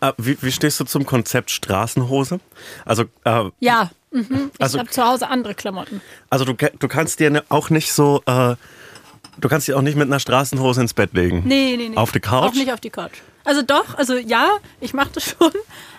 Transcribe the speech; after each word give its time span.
Äh, 0.00 0.12
wie, 0.18 0.36
wie 0.42 0.52
stehst 0.52 0.80
du 0.80 0.84
zum 0.84 1.04
Konzept 1.06 1.50
Straßenhose? 1.50 2.40
Also, 2.84 3.04
äh, 3.24 3.44
Ja, 3.60 3.90
mhm. 4.10 4.50
ich 4.54 4.60
Also- 4.60 4.78
habe 4.78 4.88
zu 4.90 5.04
Hause 5.04 5.28
andere 5.28 5.54
Klamotten. 5.54 6.00
also 6.30 6.44
du, 6.44 6.54
du 6.54 6.88
kannst 6.88 7.20
dir 7.20 7.30
ne- 7.30 7.44
auch 7.48 7.70
nicht 7.70 7.92
so, 7.92 8.22
äh, 8.26 8.56
du 9.38 9.48
kannst 9.48 9.68
dich 9.68 9.74
auch 9.74 9.82
nicht 9.82 9.96
mit 9.96 10.06
einer 10.08 10.20
Straßenhose 10.20 10.80
ins 10.80 10.94
Bett 10.94 11.12
legen. 11.12 11.42
Nee, 11.44 11.76
nee, 11.76 11.88
nee. 11.90 11.96
Auf 11.96 12.12
die 12.12 12.20
Couch? 12.20 12.50
Auch 12.50 12.54
nicht 12.54 12.72
auf 12.72 12.80
die 12.80 12.90
Couch. 12.90 13.12
Also 13.44 13.62
doch, 13.62 13.94
also 13.96 14.16
ja, 14.16 14.48
ich 14.80 14.94
mache 14.94 15.10
das 15.14 15.24
schon, 15.38 15.52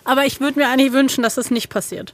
aber 0.04 0.26
ich 0.26 0.40
würde 0.40 0.60
mir 0.60 0.68
eigentlich 0.70 0.94
wünschen, 0.94 1.24
dass 1.24 1.36
das 1.36 1.52
nicht 1.52 1.70
passiert. 1.70 2.14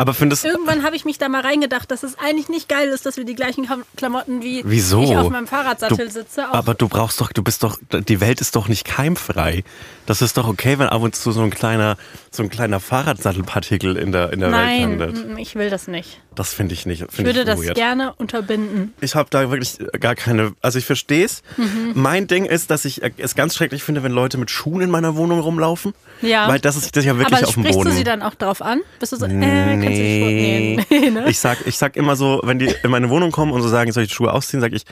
Aber 0.00 0.14
findest 0.14 0.46
Irgendwann 0.46 0.82
habe 0.82 0.96
ich 0.96 1.04
mich 1.04 1.18
da 1.18 1.28
mal 1.28 1.42
reingedacht, 1.42 1.90
dass 1.90 2.02
es 2.02 2.18
eigentlich 2.18 2.48
nicht 2.48 2.70
geil 2.70 2.88
ist, 2.88 3.04
dass 3.04 3.18
wir 3.18 3.24
die 3.26 3.34
gleichen 3.34 3.68
Klamotten 3.96 4.40
wie 4.40 4.62
Wieso? 4.64 5.02
ich 5.02 5.14
auf 5.14 5.28
meinem 5.28 5.46
Fahrradsattel 5.46 6.06
du, 6.06 6.10
sitze. 6.10 6.48
Aber 6.48 6.72
du 6.72 6.88
brauchst 6.88 7.20
doch, 7.20 7.30
du 7.30 7.42
bist 7.42 7.62
doch, 7.62 7.78
die 7.92 8.18
Welt 8.22 8.40
ist 8.40 8.56
doch 8.56 8.66
nicht 8.66 8.86
keimfrei. 8.86 9.62
Das 10.06 10.22
ist 10.22 10.38
doch 10.38 10.48
okay, 10.48 10.78
wenn 10.78 10.88
ab 10.88 11.02
und 11.02 11.14
zu 11.14 11.32
so 11.32 11.42
ein 11.42 11.50
kleiner, 11.50 11.98
so 12.30 12.42
ein 12.42 12.48
kleiner 12.48 12.80
Fahrradsattelpartikel 12.80 13.98
in 13.98 14.10
der, 14.10 14.32
in 14.32 14.40
der 14.40 14.48
Nein, 14.48 14.98
Welt 14.98 15.10
landet. 15.10 15.34
mm, 15.34 15.36
ich 15.36 15.54
will 15.56 15.68
das 15.68 15.86
nicht. 15.86 16.18
Das 16.34 16.54
finde 16.54 16.72
ich 16.72 16.86
nicht. 16.86 17.02
Ich 17.02 17.12
Find 17.14 17.26
würde 17.26 17.40
ich 17.40 17.46
das 17.46 17.60
gerne 17.74 18.14
unterbinden. 18.14 18.94
Ich 19.02 19.14
habe 19.14 19.28
da 19.28 19.50
wirklich 19.50 19.76
gar 20.00 20.14
keine. 20.14 20.54
Also 20.62 20.78
ich 20.78 20.86
verstehe 20.86 21.26
es. 21.26 21.42
Mhm. 21.58 21.92
Mein 21.92 22.26
Ding 22.26 22.46
ist, 22.46 22.70
dass 22.70 22.86
ich 22.86 23.02
es 23.18 23.34
ganz 23.34 23.54
schrecklich 23.54 23.82
finde, 23.82 24.02
wenn 24.02 24.12
Leute 24.12 24.38
mit 24.38 24.50
Schuhen 24.50 24.80
in 24.80 24.90
meiner 24.90 25.14
Wohnung 25.16 25.40
rumlaufen. 25.40 25.92
Ja. 26.22 26.48
Weil 26.48 26.60
das 26.60 26.76
ist 26.76 26.94
das 26.94 27.02
ist 27.02 27.06
ja 27.06 27.16
wirklich 27.16 27.38
aber 27.38 27.48
auf 27.48 27.54
dem 27.54 27.62
sprichst 27.62 27.78
Boden. 27.78 27.90
du 27.90 27.96
sie 27.96 28.04
dann 28.04 28.22
auch 28.22 28.34
drauf 28.34 28.62
an? 28.62 28.80
Bist 28.98 29.12
du 29.12 29.16
so, 29.16 29.26
äh, 29.26 29.28
kannst 29.28 29.86
du 29.86 29.90
die 29.90 30.20
Schuhe 30.20 30.30
nee, 30.30 30.86
nee, 30.90 31.10
ne? 31.10 31.28
Ich 31.28 31.38
sag, 31.38 31.66
ich 31.66 31.76
sag 31.76 31.96
immer 31.96 32.16
so, 32.16 32.40
wenn 32.44 32.58
die 32.58 32.74
in 32.82 32.90
meine 32.90 33.08
Wohnung 33.10 33.30
kommen 33.30 33.52
und 33.52 33.62
so 33.62 33.68
sagen, 33.68 33.90
soll 33.92 34.02
ich 34.04 34.10
die 34.10 34.14
Schuhe 34.14 34.32
ausziehen, 34.32 34.60
sage 34.60 34.76
ich 34.76 34.84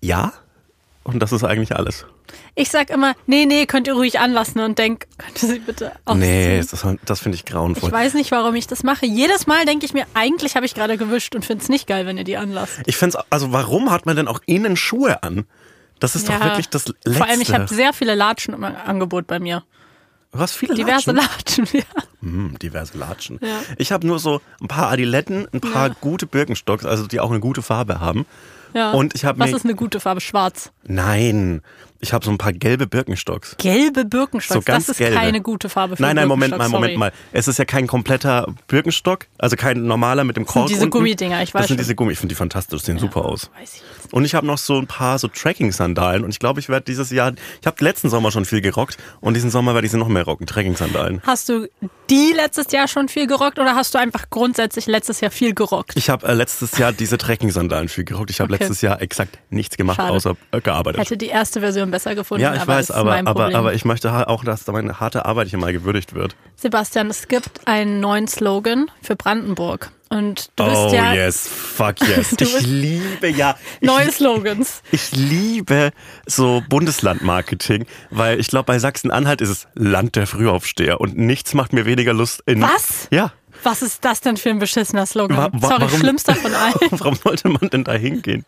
ja. 0.00 0.32
Und 1.04 1.20
das 1.20 1.32
ist 1.32 1.42
eigentlich 1.42 1.74
alles. 1.74 2.04
Ich 2.54 2.68
sag 2.68 2.90
immer, 2.90 3.14
nee, 3.26 3.46
nee, 3.46 3.64
könnt 3.64 3.86
ihr 3.86 3.94
ruhig 3.94 4.20
anlassen 4.20 4.60
und 4.60 4.78
denk, 4.78 5.06
könnt 5.18 5.42
ihr 5.42 5.48
sie 5.48 5.58
bitte 5.58 5.92
ausziehen? 6.04 6.20
Nee, 6.20 6.58
das, 6.58 6.86
das 7.04 7.20
finde 7.20 7.36
ich 7.36 7.46
grauenvoll. 7.46 7.88
Ich 7.88 7.92
weiß 7.92 8.14
nicht, 8.14 8.30
warum 8.30 8.54
ich 8.56 8.66
das 8.66 8.82
mache. 8.82 9.06
Jedes 9.06 9.46
Mal 9.46 9.64
denke 9.64 9.86
ich 9.86 9.94
mir, 9.94 10.04
eigentlich 10.12 10.54
habe 10.54 10.66
ich 10.66 10.74
gerade 10.74 10.98
gewischt 10.98 11.34
und 11.34 11.46
finde 11.46 11.62
es 11.62 11.70
nicht 11.70 11.86
geil, 11.86 12.04
wenn 12.04 12.18
ihr 12.18 12.24
die 12.24 12.36
anlasst. 12.36 12.80
Ich 12.84 12.98
finde 12.98 13.20
also 13.30 13.52
warum 13.52 13.90
hat 13.90 14.04
man 14.04 14.16
denn 14.16 14.28
auch 14.28 14.40
innen 14.44 14.76
Schuhe 14.76 15.22
an? 15.22 15.46
Das 15.98 16.14
ist 16.14 16.28
doch 16.28 16.40
wirklich 16.40 16.68
das 16.68 16.86
Letzte. 16.88 17.12
Vor 17.14 17.26
allem, 17.26 17.40
ich 17.40 17.52
habe 17.52 17.66
sehr 17.66 17.92
viele 17.92 18.14
Latschen 18.14 18.54
im 18.54 18.62
Angebot 18.62 19.26
bei 19.26 19.40
mir. 19.40 19.64
Was 20.32 20.52
viele 20.52 20.74
Diverse 20.74 21.12
Latschen? 21.12 21.64
Latschen, 21.64 21.66
ja. 21.80 22.02
Hm, 22.22 22.58
diverse 22.58 22.98
Latschen. 22.98 23.38
Ja. 23.42 23.60
Ich 23.78 23.92
habe 23.92 24.06
nur 24.06 24.18
so 24.18 24.40
ein 24.60 24.68
paar 24.68 24.90
Adiletten, 24.90 25.46
ein 25.52 25.60
paar 25.60 25.90
gute 25.90 26.26
Birkenstocks, 26.26 26.84
also 26.84 27.06
die 27.06 27.20
auch 27.20 27.30
eine 27.30 27.40
gute 27.40 27.62
Farbe 27.62 28.00
haben. 28.00 28.26
ja. 28.74 28.92
Und 28.92 29.14
ich 29.14 29.24
habe 29.24 29.38
Was 29.38 29.52
ist 29.52 29.64
eine 29.64 29.74
gute 29.74 30.00
Farbe? 30.00 30.20
Schwarz. 30.20 30.70
Nein, 30.86 31.62
ich 32.00 32.12
habe 32.12 32.24
so 32.24 32.30
ein 32.30 32.38
paar 32.38 32.52
gelbe 32.52 32.86
Birkenstocks. 32.86 33.56
Gelbe 33.58 34.04
Birkenstocks. 34.04 34.54
So 34.64 34.72
ganz 34.72 34.86
das 34.86 34.94
ist 34.94 34.98
gelbe. 34.98 35.16
keine 35.16 35.40
gute 35.40 35.68
Farbe 35.68 35.96
für 35.96 36.02
Nein, 36.02 36.16
nein, 36.16 36.28
Moment 36.28 36.56
mal, 36.56 36.68
Moment 36.68 36.92
sorry. 36.92 36.96
mal. 36.98 37.12
Es 37.32 37.48
ist 37.48 37.58
ja 37.58 37.64
kein 37.64 37.86
kompletter 37.86 38.46
Birkenstock, 38.68 39.26
also 39.38 39.56
kein 39.56 39.84
normaler 39.84 40.24
mit 40.24 40.36
dem 40.36 40.44
sind 40.44 40.52
Kork 40.52 40.66
diese 40.68 40.80
unten. 40.82 40.90
Gummidinger, 40.90 41.42
ich 41.42 41.54
weiß 41.54 41.62
Das 41.62 41.68
sind 41.68 41.76
schon. 41.76 41.76
diese 41.78 41.94
Gummi, 41.94 42.12
ich 42.12 42.18
finde 42.18 42.32
die 42.34 42.36
fantastisch, 42.38 42.82
sehen 42.82 42.98
super 42.98 43.24
aus. 43.24 43.50
Weiß 43.58 43.74
ich. 43.76 44.12
Und 44.12 44.24
ich 44.24 44.34
habe 44.34 44.46
noch 44.46 44.58
so 44.58 44.78
ein 44.78 44.86
paar 44.86 45.18
so 45.18 45.28
Trekking-Sandalen 45.28 46.24
und 46.24 46.30
ich 46.30 46.38
glaube, 46.38 46.60
ich 46.60 46.68
werde 46.68 46.84
dieses 46.84 47.10
Jahr, 47.10 47.32
ich 47.60 47.66
habe 47.66 47.82
letzten 47.84 48.08
Sommer 48.10 48.30
schon 48.30 48.44
viel 48.44 48.60
gerockt 48.60 48.96
und 49.20 49.34
diesen 49.34 49.50
Sommer 49.50 49.74
werde 49.74 49.86
ich 49.86 49.90
sie 49.90 49.98
noch 49.98 50.08
mehr 50.08 50.22
rocken, 50.24 50.46
Trekking-Sandalen. 50.46 51.20
Hast 51.26 51.48
du 51.48 51.66
die 52.10 52.32
letztes 52.34 52.70
Jahr 52.72 52.88
schon 52.88 53.08
viel 53.08 53.26
gerockt 53.26 53.58
oder 53.58 53.74
hast 53.74 53.94
du 53.94 53.98
einfach 53.98 54.30
grundsätzlich 54.30 54.86
letztes 54.86 55.20
Jahr 55.20 55.30
viel 55.30 55.52
gerockt? 55.54 55.92
Ich 55.96 56.08
habe 56.10 56.26
äh, 56.26 56.32
letztes 56.34 56.78
Jahr 56.78 56.92
diese 56.92 57.18
Trekking-Sandalen 57.18 57.88
viel 57.88 58.04
gerockt. 58.04 58.30
Ich 58.30 58.40
habe 58.40 58.48
Okay. 58.52 58.62
letztes 58.64 58.80
Jahr 58.80 59.02
exakt 59.02 59.38
nichts 59.50 59.76
gemacht, 59.76 59.96
Schade. 59.96 60.12
außer 60.12 60.36
äh, 60.52 60.60
gearbeitet. 60.62 61.00
Hätte 61.02 61.16
die 61.18 61.26
erste 61.26 61.60
Version 61.60 61.87
besser 61.90 62.14
gefunden. 62.14 62.42
ja, 62.42 62.54
ich 62.54 62.60
aber 62.60 62.74
weiß, 62.74 62.90
aber, 62.90 63.16
aber, 63.26 63.54
aber 63.54 63.74
ich 63.74 63.84
möchte 63.84 64.28
auch, 64.28 64.44
dass 64.44 64.66
meine 64.68 65.00
harte 65.00 65.24
Arbeit 65.26 65.48
hier 65.48 65.58
mal 65.58 65.72
gewürdigt 65.72 66.14
wird. 66.14 66.36
Sebastian, 66.56 67.08
es 67.10 67.28
gibt 67.28 67.66
einen 67.66 68.00
neuen 68.00 68.28
Slogan 68.28 68.90
für 69.02 69.16
Brandenburg. 69.16 69.90
Und 70.10 70.50
du 70.56 70.64
bist 70.64 70.76
oh 70.76 70.90
ja 70.94 71.12
yes, 71.12 71.46
fuck 71.46 72.00
yes. 72.00 72.34
Ich 72.40 72.60
liebe 72.66 73.28
ja. 73.28 73.56
Ich, 73.80 73.86
neue 73.86 74.10
Slogans. 74.10 74.82
ich 74.90 75.12
liebe 75.12 75.90
so 76.24 76.62
Bundeslandmarketing, 76.70 77.84
weil 78.10 78.40
ich 78.40 78.48
glaube, 78.48 78.64
bei 78.64 78.78
Sachsen-Anhalt 78.78 79.42
ist 79.42 79.50
es 79.50 79.66
Land 79.74 80.16
der 80.16 80.26
Frühaufsteher 80.26 81.00
und 81.00 81.18
nichts 81.18 81.52
macht 81.52 81.74
mir 81.74 81.84
weniger 81.84 82.14
Lust 82.14 82.42
in. 82.46 82.62
Was? 82.62 83.08
Ja. 83.10 83.32
Was 83.64 83.82
ist 83.82 84.04
das 84.04 84.20
denn 84.22 84.36
für 84.36 84.50
ein 84.50 84.60
beschissener 84.60 85.04
Slogan? 85.04 85.36
Wa- 85.36 85.50
wa- 85.52 85.68
Sorry, 85.68 85.82
warum- 85.82 86.00
schlimmster 86.00 86.34
von 86.36 86.54
allen. 86.54 86.74
Warum 86.90 87.14
sollte 87.16 87.48
man 87.48 87.68
denn 87.70 87.84
da 87.84 87.92
hingehen? 87.92 88.44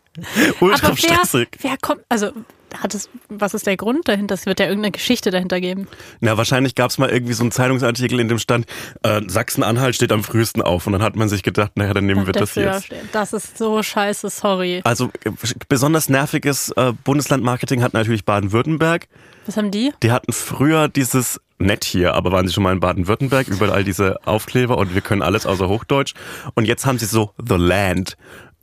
Ultra 0.60 0.88
Aber 0.88 0.96
wer, 1.02 1.14
stressig. 1.14 1.48
wer 1.60 1.76
kommt, 1.78 2.02
also 2.08 2.30
hat 2.78 2.94
es, 2.94 3.08
was 3.28 3.54
ist 3.54 3.66
der 3.66 3.76
Grund 3.76 4.08
dahinter? 4.08 4.34
Es 4.34 4.46
wird 4.46 4.60
ja 4.60 4.66
irgendeine 4.66 4.92
Geschichte 4.92 5.30
dahinter 5.30 5.60
geben. 5.60 5.86
Na, 6.20 6.36
wahrscheinlich 6.36 6.74
gab 6.74 6.90
es 6.90 6.98
mal 6.98 7.10
irgendwie 7.10 7.32
so 7.32 7.42
einen 7.42 7.52
Zeitungsartikel, 7.52 8.20
in 8.20 8.28
dem 8.28 8.38
stand, 8.38 8.66
äh, 9.02 9.20
Sachsen-Anhalt 9.26 9.94
steht 9.94 10.12
am 10.12 10.24
frühesten 10.24 10.62
auf. 10.62 10.86
Und 10.86 10.94
dann 10.94 11.02
hat 11.02 11.16
man 11.16 11.28
sich 11.28 11.42
gedacht, 11.42 11.72
naja, 11.76 11.94
dann 11.94 12.06
nehmen 12.06 12.26
wir 12.26 12.32
das 12.32 12.54
jetzt. 12.54 12.86
stehen. 12.86 13.08
Das 13.12 13.32
ist 13.32 13.58
so 13.58 13.82
scheiße, 13.82 14.30
sorry. 14.30 14.80
Also 14.84 15.10
äh, 15.24 15.30
besonders 15.68 16.08
nerviges 16.08 16.70
äh, 16.76 16.92
Bundeslandmarketing 17.04 17.82
hat 17.82 17.94
natürlich 17.94 18.24
Baden-Württemberg. 18.24 19.08
Was 19.46 19.56
haben 19.56 19.70
die? 19.70 19.92
Die 20.02 20.12
hatten 20.12 20.32
früher 20.32 20.88
dieses 20.88 21.40
nett 21.58 21.84
hier, 21.84 22.14
aber 22.14 22.32
waren 22.32 22.46
sie 22.46 22.54
schon 22.54 22.62
mal 22.62 22.72
in 22.72 22.80
Baden-Württemberg, 22.80 23.48
überall 23.48 23.84
diese 23.84 24.26
Aufkleber 24.26 24.78
und 24.78 24.94
wir 24.94 25.02
können 25.02 25.22
alles 25.22 25.46
außer 25.46 25.68
Hochdeutsch. 25.68 26.14
Und 26.54 26.64
jetzt 26.64 26.86
haben 26.86 26.98
sie 26.98 27.06
so 27.06 27.32
The 27.36 27.56
Land. 27.56 28.16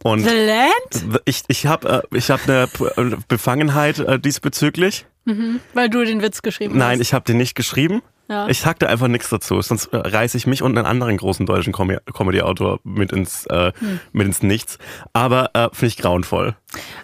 Und 0.03 0.19
The 0.21 0.29
Land? 0.35 1.21
ich, 1.25 1.43
ich 1.47 1.65
habe 1.65 2.03
äh, 2.11 2.17
ich 2.17 2.29
hab 2.29 2.47
eine 2.47 2.67
P- 2.67 3.15
Befangenheit 3.27 3.99
äh, 3.99 4.19
diesbezüglich. 4.19 5.05
Weil 5.73 5.89
du 5.89 6.05
den 6.05 6.21
Witz 6.21 6.41
geschrieben 6.41 6.77
Nein, 6.77 6.99
hast. 6.99 7.01
ich 7.07 7.13
habe 7.13 7.25
den 7.25 7.35
nicht 7.37 7.53
geschrieben. 7.53 8.01
Ja. 8.29 8.47
Ich 8.47 8.59
sagte 8.61 8.87
einfach 8.87 9.07
nichts 9.09 9.29
dazu, 9.29 9.61
sonst 9.61 9.87
äh, 9.87 9.97
reiße 9.97 10.37
ich 10.37 10.47
mich 10.47 10.61
und 10.61 10.77
einen 10.77 10.85
anderen 10.87 11.17
großen 11.17 11.45
deutschen 11.45 11.73
Com 11.73 11.91
Comedy-Autor 12.13 12.79
mit 12.85 13.11
ins 13.11 13.45
äh, 13.47 13.73
Hm. 13.77 13.99
mit 14.13 14.27
ins 14.27 14.41
Nichts. 14.41 14.77
Aber 15.11 15.49
äh, 15.53 15.67
finde 15.73 15.87
ich 15.87 15.97
grauenvoll. 15.97 16.55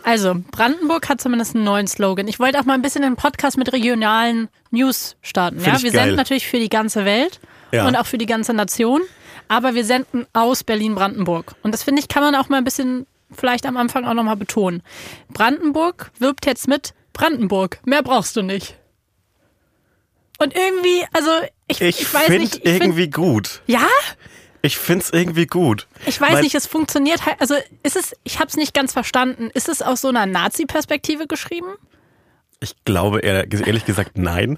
Also, 0.03 0.35
Brandenburg 0.51 1.07
hat 1.09 1.19
zumindest 1.19 1.55
einen 1.55 1.65
neuen 1.65 1.87
Slogan. 1.87 2.27
Ich 2.29 2.39
wollte 2.39 2.59
auch 2.59 2.65
mal 2.65 2.73
ein 2.75 2.81
bisschen 2.81 3.03
einen 3.03 3.15
Podcast 3.17 3.57
mit 3.57 3.73
regionalen 3.73 4.47
News 4.71 5.17
starten. 5.21 5.59
Find 5.59 5.77
Ja? 5.77 5.83
Wir 5.83 5.91
geil. 5.91 5.99
senden 6.01 6.15
natürlich 6.17 6.47
für 6.47 6.59
die 6.59 6.69
ganze 6.69 7.03
Welt 7.03 7.41
Ja. 7.73 7.87
und 7.87 7.95
auch 7.97 8.05
für 8.05 8.17
die 8.17 8.25
ganze 8.25 8.53
Nation, 8.53 9.01
aber 9.55 9.75
wir 9.75 9.85
senden 9.85 10.25
aus 10.33 10.63
Berlin-Brandenburg. 10.63 11.55
Und 11.63 11.71
das 11.73 11.83
finde 11.83 12.01
ich, 12.01 12.07
kann 12.07 12.23
man 12.23 12.35
auch 12.35 12.49
mal 12.49 12.57
ein 12.57 12.63
bisschen 12.63 13.05
vielleicht 13.31 13.65
am 13.65 13.77
Anfang 13.77 14.05
auch 14.05 14.13
nochmal 14.13 14.35
betonen. 14.37 14.83
Brandenburg 15.29 16.11
wirbt 16.19 16.45
jetzt 16.45 16.67
mit 16.67 16.93
Brandenburg. 17.13 17.79
Mehr 17.85 18.03
brauchst 18.03 18.35
du 18.35 18.41
nicht. 18.41 18.75
Und 20.39 20.55
irgendwie, 20.55 21.05
also 21.13 21.29
ich, 21.67 21.81
Ich, 21.81 22.01
ich 22.01 22.13
weiß 22.13 22.23
finde 22.25 22.39
nicht. 22.41 22.55
Ich 22.55 22.61
find, 22.63 22.83
irgendwie 22.83 23.09
gut. 23.09 23.61
ja? 23.67 23.87
Ich 24.65 24.77
finde 24.77 25.03
es 25.03 25.11
irgendwie 25.11 25.45
gut. 25.45 25.87
Ich 26.05 26.19
weiß 26.21 26.33
Weil- 26.35 26.41
nicht, 26.43 26.55
es 26.55 26.67
funktioniert 26.67 27.25
halt. 27.25 27.39
Also 27.41 27.55
ist 27.83 27.95
es, 27.97 28.15
ich 28.23 28.39
habe 28.39 28.47
es 28.47 28.55
nicht 28.55 28.73
ganz 28.73 28.93
verstanden. 28.93 29.49
Ist 29.53 29.67
es 29.67 29.81
aus 29.81 29.99
so 30.01 30.07
einer 30.07 30.25
Nazi-Perspektive 30.25 31.27
geschrieben? 31.27 31.67
Ich 32.61 32.73
glaube 32.85 33.19
ehr- 33.19 33.45
ehrlich 33.51 33.83
gesagt 33.85 34.17
nein. 34.17 34.57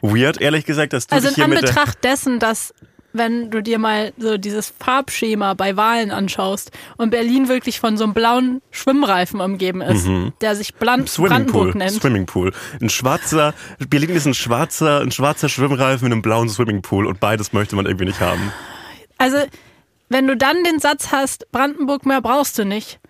Weird, 0.00 0.40
ehrlich 0.40 0.64
gesagt, 0.64 0.92
dass 0.92 1.08
du 1.08 1.14
Also 1.16 1.28
dich 1.28 1.38
in 1.38 1.44
hier 1.46 1.54
der, 1.56 1.58
Anbetracht 1.70 2.04
dessen, 2.04 2.38
dass 2.38 2.72
wenn 3.12 3.50
du 3.50 3.62
dir 3.62 3.78
mal 3.78 4.12
so 4.18 4.38
dieses 4.38 4.72
Farbschema 4.78 5.54
bei 5.54 5.76
Wahlen 5.76 6.10
anschaust 6.10 6.70
und 6.96 7.10
Berlin 7.10 7.48
wirklich 7.48 7.80
von 7.80 7.96
so 7.96 8.04
einem 8.04 8.14
blauen 8.14 8.62
Schwimmreifen 8.70 9.40
umgeben 9.40 9.80
ist, 9.80 10.06
der 10.40 10.56
sich 10.56 10.74
Blan 10.74 11.04
Brandenburg 11.04 11.10
Swimmingpool, 11.10 11.74
nennt. 11.74 11.92
Swimmingpool. 11.92 12.52
Ein 12.80 12.88
schwarzer, 12.88 13.54
Berlin 13.88 14.10
ist 14.10 14.26
ein 14.26 14.34
schwarzer, 14.34 15.00
ein 15.00 15.10
schwarzer 15.10 15.48
Schwimmreifen 15.48 16.04
mit 16.04 16.12
einem 16.12 16.22
blauen 16.22 16.48
Swimmingpool 16.48 17.06
und 17.06 17.20
beides 17.20 17.52
möchte 17.52 17.76
man 17.76 17.86
irgendwie 17.86 18.06
nicht 18.06 18.20
haben. 18.20 18.52
Also 19.18 19.38
wenn 20.08 20.26
du 20.26 20.36
dann 20.36 20.62
den 20.64 20.78
Satz 20.78 21.10
hast, 21.10 21.50
Brandenburg 21.52 22.04
mehr 22.06 22.20
brauchst 22.20 22.58
du 22.58 22.64
nicht. 22.64 23.00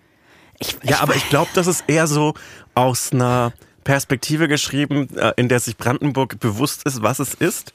Ich, 0.59 0.77
Ja, 0.83 1.01
aber 1.01 1.15
ich 1.15 1.27
glaube, 1.29 1.49
das 1.53 1.67
ist 1.67 1.83
eher 1.87 2.07
so 2.07 2.33
aus 2.75 3.11
einer 3.11 3.53
Perspektive 3.83 4.47
geschrieben, 4.47 5.09
äh, 5.17 5.33
in 5.35 5.49
der 5.49 5.59
sich 5.59 5.75
Brandenburg 5.75 6.39
bewusst 6.39 6.85
ist, 6.85 7.03
was 7.03 7.19
es 7.19 7.33
ist. 7.33 7.73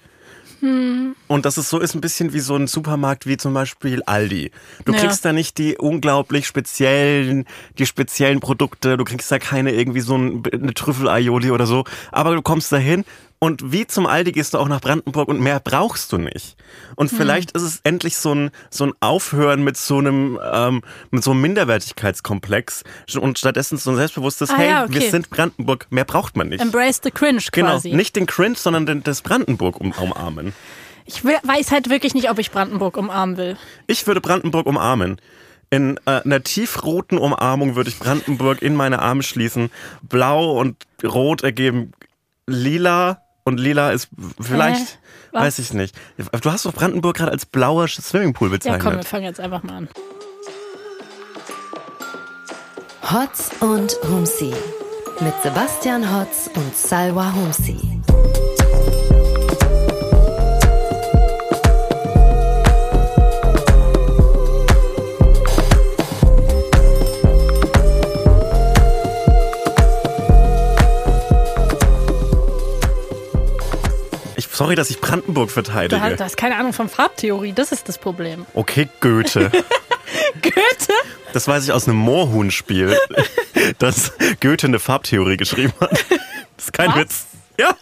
Hm. 0.60 1.14
Und 1.28 1.44
dass 1.44 1.56
es 1.56 1.68
so 1.70 1.78
ist 1.78 1.94
ein 1.94 2.00
bisschen 2.00 2.32
wie 2.32 2.40
so 2.40 2.56
ein 2.56 2.66
Supermarkt 2.66 3.26
wie 3.26 3.36
zum 3.36 3.54
Beispiel 3.54 4.02
Aldi. 4.04 4.50
Du 4.84 4.92
Ja. 4.92 4.98
kriegst 4.98 5.24
da 5.24 5.32
nicht 5.32 5.58
die 5.58 5.76
unglaublich 5.76 6.46
speziellen, 6.46 7.44
die 7.78 7.86
speziellen 7.86 8.40
Produkte, 8.40 8.96
du 8.96 9.04
kriegst 9.04 9.30
da 9.30 9.38
keine 9.38 9.72
irgendwie 9.72 10.00
so 10.00 10.16
ein, 10.16 10.42
eine 10.52 10.74
Trüffel-Aioli 10.74 11.50
oder 11.50 11.66
so, 11.66 11.84
aber 12.12 12.34
du 12.34 12.42
kommst 12.42 12.72
da 12.72 12.76
hin 12.76 13.04
und 13.40 13.72
wie 13.72 13.86
zum 13.86 14.06
Aldi 14.06 14.32
gehst 14.32 14.54
du 14.54 14.58
auch 14.58 14.68
nach 14.68 14.80
Brandenburg 14.80 15.28
und 15.28 15.40
mehr 15.40 15.60
brauchst 15.60 16.12
du 16.12 16.18
nicht. 16.18 16.56
Und 16.96 17.10
Hm. 17.10 17.18
vielleicht 17.18 17.52
ist 17.52 17.62
es 17.62 17.80
endlich 17.84 18.16
so 18.16 18.34
ein, 18.34 18.50
so 18.70 18.84
ein 18.86 18.92
Aufhören 19.00 19.62
mit 19.62 19.76
so 19.76 19.98
einem, 19.98 20.38
ähm, 20.52 20.82
mit 21.10 21.22
so 21.22 21.30
einem 21.30 21.40
Minderwertigkeitskomplex 21.42 22.84
und 23.20 23.38
stattdessen 23.38 23.78
so 23.78 23.90
ein 23.90 23.96
selbstbewusstes, 23.96 24.50
Ah, 24.50 24.56
hey, 24.56 24.68
ja, 24.70 24.84
okay. 24.84 24.94
wir 24.94 25.10
sind 25.10 25.30
Brandenburg, 25.30 25.86
mehr 25.90 26.04
braucht 26.04 26.36
man 26.36 26.48
nicht. 26.48 26.60
Embrace 26.60 27.00
the 27.02 27.10
cringe 27.10 27.42
Genau, 27.52 27.72
quasi. 27.72 27.92
nicht 27.92 28.16
den 28.16 28.26
Cringe, 28.26 28.56
sondern 28.56 28.86
den, 28.86 29.02
das 29.02 29.22
Brandenburg 29.22 29.80
um, 29.80 29.92
umarmen. 29.92 30.52
Ich 31.04 31.24
will, 31.24 31.36
weiß 31.42 31.70
halt 31.70 31.88
wirklich 31.88 32.14
nicht, 32.14 32.30
ob 32.30 32.38
ich 32.38 32.50
Brandenburg 32.50 32.96
umarmen 32.96 33.36
will. 33.36 33.56
Ich 33.86 34.06
würde 34.06 34.20
Brandenburg 34.20 34.66
umarmen. 34.66 35.20
In 35.70 35.98
äh, 36.06 36.22
einer 36.22 36.42
tiefroten 36.42 37.18
Umarmung 37.18 37.76
würde 37.76 37.90
ich 37.90 37.98
Brandenburg 37.98 38.62
in 38.62 38.74
meine 38.74 39.00
Arme 39.00 39.22
schließen. 39.22 39.70
Blau 40.02 40.58
und 40.58 40.76
Rot 41.04 41.42
ergeben 41.42 41.92
lila 42.46 43.20
und 43.48 43.58
lila 43.58 43.90
ist 43.90 44.08
vielleicht? 44.40 44.98
Was? 45.32 45.42
weiß 45.42 45.58
ich 45.58 45.72
nicht. 45.74 45.94
Du 46.42 46.50
hast 46.50 46.64
doch 46.64 46.72
Brandenburg 46.72 47.16
gerade 47.16 47.32
als 47.32 47.44
blauer 47.44 47.86
Swimmingpool 47.88 48.48
Ja, 48.48 48.52
bezeichnet. 48.52 48.82
komm, 48.82 48.96
wir 48.96 49.02
fangen 49.02 49.24
jetzt 49.24 49.40
einfach 49.40 49.62
mal 49.62 49.74
an. 49.78 49.88
Hotz 53.02 53.50
und 53.60 53.96
Humsi 54.08 54.52
mit 55.20 55.34
Sebastian 55.42 56.14
Hotz 56.14 56.48
und 56.54 56.76
Salwa 56.76 57.32
Humsi. 57.34 58.00
Sorry, 74.58 74.74
dass 74.74 74.90
ich 74.90 75.00
Brandenburg 75.00 75.52
verteidige. 75.52 76.16
du 76.16 76.24
hast 76.24 76.36
keine 76.36 76.56
Ahnung 76.56 76.72
von 76.72 76.88
Farbtheorie, 76.88 77.52
das 77.52 77.70
ist 77.70 77.88
das 77.88 77.96
Problem. 77.96 78.44
Okay, 78.54 78.88
Goethe. 79.00 79.52
Goethe? 80.42 80.92
Das 81.32 81.46
weiß 81.46 81.64
ich 81.64 81.72
aus 81.72 81.86
einem 81.86 81.98
Moorhuhn-Spiel, 81.98 82.98
dass 83.78 84.12
Goethe 84.40 84.66
eine 84.66 84.80
Farbtheorie 84.80 85.36
geschrieben 85.36 85.72
hat. 85.80 85.92
Das 86.56 86.64
ist 86.64 86.72
kein 86.72 86.90
Was? 86.90 86.96
Witz. 86.96 87.26
Ja. 87.58 87.76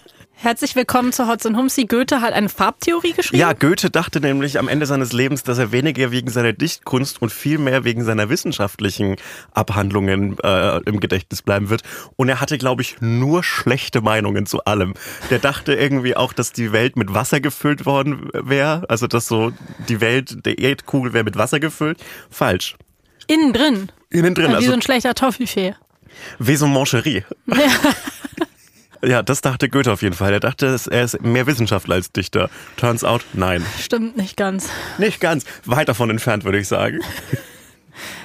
Herzlich 0.46 0.76
willkommen 0.76 1.12
zu 1.12 1.26
Hotz 1.26 1.44
und 1.44 1.56
Humsi. 1.56 1.87
Goethe 1.87 2.20
hat 2.20 2.32
eine 2.32 2.48
Farbtheorie 2.48 3.14
geschrieben. 3.14 3.40
Ja, 3.40 3.52
Goethe 3.52 3.90
dachte 3.90 4.20
nämlich 4.20 4.60
am 4.60 4.69
Ende 4.69 4.87
seines 4.87 5.12
Lebens, 5.12 5.43
dass 5.43 5.58
er 5.58 5.72
weniger 5.72 6.12
wegen 6.12 6.31
seiner 6.31 6.52
Dichtkunst 6.52 7.20
und 7.20 7.32
viel 7.32 7.58
mehr 7.58 7.82
wegen 7.82 8.04
seiner 8.04 8.28
wissenschaftlichen 8.28 9.16
Abhandlungen 9.54 10.38
äh, 10.44 10.78
im 10.84 11.00
Gedächtnis 11.00 11.43
bleiben 11.43 11.69
wird. 11.69 11.82
Und 12.14 12.28
er 12.28 12.40
hatte, 12.40 12.58
glaube 12.58 12.82
ich, 12.82 13.00
nur 13.00 13.43
schlechte 13.43 14.02
Meinungen 14.02 14.46
zu 14.46 14.64
allem. 14.64 14.94
Der 15.31 15.40
dachte 15.40 15.75
irgendwie 15.75 16.14
auch, 16.14 16.32
dass 16.32 16.52
die 16.52 16.70
Welt 16.70 16.94
mit 16.94 17.12
Wasser 17.12 17.40
gefüllt 17.40 17.84
worden 17.84 18.31
wäre. 18.32 18.88
Also, 18.88 19.08
dass 19.08 19.26
so 19.26 19.50
die 19.88 20.00
Welt, 20.00 20.46
der 20.46 20.58
Erdkugel 20.58 21.12
wäre 21.12 21.25
mit 21.25 21.37
Wasser 21.37 21.58
gefüllt. 21.58 21.99
Falsch. 22.31 22.76
Innen 23.26 23.52
drin. 23.52 23.90
Innen 24.10 24.37
drin, 24.37 24.44
Ja, 24.44 24.50
wie 24.52 24.56
also 24.58 24.69
so 24.69 24.75
ein 24.75 24.82
schlechter 24.82 25.12
Toffifee. 25.16 25.75
Vaison 26.38 26.72
Mancherie. 26.72 27.25
Ja. 27.49 27.56
Ja, 29.02 29.22
das 29.22 29.40
dachte 29.40 29.69
Goethe 29.69 29.93
auf 29.93 30.02
jeden 30.02 30.14
Fall. 30.14 30.32
Er 30.32 30.40
dachte, 30.40 30.76
er 30.90 31.02
ist 31.02 31.22
mehr 31.22 31.46
Wissenschaftler 31.46 31.96
als 31.96 32.12
Dichter. 32.12 32.50
Turns 32.76 33.04
out, 33.04 33.25
nein. 33.32 33.64
Stimmt 33.81 34.16
nicht 34.16 34.37
ganz. 34.37 34.69
Nicht 34.98 35.20
ganz. 35.20 35.44
Weit 35.64 35.88
davon 35.88 36.10
entfernt, 36.10 36.44
würde 36.44 36.58
ich 36.58 36.69
sagen. 36.69 37.00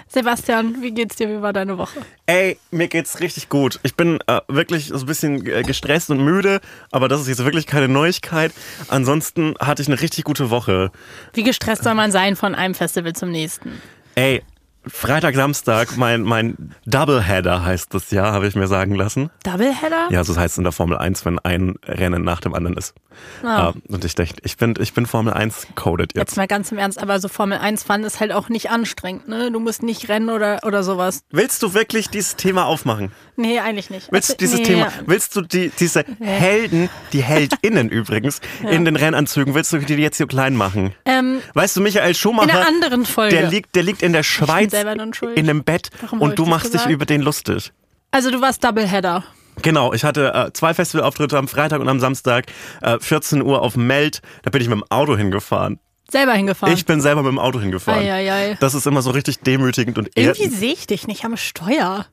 Sebastian, 0.08 0.82
wie 0.82 0.92
geht's 0.92 1.16
dir? 1.16 1.30
Wie 1.30 1.42
war 1.42 1.54
deine 1.54 1.78
Woche? 1.78 2.02
Ey, 2.26 2.58
mir 2.70 2.90
geht's 2.90 3.22
richtig 3.22 3.48
gut. 3.48 3.80
Ich 3.84 3.96
bin 3.96 4.20
äh, 4.28 4.42
wirklich 4.50 4.88
so 4.88 4.98
ein 4.98 5.06
bisschen 5.06 5.46
äh, 5.48 5.64
gestresst 5.64 6.10
und 6.10 6.22
müde, 6.24 6.60
aber 6.92 7.08
das 7.08 7.22
ist 7.22 7.30
jetzt 7.30 7.46
wirklich 7.46 7.66
keine 7.66 7.88
Neuigkeit. 7.88 8.52
Ansonsten 8.90 9.56
hatte 9.60 9.82
ich 9.82 9.88
eine 9.88 10.02
richtig 10.02 10.26
gute 10.26 10.50
Woche. 10.50 10.92
Wie 11.34 11.44
gestresst 11.44 11.86
soll 11.86 11.96
man 11.96 12.12
sein 12.12 12.36
von 12.36 12.56
einem 12.56 12.76
Festival 12.76 13.14
zum 13.14 13.32
nächsten? 13.32 13.82
Ey, 14.16 14.44
Freitag, 14.88 15.36
Samstag, 15.36 15.96
mein, 15.98 16.24
mein 16.24 16.74
Doubleheader 16.88 17.64
heißt 17.64 17.94
das 17.94 18.10
ja, 18.10 18.32
habe 18.32 18.48
ich 18.48 18.56
mir 18.56 18.68
sagen 18.68 18.96
lassen. 18.96 19.30
Doubleheader? 19.44 20.08
Ja, 20.10 20.24
so 20.24 20.36
heißt 20.36 20.54
es 20.54 20.58
in 20.58 20.64
der 20.64 20.74
Formel 20.74 20.98
1, 20.98 21.24
wenn 21.26 21.38
ein 21.40 21.76
Rennen 21.86 22.24
nach 22.24 22.40
dem 22.42 22.56
anderen 22.56 22.78
ist. 22.78 22.96
Ah. 23.44 23.74
Äh, 23.90 23.94
und 23.94 24.06
ich 24.06 24.16
dachte, 24.16 24.36
ich 24.44 24.58
bin, 24.58 24.74
ich 24.80 24.94
bin 24.94 25.06
Formel 25.06 25.34
1 25.34 25.68
coded 25.76 26.14
jetzt. 26.16 26.32
Jetzt 26.32 26.38
mal 26.38 26.48
ganz 26.48 26.72
im 26.72 26.80
Ernst, 26.80 27.02
aber 27.02 27.20
so 27.20 27.28
Formel 27.28 27.60
1 27.60 27.84
fahren 27.84 28.04
ist 28.04 28.20
halt 28.20 28.32
auch 28.32 28.50
nicht 28.50 28.72
anstrengend, 28.72 29.28
ne? 29.28 29.52
Du 29.52 29.60
musst 29.60 29.84
nicht 29.84 30.10
rennen 30.10 30.30
oder, 30.30 30.62
oder 30.64 30.82
sowas. 30.82 31.24
Willst 31.30 31.62
du 31.62 31.74
wirklich 31.76 32.10
dieses 32.10 32.36
Thema 32.36 32.66
aufmachen? 32.66 33.12
Nee, 33.36 33.60
eigentlich 33.60 33.90
nicht. 33.90 34.12
Willst 34.12 34.30
du 34.30 34.34
Also, 34.34 34.40
dieses 34.40 34.60
nee. 34.60 34.66
Thema, 34.66 34.92
willst 35.06 35.36
du 35.36 35.42
die, 35.42 35.72
diese 35.80 36.06
Helden, 36.20 36.90
die 37.14 37.22
HeldInnen 37.24 37.90
übrigens, 37.90 38.40
in 38.68 38.86
den 38.86 38.96
Rennanzügen, 38.96 39.54
willst 39.54 39.74
du 39.74 39.80
die 39.80 39.96
jetzt 39.96 40.18
so 40.18 40.26
klein 40.26 40.56
machen? 40.56 40.94
Ähm, 41.06 41.42
Weißt 41.54 41.76
du, 41.76 41.82
Michael 41.82 42.10
in 42.10 42.16
Schumacher, 42.16 42.50
einer 42.50 42.68
anderen 42.68 43.06
Folge. 43.06 43.36
der 43.36 43.50
liegt, 43.50 43.76
der 43.76 43.84
liegt 43.84 44.02
in 44.02 44.14
der 44.14 44.24
Schweiz 44.24 44.71
schuld. 45.14 45.38
in 45.38 45.50
einem 45.50 45.64
Bett 45.64 45.90
Warum 46.02 46.22
und 46.22 46.30
ich 46.32 46.36
du 46.36 46.46
machst 46.46 46.66
dich 46.68 46.74
gesagt? 46.74 46.92
über 46.92 47.06
den 47.06 47.22
lustig. 47.22 47.72
also 48.12 48.32
du 48.32 48.42
warst 48.42 48.64
Doubleheader. 48.64 49.24
Genau, 49.62 49.94
ich 49.94 50.04
hatte 50.04 50.34
äh, 50.34 50.54
zwei 50.54 50.74
Festivalauftritte 50.74 51.38
am 51.38 51.48
Freitag 51.48 51.82
und 51.82 51.90
am 51.90 52.00
Samstag, 52.00 52.46
äh, 52.82 52.98
14 53.00 53.42
Uhr 53.44 53.62
auf 53.62 53.76
Meld, 53.76 54.22
da 54.44 54.50
bin 54.50 54.62
ich 54.62 54.70
mit 54.70 54.78
dem 54.78 54.86
Auto 54.90 55.18
hingefahren. 55.18 55.80
Selber 56.10 56.34
hingefahren. 56.34 56.74
Ich 56.74 56.86
bin 56.86 57.00
selber 57.02 57.22
mit 57.24 57.32
dem 57.32 57.40
Auto 57.40 57.60
hingefahren. 57.60 58.02
Eieiei. 58.02 58.58
Das 58.60 58.74
ist 58.74 58.88
immer 58.88 59.02
so 59.02 59.12
richtig 59.12 59.40
demütigend 59.42 59.98
und 59.98 60.10
Irgendwie 60.16 60.48
sehe 60.50 60.74
ich 60.74 60.88
dich 60.88 61.06
nicht 61.08 61.24
am 61.26 61.38
Steuer. 61.38 62.06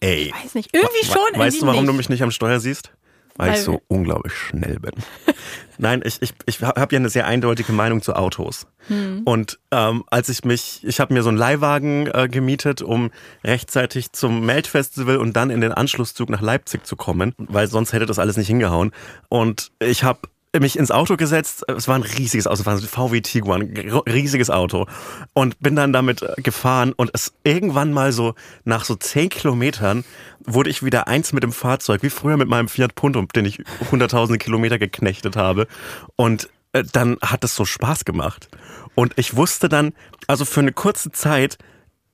Ey. 0.00 0.32
Weiß 0.42 0.54
nicht. 0.54 0.70
Irgendwie 0.74 1.04
schon, 1.04 1.16
wa- 1.16 1.38
Weißt 1.40 1.56
irgendwie 1.56 1.60
du, 1.60 1.66
warum 1.66 1.80
nicht. 1.84 1.88
du 1.92 1.96
mich 1.96 2.08
nicht 2.10 2.22
am 2.22 2.30
Steuer 2.30 2.60
siehst? 2.60 2.90
Weil, 3.36 3.48
Weil- 3.48 3.54
ich 3.56 3.62
so 3.62 3.82
unglaublich 3.88 4.32
schnell 4.32 4.78
bin. 4.78 4.92
Nein, 5.78 6.02
ich, 6.04 6.22
ich, 6.22 6.32
ich 6.46 6.62
habe 6.62 6.94
ja 6.94 6.98
eine 6.98 7.08
sehr 7.08 7.26
eindeutige 7.26 7.72
Meinung 7.72 8.00
zu 8.00 8.14
Autos. 8.14 8.68
Hm. 8.86 9.22
Und 9.24 9.58
ähm, 9.72 10.04
als 10.08 10.28
ich 10.28 10.44
mich, 10.44 10.82
ich 10.84 11.00
habe 11.00 11.12
mir 11.12 11.22
so 11.24 11.30
einen 11.30 11.38
Leihwagen 11.38 12.06
äh, 12.06 12.28
gemietet, 12.28 12.80
um 12.80 13.10
rechtzeitig 13.42 14.12
zum 14.12 14.46
Meldfestival 14.46 15.16
und 15.16 15.34
dann 15.34 15.50
in 15.50 15.60
den 15.60 15.72
Anschlusszug 15.72 16.30
nach 16.30 16.42
Leipzig 16.42 16.86
zu 16.86 16.94
kommen, 16.94 17.34
weil 17.38 17.66
sonst 17.66 17.92
hätte 17.92 18.06
das 18.06 18.20
alles 18.20 18.36
nicht 18.36 18.46
hingehauen. 18.46 18.92
Und 19.28 19.72
ich 19.80 20.04
habe 20.04 20.20
mich 20.60 20.78
ins 20.78 20.90
Auto 20.90 21.16
gesetzt. 21.16 21.64
Es 21.68 21.88
war 21.88 21.96
ein 21.96 22.02
riesiges 22.02 22.46
Auto, 22.46 22.60
es 22.60 22.66
war 22.66 22.74
ein 22.74 22.80
VW 22.80 23.20
Tiguan, 23.20 23.62
riesiges 24.06 24.50
Auto. 24.50 24.86
Und 25.32 25.58
bin 25.60 25.76
dann 25.76 25.92
damit 25.92 26.22
äh, 26.22 26.34
gefahren 26.42 26.92
und 26.92 27.10
es 27.12 27.34
irgendwann 27.44 27.92
mal 27.92 28.12
so 28.12 28.34
nach 28.64 28.84
so 28.84 28.94
zehn 28.94 29.28
Kilometern 29.28 30.04
wurde 30.44 30.70
ich 30.70 30.82
wieder 30.82 31.08
eins 31.08 31.32
mit 31.32 31.42
dem 31.42 31.52
Fahrzeug, 31.52 32.02
wie 32.02 32.10
früher 32.10 32.36
mit 32.36 32.48
meinem 32.48 32.68
Fiat 32.68 32.94
Punto, 32.94 33.22
den 33.34 33.44
ich 33.44 33.62
hunderttausende 33.90 34.38
Kilometer 34.38 34.78
geknechtet 34.78 35.36
habe. 35.36 35.66
Und 36.16 36.48
äh, 36.72 36.84
dann 36.92 37.16
hat 37.22 37.44
es 37.44 37.54
so 37.56 37.64
Spaß 37.64 38.04
gemacht. 38.04 38.48
Und 38.94 39.14
ich 39.16 39.36
wusste 39.36 39.68
dann, 39.68 39.92
also 40.26 40.44
für 40.44 40.60
eine 40.60 40.72
kurze 40.72 41.10
Zeit 41.10 41.58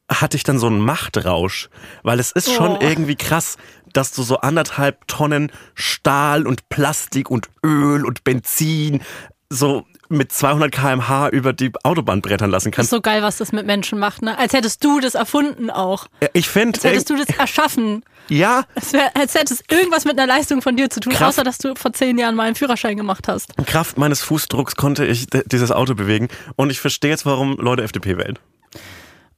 hatte 0.08 0.36
ich 0.36 0.42
dann 0.42 0.58
so 0.58 0.66
einen 0.66 0.80
Machtrausch, 0.80 1.68
weil 2.02 2.18
es 2.18 2.32
ist 2.32 2.52
schon 2.52 2.72
Oh. 2.72 2.78
irgendwie 2.80 3.14
krass, 3.14 3.56
dass 3.92 4.12
du 4.12 4.22
so 4.22 4.38
anderthalb 4.38 5.06
Tonnen 5.08 5.50
Stahl 5.74 6.46
und 6.46 6.68
Plastik 6.68 7.30
und 7.30 7.48
Öl 7.64 8.04
und 8.04 8.24
Benzin 8.24 9.00
so 9.48 9.84
mit 10.08 10.32
200 10.32 10.72
km/h 10.72 11.28
über 11.28 11.52
die 11.52 11.70
Autobahn 11.84 12.20
brettern 12.20 12.50
lassen 12.50 12.68
Ist 12.70 12.74
kannst. 12.76 12.90
so 12.90 13.00
geil, 13.00 13.22
was 13.22 13.36
das 13.38 13.52
mit 13.52 13.64
Menschen 13.66 13.98
macht, 13.98 14.22
ne? 14.22 14.36
Als 14.38 14.52
hättest 14.52 14.82
du 14.84 14.98
das 15.00 15.14
erfunden 15.14 15.70
auch. 15.70 16.06
Ich 16.32 16.48
finde, 16.48 16.76
Als 16.78 16.84
hättest 16.84 17.10
du 17.10 17.16
das 17.16 17.28
erschaffen. 17.38 18.04
ja, 18.28 18.64
Es 18.74 18.92
wär, 18.92 19.16
als 19.16 19.34
hättest 19.34 19.70
irgendwas 19.72 20.04
mit 20.04 20.18
einer 20.18 20.26
Leistung 20.26 20.62
von 20.62 20.76
dir 20.76 20.90
zu 20.90 20.98
tun, 21.00 21.12
Kraft. 21.12 21.30
außer 21.38 21.44
dass 21.44 21.58
du 21.58 21.74
vor 21.76 21.92
zehn 21.92 22.18
Jahren 22.18 22.34
mal 22.34 22.44
einen 22.46 22.56
Führerschein 22.56 22.96
gemacht 22.96 23.28
hast. 23.28 23.56
Kraft 23.66 23.98
meines 23.98 24.20
Fußdrucks 24.22 24.74
konnte 24.74 25.04
ich 25.06 25.26
dieses 25.46 25.70
Auto 25.70 25.94
bewegen 25.94 26.28
und 26.56 26.70
ich 26.70 26.80
verstehe 26.80 27.10
jetzt, 27.12 27.24
warum 27.26 27.56
Leute 27.58 27.82
FDP 27.84 28.18
wählen. 28.18 28.36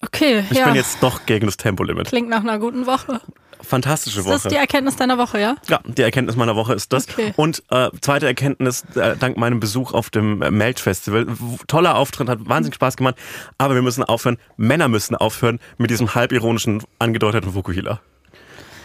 Okay, 0.05 0.45
Ich 0.50 0.59
ja. 0.59 0.67
bin 0.67 0.75
jetzt 0.75 1.03
doch 1.03 1.27
gegen 1.27 1.47
das 1.47 1.57
Tempolimit. 1.57 2.09
Klingt 2.09 2.29
nach 2.29 2.41
einer 2.41 2.59
guten 2.59 2.87
Woche. 2.87 3.21
Fantastische 3.62 4.21
Ist 4.21 4.28
das 4.28 4.45
Woche. 4.45 4.49
die 4.50 4.57
Erkenntnis 4.57 4.97
deiner 4.97 5.19
Woche, 5.19 5.40
ja? 5.40 5.57
Ja, 5.69 5.81
die 5.85 6.02
Erkenntnis 6.02 6.37
meiner 6.37 6.57
Woche 6.57 6.75
ist 6.75 6.92
das. 6.92 7.09
Okay. 7.09 7.33
Und 7.37 7.62
äh, 7.71 7.90
zweite 8.00 8.26
Erkenntnis, 8.26 8.85
äh, 8.95 9.16
dank 9.16 9.37
meinem 9.37 9.61
Besuch 9.61 9.92
auf 9.92 10.11
dem 10.11 10.42
äh, 10.42 10.50
Melt-Festival. 10.50 11.26
W- 11.28 11.57
Toller 11.66 11.97
Auftritt, 11.97 12.28
hat 12.28 12.40
wahnsinnig 12.49 12.75
Spaß 12.75 12.97
gemacht. 12.97 13.16
Aber 13.59 13.75
wir 13.75 13.83
müssen 13.83 14.02
aufhören, 14.04 14.38
Männer 14.57 14.88
müssen 14.88 15.14
aufhören 15.16 15.61
mit 15.78 15.90
diesem 15.90 16.14
halbironischen, 16.14 16.83
angedeuteten 16.99 17.52
Fukuhila. 17.52 18.00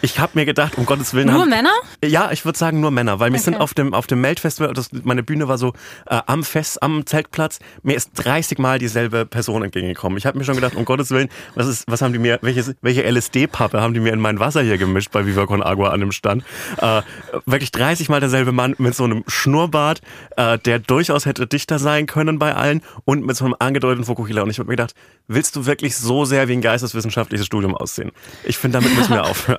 Ich 0.00 0.20
habe 0.20 0.32
mir 0.34 0.44
gedacht, 0.46 0.78
um 0.78 0.86
Gottes 0.86 1.12
Willen. 1.14 1.26
Nur 1.28 1.40
haben, 1.40 1.48
Männer? 1.50 1.72
Ja, 2.04 2.30
ich 2.30 2.44
würde 2.44 2.56
sagen 2.56 2.80
nur 2.80 2.90
Männer, 2.92 3.18
weil 3.18 3.32
wir 3.32 3.38
sind 3.40 3.54
Okay. 3.54 3.62
auf 3.64 3.74
dem, 3.74 3.94
auf 3.94 4.06
dem 4.06 4.20
Melt-Festival, 4.20 4.72
das, 4.72 4.90
meine 5.02 5.22
Bühne 5.24 5.48
war 5.48 5.58
so 5.58 5.72
äh, 6.06 6.20
am 6.26 6.44
Fest, 6.44 6.82
am 6.82 7.04
Zeltplatz, 7.06 7.58
mir 7.82 7.96
ist 7.96 8.10
30 8.14 8.58
Mal 8.58 8.78
dieselbe 8.78 9.26
Person 9.26 9.64
entgegengekommen. 9.64 10.16
Ich 10.18 10.26
habe 10.26 10.38
mir 10.38 10.44
schon 10.44 10.54
gedacht, 10.54 10.76
um 10.76 10.84
Gottes 10.84 11.10
Willen, 11.10 11.28
was 11.56 11.66
ist, 11.66 11.84
was 11.88 12.00
haben 12.02 12.12
die 12.12 12.18
mir, 12.20 12.38
welches, 12.42 12.74
welche 12.82 13.02
LSD-Pappe 13.10 13.80
haben 13.80 13.94
die 13.94 14.00
mir 14.00 14.12
in 14.12 14.20
mein 14.20 14.38
Wasser 14.38 14.62
hier 14.62 14.78
gemischt 14.78 15.10
bei 15.10 15.26
Viva 15.26 15.46
Con 15.46 15.62
Agua 15.62 15.90
an 15.90 16.00
dem 16.00 16.12
Stand? 16.12 16.44
Äh, 16.76 17.02
wirklich 17.46 17.72
30 17.72 18.08
Mal 18.08 18.20
derselbe 18.20 18.52
Mann 18.52 18.74
mit 18.78 18.94
so 18.94 19.04
einem 19.04 19.24
Schnurrbart, 19.26 20.00
äh, 20.36 20.58
der 20.58 20.78
durchaus 20.78 21.26
hätte 21.26 21.46
dichter 21.48 21.78
sein 21.80 22.06
können 22.06 22.38
bei 22.38 22.54
allen 22.54 22.82
und 23.04 23.26
mit 23.26 23.36
so 23.36 23.44
einem 23.44 23.56
angedeuteten 23.58 24.04
Fukuhila. 24.04 24.42
Und 24.42 24.50
ich 24.50 24.58
habe 24.60 24.68
mir 24.68 24.76
gedacht, 24.76 24.94
willst 25.26 25.56
du 25.56 25.66
wirklich 25.66 25.96
so 25.96 26.24
sehr 26.24 26.46
wie 26.46 26.52
ein 26.52 26.60
geisteswissenschaftliches 26.60 27.46
Studium 27.46 27.74
aussehen? 27.74 28.12
Ich 28.44 28.58
finde, 28.58 28.78
damit 28.78 28.96
müssen 28.96 29.12
wir 29.14 29.24
aufhören. 29.28 29.58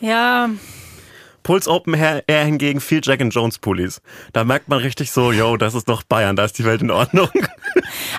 Ja, 0.00 0.50
Puls 1.46 1.68
Open 1.68 1.94
Air 1.94 2.44
hingegen 2.44 2.80
viel 2.80 3.00
Jack 3.04 3.20
and 3.20 3.32
Jones 3.32 3.60
Pullis. 3.60 4.02
Da 4.32 4.42
merkt 4.42 4.68
man 4.68 4.80
richtig 4.80 5.12
so, 5.12 5.30
yo, 5.30 5.56
das 5.56 5.76
ist 5.76 5.88
doch 5.88 6.02
Bayern, 6.02 6.34
da 6.34 6.44
ist 6.44 6.58
die 6.58 6.64
Welt 6.64 6.82
in 6.82 6.90
Ordnung. 6.90 7.28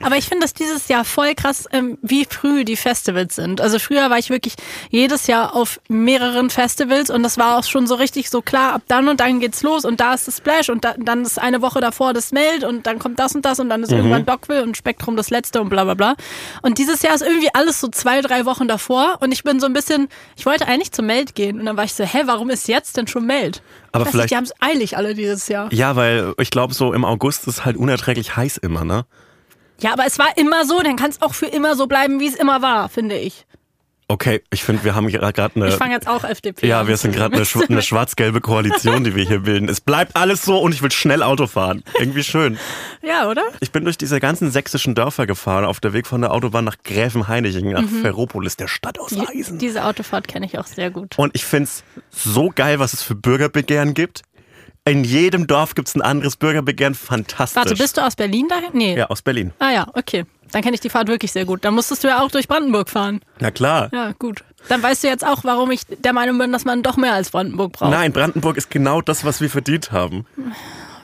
Aber 0.02 0.18
ich 0.18 0.26
finde 0.28 0.44
das 0.44 0.54
dieses 0.54 0.88
Jahr 0.88 1.06
voll 1.06 1.34
krass, 1.36 1.66
ähm, 1.72 1.98
wie 2.02 2.26
früh 2.30 2.64
die 2.66 2.76
Festivals 2.76 3.36
sind. 3.36 3.62
Also 3.62 3.80
früher 3.80 4.10
war 4.10 4.18
ich 4.18 4.30
wirklich 4.30 4.56
jedes 4.90 5.28
Jahr 5.28 5.56
auf 5.56 5.80
mehreren 5.88 6.50
Festivals 6.50 7.10
und 7.10 7.24
das 7.24 7.38
war 7.38 7.58
auch 7.58 7.64
schon 7.64 7.88
so 7.88 7.96
richtig 7.96 8.30
so 8.30 8.42
klar, 8.42 8.74
ab 8.74 8.82
dann 8.88 9.08
und 9.08 9.20
dann 9.20 9.40
geht's 9.40 9.64
los 9.64 9.86
und 9.86 10.00
da 10.00 10.14
ist 10.14 10.28
das 10.28 10.38
Splash 10.38 10.70
und 10.70 10.84
da, 10.86 10.94
dann 10.98 11.24
ist 11.24 11.40
eine 11.40 11.62
Woche 11.62 11.80
davor 11.82 12.14
das 12.14 12.32
Meld 12.32 12.64
und 12.64 12.86
dann 12.88 13.00
kommt 13.00 13.20
das 13.20 13.36
und 13.36 13.44
das 13.46 13.60
und 13.60 13.70
dann 13.70 13.84
ist 13.84 13.92
Mhm. 13.92 13.98
irgendwann 13.98 14.26
Dockville 14.26 14.64
und 14.64 14.78
Spektrum 14.78 15.16
das 15.16 15.30
letzte 15.30 15.62
und 15.62 15.70
bla 15.70 15.84
bla 15.84 15.94
bla. 15.94 16.16
Und 16.62 16.78
dieses 16.78 17.02
Jahr 17.02 17.16
ist 17.16 17.22
irgendwie 17.22 17.50
alles 17.54 17.80
so 17.80 17.88
zwei, 17.88 18.22
drei 18.22 18.46
Wochen 18.46 18.68
davor 18.68 19.18
und 19.22 19.32
ich 19.32 19.44
bin 19.44 19.60
so 19.60 19.66
ein 19.66 19.74
bisschen, 19.74 20.08
ich 20.36 20.46
wollte 20.46 20.68
eigentlich 20.68 20.92
zum 20.92 21.06
Meld 21.08 21.36
gehen 21.36 21.60
und 21.60 21.66
dann 21.66 21.78
war 21.78 21.84
ich 21.84 21.94
so, 21.94 22.04
hä, 22.04 22.24
warum 22.26 22.50
ist 22.50 22.68
jetzt 22.68 22.98
denn 22.98 23.08
schon 23.08 23.26
Meld? 23.26 23.62
Aber 23.92 24.06
vielleicht- 24.06 24.26
nicht, 24.26 24.32
die 24.32 24.36
haben 24.36 24.44
es 24.44 24.54
eilig 24.60 24.98
alle 24.98 25.16
dieses 25.16 25.48
Jahr. 25.48 25.72
Ja, 25.74 25.96
weil 25.96 26.34
ich 26.40 26.52
glaube, 26.52 26.74
so 26.74 26.94
im 26.94 27.04
August 27.06 27.48
ist 27.48 27.66
halt 27.66 27.78
unerträglich 27.78 28.36
heiß 28.36 28.58
immer, 28.58 28.84
ne? 28.86 29.06
Ja, 29.82 29.94
aber 29.94 30.06
es 30.06 30.18
war 30.20 30.30
immer 30.38 30.66
so, 30.66 30.82
dann 30.82 30.96
kann 30.96 31.10
es 31.12 31.22
auch 31.22 31.34
für 31.34 31.48
immer 31.48 31.76
so 31.76 31.88
bleiben, 31.88 32.20
wie 32.20 32.28
es 32.28 32.36
immer 32.36 32.62
war, 32.62 32.90
finde 32.90 33.18
ich. 33.18 33.46
Okay, 34.10 34.42
ich 34.54 34.64
finde, 34.64 34.86
wir 34.86 34.96
haben 34.96 35.10
gerade 35.10 35.52
eine. 35.58 35.68
Ich 35.68 35.76
fange 35.76 35.94
jetzt 35.94 36.08
auch 36.08 36.24
FDP 36.24 36.66
Ja, 36.66 36.80
an. 36.80 36.88
wir 36.88 36.96
sind 36.96 37.14
gerade 37.14 37.36
eine, 37.36 37.46
eine 37.68 37.82
schwarz-gelbe 37.82 38.40
Koalition, 38.40 39.04
die 39.04 39.16
wir 39.16 39.26
hier 39.28 39.40
bilden. 39.40 39.68
Es 39.68 39.82
bleibt 39.82 40.16
alles 40.16 40.44
so 40.44 40.58
und 40.60 40.74
ich 40.74 40.82
will 40.82 40.92
schnell 40.92 41.22
Auto 41.22 41.46
fahren. 41.46 41.84
Irgendwie 42.00 42.24
schön. 42.24 42.58
Ja, 43.02 43.30
oder? 43.30 43.44
Ich 43.60 43.74
bin 43.74 43.84
durch 43.84 43.98
diese 43.98 44.22
ganzen 44.22 44.50
sächsischen 44.50 44.96
Dörfer 44.96 45.28
gefahren, 45.28 45.66
auf 45.66 45.82
der 45.82 45.92
Weg 45.92 46.08
von 46.08 46.22
der 46.22 46.32
Autobahn 46.32 46.64
nach 46.64 46.78
Gräfenhainichen, 46.86 47.70
nach 47.72 47.84
Ferropolis, 48.02 48.56
der 48.56 48.70
Stadt 48.70 48.98
aus 48.98 49.12
Mhm. 49.12 49.26
Die, 49.34 49.40
Eisen. 49.40 49.58
diese 49.60 49.84
Autofahrt 49.84 50.30
kenne 50.30 50.46
ich 50.46 50.58
auch 50.58 50.68
sehr 50.68 50.90
gut. 50.90 51.20
Und 51.20 51.36
ich 51.36 51.44
find's 51.44 51.84
so 52.10 52.50
geil, 52.56 52.80
was 52.80 52.94
es 52.94 53.04
für 53.04 53.16
Bürgerbegehren 53.16 53.94
gibt. 53.94 54.22
In 54.88 55.04
jedem 55.04 55.48
Dorf 55.48 55.76
gibt's 55.76 55.96
ein 55.96 56.02
anderes 56.02 56.38
Bürgerbegehren. 56.38 56.96
Fantastisch. 56.96 57.56
Warte, 57.58 57.76
bist 57.76 57.98
du 57.98 58.02
aus 58.06 58.16
Berlin 58.16 58.48
dahin? 58.48 58.70
Nee. 58.74 58.98
Ja, 58.98 59.08
aus 59.08 59.22
Berlin. 59.22 59.52
Ah 59.60 59.72
ja, 59.72 59.88
okay. 59.94 60.26
Dann 60.52 60.62
kenne 60.62 60.76
ich 60.76 60.80
die 60.80 60.90
Fahrt 60.90 61.10
wirklich 61.10 61.32
sehr 61.32 61.46
gut. 61.46 61.66
Dann 61.66 61.74
musstest 61.74 62.04
du 62.04 62.08
ja 62.08 62.22
auch 62.22 62.32
durch 62.32 62.48
Brandenburg 62.48 62.90
fahren. 62.90 63.22
Na 63.40 63.52
klar. 63.52 63.90
Ja, 63.92 64.14
gut. 64.18 64.44
Dann 64.70 64.82
weißt 64.82 65.04
du 65.04 65.08
jetzt 65.08 65.26
auch, 65.26 65.44
warum 65.44 65.72
ich 65.72 65.82
der 65.86 66.14
Meinung 66.14 66.38
bin, 66.38 66.52
dass 66.52 66.66
man 66.66 66.84
doch 66.84 66.98
mehr 66.98 67.14
als 67.14 67.32
Brandenburg 67.32 67.74
braucht. 67.74 67.92
Nein, 67.92 68.14
Brandenburg 68.14 68.58
ist 68.58 68.70
genau 68.70 69.02
das, 69.02 69.26
was 69.26 69.42
wir 69.42 69.50
verdient 69.50 69.92
haben. 69.92 70.26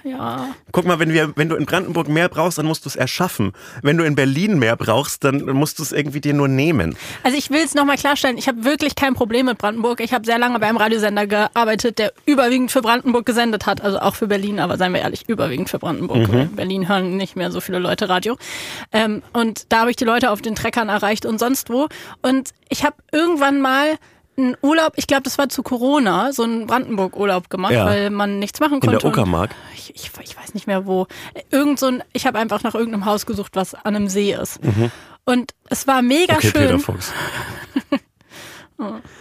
Ja. 0.04 0.50
Guck 0.72 0.86
mal, 0.86 1.00
wenn, 1.00 1.14
wir, 1.14 1.34
wenn 1.36 1.50
du 1.50 1.56
in 1.56 1.66
Brandenburg 1.66 2.08
mehr 2.08 2.30
brauchst, 2.30 2.58
dann 2.58 2.66
musst 2.66 2.86
du 2.86 2.90
es 2.90 2.96
erschaffen. 2.96 3.54
Wenn 3.82 3.98
du 3.98 4.04
in 4.04 4.16
Berlin 4.16 4.60
mehr 4.60 4.76
brauchst, 4.76 5.24
dann 5.24 5.46
musst 5.52 5.80
du 5.80 5.84
es 5.84 5.92
irgendwie 5.92 6.20
dir 6.20 6.34
nur 6.34 6.48
nehmen. 6.48 6.98
Also 7.24 7.38
ich 7.38 7.50
will 7.50 7.62
es 7.64 7.74
nochmal 7.74 7.98
klarstellen, 7.98 8.38
ich 8.38 8.48
habe 8.48 8.66
wirklich 8.66 8.96
kein 8.96 9.14
Problem 9.14 9.46
mit 9.46 9.58
Brandenburg. 9.58 10.02
Ich 10.02 10.14
habe 10.14 10.26
sehr 10.26 10.38
lange 10.38 10.60
bei 10.60 10.68
einem 10.68 10.78
Radiosender 10.78 11.28
gearbeitet, 11.28 12.00
der 12.00 12.14
überwiegend 12.26 12.72
für 12.72 12.82
Brandenburg 12.82 13.26
gesendet 13.26 13.66
hat. 13.66 13.82
Also 13.82 14.00
auch 14.00 14.16
für 14.16 14.28
Berlin, 14.28 14.60
aber 14.60 14.78
seien 14.78 14.94
wir 14.94 15.02
ehrlich, 15.02 15.28
überwiegend 15.28 15.70
für 15.70 15.80
Brandenburg. 15.80 16.30
In 16.30 16.56
Berlin 16.56 16.90
hören 16.90 17.18
nicht 17.18 17.36
mehr 17.36 17.52
so 17.52 17.62
viele 17.62 17.80
Leute 17.80 18.10
Radio. 18.10 18.38
Ähm, 18.92 19.22
und 19.32 19.72
da 19.72 19.82
habe 19.82 19.92
ich 19.92 19.96
die 19.96 20.06
Leute 20.06 20.32
auf 20.32 20.42
den 20.42 20.56
Treckern 20.56 20.90
erreicht 20.90 21.26
und 21.26 21.40
sonst 21.40 21.70
wo. 21.70 21.88
Und 22.22 22.50
ich 22.70 22.84
habe 22.84 22.96
irgendwann 23.12 23.62
mal 23.62 23.98
einen 24.38 24.56
Urlaub, 24.62 24.94
ich 24.96 25.08
glaube, 25.08 25.24
das 25.24 25.38
war 25.38 25.50
zu 25.50 25.64
Corona, 25.64 26.32
so 26.34 26.44
einen 26.44 26.66
Brandenburg-Urlaub 26.68 27.50
gemacht, 27.50 27.74
Ja. 27.74 27.86
weil 27.86 28.10
man 28.10 28.40
nichts 28.40 28.60
machen 28.60 28.76
In 28.76 28.80
konnte. 28.82 28.98
der 29.00 29.10
Uckermark. 29.10 29.52
Ich, 29.76 29.94
ich, 29.96 30.12
ich 30.24 30.38
weiß 30.38 30.54
nicht 30.54 30.68
mehr 30.68 30.86
wo. 30.86 31.08
Irgend 31.52 31.80
so 31.80 31.88
ein, 31.88 32.04
ich 32.14 32.26
habe 32.26 32.40
einfach 32.40 32.64
nach 32.64 32.74
irgendeinem 32.76 33.06
Haus 33.06 33.26
gesucht, 33.26 33.56
was 33.56 33.74
an 33.76 33.96
einem 33.96 34.08
See 34.08 34.34
ist. 34.34 34.60
Und 35.26 35.54
es 35.70 35.88
war 35.88 36.02
mega 36.02 36.34
Mhm. 36.34 36.38
Okay, 36.40 36.52
Peter 36.52 36.70
schön. 36.70 36.80
Fuchs. 36.80 37.14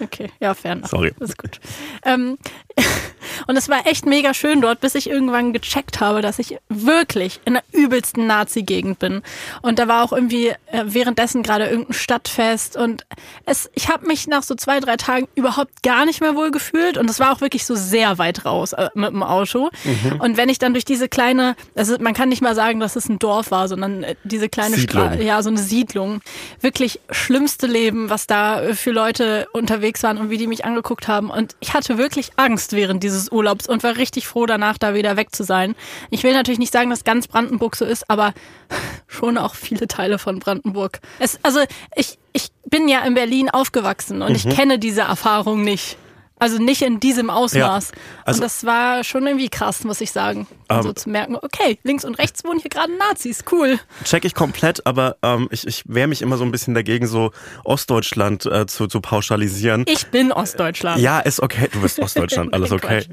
Okay, 0.00 0.30
ja, 0.40 0.54
fair 0.54 0.72
enough. 0.72 0.90
Sorry. 0.90 1.12
Das 1.20 1.30
ist 1.30 1.38
gut. 1.38 1.60
Ähm, 2.04 2.36
und 3.46 3.56
es 3.56 3.68
war 3.68 3.86
echt 3.86 4.06
mega 4.06 4.34
schön 4.34 4.60
dort, 4.60 4.80
bis 4.80 4.94
ich 4.94 5.08
irgendwann 5.08 5.52
gecheckt 5.52 6.00
habe, 6.00 6.22
dass 6.22 6.38
ich 6.38 6.58
wirklich 6.68 7.40
in 7.44 7.54
der 7.54 7.62
übelsten 7.72 8.26
Nazi-Gegend 8.26 8.98
bin. 8.98 9.22
Und 9.62 9.78
da 9.78 9.88
war 9.88 10.04
auch 10.04 10.12
irgendwie 10.12 10.48
äh, 10.48 10.84
währenddessen 10.84 11.42
gerade 11.42 11.66
irgendein 11.66 11.94
Stadtfest. 11.94 12.76
Und 12.76 13.06
es, 13.46 13.70
ich 13.74 13.88
habe 13.88 14.06
mich 14.06 14.26
nach 14.26 14.42
so 14.42 14.54
zwei, 14.54 14.80
drei 14.80 14.96
Tagen 14.96 15.28
überhaupt 15.34 15.82
gar 15.82 16.04
nicht 16.04 16.20
mehr 16.20 16.34
wohl 16.34 16.50
gefühlt. 16.50 16.98
Und 16.98 17.08
es 17.08 17.20
war 17.20 17.32
auch 17.32 17.40
wirklich 17.40 17.66
so 17.66 17.74
sehr 17.74 18.18
weit 18.18 18.44
raus 18.44 18.72
äh, 18.72 18.88
mit 18.94 19.10
dem 19.10 19.22
Auto. 19.22 19.70
Mhm. 19.84 20.20
Und 20.20 20.36
wenn 20.36 20.48
ich 20.48 20.58
dann 20.58 20.72
durch 20.72 20.84
diese 20.84 21.08
kleine, 21.08 21.56
also 21.74 21.96
man 21.98 22.14
kann 22.14 22.28
nicht 22.28 22.42
mal 22.42 22.54
sagen, 22.54 22.80
dass 22.80 22.96
es 22.96 23.08
ein 23.08 23.18
Dorf 23.18 23.50
war, 23.50 23.68
sondern 23.68 24.02
äh, 24.02 24.14
diese 24.24 24.48
kleine 24.48 24.76
Siedlung. 24.76 25.06
Straße, 25.06 25.22
ja, 25.22 25.42
so 25.42 25.50
eine 25.50 25.58
Siedlung. 25.58 26.20
Wirklich 26.60 27.00
schlimmste 27.10 27.66
Leben, 27.66 28.10
was 28.10 28.26
da 28.26 28.62
äh, 28.62 28.74
für 28.74 28.90
Leute 28.90 29.46
unterwegs 29.52 30.02
waren 30.02 30.18
und 30.18 30.30
wie 30.30 30.38
die 30.38 30.46
mich 30.46 30.64
angeguckt 30.64 31.08
haben. 31.08 31.30
Und 31.30 31.56
ich 31.60 31.74
hatte 31.74 31.98
wirklich 31.98 32.32
Angst 32.36 32.72
während 32.72 33.02
dieses 33.02 33.21
Urlaubs 33.30 33.68
und 33.68 33.82
war 33.82 33.96
richtig 33.96 34.26
froh 34.26 34.46
danach, 34.46 34.78
da 34.78 34.94
wieder 34.94 35.16
weg 35.16 35.34
zu 35.34 35.44
sein. 35.44 35.74
Ich 36.10 36.22
will 36.22 36.32
natürlich 36.32 36.58
nicht 36.58 36.72
sagen, 36.72 36.90
dass 36.90 37.04
ganz 37.04 37.28
Brandenburg 37.28 37.76
so 37.76 37.84
ist, 37.84 38.08
aber 38.10 38.32
schon 39.06 39.38
auch 39.38 39.54
viele 39.54 39.88
Teile 39.88 40.18
von 40.18 40.38
Brandenburg. 40.38 41.00
Es, 41.18 41.38
also 41.42 41.60
ich, 41.94 42.18
ich 42.32 42.48
bin 42.66 42.88
ja 42.88 43.00
in 43.00 43.14
Berlin 43.14 43.50
aufgewachsen 43.50 44.22
und 44.22 44.34
ich 44.34 44.48
kenne 44.48 44.78
diese 44.78 45.02
Erfahrung 45.02 45.62
nicht. 45.62 45.96
Also 46.42 46.58
nicht 46.58 46.82
in 46.82 46.98
diesem 47.00 47.30
Ausmaß. 47.30 47.92
also- 48.24 48.38
und 48.38 48.44
das 48.44 48.64
war 48.66 49.04
schon 49.04 49.26
irgendwie 49.26 49.48
krass, 49.48 49.84
muss 49.84 50.00
ich 50.00 50.10
sagen. 50.10 50.46
Also 50.68 50.88
Ähm, 50.90 50.96
zu 50.96 51.08
merken, 51.10 51.36
okay, 51.40 51.78
links 51.84 52.04
und 52.04 52.18
rechts 52.18 52.44
wohnen 52.44 52.58
hier 52.58 52.70
gerade 52.70 52.92
Nazis, 52.96 53.44
cool. 53.52 53.78
Check 54.04 54.24
ich 54.24 54.34
komplett, 54.34 54.84
aber 54.86 55.16
ähm, 55.22 55.48
ich, 55.50 55.66
ich 55.66 55.84
wehre 55.86 56.08
mich 56.08 56.20
immer 56.22 56.36
so 56.36 56.44
ein 56.44 56.50
bisschen 56.50 56.74
dagegen, 56.74 57.06
so 57.06 57.30
Ostdeutschland 57.64 58.44
äh, 58.46 58.66
zu, 58.66 58.86
zu 58.86 59.00
pauschalisieren. 59.00 59.84
Ich 59.88 60.06
bin 60.08 60.32
Ostdeutschland. 60.32 61.00
Ja, 61.00 61.20
ist 61.20 61.40
okay. 61.40 61.68
Du 61.72 61.80
bist 61.80 61.98
Ostdeutschland, 62.02 62.52
alles 62.54 62.72
okay. 62.72 63.04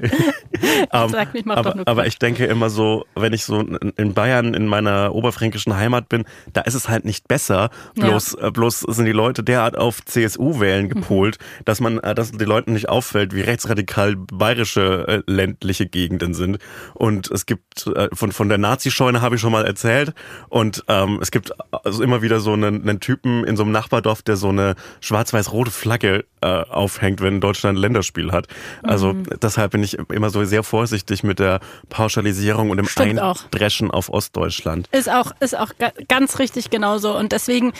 Ähm, 0.92 1.08
Sag 1.10 1.32
mich, 1.32 1.44
mach 1.44 1.56
doch 1.56 1.66
aber, 1.66 1.74
nur 1.76 1.88
aber 1.88 2.06
ich 2.06 2.18
denke 2.18 2.44
immer 2.46 2.68
so, 2.70 3.06
wenn 3.14 3.32
ich 3.32 3.44
so 3.44 3.60
in 3.60 4.14
Bayern 4.14 4.52
in 4.54 4.66
meiner 4.66 5.14
oberfränkischen 5.14 5.76
Heimat 5.76 6.08
bin, 6.08 6.24
da 6.52 6.62
ist 6.62 6.74
es 6.74 6.88
halt 6.88 7.04
nicht 7.04 7.28
besser. 7.28 7.70
Bloß, 7.94 8.34
äh, 8.34 8.50
bloß 8.50 8.80
sind 8.80 9.04
die 9.06 9.12
Leute 9.12 9.42
derart 9.44 9.76
auf 9.78 10.04
CSU 10.04 10.58
wählen 10.60 10.86
Mhm. 10.86 10.88
gepolt, 10.90 11.38
dass 11.64 11.80
man, 11.80 11.98
äh, 12.00 12.14
dass 12.14 12.32
den 12.32 12.46
Leuten 12.48 12.72
nicht 12.72 12.88
auffällt, 12.88 13.19
wie 13.30 13.40
rechtsradikal 13.42 14.16
bayerische 14.16 15.22
äh, 15.26 15.30
ländliche 15.30 15.86
Gegenden 15.86 16.34
sind. 16.34 16.58
Und 16.94 17.30
es 17.30 17.46
gibt 17.46 17.86
äh, 17.86 18.08
von 18.12 18.32
von 18.32 18.48
der 18.48 18.58
Nazi-Scheune 18.58 19.20
habe 19.20 19.34
ich 19.36 19.40
schon 19.40 19.52
mal 19.52 19.64
erzählt. 19.66 20.12
Und 20.48 20.84
ähm, 20.88 21.18
es 21.20 21.30
gibt 21.30 21.52
also 21.84 22.02
immer 22.02 22.22
wieder 22.22 22.40
so 22.40 22.52
einen, 22.52 22.82
einen 22.88 23.00
Typen 23.00 23.44
in 23.44 23.56
so 23.56 23.62
einem 23.62 23.72
Nachbardorf, 23.72 24.22
der 24.22 24.36
so 24.36 24.48
eine 24.48 24.74
schwarz-weiß-rote 25.00 25.70
Flagge 25.70 26.24
äh, 26.40 26.46
aufhängt, 26.46 27.20
wenn 27.20 27.40
Deutschland 27.40 27.76
ein 27.78 27.80
Länderspiel 27.80 28.32
hat. 28.32 28.46
Also 28.82 29.12
Mhm. 29.12 29.24
deshalb 29.42 29.72
bin 29.72 29.82
ich 29.82 29.98
immer 30.10 30.30
so 30.30 30.44
sehr 30.44 30.62
vorsichtig 30.62 31.22
mit 31.22 31.38
der 31.38 31.60
Pauschalisierung 31.88 32.70
und 32.70 32.76
dem 32.76 32.86
Stimmt 32.86 33.20
auch. 33.20 33.44
Eindreschen 33.44 33.90
auf 33.90 34.08
Ostdeutschland. 34.08 34.88
Ist 34.92 35.10
auch, 35.10 35.32
ist 35.40 35.56
auch 35.58 35.70
ga- 35.78 35.92
ganz 36.08 36.38
richtig 36.38 36.70
genauso. 36.70 37.16
Und 37.16 37.32
deswegen 37.32 37.72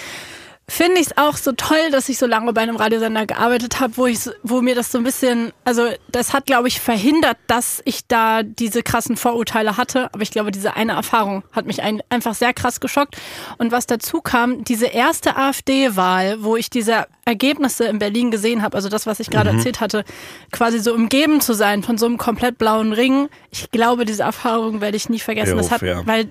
finde 0.71 1.01
ich 1.01 1.09
es 1.09 1.19
auch 1.19 1.37
so 1.37 1.51
toll, 1.51 1.91
dass 1.91 2.09
ich 2.09 2.17
so 2.17 2.27
lange 2.27 2.53
bei 2.53 2.61
einem 2.61 2.77
Radiosender 2.77 3.27
gearbeitet 3.27 3.81
habe, 3.81 3.97
wo 3.97 4.07
ich, 4.07 4.21
wo 4.45 4.61
mir 4.61 4.77
das 4.77 4.93
so 4.93 4.99
ein 4.99 5.05
bisschen, 5.05 5.53
also 5.65 5.89
das 6.09 6.33
hat, 6.33 6.47
glaube 6.47 6.69
ich, 6.69 6.81
verhindert, 6.81 7.39
dass 7.49 7.83
ich 7.85 8.07
da 8.07 8.45
diese 8.45 8.85
krassen 8.85 9.17
Vorurteile 9.17 9.77
hatte. 9.77 10.09
Aber 10.13 10.23
ich 10.23 10.31
glaube, 10.31 10.53
diese 10.53 10.77
eine 10.77 10.93
Erfahrung 10.93 11.43
hat 11.51 11.67
mich 11.67 11.83
ein, 11.83 12.03
einfach 12.09 12.35
sehr 12.35 12.55
krass 12.55 12.79
geschockt. 12.79 13.17
Und 13.59 13.73
was 13.73 13.87
dazu 13.87 14.21
kam, 14.21 14.63
diese 14.63 14.87
erste 14.87 15.37
AfD-Wahl, 15.37 16.45
wo 16.45 16.57
ich 16.57 16.71
diese 16.71 17.07
Ergebnisse 17.25 17.87
in 17.87 17.99
Berlin 17.99 18.31
gesehen 18.31 18.63
habe, 18.63 18.77
also 18.77 18.89
das, 18.89 19.07
was 19.07 19.19
ich 19.19 19.29
gerade 19.29 19.51
erzählt 19.51 19.81
hatte, 19.81 20.05
quasi 20.53 20.79
so 20.79 20.95
umgeben 20.95 21.41
zu 21.41 21.53
sein 21.53 21.83
von 21.83 21.99
so 21.99 22.07
einem 22.07 22.17
komplett 22.17 22.59
blauen 22.59 22.93
Ring. 22.93 23.29
Ich 23.51 23.73
glaube, 23.73 24.05
diese 24.05 24.23
Erfahrung 24.23 24.81
werde 24.81 24.97
ich 24.97 25.09
nie 25.09 25.19
vergessen. 25.19 25.53
Jo, 25.53 25.57
das 25.57 25.73
hat, 25.73 25.81
fair. 25.81 26.03
weil 26.07 26.31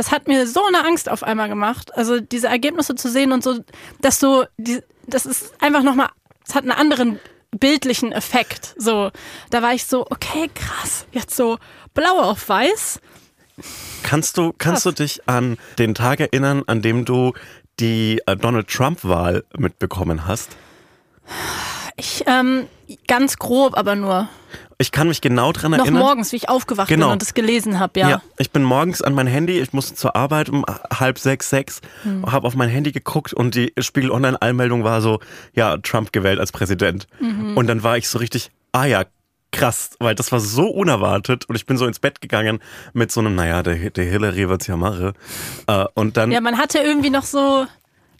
das 0.00 0.12
hat 0.12 0.28
mir 0.28 0.46
so 0.46 0.64
eine 0.64 0.86
Angst 0.86 1.10
auf 1.10 1.22
einmal 1.22 1.50
gemacht. 1.50 1.94
Also 1.94 2.20
diese 2.20 2.48
Ergebnisse 2.48 2.94
zu 2.94 3.10
sehen 3.10 3.32
und 3.32 3.44
so, 3.44 3.58
dass 4.00 4.18
du, 4.18 4.46
die, 4.56 4.80
das 5.06 5.26
ist 5.26 5.52
einfach 5.60 5.82
nochmal, 5.82 6.08
es 6.48 6.54
hat 6.54 6.62
einen 6.62 6.72
anderen 6.72 7.20
bildlichen 7.50 8.10
Effekt. 8.10 8.74
So, 8.78 9.10
da 9.50 9.60
war 9.60 9.74
ich 9.74 9.84
so, 9.84 10.06
okay, 10.08 10.48
krass, 10.54 11.04
jetzt 11.12 11.36
so 11.36 11.58
blau 11.92 12.18
auf 12.18 12.48
weiß. 12.48 13.00
Kannst 14.02 14.38
du, 14.38 14.54
kannst 14.56 14.86
du 14.86 14.92
dich 14.92 15.28
an 15.28 15.58
den 15.78 15.94
Tag 15.94 16.20
erinnern, 16.20 16.62
an 16.66 16.80
dem 16.80 17.04
du 17.04 17.34
die 17.78 18.22
äh, 18.24 18.36
Donald 18.36 18.68
Trump-Wahl 18.68 19.44
mitbekommen 19.58 20.26
hast? 20.26 20.56
Ich, 21.98 22.24
ähm, 22.26 22.68
ganz 23.06 23.36
grob, 23.36 23.76
aber 23.76 23.96
nur. 23.96 24.30
Ich 24.80 24.92
kann 24.92 25.08
mich 25.08 25.20
genau 25.20 25.52
dran 25.52 25.72
Noch 25.72 25.80
erinnern. 25.80 26.00
morgens, 26.00 26.32
wie 26.32 26.36
ich 26.36 26.48
aufgewacht 26.48 26.88
Genau. 26.88 27.06
bin 27.08 27.12
und 27.12 27.22
es 27.22 27.34
gelesen 27.34 27.78
habe, 27.78 28.00
ja. 28.00 28.08
Ja. 28.08 28.22
ich 28.38 28.50
bin 28.50 28.62
morgens 28.64 29.02
an 29.02 29.12
mein 29.12 29.26
Handy, 29.26 29.60
ich 29.60 29.74
musste 29.74 29.94
zur 29.94 30.16
Arbeit 30.16 30.48
um 30.48 30.64
halb 30.98 31.18
sechs, 31.18 31.50
sechs, 31.50 31.82
Hm. 32.04 32.24
habe 32.32 32.46
auf 32.46 32.54
mein 32.56 32.70
Handy 32.70 32.90
geguckt 32.90 33.34
und 33.34 33.54
die 33.54 33.74
Spiegel 33.78 34.10
Online-Allmeldung 34.10 34.82
war 34.82 35.02
so, 35.02 35.20
ja, 35.54 35.76
Trump 35.76 36.12
gewählt 36.12 36.40
als 36.40 36.50
Präsident. 36.50 37.06
Mhm. 37.20 37.58
Und 37.58 37.66
dann 37.66 37.82
war 37.82 37.98
ich 37.98 38.08
so 38.08 38.16
richtig, 38.18 38.50
ah 38.72 38.86
ja, 38.86 39.04
krass, 39.52 39.90
weil 39.98 40.14
das 40.14 40.32
war 40.32 40.40
so 40.40 40.66
unerwartet 40.68 41.44
und 41.48 41.56
ich 41.56 41.66
bin 41.66 41.76
so 41.76 41.84
ins 41.86 41.98
Bett 41.98 42.20
gegangen 42.22 42.60
mit 42.94 43.12
so 43.12 43.20
einem, 43.20 43.34
naja, 43.34 43.62
der, 43.62 43.90
der 43.90 44.04
Hillary 44.04 44.48
wird's 44.48 44.66
ja 44.66 44.76
mache. 44.78 45.12
Äh, 45.66 45.84
und 45.94 46.16
dann, 46.16 46.30
Ja, 46.32 46.40
man 46.40 46.56
hatte 46.56 46.78
irgendwie 46.78 47.10
noch 47.10 47.24
so, 47.24 47.66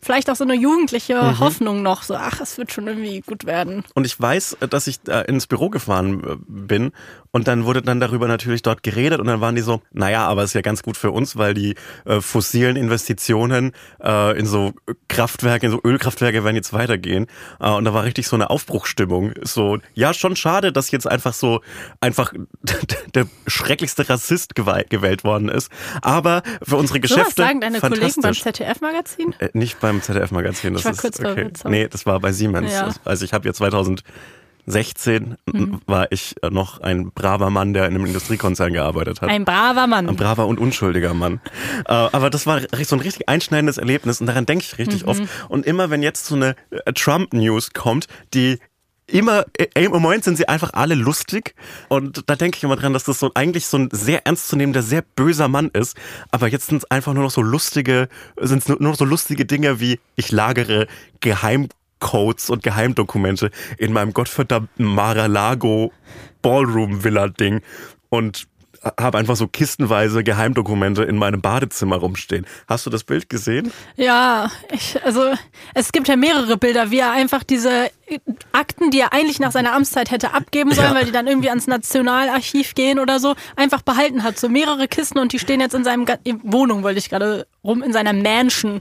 vielleicht 0.02 0.30
auch 0.30 0.36
so 0.36 0.44
eine 0.44 0.54
jugendliche 0.54 1.14
Mhm. 1.22 1.38
Hoffnung 1.40 1.82
noch, 1.82 2.02
so, 2.02 2.14
ach, 2.14 2.40
es 2.40 2.58
wird 2.58 2.72
schon 2.72 2.86
irgendwie 2.86 3.20
gut 3.20 3.44
werden. 3.44 3.84
Und 3.94 4.06
ich 4.06 4.18
weiß, 4.20 4.56
dass 4.70 4.86
ich 4.86 4.98
äh, 5.08 5.22
ins 5.26 5.46
Büro 5.46 5.70
gefahren 5.70 6.22
äh, 6.24 6.36
bin 6.48 6.92
Und 7.32 7.48
dann 7.48 7.64
wurde 7.64 7.82
dann 7.82 8.00
darüber 8.00 8.26
natürlich 8.28 8.62
dort 8.62 8.82
geredet 8.82 9.20
und 9.20 9.26
dann 9.26 9.40
waren 9.40 9.54
die 9.54 9.62
so, 9.62 9.82
naja, 9.92 10.26
aber 10.26 10.42
ist 10.42 10.54
ja 10.54 10.62
ganz 10.62 10.82
gut 10.82 10.96
für 10.96 11.10
uns, 11.10 11.36
weil 11.36 11.54
die 11.54 11.76
äh, 12.04 12.20
fossilen 12.20 12.76
Investitionen 12.76 13.72
äh, 14.02 14.38
in 14.38 14.46
so 14.46 14.72
Kraftwerke, 15.08 15.66
in 15.66 15.72
so 15.72 15.80
Ölkraftwerke 15.82 16.44
werden 16.44 16.56
jetzt 16.56 16.72
weitergehen. 16.72 17.26
Äh, 17.60 17.70
und 17.70 17.84
da 17.84 17.94
war 17.94 18.04
richtig 18.04 18.26
so 18.26 18.36
eine 18.36 18.50
Aufbruchstimmung. 18.50 19.32
So, 19.42 19.78
ja, 19.94 20.12
schon 20.12 20.34
schade, 20.34 20.72
dass 20.72 20.90
jetzt 20.90 21.06
einfach 21.06 21.34
so 21.34 21.60
einfach 22.00 22.32
der 23.14 23.26
schrecklichste 23.46 24.08
Rassist 24.08 24.54
gewählt 24.54 25.24
worden 25.24 25.48
ist. 25.48 25.70
Aber 26.02 26.42
für 26.62 26.76
unsere 26.76 27.00
Geschäfte. 27.00 27.22
So 27.22 27.42
was 27.42 27.48
sagen 27.48 27.60
deine 27.60 27.80
Kollegen 27.80 28.22
beim 28.22 28.34
ZDF-Magazin? 28.34 29.34
Äh, 29.38 29.50
nicht 29.52 29.78
beim 29.80 30.02
ZDF-Magazin. 30.02 30.74
Ich 30.74 30.84
war 30.84 30.94
kurz 30.94 31.20
okay. 31.20 31.50
Nee, 31.64 31.88
das 31.88 32.06
war 32.06 32.18
bei 32.20 32.32
Siemens. 32.32 32.72
Ja. 32.72 32.90
Also 33.04 33.24
ich 33.24 33.32
habe 33.32 33.46
ja 33.46 33.54
2000 33.54 34.02
16 34.66 35.36
mhm. 35.46 35.80
war 35.86 36.10
ich 36.10 36.36
noch 36.48 36.80
ein 36.80 37.10
braver 37.12 37.50
Mann, 37.50 37.72
der 37.72 37.86
in 37.86 37.94
einem 37.94 38.06
Industriekonzern 38.06 38.72
gearbeitet 38.72 39.20
hat. 39.20 39.28
Ein 39.28 39.44
braver 39.44 39.86
Mann. 39.86 40.08
Ein 40.08 40.16
braver 40.16 40.46
und 40.46 40.58
unschuldiger 40.58 41.14
Mann. 41.14 41.40
Äh, 41.86 41.92
aber 41.92 42.30
das 42.30 42.46
war 42.46 42.60
so 42.82 42.96
ein 42.96 43.00
richtig 43.00 43.28
einschneidendes 43.28 43.78
Erlebnis 43.78 44.20
und 44.20 44.26
daran 44.26 44.46
denke 44.46 44.64
ich 44.64 44.78
richtig 44.78 45.02
mhm. 45.02 45.08
oft. 45.08 45.22
Und 45.48 45.66
immer 45.66 45.90
wenn 45.90 46.02
jetzt 46.02 46.26
so 46.26 46.34
eine 46.34 46.56
äh, 46.70 46.92
Trump-News 46.92 47.72
kommt, 47.72 48.06
die 48.34 48.58
immer, 49.10 49.44
äh, 49.58 49.66
im 49.74 49.92
Moment 49.92 50.24
sind 50.24 50.36
sie 50.36 50.48
einfach 50.48 50.72
alle 50.72 50.94
lustig. 50.94 51.54
Und 51.88 52.24
da 52.26 52.36
denke 52.36 52.56
ich 52.56 52.64
immer 52.64 52.76
dran, 52.76 52.92
dass 52.92 53.04
das 53.04 53.18
so 53.18 53.30
eigentlich 53.34 53.66
so 53.66 53.78
ein 53.78 53.88
sehr 53.92 54.26
ernstzunehmender, 54.26 54.82
sehr 54.82 55.02
böser 55.02 55.48
Mann 55.48 55.70
ist. 55.72 55.96
Aber 56.30 56.48
jetzt 56.48 56.66
sind 56.68 56.78
es 56.78 56.90
einfach 56.90 57.12
nur 57.12 57.24
noch 57.24 57.30
so 57.30 57.42
lustige, 57.42 58.08
sind 58.40 58.58
es 58.58 58.68
nur 58.68 58.80
noch 58.80 58.96
so 58.96 59.04
lustige 59.04 59.44
Dinge 59.44 59.80
wie 59.80 59.98
ich 60.16 60.30
lagere 60.30 60.86
geheim 61.20 61.68
Codes 62.00 62.50
und 62.50 62.62
Geheimdokumente 62.62 63.50
in 63.78 63.92
meinem 63.92 64.12
gottverdammten 64.12 64.84
Mar-a-Lago 64.84 65.92
Ballroom 66.42 67.04
Villa 67.04 67.28
Ding 67.28 67.60
und 68.08 68.48
habe 68.98 69.18
einfach 69.18 69.36
so 69.36 69.46
kistenweise 69.46 70.24
Geheimdokumente 70.24 71.02
in 71.02 71.16
meinem 71.16 71.42
Badezimmer 71.42 71.96
rumstehen. 71.96 72.46
Hast 72.66 72.86
du 72.86 72.90
das 72.90 73.04
Bild 73.04 73.28
gesehen? 73.28 73.72
Ja, 73.96 74.50
ich, 74.72 75.02
also 75.04 75.32
es 75.74 75.92
gibt 75.92 76.08
ja 76.08 76.16
mehrere 76.16 76.56
Bilder, 76.56 76.90
wie 76.90 77.00
er 77.00 77.12
einfach 77.12 77.44
diese 77.44 77.90
Akten, 78.52 78.90
die 78.90 79.00
er 79.00 79.12
eigentlich 79.12 79.38
nach 79.38 79.52
seiner 79.52 79.74
Amtszeit 79.74 80.10
hätte 80.10 80.32
abgeben 80.32 80.72
sollen, 80.72 80.88
ja. 80.88 80.94
weil 80.94 81.04
die 81.04 81.12
dann 81.12 81.26
irgendwie 81.26 81.50
ans 81.50 81.66
Nationalarchiv 81.66 82.74
gehen 82.74 82.98
oder 82.98 83.20
so, 83.20 83.34
einfach 83.54 83.82
behalten 83.82 84.22
hat. 84.22 84.38
So 84.38 84.48
mehrere 84.48 84.88
Kisten 84.88 85.18
und 85.18 85.32
die 85.32 85.38
stehen 85.38 85.60
jetzt 85.60 85.74
in 85.74 85.84
seinem 85.84 86.06
Wohnung, 86.42 86.82
wollte 86.82 86.98
ich 86.98 87.10
gerade 87.10 87.46
rum, 87.62 87.82
in 87.82 87.92
seiner 87.92 88.14
Mansion 88.14 88.80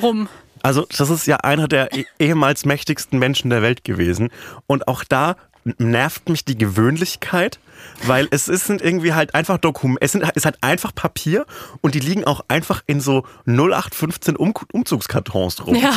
rum. 0.00 0.28
Also 0.62 0.86
das 0.96 1.10
ist 1.10 1.26
ja 1.26 1.36
einer 1.36 1.68
der 1.68 1.96
e-, 1.96 2.04
ehemals 2.18 2.64
mächtigsten 2.64 3.18
Menschen 3.18 3.50
der 3.50 3.62
Welt 3.62 3.84
gewesen. 3.84 4.30
Und 4.66 4.88
auch 4.88 5.04
da 5.04 5.36
nervt 5.78 6.28
mich 6.28 6.44
die 6.44 6.56
Gewöhnlichkeit, 6.56 7.58
weil 8.04 8.28
es 8.30 8.48
ist 8.48 8.66
sind 8.66 8.80
irgendwie 8.80 9.12
halt 9.12 9.34
einfach 9.34 9.58
Dokumente, 9.58 10.02
es 10.02 10.14
ist 10.14 10.44
halt 10.44 10.56
einfach 10.62 10.94
Papier 10.94 11.46
und 11.80 11.94
die 11.94 12.00
liegen 12.00 12.24
auch 12.24 12.44
einfach 12.48 12.82
in 12.86 13.00
so 13.00 13.24
0815 13.46 14.36
um 14.36 14.54
Umzugskartons 14.72 15.66
rum. 15.66 15.74
Ja. 15.74 15.92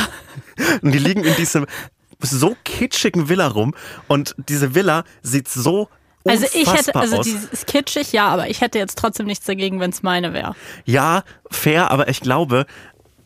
Und 0.82 0.92
die 0.92 0.98
liegen 0.98 1.24
in 1.24 1.34
diesem 1.36 1.66
so 2.20 2.56
kitschigen 2.64 3.28
Villa 3.28 3.48
rum 3.48 3.74
und 4.06 4.34
diese 4.36 4.74
Villa 4.74 5.04
sieht 5.22 5.48
so 5.48 5.88
also 6.24 6.46
ich 6.54 6.72
hätte, 6.72 6.94
also 6.94 7.18
aus. 7.18 7.26
ist 7.26 7.66
kitschig, 7.66 8.12
ja, 8.12 8.28
aber 8.28 8.48
ich 8.48 8.60
hätte 8.60 8.78
jetzt 8.78 8.96
trotzdem 8.96 9.26
nichts 9.26 9.44
dagegen, 9.44 9.80
wenn 9.80 9.90
es 9.90 10.02
meine 10.02 10.32
wäre. 10.32 10.54
Ja, 10.84 11.24
fair, 11.50 11.90
aber 11.90 12.08
ich 12.08 12.20
glaube, 12.20 12.66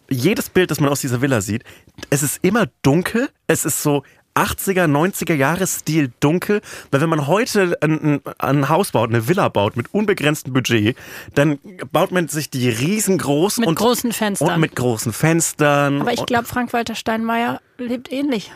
jedes 0.09 0.51
Bild, 0.51 0.71
das 0.71 0.81
man 0.81 0.91
aus 0.91 1.01
dieser 1.01 1.21
Villa 1.21 1.41
sieht, 1.41 1.65
es 2.11 2.23
ist 2.23 2.39
immer 2.43 2.67
dunkel, 2.83 3.29
es 3.47 3.65
ist 3.65 3.83
so 3.83 4.03
80er, 4.37 4.85
90er 4.85 5.35
Jahre 5.35 5.67
Stil 5.67 6.13
dunkel, 6.21 6.61
weil 6.91 7.01
wenn 7.01 7.09
man 7.09 7.27
heute 7.27 7.79
ein, 7.81 8.21
ein, 8.39 8.69
Haus 8.69 8.93
baut, 8.93 9.09
eine 9.09 9.29
Villa 9.29 9.49
baut 9.49 9.77
mit 9.77 9.93
unbegrenztem 9.95 10.53
Budget, 10.53 10.97
dann 11.35 11.59
baut 11.91 12.13
man 12.13 12.29
sich 12.29 12.51
die 12.51 12.69
riesengroß 12.69 13.59
mit 13.59 13.69
und, 13.69 13.77
großen 13.77 14.13
Fenstern. 14.13 14.55
Und 14.55 14.61
mit 14.61 14.77
großen 14.77 15.13
Fenstern. 15.13 16.03
Aber 16.03 16.13
ich 16.13 16.27
glaube, 16.27 16.45
Frank-Walter 16.45 16.95
Steinmeier 16.95 17.61
lebt 17.79 18.13
ähnlich. 18.13 18.53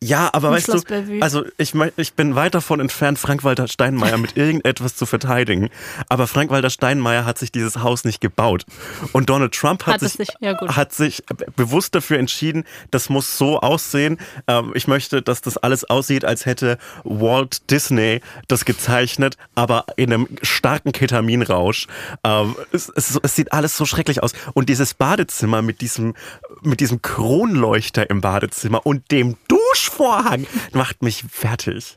Ja, 0.00 0.30
aber 0.32 0.52
weißt 0.52 0.68
du, 0.68 0.80
also 1.20 1.44
ich, 1.56 1.74
ich 1.96 2.12
bin 2.14 2.36
weit 2.36 2.54
davon 2.54 2.78
entfernt, 2.78 3.18
Frank-Walter 3.18 3.66
Steinmeier 3.66 4.16
mit 4.16 4.36
irgendetwas 4.36 4.94
zu 4.94 5.06
verteidigen. 5.06 5.70
Aber 6.08 6.28
Frank-Walter 6.28 6.70
Steinmeier 6.70 7.24
hat 7.24 7.36
sich 7.36 7.50
dieses 7.50 7.78
Haus 7.78 8.04
nicht 8.04 8.20
gebaut. 8.20 8.64
Und 9.12 9.28
Donald 9.28 9.52
Trump 9.54 9.86
hat, 9.86 9.94
hat 9.94 10.00
sich, 10.00 10.12
sich 10.12 10.28
ja, 10.38 10.56
hat 10.76 10.92
sich 10.92 11.24
bewusst 11.56 11.96
dafür 11.96 12.20
entschieden, 12.20 12.62
das 12.92 13.08
muss 13.08 13.38
so 13.38 13.58
aussehen. 13.58 14.18
Ähm, 14.46 14.70
ich 14.74 14.86
möchte, 14.86 15.20
dass 15.20 15.40
das 15.40 15.56
alles 15.56 15.84
aussieht, 15.84 16.24
als 16.24 16.46
hätte 16.46 16.78
Walt 17.02 17.68
Disney 17.68 18.20
das 18.46 18.64
gezeichnet, 18.64 19.36
aber 19.56 19.84
in 19.96 20.12
einem 20.12 20.28
starken 20.42 20.92
Ketaminrausch. 20.92 21.88
Ähm, 22.22 22.54
es, 22.70 22.88
es, 22.94 23.18
es 23.20 23.34
sieht 23.34 23.52
alles 23.52 23.76
so 23.76 23.84
schrecklich 23.84 24.22
aus. 24.22 24.32
Und 24.54 24.68
dieses 24.68 24.94
Badezimmer 24.94 25.60
mit 25.60 25.80
diesem, 25.80 26.14
mit 26.62 26.78
diesem 26.78 27.02
Kronleuchter 27.02 28.08
im 28.10 28.20
Badezimmer 28.20 28.86
und 28.86 29.10
dem 29.10 29.36
Dusch 29.48 29.87
Duschvorhang 29.88 30.46
macht 30.72 31.02
mich 31.02 31.24
fertig. 31.30 31.96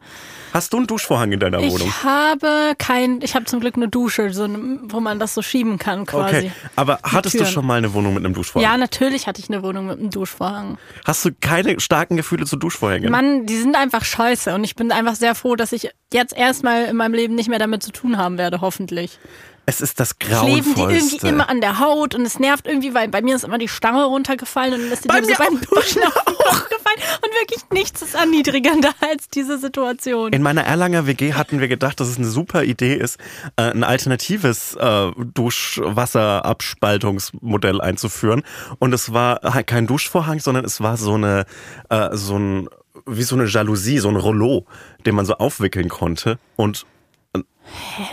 Hast 0.53 0.73
du 0.73 0.77
einen 0.77 0.87
Duschvorhang 0.87 1.31
in 1.31 1.39
deiner 1.39 1.59
Wohnung? 1.59 1.87
Ich 1.87 2.03
habe 2.03 2.73
kein, 2.77 3.21
ich 3.21 3.35
habe 3.35 3.45
zum 3.45 3.61
Glück 3.61 3.75
eine 3.75 3.87
Dusche, 3.87 4.33
so, 4.33 4.47
wo 4.83 4.99
man 4.99 5.17
das 5.17 5.33
so 5.33 5.41
schieben 5.41 5.77
kann 5.77 6.05
quasi. 6.05 6.37
Okay, 6.37 6.51
aber 6.75 6.99
hattest 7.03 7.39
du 7.39 7.45
schon 7.45 7.65
mal 7.65 7.77
eine 7.77 7.93
Wohnung 7.93 8.13
mit 8.13 8.25
einem 8.25 8.33
Duschvorhang? 8.33 8.69
Ja, 8.69 8.77
natürlich 8.77 9.27
hatte 9.27 9.39
ich 9.39 9.49
eine 9.49 9.63
Wohnung 9.63 9.87
mit 9.87 9.99
einem 9.99 10.09
Duschvorhang. 10.09 10.77
Hast 11.05 11.23
du 11.23 11.29
keine 11.39 11.79
starken 11.79 12.17
Gefühle 12.17 12.45
zu 12.45 12.57
Duschvorhängen? 12.57 13.11
Mann, 13.11 13.45
die 13.45 13.57
sind 13.57 13.75
einfach 13.75 14.03
scheiße 14.03 14.53
und 14.53 14.65
ich 14.65 14.75
bin 14.75 14.91
einfach 14.91 15.15
sehr 15.15 15.35
froh, 15.35 15.55
dass 15.55 15.71
ich 15.71 15.89
jetzt 16.13 16.35
erstmal 16.35 16.85
in 16.85 16.97
meinem 16.97 17.13
Leben 17.13 17.35
nicht 17.35 17.47
mehr 17.47 17.59
damit 17.59 17.81
zu 17.81 17.91
tun 17.91 18.17
haben 18.17 18.37
werde, 18.37 18.59
hoffentlich. 18.59 19.19
Es 19.65 19.79
ist 19.79 19.99
das 19.99 20.17
Grauenvollste. 20.17 20.73
Kleben 20.73 20.75
die 20.75 20.81
irgendwie 20.95 21.27
immer 21.27 21.47
an 21.49 21.61
der 21.61 21.77
Haut 21.79 22.15
und 22.15 22.25
es 22.25 22.39
nervt 22.39 22.65
irgendwie, 22.67 22.95
weil 22.95 23.09
bei 23.09 23.21
mir 23.21 23.35
ist 23.35 23.43
immer 23.43 23.59
die 23.59 23.67
Stange 23.67 24.05
runtergefallen 24.05 24.73
und 24.73 24.81
dann 24.81 24.91
ist 24.91 25.03
die 25.03 25.07
bei 25.07 25.21
mir 25.21 25.27
so 25.27 25.35
beim 25.37 25.61
Duschen 25.61 26.01
auf 26.03 26.13
den 26.13 26.35
Kopf 26.35 26.67
gefallen 26.69 26.99
und 27.23 27.31
wirklich 27.39 27.61
nichts 27.71 28.01
ist 28.01 28.15
erniedrigender 28.15 28.91
als 29.01 29.29
diese 29.29 29.59
Situation. 29.59 30.33
In 30.33 30.41
meiner 30.41 30.63
Erlanger 30.63 31.05
WG 31.05 31.33
hatten 31.33 31.59
wir 31.59 31.67
gedacht, 31.67 31.99
dass 31.99 32.07
es 32.07 32.17
eine 32.17 32.25
super 32.27 32.63
Idee 32.63 32.95
ist, 32.95 33.19
äh, 33.55 33.69
ein 33.71 33.83
alternatives 33.83 34.73
äh, 34.75 35.11
Duschwasserabspaltungsmodell 35.33 37.81
einzuführen 37.81 38.41
und 38.79 38.93
es 38.93 39.13
war 39.13 39.39
kein 39.63 39.85
Duschvorhang, 39.85 40.39
sondern 40.39 40.65
es 40.65 40.81
war 40.81 40.97
so 40.97 41.13
eine 41.13 41.45
äh, 41.89 42.09
so 42.13 42.35
ein 42.37 42.67
wie 43.05 43.23
so 43.23 43.35
eine 43.35 43.45
Jalousie, 43.45 43.99
so 43.99 44.09
ein 44.09 44.15
Rollo, 44.15 44.65
den 45.05 45.13
man 45.15 45.25
so 45.25 45.35
aufwickeln 45.35 45.89
konnte 45.89 46.39
und 46.55 46.85
Hä? 47.63 48.03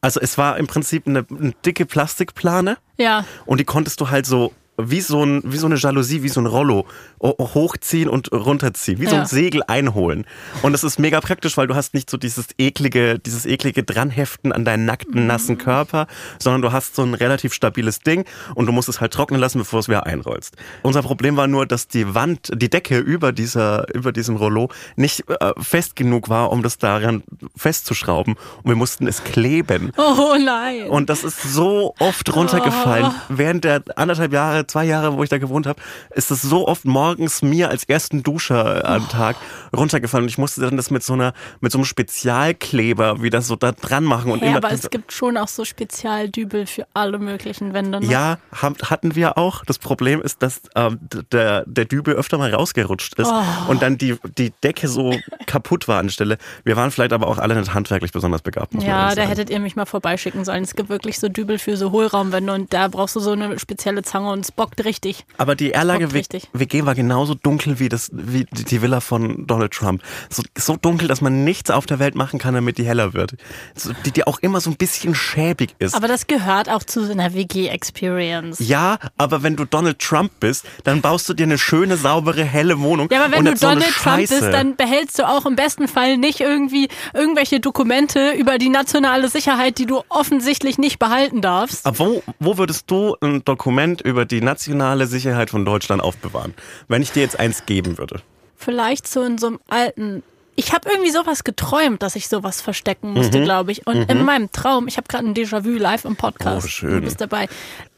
Also 0.00 0.20
es 0.20 0.38
war 0.38 0.58
im 0.58 0.66
Prinzip 0.66 1.06
eine, 1.06 1.26
eine 1.28 1.52
dicke 1.64 1.86
Plastikplane. 1.86 2.78
Ja. 2.98 3.24
Und 3.44 3.58
die 3.58 3.64
konntest 3.64 4.00
du 4.00 4.10
halt 4.10 4.26
so 4.26 4.52
wie 4.78 5.00
so, 5.00 5.24
ein, 5.24 5.42
wie 5.44 5.56
so 5.56 5.66
eine 5.66 5.76
Jalousie, 5.76 6.22
wie 6.22 6.28
so 6.28 6.40
ein 6.40 6.46
Rollo 6.46 6.86
hochziehen 7.20 8.08
und 8.08 8.32
runterziehen, 8.32 8.98
wie 9.00 9.04
ja. 9.04 9.10
so 9.10 9.16
ein 9.16 9.26
Segel 9.26 9.62
einholen. 9.66 10.26
Und 10.62 10.72
das 10.72 10.84
ist 10.84 10.98
mega 10.98 11.20
praktisch, 11.20 11.56
weil 11.56 11.66
du 11.66 11.74
hast 11.74 11.94
nicht 11.94 12.10
so 12.10 12.16
dieses 12.16 12.48
eklige, 12.58 13.18
dieses 13.18 13.46
eklige 13.46 13.82
Dranheften 13.82 14.52
an 14.52 14.64
deinen 14.64 14.84
nackten, 14.84 15.22
mhm. 15.22 15.26
nassen 15.26 15.58
Körper, 15.58 16.06
sondern 16.38 16.62
du 16.62 16.72
hast 16.72 16.94
so 16.94 17.02
ein 17.02 17.14
relativ 17.14 17.54
stabiles 17.54 18.00
Ding 18.00 18.24
und 18.54 18.66
du 18.66 18.72
musst 18.72 18.88
es 18.88 19.00
halt 19.00 19.12
trocknen 19.12 19.40
lassen, 19.40 19.58
bevor 19.58 19.80
es 19.80 19.88
wieder 19.88 20.06
einrollst. 20.06 20.56
Unser 20.82 21.02
Problem 21.02 21.36
war 21.36 21.46
nur, 21.46 21.66
dass 21.66 21.88
die 21.88 22.14
Wand, 22.14 22.50
die 22.54 22.68
Decke 22.68 22.98
über 22.98 23.32
dieser, 23.32 23.92
über 23.94 24.12
diesem 24.12 24.36
Rollo 24.36 24.68
nicht 24.96 25.24
äh, 25.28 25.52
fest 25.58 25.96
genug 25.96 26.28
war, 26.28 26.52
um 26.52 26.62
das 26.62 26.78
daran 26.78 27.22
festzuschrauben. 27.56 28.34
Und 28.62 28.68
wir 28.68 28.76
mussten 28.76 29.06
es 29.06 29.24
kleben. 29.24 29.92
Oh 29.96 30.36
nein. 30.38 30.88
Und 30.88 31.10
das 31.10 31.24
ist 31.24 31.42
so 31.42 31.94
oft 31.98 32.34
runtergefallen. 32.34 33.06
Oh. 33.06 33.12
Während 33.28 33.64
der 33.64 33.82
anderthalb 33.96 34.32
Jahre 34.32 34.65
zwei 34.68 34.84
Jahre, 34.84 35.16
wo 35.16 35.22
ich 35.22 35.28
da 35.28 35.38
gewohnt 35.38 35.66
habe, 35.66 35.80
ist 36.14 36.30
es 36.30 36.42
so 36.42 36.66
oft 36.68 36.84
morgens 36.84 37.42
mir 37.42 37.68
als 37.70 37.84
ersten 37.84 38.22
Duscher 38.22 38.88
am 38.88 39.04
oh. 39.04 39.12
Tag 39.12 39.36
runtergefallen. 39.76 40.24
Und 40.24 40.30
ich 40.30 40.38
musste 40.38 40.60
dann 40.60 40.76
das 40.76 40.90
mit 40.90 41.02
so 41.02 41.12
einer, 41.12 41.32
mit 41.60 41.72
so 41.72 41.78
einem 41.78 41.84
Spezialkleber 41.84 43.22
wieder 43.22 43.42
so 43.42 43.56
da 43.56 43.72
dran 43.72 44.04
machen. 44.04 44.30
Und 44.30 44.40
hey, 44.40 44.48
immer, 44.48 44.58
aber 44.58 44.72
es 44.72 44.90
gibt 44.90 45.12
schon 45.12 45.36
auch 45.36 45.48
so 45.48 45.64
Spezialdübel 45.64 46.66
für 46.66 46.86
alle 46.94 47.18
möglichen 47.18 47.74
Wände. 47.74 48.00
Ne? 48.00 48.06
Ja, 48.06 48.38
hatten 48.52 49.14
wir 49.14 49.38
auch. 49.38 49.64
Das 49.64 49.78
Problem 49.78 50.20
ist, 50.22 50.42
dass 50.42 50.62
ähm, 50.74 50.98
der, 51.32 51.64
der 51.66 51.84
Dübel 51.84 52.14
öfter 52.14 52.38
mal 52.38 52.52
rausgerutscht 52.52 53.14
ist 53.18 53.30
oh. 53.30 53.70
und 53.70 53.82
dann 53.82 53.98
die, 53.98 54.16
die 54.38 54.52
Decke 54.62 54.88
so 54.88 55.14
kaputt 55.46 55.88
war 55.88 55.98
anstelle. 55.98 56.38
Wir 56.64 56.76
waren 56.76 56.90
vielleicht 56.90 57.12
aber 57.12 57.26
auch 57.28 57.38
alle 57.38 57.56
nicht 57.56 57.74
handwerklich 57.74 58.12
besonders 58.12 58.42
begabt. 58.42 58.74
ja, 58.82 59.14
da 59.14 59.22
hättet 59.22 59.50
ihr 59.50 59.60
mich 59.60 59.76
mal 59.76 59.86
vorbeischicken 59.86 60.44
sollen. 60.44 60.62
Es 60.62 60.74
gibt 60.74 60.88
wirklich 60.88 61.18
so 61.18 61.28
Dübel 61.28 61.58
für 61.58 61.76
so 61.76 61.92
Hohlraumwände 61.92 62.52
und 62.52 62.72
da 62.72 62.88
brauchst 62.88 63.16
du 63.16 63.20
so 63.20 63.32
eine 63.32 63.58
spezielle 63.58 64.02
Zange 64.02 64.30
und 64.30 64.44
bockt 64.56 64.84
richtig. 64.84 65.24
Aber 65.36 65.54
die 65.54 65.72
Erlage. 65.72 66.12
WG 66.12 66.86
war 66.86 66.94
genauso 66.94 67.34
dunkel 67.34 67.78
wie, 67.78 67.88
das, 67.88 68.10
wie 68.12 68.44
die 68.44 68.82
Villa 68.82 69.00
von 69.00 69.46
Donald 69.46 69.72
Trump. 69.72 70.02
So, 70.30 70.42
so 70.56 70.76
dunkel, 70.76 71.08
dass 71.08 71.20
man 71.20 71.44
nichts 71.44 71.70
auf 71.70 71.86
der 71.86 71.98
Welt 71.98 72.14
machen 72.14 72.38
kann, 72.38 72.54
damit 72.54 72.78
die 72.78 72.84
heller 72.84 73.14
wird. 73.14 73.36
So, 73.74 73.92
die, 74.04 74.10
die 74.10 74.26
auch 74.26 74.38
immer 74.40 74.60
so 74.60 74.70
ein 74.70 74.76
bisschen 74.76 75.14
schäbig 75.14 75.74
ist. 75.78 75.94
Aber 75.94 76.08
das 76.08 76.26
gehört 76.26 76.68
auch 76.68 76.82
zu 76.82 77.04
so 77.04 77.12
einer 77.12 77.34
WG-Experience. 77.34 78.58
ja, 78.60 78.98
aber 79.18 79.42
wenn 79.42 79.56
du 79.56 79.64
Donald 79.64 79.98
Trump 79.98 80.32
bist, 80.40 80.64
dann 80.84 81.00
baust 81.00 81.28
du 81.28 81.34
dir 81.34 81.44
eine 81.44 81.58
schöne, 81.58 81.96
saubere, 81.96 82.44
helle 82.44 82.80
Wohnung. 82.80 83.08
Ja, 83.10 83.24
aber 83.24 83.36
wenn 83.36 83.44
du 83.44 83.50
nicht 83.50 83.60
so 83.60 83.68
Donald 83.68 83.92
Trump 83.92 84.16
Scheiße. 84.16 84.40
bist, 84.40 84.52
dann 84.52 84.76
behältst 84.76 85.18
du 85.18 85.28
auch 85.28 85.46
im 85.46 85.56
besten 85.56 85.88
Fall 85.88 86.16
nicht 86.16 86.40
irgendwie 86.40 86.88
irgendwelche 87.14 87.60
Dokumente 87.60 88.32
über 88.32 88.58
die 88.58 88.68
nationale 88.68 89.28
Sicherheit, 89.28 89.78
die 89.78 89.86
du 89.86 90.02
offensichtlich 90.08 90.78
nicht 90.78 90.98
behalten 90.98 91.42
darfst. 91.42 91.84
Aber 91.84 91.98
wo, 91.98 92.22
wo 92.38 92.58
würdest 92.58 92.90
du 92.90 93.16
ein 93.20 93.44
Dokument 93.44 94.00
über 94.00 94.24
die 94.24 94.40
nationale 94.46 95.06
Sicherheit 95.06 95.50
von 95.50 95.64
Deutschland 95.64 96.00
aufbewahren, 96.02 96.54
wenn 96.88 97.02
ich 97.02 97.12
dir 97.12 97.20
jetzt 97.20 97.38
eins 97.38 97.66
geben 97.66 97.98
würde? 97.98 98.22
Vielleicht 98.56 99.06
so 99.06 99.22
in 99.22 99.36
so 99.36 99.48
einem 99.48 99.60
alten. 99.68 100.22
Ich 100.58 100.72
habe 100.72 100.88
irgendwie 100.88 101.10
sowas 101.10 101.44
geträumt, 101.44 102.02
dass 102.02 102.16
ich 102.16 102.28
sowas 102.28 102.62
verstecken 102.62 103.12
musste, 103.12 103.42
glaube 103.42 103.72
ich. 103.72 103.86
Und 103.86 104.10
in 104.10 104.24
meinem 104.24 104.50
Traum, 104.52 104.88
ich 104.88 104.96
habe 104.96 105.06
gerade 105.06 105.26
ein 105.26 105.34
Déjà-vu 105.34 105.76
live 105.76 106.06
im 106.06 106.16
Podcast. 106.16 106.64
Oh, 106.64 106.68
schön. 106.68 106.94
Du 106.94 107.00
bist 107.02 107.20
dabei. 107.20 107.46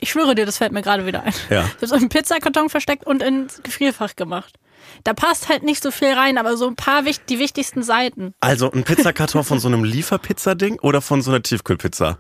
Ich 0.01 0.11
schwöre 0.11 0.35
dir, 0.35 0.45
das 0.45 0.59
fällt 0.59 0.73
mir 0.73 0.83
gerade 0.83 1.07
wieder 1.07 1.23
ein. 1.23 1.33
Ja. 1.51 1.65
Ich 1.67 1.75
habe 1.75 1.87
so 1.87 1.95
einen 1.95 2.09
Pizzakarton 2.09 2.69
versteckt 2.69 3.07
und 3.07 3.23
ins 3.23 3.63
Gefrierfach 3.63 4.17
gemacht. 4.17 4.57
Da 5.05 5.15
passt 5.15 5.49
halt 5.49 5.63
nicht 5.63 5.83
so 5.83 5.93
viel 5.93 6.13
rein, 6.13 6.37
aber 6.37 6.57
so 6.57 6.67
ein 6.67 6.75
paar 6.75 7.03
die 7.03 7.39
wichtigsten 7.39 7.85
Seiten. 7.85 8.35
Also 8.41 8.73
ein 8.73 8.83
Pizzakarton 8.83 9.45
von 9.45 9.61
so 9.61 9.69
einem 9.69 9.85
Lieferpizza-Ding 9.85 10.81
oder 10.81 11.01
von 11.01 11.23
so 11.23 11.31
einer 11.31 11.43
Tiefkühlpizza? 11.43 12.19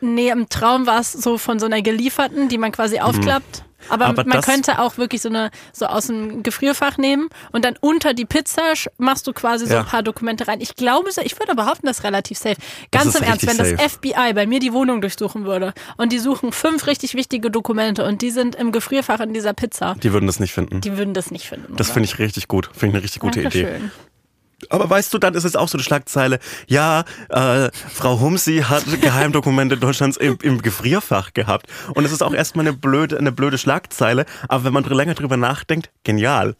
Nee, 0.00 0.30
im 0.30 0.48
Traum 0.48 0.86
war 0.86 1.00
es 1.00 1.12
so 1.12 1.38
von 1.38 1.58
so 1.58 1.66
einer 1.66 1.82
gelieferten, 1.82 2.48
die 2.48 2.58
man 2.58 2.72
quasi 2.72 3.00
aufklappt. 3.00 3.64
Aber, 3.88 4.08
Mhm. 4.08 4.10
Aber 4.10 4.24
man 4.24 4.36
das- 4.36 4.44
könnte 4.44 4.78
auch 4.78 4.98
wirklich 4.98 5.22
so 5.22 5.30
eine 5.30 5.50
so 5.72 5.86
aus 5.86 6.08
dem 6.08 6.42
Gefrierfach 6.42 6.98
nehmen 6.98 7.30
und 7.50 7.64
dann 7.64 7.76
unter 7.80 8.12
die 8.12 8.26
Pizza 8.26 8.60
machst 8.98 9.26
du 9.26 9.32
quasi 9.32 9.66
so 9.66 9.72
Ja. 9.72 9.80
ein 9.80 9.86
paar 9.86 10.02
Dokumente 10.02 10.46
rein. 10.48 10.60
Ich 10.60 10.76
glaube, 10.76 11.08
ich 11.24 11.38
würde 11.38 11.54
behaupten, 11.54 11.86
das 11.86 12.00
ist 12.00 12.04
relativ 12.04 12.36
safe. 12.36 12.56
Ganz 12.92 13.06
ist 13.06 13.16
im 13.16 13.22
Ernst, 13.22 13.42
richtig 13.44 13.48
wenn 13.48 13.56
das 13.56 13.82
safe. 13.82 13.88
FBI 13.98 14.34
bei 14.34 14.46
mir 14.46 14.58
die 14.60 14.74
Wohnung 14.74 15.00
durchsuchen 15.00 15.46
würde 15.46 15.72
und 15.96 16.12
die 16.12 16.18
suchen 16.18 16.52
fünf 16.52 16.86
richtig 16.86 17.14
wichtige 17.14 17.50
Dokumente 17.50 18.04
und 18.04 18.20
die 18.20 18.30
sind 18.30 18.54
im 18.54 18.70
Gefrierfach 18.70 19.20
in 19.20 19.32
dieser 19.32 19.54
Pizza, 19.54 19.94
Die 20.02 20.12
würden 20.12 20.26
das 20.26 20.40
nicht 20.40 20.52
finden. 20.52 20.82
die 20.82 20.98
würden 20.98 21.14
das 21.14 21.30
nicht 21.30 21.46
finden. 21.48 21.74
Das 21.76 21.86
oder? 21.88 21.94
finde 21.94 22.06
ich 22.06 22.18
richtig 22.18 22.48
gut. 22.48 22.66
Finde 22.74 22.88
ich 22.88 22.94
eine 22.96 23.02
richtig 23.04 23.20
gute 23.22 23.40
Idee. 23.40 23.62
Dankeschön. 23.62 23.90
Aber 24.68 24.88
weißt 24.88 25.12
du, 25.14 25.18
dann 25.18 25.34
ist 25.34 25.44
es 25.44 25.56
auch 25.56 25.68
so 25.68 25.78
eine 25.78 25.82
Schlagzeile. 25.82 26.38
Ja, 26.66 27.04
äh, 27.28 27.70
Frau 27.94 28.20
Humsi 28.20 28.64
hat 28.68 28.84
Geheimdokumente 29.00 29.76
Deutschlands 29.76 30.16
im, 30.16 30.38
im 30.42 30.60
Gefrierfach 30.62 31.32
gehabt. 31.32 31.66
Und 31.94 32.04
es 32.04 32.12
ist 32.12 32.22
auch 32.22 32.34
erstmal 32.34 32.66
eine 32.66 32.76
blöde, 32.76 33.18
eine 33.18 33.32
blöde 33.32 33.58
Schlagzeile. 33.58 34.26
Aber 34.48 34.64
wenn 34.64 34.72
man 34.72 34.84
länger 34.84 35.14
drüber 35.14 35.36
nachdenkt, 35.36 35.90
genial. 36.04 36.56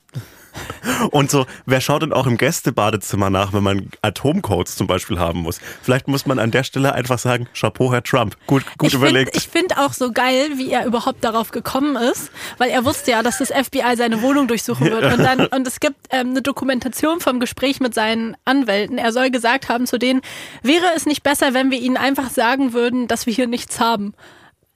Und 1.10 1.30
so, 1.30 1.46
wer 1.66 1.80
schaut 1.80 2.02
denn 2.02 2.12
auch 2.12 2.26
im 2.26 2.36
Gästebadezimmer 2.36 3.30
nach, 3.30 3.52
wenn 3.52 3.62
man 3.62 3.90
Atomcodes 4.02 4.76
zum 4.76 4.86
Beispiel 4.86 5.18
haben 5.18 5.40
muss? 5.40 5.60
Vielleicht 5.82 6.08
muss 6.08 6.26
man 6.26 6.38
an 6.38 6.50
der 6.50 6.64
Stelle 6.64 6.94
einfach 6.94 7.18
sagen, 7.18 7.48
Chapeau, 7.58 7.92
Herr 7.92 8.02
Trump. 8.02 8.36
Gut, 8.46 8.64
gut 8.78 8.88
ich 8.88 8.98
find- 8.98 9.02
überlegt. 9.10 9.36
Ich 9.36 9.48
finde 9.48 9.78
auch 9.78 9.92
so 9.92 10.12
geil, 10.12 10.50
wie 10.56 10.70
er 10.70 10.84
überhaupt 10.86 11.24
darauf 11.24 11.50
gekommen 11.50 11.96
ist, 11.96 12.30
weil 12.58 12.70
er 12.70 12.84
wusste 12.84 13.10
ja, 13.12 13.22
dass 13.22 13.38
das 13.38 13.50
FBI 13.50 13.96
seine 13.96 14.22
Wohnung 14.22 14.48
durchsuchen 14.48 14.86
wird. 14.90 15.04
Und, 15.12 15.20
dann, 15.24 15.46
und 15.46 15.66
es 15.66 15.80
gibt 15.80 15.96
ähm, 16.10 16.30
eine 16.30 16.42
Dokumentation 16.42 17.20
vom 17.20 17.40
Gespräch 17.40 17.80
mit 17.80 17.94
seinen 17.94 18.36
Anwälten. 18.44 18.98
Er 18.98 19.12
soll 19.12 19.30
gesagt 19.30 19.68
haben 19.68 19.86
zu 19.86 19.98
denen, 19.98 20.20
wäre 20.62 20.86
es 20.96 21.06
nicht 21.06 21.22
besser, 21.22 21.54
wenn 21.54 21.70
wir 21.70 21.78
ihnen 21.80 21.96
einfach 21.96 22.30
sagen 22.30 22.72
würden, 22.72 23.08
dass 23.08 23.26
wir 23.26 23.32
hier 23.34 23.46
nichts 23.46 23.80
haben. 23.80 24.14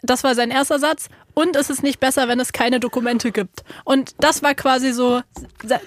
Das 0.06 0.22
war 0.22 0.34
sein 0.34 0.50
erster 0.50 0.78
Satz. 0.78 1.08
Und 1.32 1.56
es 1.56 1.70
ist 1.70 1.82
nicht 1.82 1.98
besser, 1.98 2.28
wenn 2.28 2.38
es 2.38 2.52
keine 2.52 2.78
Dokumente 2.78 3.32
gibt. 3.32 3.64
Und 3.84 4.14
das 4.18 4.42
war 4.42 4.54
quasi 4.54 4.92
so 4.92 5.22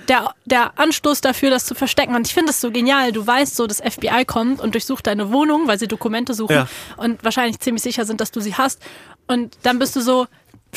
der, 0.10 0.34
der 0.46 0.78
Anstoß 0.78 1.22
dafür, 1.22 1.50
das 1.50 1.66
zu 1.66 1.76
verstecken. 1.76 2.16
Und 2.16 2.28
ich 2.28 2.34
finde 2.34 2.50
es 2.50 2.60
so 2.60 2.72
genial. 2.72 3.12
Du 3.12 3.26
weißt 3.26 3.56
so, 3.56 3.68
das 3.68 3.80
FBI 3.80 4.26
kommt 4.26 4.60
und 4.60 4.74
durchsucht 4.74 5.08
deine 5.08 5.32
Wohnung, 5.32 5.68
weil 5.68 5.80
sie 5.80 5.88
Dokumente 5.88 6.34
suchen 6.34 6.54
Ja. 6.56 6.68
und 6.98 7.24
wahrscheinlich 7.24 7.60
ziemlich 7.60 7.84
sicher 7.84 8.06
sind, 8.06 8.20
dass 8.20 8.32
du 8.32 8.42
sie 8.42 8.56
hast. 8.56 8.82
Und 9.28 9.56
dann 9.64 9.80
bist 9.80 9.96
du 9.96 10.02
so, 10.02 10.28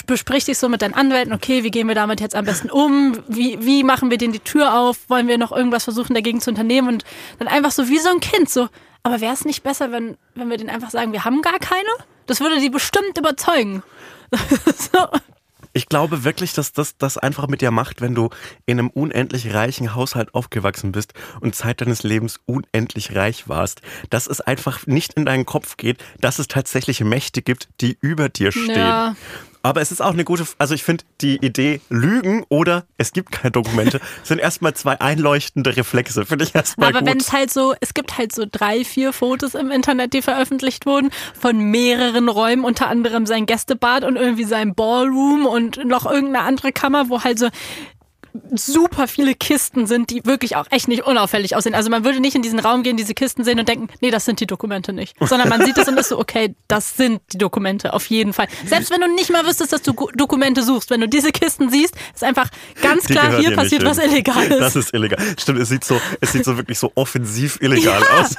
besprichst 0.07 0.46
dich 0.48 0.59
so 0.59 0.68
mit 0.68 0.83
deinen 0.83 0.94
Anwälten, 0.94 1.33
okay, 1.33 1.64
wie 1.64 1.70
gehen 1.70 1.88
wir 1.88 1.94
damit 1.94 2.20
jetzt 2.20 2.35
am 2.37 2.44
besten 2.44 2.70
um? 2.70 3.18
Wie, 3.26 3.59
wie 3.64 3.83
machen 3.83 4.11
wir 4.11 4.18
denen 4.18 4.33
die 4.33 4.38
Tür 4.40 4.79
auf? 4.79 4.98
Wollen 5.09 5.26
wir 5.29 5.38
noch 5.38 5.50
irgendwas 5.50 5.85
versuchen, 5.85 6.14
dagegen 6.14 6.40
zu 6.40 6.50
unternehmen? 6.50 6.88
Und 6.88 7.05
dann 7.38 7.48
einfach 7.48 7.72
so 7.72 7.88
wie 7.88 7.98
so 7.98 8.09
ein 8.11 8.20
Kind, 8.20 8.48
so, 8.50 8.68
aber 9.02 9.20
wäre 9.20 9.32
es 9.32 9.44
nicht 9.44 9.62
besser, 9.62 9.92
wenn, 9.92 10.16
wenn 10.34 10.50
wir 10.50 10.56
denen 10.56 10.70
einfach 10.70 10.90
sagen, 10.90 11.12
wir 11.12 11.24
haben 11.24 11.42
gar 11.42 11.58
keine? 11.58 11.88
Das 12.26 12.40
würde 12.40 12.60
die 12.60 12.70
bestimmt 12.70 13.16
überzeugen. 13.18 13.82
so. 14.92 15.08
Ich 15.72 15.88
glaube 15.88 16.24
wirklich, 16.24 16.52
dass 16.52 16.72
das 16.72 16.96
das 16.96 17.16
einfach 17.16 17.46
mit 17.46 17.60
dir 17.60 17.70
macht, 17.70 18.00
wenn 18.00 18.14
du 18.14 18.30
in 18.66 18.78
einem 18.78 18.90
unendlich 18.90 19.54
reichen 19.54 19.94
Haushalt 19.94 20.34
aufgewachsen 20.34 20.90
bist 20.90 21.14
und 21.40 21.54
Zeit 21.54 21.80
deines 21.80 22.02
Lebens 22.02 22.40
unendlich 22.44 23.14
reich 23.14 23.48
warst, 23.48 23.80
dass 24.10 24.26
es 24.26 24.40
einfach 24.40 24.86
nicht 24.86 25.14
in 25.14 25.26
deinen 25.26 25.46
Kopf 25.46 25.76
geht, 25.76 26.02
dass 26.20 26.40
es 26.40 26.48
tatsächlich 26.48 27.00
Mächte 27.00 27.42
gibt, 27.42 27.68
die 27.80 27.96
über 28.00 28.28
dir 28.28 28.50
stehen. 28.50 28.76
Ja. 28.76 29.16
Aber 29.62 29.80
es 29.80 29.92
ist 29.92 30.00
auch 30.00 30.12
eine 30.12 30.24
gute, 30.24 30.46
also 30.58 30.74
ich 30.74 30.82
finde 30.82 31.04
die 31.20 31.36
Idee 31.36 31.80
Lügen 31.90 32.44
oder 32.48 32.84
es 32.96 33.12
gibt 33.12 33.30
keine 33.30 33.50
Dokumente 33.50 34.00
sind 34.22 34.38
erstmal 34.38 34.74
zwei 34.74 35.00
einleuchtende 35.00 35.76
Reflexe. 35.76 36.24
Finde 36.24 36.44
ich 36.44 36.54
erstmal 36.54 36.94
Aber 36.94 37.04
wenn 37.06 37.18
es 37.18 37.32
halt 37.32 37.50
so, 37.50 37.74
es 37.80 37.92
gibt 37.92 38.16
halt 38.16 38.34
so 38.34 38.44
drei, 38.50 38.84
vier 38.84 39.12
Fotos 39.12 39.54
im 39.54 39.70
Internet, 39.70 40.14
die 40.14 40.22
veröffentlicht 40.22 40.86
wurden, 40.86 41.10
von 41.38 41.58
mehreren 41.58 42.28
Räumen, 42.28 42.64
unter 42.64 42.88
anderem 42.88 43.26
sein 43.26 43.46
Gästebad 43.46 44.04
und 44.04 44.16
irgendwie 44.16 44.44
sein 44.44 44.74
Ballroom 44.74 45.46
und 45.46 45.84
noch 45.84 46.06
irgendeine 46.06 46.46
andere 46.46 46.72
Kammer, 46.72 47.08
wo 47.10 47.22
halt 47.22 47.38
so 47.38 47.48
super 48.54 49.08
viele 49.08 49.34
Kisten 49.34 49.86
sind, 49.86 50.10
die 50.10 50.24
wirklich 50.24 50.56
auch 50.56 50.66
echt 50.70 50.88
nicht 50.88 51.04
unauffällig 51.04 51.56
aussehen. 51.56 51.74
Also 51.74 51.90
man 51.90 52.04
würde 52.04 52.20
nicht 52.20 52.34
in 52.36 52.42
diesen 52.42 52.58
Raum 52.58 52.82
gehen, 52.82 52.96
diese 52.96 53.14
Kisten 53.14 53.44
sehen 53.44 53.58
und 53.58 53.68
denken, 53.68 53.88
nee, 54.00 54.10
das 54.10 54.24
sind 54.24 54.40
die 54.40 54.46
Dokumente 54.46 54.92
nicht. 54.92 55.16
Sondern 55.20 55.48
man 55.48 55.64
sieht 55.64 55.76
es 55.78 55.88
und 55.88 55.98
ist 55.98 56.08
so, 56.08 56.18
okay, 56.18 56.54
das 56.68 56.96
sind 56.96 57.20
die 57.32 57.38
Dokumente, 57.38 57.92
auf 57.92 58.06
jeden 58.06 58.32
Fall. 58.32 58.46
Selbst 58.66 58.90
wenn 58.90 59.00
du 59.00 59.12
nicht 59.14 59.30
mal 59.30 59.46
wüsstest, 59.46 59.72
dass 59.72 59.82
du 59.82 59.92
Dokumente 60.14 60.62
suchst, 60.62 60.90
wenn 60.90 61.00
du 61.00 61.08
diese 61.08 61.32
Kisten 61.32 61.70
siehst, 61.70 61.94
ist 62.14 62.24
einfach 62.24 62.48
ganz 62.82 63.04
Die 63.04 63.14
klar, 63.14 63.36
hier 63.38 63.54
passiert 63.54 63.84
was. 63.84 63.98
Illegales. 63.98 64.58
Das 64.70 64.76
ist 64.76 64.94
illegal. 64.94 65.18
Stimmt, 65.38 65.58
es 65.60 65.68
sieht 65.68 65.84
so, 65.84 66.00
es 66.20 66.32
sieht 66.32 66.44
so 66.44 66.56
wirklich 66.56 66.78
so 66.78 66.92
offensiv 66.94 67.58
illegal 67.60 68.00
Ja. 68.00 68.20
aus. 68.20 68.34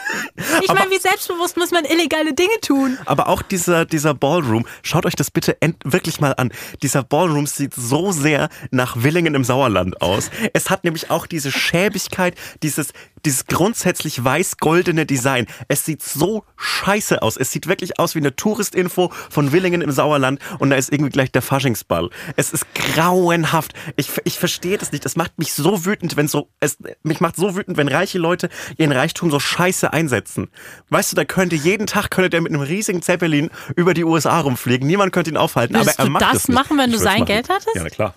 Ich 0.61 0.67
meine, 0.69 0.89
wie 0.91 0.99
selbstbewusst 0.99 1.57
muss 1.57 1.71
man 1.71 1.83
illegale 1.85 2.33
Dinge 2.33 2.59
tun? 2.61 2.97
Aber 3.05 3.27
auch 3.27 3.41
dieser, 3.41 3.85
dieser 3.85 4.13
Ballroom, 4.13 4.65
schaut 4.83 5.05
euch 5.05 5.15
das 5.15 5.31
bitte 5.31 5.57
wirklich 5.83 6.19
mal 6.21 6.33
an. 6.37 6.51
Dieser 6.81 7.03
Ballroom 7.03 7.47
sieht 7.47 7.73
so 7.73 8.11
sehr 8.11 8.49
nach 8.71 9.03
Willingen 9.03 9.35
im 9.35 9.43
Sauerland 9.43 9.80
aus. 9.99 10.29
Es 10.53 10.69
hat 10.69 10.83
nämlich 10.83 11.09
auch 11.09 11.27
diese 11.27 11.51
Schäbigkeit, 11.51 12.35
dieses, 12.63 12.93
dieses 13.25 13.45
grundsätzlich 13.45 14.23
weiß-goldene 14.23 15.05
Design. 15.05 15.47
Es 15.67 15.85
sieht 15.85 16.01
so 16.03 16.43
scheiße 16.57 17.21
aus. 17.21 17.37
Es 17.37 17.51
sieht 17.51 17.67
wirklich 17.67 17.99
aus 17.99 18.15
wie 18.15 18.19
eine 18.19 18.35
Touristinfo 18.35 19.11
von 19.29 19.51
Willingen 19.51 19.81
im 19.81 19.91
Sauerland 19.91 20.39
und 20.59 20.69
da 20.69 20.75
ist 20.75 20.91
irgendwie 20.91 21.11
gleich 21.11 21.31
der 21.31 21.41
Faschingsball. 21.41 22.09
Es 22.35 22.51
ist 22.51 22.65
grauenhaft. 22.75 23.73
Ich, 23.95 24.09
ich 24.23 24.37
verstehe 24.39 24.77
das 24.77 24.91
nicht. 24.91 25.05
Es 25.05 25.15
macht 25.15 25.37
mich 25.37 25.53
so 25.53 25.85
wütend, 25.85 26.15
wenn 26.17 26.27
so, 26.27 26.49
es, 26.59 26.77
mich 27.03 27.19
macht 27.19 27.35
so 27.35 27.55
wütend, 27.55 27.77
wenn 27.77 27.87
reiche 27.87 28.17
Leute 28.19 28.49
ihren 28.77 28.91
Reichtum 28.91 29.31
so 29.31 29.39
scheiße 29.39 29.91
einsetzen. 29.93 30.49
Weißt 30.89 31.11
du, 31.11 31.15
da 31.15 31.25
könnte 31.25 31.55
jeden 31.55 31.87
Tag 31.87 32.09
könnte 32.11 32.29
der 32.29 32.41
mit 32.41 32.51
einem 32.51 32.61
riesigen 32.61 33.01
Zeppelin 33.01 33.49
über 33.75 33.93
die 33.93 34.03
USA 34.03 34.39
rumfliegen. 34.39 34.87
Niemand 34.87 35.13
könnte 35.13 35.29
ihn 35.31 35.37
aufhalten. 35.37 35.75
Würdest 35.75 35.99
aber 35.99 36.03
er 36.03 36.05
du 36.05 36.11
macht 36.11 36.23
das 36.23 36.47
nicht. 36.47 36.55
machen, 36.55 36.77
wenn 36.77 36.89
Ich 36.89 36.97
du 36.97 37.01
sein 37.01 37.19
machen. 37.19 37.25
Geld 37.25 37.49
hattest? 37.49 37.75
Ja, 37.75 37.83
na 37.83 37.89
klar. 37.89 38.13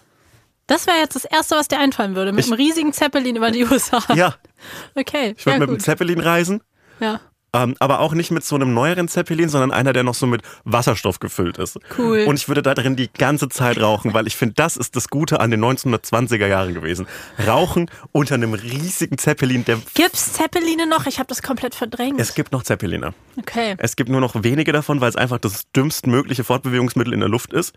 Das 0.66 0.86
wäre 0.86 0.98
jetzt 0.98 1.14
das 1.14 1.24
Erste, 1.24 1.56
was 1.56 1.68
dir 1.68 1.78
einfallen 1.78 2.14
würde. 2.16 2.32
Mit 2.32 2.44
Ich- 2.46 2.50
einem 2.52 2.60
riesigen 2.60 2.92
Zeppelin 2.92 3.36
über 3.36 3.50
die 3.50 3.64
USA. 3.64 3.98
Ja, 4.14 4.34
Okay. 4.94 5.34
ich 5.36 5.44
würde 5.44 5.56
ja, 5.56 5.58
mit 5.60 5.68
dem 5.68 5.74
gut. 5.74 5.82
Zeppelin 5.82 6.20
reisen. 6.20 6.62
Ja. 7.00 7.20
Ähm, 7.52 7.76
aber 7.78 8.00
auch 8.00 8.14
nicht 8.14 8.32
mit 8.32 8.42
so 8.44 8.56
einem 8.56 8.74
neueren 8.74 9.06
Zeppelin, 9.06 9.48
sondern 9.48 9.70
einer, 9.70 9.92
der 9.92 10.02
noch 10.02 10.14
so 10.16 10.26
mit 10.26 10.42
Wasserstoff 10.64 11.20
gefüllt 11.20 11.56
ist. 11.58 11.78
Cool. 11.96 12.24
Und 12.26 12.34
ich 12.34 12.48
würde 12.48 12.62
da 12.62 12.74
drin 12.74 12.96
die 12.96 13.08
ganze 13.12 13.48
Zeit 13.48 13.78
rauchen, 13.80 14.12
weil 14.12 14.26
ich 14.26 14.34
finde, 14.34 14.54
das 14.56 14.76
ist 14.76 14.96
das 14.96 15.06
Gute 15.08 15.38
an 15.38 15.52
den 15.52 15.64
1920er 15.64 16.48
Jahren 16.48 16.74
gewesen. 16.74 17.06
Rauchen 17.46 17.88
unter 18.10 18.34
einem 18.34 18.54
riesigen 18.54 19.18
Zeppelin, 19.18 19.64
der 19.64 19.78
Gibt's 19.94 20.32
Zeppeline 20.32 20.88
noch? 20.88 21.06
Ich 21.06 21.20
habe 21.20 21.28
das 21.28 21.42
komplett 21.42 21.76
verdrängt. 21.76 22.20
es 22.20 22.34
gibt 22.34 22.50
noch 22.50 22.64
Zeppeline. 22.64 23.14
okay. 23.38 23.76
Es 23.78 23.94
gibt 23.94 24.10
nur 24.10 24.20
noch 24.20 24.34
wenige 24.42 24.72
davon, 24.72 25.00
weil 25.00 25.10
es 25.10 25.16
einfach 25.16 25.38
das 25.38 25.70
dümmstmögliche 25.76 26.42
Fortbewegungsmittel 26.42 27.12
in 27.12 27.20
der 27.20 27.28
Luft 27.28 27.52
ist. 27.52 27.72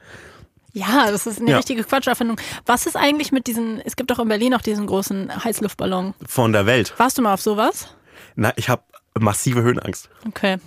Ja, 0.77 1.09
das 1.09 1.25
ist 1.25 1.39
eine 1.41 1.51
Ja. 1.51 1.57
richtige 1.57 1.83
Quatscherfindung. 1.83 2.39
Was 2.65 2.85
ist 2.85 2.95
eigentlich 2.95 3.31
mit 3.31 3.47
diesen, 3.47 3.81
es 3.81 3.95
gibt 3.95 4.11
doch 4.11 4.19
in 4.19 4.27
Berlin 4.27 4.53
auch 4.53 4.61
diesen 4.61 4.85
großen 4.85 5.43
Heißluftballon. 5.43 6.13
Von 6.27 6.53
der 6.53 6.65
Welt. 6.65 6.93
Warst 6.97 7.17
du 7.17 7.21
mal 7.23 7.33
auf 7.33 7.41
sowas? 7.41 7.87
Na, 8.35 8.53
ich 8.55 8.69
habe 8.69 8.83
massive 9.19 9.61
Höhenangst. 9.63 10.09
Okay, 10.27 10.57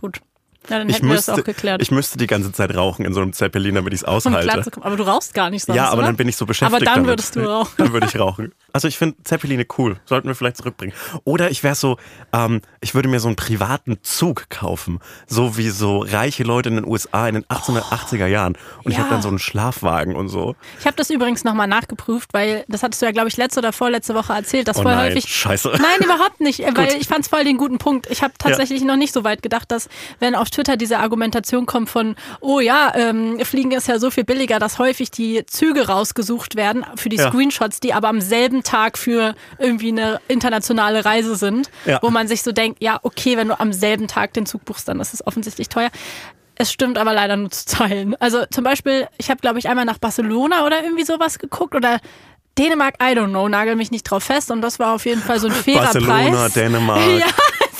gut. 0.00 0.20
Ja, 0.68 0.78
dann 0.78 0.88
Ich 0.88 0.96
hätten 0.96 1.08
wir 1.08 1.16
das 1.16 1.28
auch 1.28 1.42
geklärt. 1.42 1.80
ich 1.82 1.90
müsste 1.90 2.18
die 2.18 2.26
ganze 2.26 2.52
Zeit 2.52 2.74
rauchen 2.76 3.04
in 3.04 3.14
so 3.14 3.20
einem 3.20 3.32
Zeppelin, 3.32 3.74
damit 3.74 3.92
ich 3.94 4.00
es 4.00 4.04
aushalte. 4.04 4.62
Aber 4.82 4.96
du 4.96 5.02
rauchst 5.04 5.32
gar 5.34 5.48
nicht 5.50 5.64
sonst, 5.64 5.76
Ja, 5.76 5.86
aber 5.88 5.98
oder? 5.98 6.06
dann 6.06 6.16
bin 6.16 6.28
ich 6.28 6.36
so 6.36 6.44
beschäftigt 6.46 6.76
Aber 6.76 6.84
dann 6.84 6.94
damit. 7.04 7.08
würdest 7.08 7.36
du 7.36 7.40
rauchen. 7.40 7.72
Dann 7.78 7.92
würde 7.92 8.06
ich 8.06 8.18
rauchen. 8.18 8.52
Also 8.72 8.88
ich 8.88 8.98
finde 8.98 9.22
Zeppeline 9.24 9.64
cool. 9.78 9.98
Sollten 10.04 10.28
wir 10.28 10.34
vielleicht 10.34 10.56
zurückbringen. 10.56 10.94
Oder 11.24 11.50
ich 11.50 11.62
wäre 11.62 11.74
so, 11.74 11.96
ähm, 12.32 12.60
ich 12.80 12.94
würde 12.94 13.08
mir 13.08 13.20
so 13.20 13.28
einen 13.28 13.36
privaten 13.36 13.98
Zug 14.02 14.48
kaufen. 14.50 15.00
So 15.26 15.56
wie 15.56 15.70
so 15.70 16.00
reiche 16.00 16.42
Leute 16.44 16.68
in 16.68 16.76
den 16.76 16.86
USA 16.86 17.28
in 17.28 17.34
den 17.34 17.44
1880er 17.44 18.26
Jahren. 18.26 18.56
Und 18.84 18.90
ich 18.92 18.96
Ja. 18.96 19.04
habe 19.04 19.10
dann 19.10 19.22
so 19.22 19.28
einen 19.28 19.38
Schlafwagen 19.38 20.14
und 20.16 20.28
so. 20.28 20.56
Ich 20.78 20.86
habe 20.86 20.96
das 20.96 21.10
übrigens 21.10 21.44
nochmal 21.44 21.66
nachgeprüft, 21.66 22.32
weil 22.32 22.64
das 22.68 22.82
hattest 22.82 23.02
du 23.02 23.06
ja, 23.06 23.12
glaube 23.12 23.28
ich, 23.28 23.36
letzte 23.36 23.60
oder 23.60 23.72
vorletzte 23.72 24.14
Woche 24.14 24.32
erzählt, 24.32 24.68
dass 24.68 24.78
Oh 24.78 24.82
voll 24.82 24.94
nein, 24.94 25.10
häufig. 25.10 25.24
scheiße. 25.34 25.68
Nein, 25.72 26.04
überhaupt 26.04 26.40
nicht, 26.40 26.60
weil 26.76 26.96
ich 27.00 27.08
fand 27.08 27.20
es 27.24 27.28
voll 27.28 27.44
den 27.44 27.56
guten 27.56 27.78
Punkt. 27.78 28.06
Ich 28.10 28.22
habe 28.22 28.34
tatsächlich 28.38 28.82
noch 28.82 28.96
nicht 28.96 29.12
so 29.12 29.24
weit 29.24 29.42
gedacht, 29.42 29.70
dass 29.70 29.88
wenn 30.18 30.34
auf 30.34 30.50
Twitter 30.50 30.76
diese 30.76 30.98
Argumentation 30.98 31.66
kommt 31.66 31.90
von, 31.90 32.16
oh 32.40 32.60
ja, 32.60 32.92
ähm, 32.94 33.38
Fliegen 33.44 33.72
ist 33.72 33.88
ja 33.88 33.98
so 33.98 34.10
viel 34.10 34.24
billiger, 34.24 34.58
dass 34.58 34.78
häufig 34.78 35.10
die 35.10 35.44
Züge 35.46 35.88
rausgesucht 35.88 36.56
werden 36.56 36.84
für 36.96 37.08
die 37.08 37.16
Ja. 37.16 37.28
Screenshots, 37.30 37.80
die 37.80 37.92
aber 37.94 38.08
am 38.08 38.20
selben 38.20 38.59
Tag 38.62 38.98
für 38.98 39.34
irgendwie 39.58 39.88
eine 39.92 40.20
internationale 40.28 41.04
Reise 41.04 41.36
sind, 41.36 41.70
Ja. 41.84 41.98
wo 42.02 42.10
man 42.10 42.28
sich 42.28 42.42
so 42.42 42.52
denkt, 42.52 42.82
ja, 42.82 42.98
okay, 43.02 43.36
wenn 43.36 43.48
du 43.48 43.58
am 43.58 43.72
selben 43.72 44.08
Tag 44.08 44.32
den 44.34 44.46
Zug 44.46 44.64
buchst, 44.64 44.88
dann 44.88 45.00
ist 45.00 45.14
es 45.14 45.26
offensichtlich 45.26 45.68
teuer. 45.68 45.90
Es 46.56 46.70
stimmt 46.70 46.98
aber 46.98 47.14
leider 47.14 47.36
nur 47.36 47.50
zu 47.50 47.64
teilen. 47.66 48.14
Also 48.20 48.44
zum 48.50 48.64
Beispiel, 48.64 49.08
ich 49.18 49.30
habe, 49.30 49.40
glaube 49.40 49.58
ich, 49.58 49.68
einmal 49.68 49.84
nach 49.86 49.98
Barcelona 49.98 50.66
oder 50.66 50.82
irgendwie 50.82 51.04
sowas 51.04 51.38
geguckt 51.38 51.74
oder 51.74 52.00
Dänemark, 52.58 52.96
I 53.02 53.14
don't 53.16 53.28
know, 53.30 53.48
nagel 53.48 53.76
mich 53.76 53.90
nicht 53.90 54.02
drauf 54.02 54.24
fest. 54.24 54.50
Und 54.50 54.60
das 54.60 54.78
war 54.78 54.94
auf 54.94 55.06
jeden 55.06 55.22
Fall 55.22 55.40
so 55.40 55.46
ein 55.46 55.54
fairer 55.54 55.84
Barcelona, 55.84 56.30
Preis. 56.30 56.52
Dänemark, 56.52 57.00
Ja, 57.18 57.26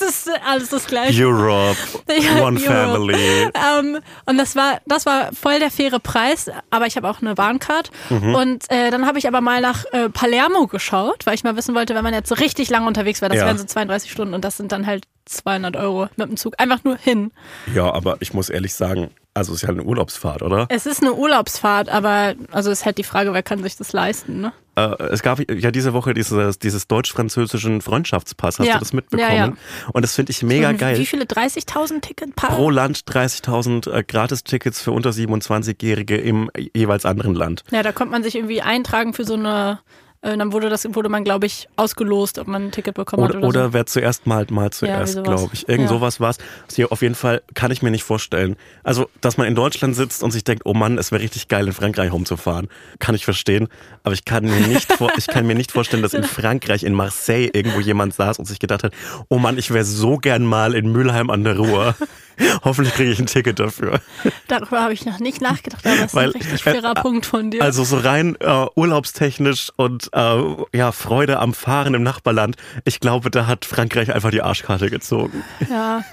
es 0.02 0.26
ist 0.26 0.30
alles 0.46 0.68
das 0.70 0.86
Gleiche. 0.86 1.24
Europe, 1.26 1.76
Ja, 2.08 2.42
One 2.44 2.58
Europe. 2.60 2.62
Family. 2.62 3.50
Ähm, 3.78 3.98
und 4.26 4.38
das 4.38 4.56
war, 4.56 4.80
das 4.86 5.06
war 5.06 5.30
voll 5.32 5.58
der 5.58 5.70
faire 5.70 5.98
Preis, 6.00 6.50
aber 6.70 6.86
ich 6.86 6.96
habe 6.96 7.08
auch 7.08 7.20
eine 7.22 7.36
Warncard. 7.38 7.90
Mhm. 8.10 8.34
Und 8.34 8.70
äh, 8.70 8.90
dann 8.90 9.06
habe 9.06 9.18
ich 9.18 9.26
aber 9.28 9.40
mal 9.40 9.60
nach 9.60 9.84
äh, 9.92 10.08
Palermo 10.08 10.66
geschaut, 10.66 11.26
weil 11.26 11.34
ich 11.34 11.44
mal 11.44 11.56
wissen 11.56 11.74
wollte, 11.74 11.94
wenn 11.94 12.04
man 12.04 12.14
jetzt 12.14 12.28
so 12.28 12.34
richtig 12.34 12.70
lang 12.70 12.86
unterwegs 12.86 13.20
wäre, 13.20 13.30
das 13.30 13.40
Ja. 13.40 13.46
wären 13.46 13.58
so 13.58 13.64
32 13.64 14.10
Stunden 14.10 14.34
und 14.34 14.44
das 14.44 14.56
sind 14.56 14.72
dann 14.72 14.86
halt 14.86 15.04
200 15.30 15.76
Euro 15.76 16.08
mit 16.16 16.28
dem 16.28 16.36
Zug. 16.36 16.54
Einfach 16.58 16.84
nur 16.84 16.96
hin. 16.96 17.30
Ja, 17.74 17.92
aber 17.92 18.16
ich 18.20 18.34
muss 18.34 18.50
ehrlich 18.50 18.74
sagen, 18.74 19.10
also 19.34 19.52
es 19.52 19.62
ist 19.62 19.62
ja 19.62 19.68
eine 19.68 19.84
Urlaubsfahrt, 19.84 20.42
oder? 20.42 20.66
Es 20.70 20.86
ist 20.86 21.02
eine 21.02 21.14
Urlaubsfahrt, 21.14 21.88
aber 21.88 22.34
also 22.50 22.70
ist 22.70 22.84
halt 22.84 22.98
die 22.98 23.04
Frage, 23.04 23.32
wer 23.32 23.42
kann 23.44 23.62
sich 23.62 23.76
das 23.76 23.92
leisten, 23.92 24.40
ne? 24.40 24.52
Äh, 24.76 25.02
es 25.04 25.22
gab 25.22 25.38
ja 25.50 25.70
diese 25.70 25.92
Woche 25.92 26.14
dieses, 26.14 26.58
dieses 26.58 26.88
deutsch-französischen 26.88 27.80
Freundschaftspass. 27.80 28.58
Hast 28.58 28.66
Ja. 28.66 28.74
du 28.74 28.78
das 28.80 28.92
mitbekommen? 28.92 29.28
Ja, 29.30 29.46
ja. 29.46 29.52
Und 29.92 30.02
das 30.02 30.14
finde 30.14 30.30
ich 30.32 30.42
mega 30.42 30.70
Und 30.70 30.78
geil. 30.78 30.98
Wie 30.98 31.06
viele? 31.06 31.24
30.000 31.24 32.00
Ticket? 32.00 32.34
Paar? 32.36 32.50
Pro 32.50 32.70
Land 32.70 32.98
30.000 33.08 33.90
äh, 33.90 34.02
Gratistickets 34.02 34.82
für 34.82 34.90
unter 34.92 35.10
27-Jährige 35.10 36.16
im 36.16 36.50
jeweils 36.74 37.04
anderen 37.04 37.34
Land. 37.34 37.62
Ja, 37.70 37.82
da 37.82 37.92
konnte 37.92 38.12
man 38.12 38.22
sich 38.22 38.34
irgendwie 38.34 38.62
eintragen 38.62 39.12
für 39.14 39.24
so 39.24 39.34
eine. 39.34 39.78
Äh, 40.22 40.36
dann 40.36 40.52
wurde 40.52 40.68
das 40.68 40.86
wurde 40.94 41.08
man, 41.08 41.24
glaube 41.24 41.46
ich, 41.46 41.66
ausgelost, 41.76 42.38
ob 42.38 42.46
man 42.46 42.64
ein 42.66 42.70
Ticket 42.72 42.94
bekommen 42.94 43.22
Oder, 43.22 43.30
hat 43.34 43.36
oder, 43.38 43.48
oder 43.48 43.64
so. 43.68 43.72
wer 43.72 43.86
zuerst 43.86 44.26
malt, 44.26 44.50
mal 44.50 44.64
Ja, 44.64 44.70
zuerst, 44.70 45.14
sowas. 45.14 45.24
glaube 45.26 45.50
ich. 45.54 45.66
Irgend 45.66 45.84
Ja. 45.84 45.96
sowas 45.96 46.20
war's. 46.20 46.36
Also 46.64 46.76
hier 46.76 46.92
auf 46.92 47.00
jeden 47.00 47.14
Fall 47.14 47.40
kann 47.54 47.70
ich 47.70 47.80
mir 47.80 47.90
nicht 47.90 48.02
vorstellen. 48.04 48.56
Also, 48.84 49.08
dass 49.22 49.38
man 49.38 49.46
in 49.46 49.54
Deutschland 49.54 49.96
sitzt 49.96 50.22
und 50.22 50.30
sich 50.30 50.44
denkt, 50.44 50.64
oh 50.66 50.74
Mann, 50.74 50.98
es 50.98 51.10
wäre 51.10 51.22
richtig 51.22 51.48
geil, 51.48 51.66
in 51.66 51.72
Frankreich 51.72 52.12
rumzufahren. 52.12 52.68
Kann 52.98 53.14
ich 53.14 53.24
verstehen. 53.24 53.68
Aber 54.02 54.12
ich 54.12 54.26
kann 54.26 54.44
mir 54.44 54.66
nicht, 54.68 54.92
vor, 54.92 55.10
ich 55.16 55.26
kann 55.26 55.46
mir 55.46 55.54
nicht 55.54 55.72
vorstellen, 55.72 56.02
dass 56.02 56.12
in 56.12 56.24
Frankreich, 56.40 56.84
in 56.84 56.92
Marseille 56.92 57.48
irgendwo 57.54 57.80
jemand 57.80 58.12
saß 58.12 58.38
und 58.38 58.44
sich 58.44 58.58
gedacht 58.58 58.84
hat, 58.84 58.92
oh 59.28 59.38
Mann, 59.38 59.56
ich 59.56 59.70
wäre 59.72 59.84
so 59.86 60.18
gern 60.18 60.44
mal 60.44 60.74
in 60.74 60.92
Mülheim 60.92 61.30
an 61.30 61.44
der 61.44 61.56
Ruhr. 61.56 61.94
Hoffentlich 62.64 62.94
kriege 62.94 63.10
ich 63.10 63.18
ein 63.18 63.26
Ticket 63.26 63.58
dafür. 63.58 64.00
Darüber 64.48 64.82
habe 64.82 64.92
ich 64.92 65.04
noch 65.04 65.18
nicht 65.18 65.40
nachgedacht, 65.40 65.86
aber 65.86 65.96
das 65.96 66.06
ist 66.06 66.14
Weil, 66.14 66.28
ein 66.28 66.32
richtig 66.32 66.66
äh, 66.66 66.72
fairer 66.72 66.94
Punkt 66.94 67.26
von 67.26 67.50
dir. 67.50 67.62
Also 67.62 67.84
so 67.84 67.98
rein 67.98 68.36
äh, 68.40 68.66
urlaubstechnisch 68.74 69.70
und 69.76 70.10
äh, 70.12 70.42
ja, 70.72 70.92
Freude 70.92 71.38
am 71.38 71.54
Fahren 71.54 71.94
im 71.94 72.02
Nachbarland. 72.02 72.56
Ich 72.84 73.00
glaube, 73.00 73.30
da 73.30 73.46
hat 73.46 73.64
Frankreich 73.64 74.12
einfach 74.12 74.30
die 74.30 74.42
Arschkarte 74.42 74.90
gezogen. 74.90 75.42
ja. 75.68 76.04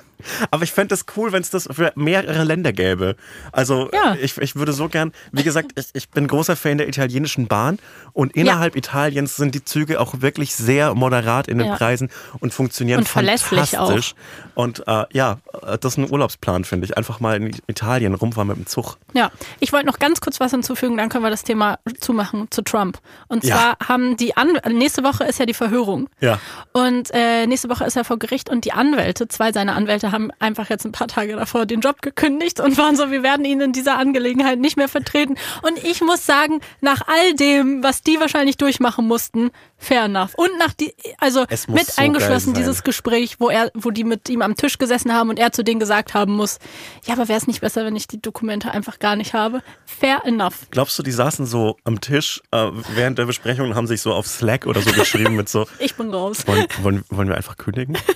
Aber 0.52 0.64
ich 0.64 0.72
fände 0.72 0.94
es 0.96 1.06
cool, 1.16 1.32
wenn 1.32 1.42
es 1.42 1.50
das 1.50 1.68
für 1.72 1.92
mehrere 1.96 2.44
Länder 2.44 2.74
gäbe. 2.74 3.16
Also 3.52 3.90
Ja. 3.94 4.16
ich, 4.22 4.38
ich 4.38 4.56
würde 4.56 4.74
so 4.74 4.90
gern, 4.90 5.12
wie 5.32 5.44
gesagt, 5.44 5.72
ich, 5.78 5.88
ich 5.94 6.10
bin 6.10 6.28
großer 6.28 6.56
Fan 6.56 6.78
der 6.78 6.88
italienischen 6.88 7.48
Bahn 7.48 7.80
und 8.14 8.36
innerhalb 8.36 8.76
Italiens 8.76 9.36
sind 9.36 9.54
die 9.56 9.64
Züge 9.64 10.00
auch 10.00 10.22
wirklich 10.22 10.56
sehr 10.56 10.94
moderat 10.96 11.48
in 11.48 11.58
den 11.58 11.68
Ja. 11.68 11.76
Preisen 11.76 12.10
und 12.40 12.54
funktionieren 12.54 13.00
Und 13.00 13.10
verlässlich 13.10 13.70
fantastisch. 13.72 14.16
Und 14.56 14.88
äh, 14.88 15.06
ja, 15.14 15.38
das 15.80 15.94
ist 15.94 15.98
ein 15.98 16.10
Urlaubsplan, 16.10 16.64
finde 16.64 16.86
ich. 16.86 16.98
Einfach 16.98 17.20
mal 17.20 17.38
in 17.38 17.56
Italien 17.68 18.14
rumfahren 18.16 18.48
mit 18.48 18.58
dem 18.58 18.66
Zug. 18.66 18.98
Ja, 19.14 19.32
ich 19.60 19.72
wollte 19.74 19.86
noch 19.86 20.00
ganz 20.00 20.22
kurz 20.22 20.40
was 20.40 20.52
hinzufügen, 20.52 20.98
dann 20.98 21.10
können 21.10 21.24
wir 21.24 21.30
das 21.30 21.44
Thema 21.44 21.80
zumachen 22.00 22.48
zu 22.50 22.62
Trump. 22.64 23.00
Und 23.28 23.44
Ja. 23.44 23.56
zwar 23.78 23.78
haben 23.88 24.18
die 24.18 24.36
An 24.36 24.58
nächste 24.72 25.04
Woche 25.04 25.26
ist 25.26 25.40
ja 25.40 25.46
die 25.46 25.54
Verhörung. 25.54 26.10
Ja. 26.20 26.40
Und 26.74 27.10
äh, 27.14 27.46
nächste 27.48 27.70
Woche 27.70 27.86
ist 27.86 27.96
er 27.98 28.04
vor 28.06 28.18
Gericht 28.18 28.50
und 28.50 28.66
die 28.66 28.72
Anwälte, 28.74 29.28
zwei 29.28 29.52
seiner 29.52 29.76
Anwälte, 29.76 30.07
haben 30.12 30.32
einfach 30.40 30.70
jetzt 30.70 30.86
ein 30.86 30.92
paar 30.92 31.08
Tage 31.08 31.36
davor 31.36 31.66
den 31.66 31.82
Job 31.82 32.02
gekündigt 32.02 32.60
und 32.60 32.78
waren 32.78 32.96
so, 32.96 33.12
wir 33.12 33.24
werden 33.24 33.46
ihn 33.46 33.62
in 33.62 33.74
dieser 33.74 33.98
Angelegenheit 33.98 34.60
nicht 34.60 34.78
mehr 34.78 34.88
vertreten. 34.88 35.36
Und 35.62 35.84
ich 35.84 36.02
muss 36.02 36.26
sagen, 36.26 36.62
nach 36.82 37.02
all 37.08 37.34
dem, 37.34 37.84
was 37.84 38.02
die 38.04 38.20
wahrscheinlich 38.20 38.58
durchmachen 38.58 39.08
mussten, 39.08 39.52
fair 39.78 40.04
enough. 40.04 40.34
Und 40.36 40.50
nach 40.60 40.74
die, 40.74 40.94
also 41.20 41.46
mit 41.68 41.88
so 41.88 42.02
eingeschlossen 42.02 42.54
dieses 42.54 42.84
Gespräch, 42.84 43.40
wo 43.40 43.50
er, 43.50 43.72
wo 43.74 43.92
die 43.92 44.04
mit 44.04 44.28
ihm 44.30 44.42
am 44.42 44.56
Tisch 44.56 44.78
gesessen 44.78 45.14
haben 45.14 45.30
und 45.30 45.40
er 45.40 45.52
zu 45.52 45.64
denen 45.64 45.80
gesagt 45.80 46.14
haben 46.14 46.34
muss, 46.34 46.60
ja, 47.06 47.14
aber 47.14 47.28
wäre 47.28 47.38
es 47.38 47.48
nicht 47.48 47.62
besser, 47.62 47.86
wenn 47.86 47.96
ich 47.96 48.08
die 48.08 48.22
Dokumente 48.22 48.72
einfach 48.72 49.00
gar 49.00 49.16
nicht 49.16 49.34
habe? 49.34 49.62
Fair 49.86 50.24
enough. 50.26 50.68
Glaubst 50.72 50.98
du, 50.98 51.04
die 51.04 51.12
saßen 51.12 51.46
so 51.46 51.78
am 51.84 52.02
Tisch 52.02 52.42
äh, 52.52 52.70
während 52.96 53.18
der 53.18 53.26
Besprechung 53.26 53.70
und 53.70 53.76
haben 53.76 53.88
sich 53.88 54.02
so 54.02 54.14
auf 54.14 54.28
Slack 54.28 54.66
oder 54.66 54.82
so 54.82 54.92
geschrieben 54.92 55.36
mit 55.36 55.50
so, 55.50 55.66
Ich 55.80 55.96
bin 55.96 56.10
raus. 56.14 56.48
wollen, 56.48 56.66
wollen, 56.82 57.04
wollen 57.10 57.28
wir 57.28 57.36
einfach 57.36 57.58
kündigen? 57.58 57.98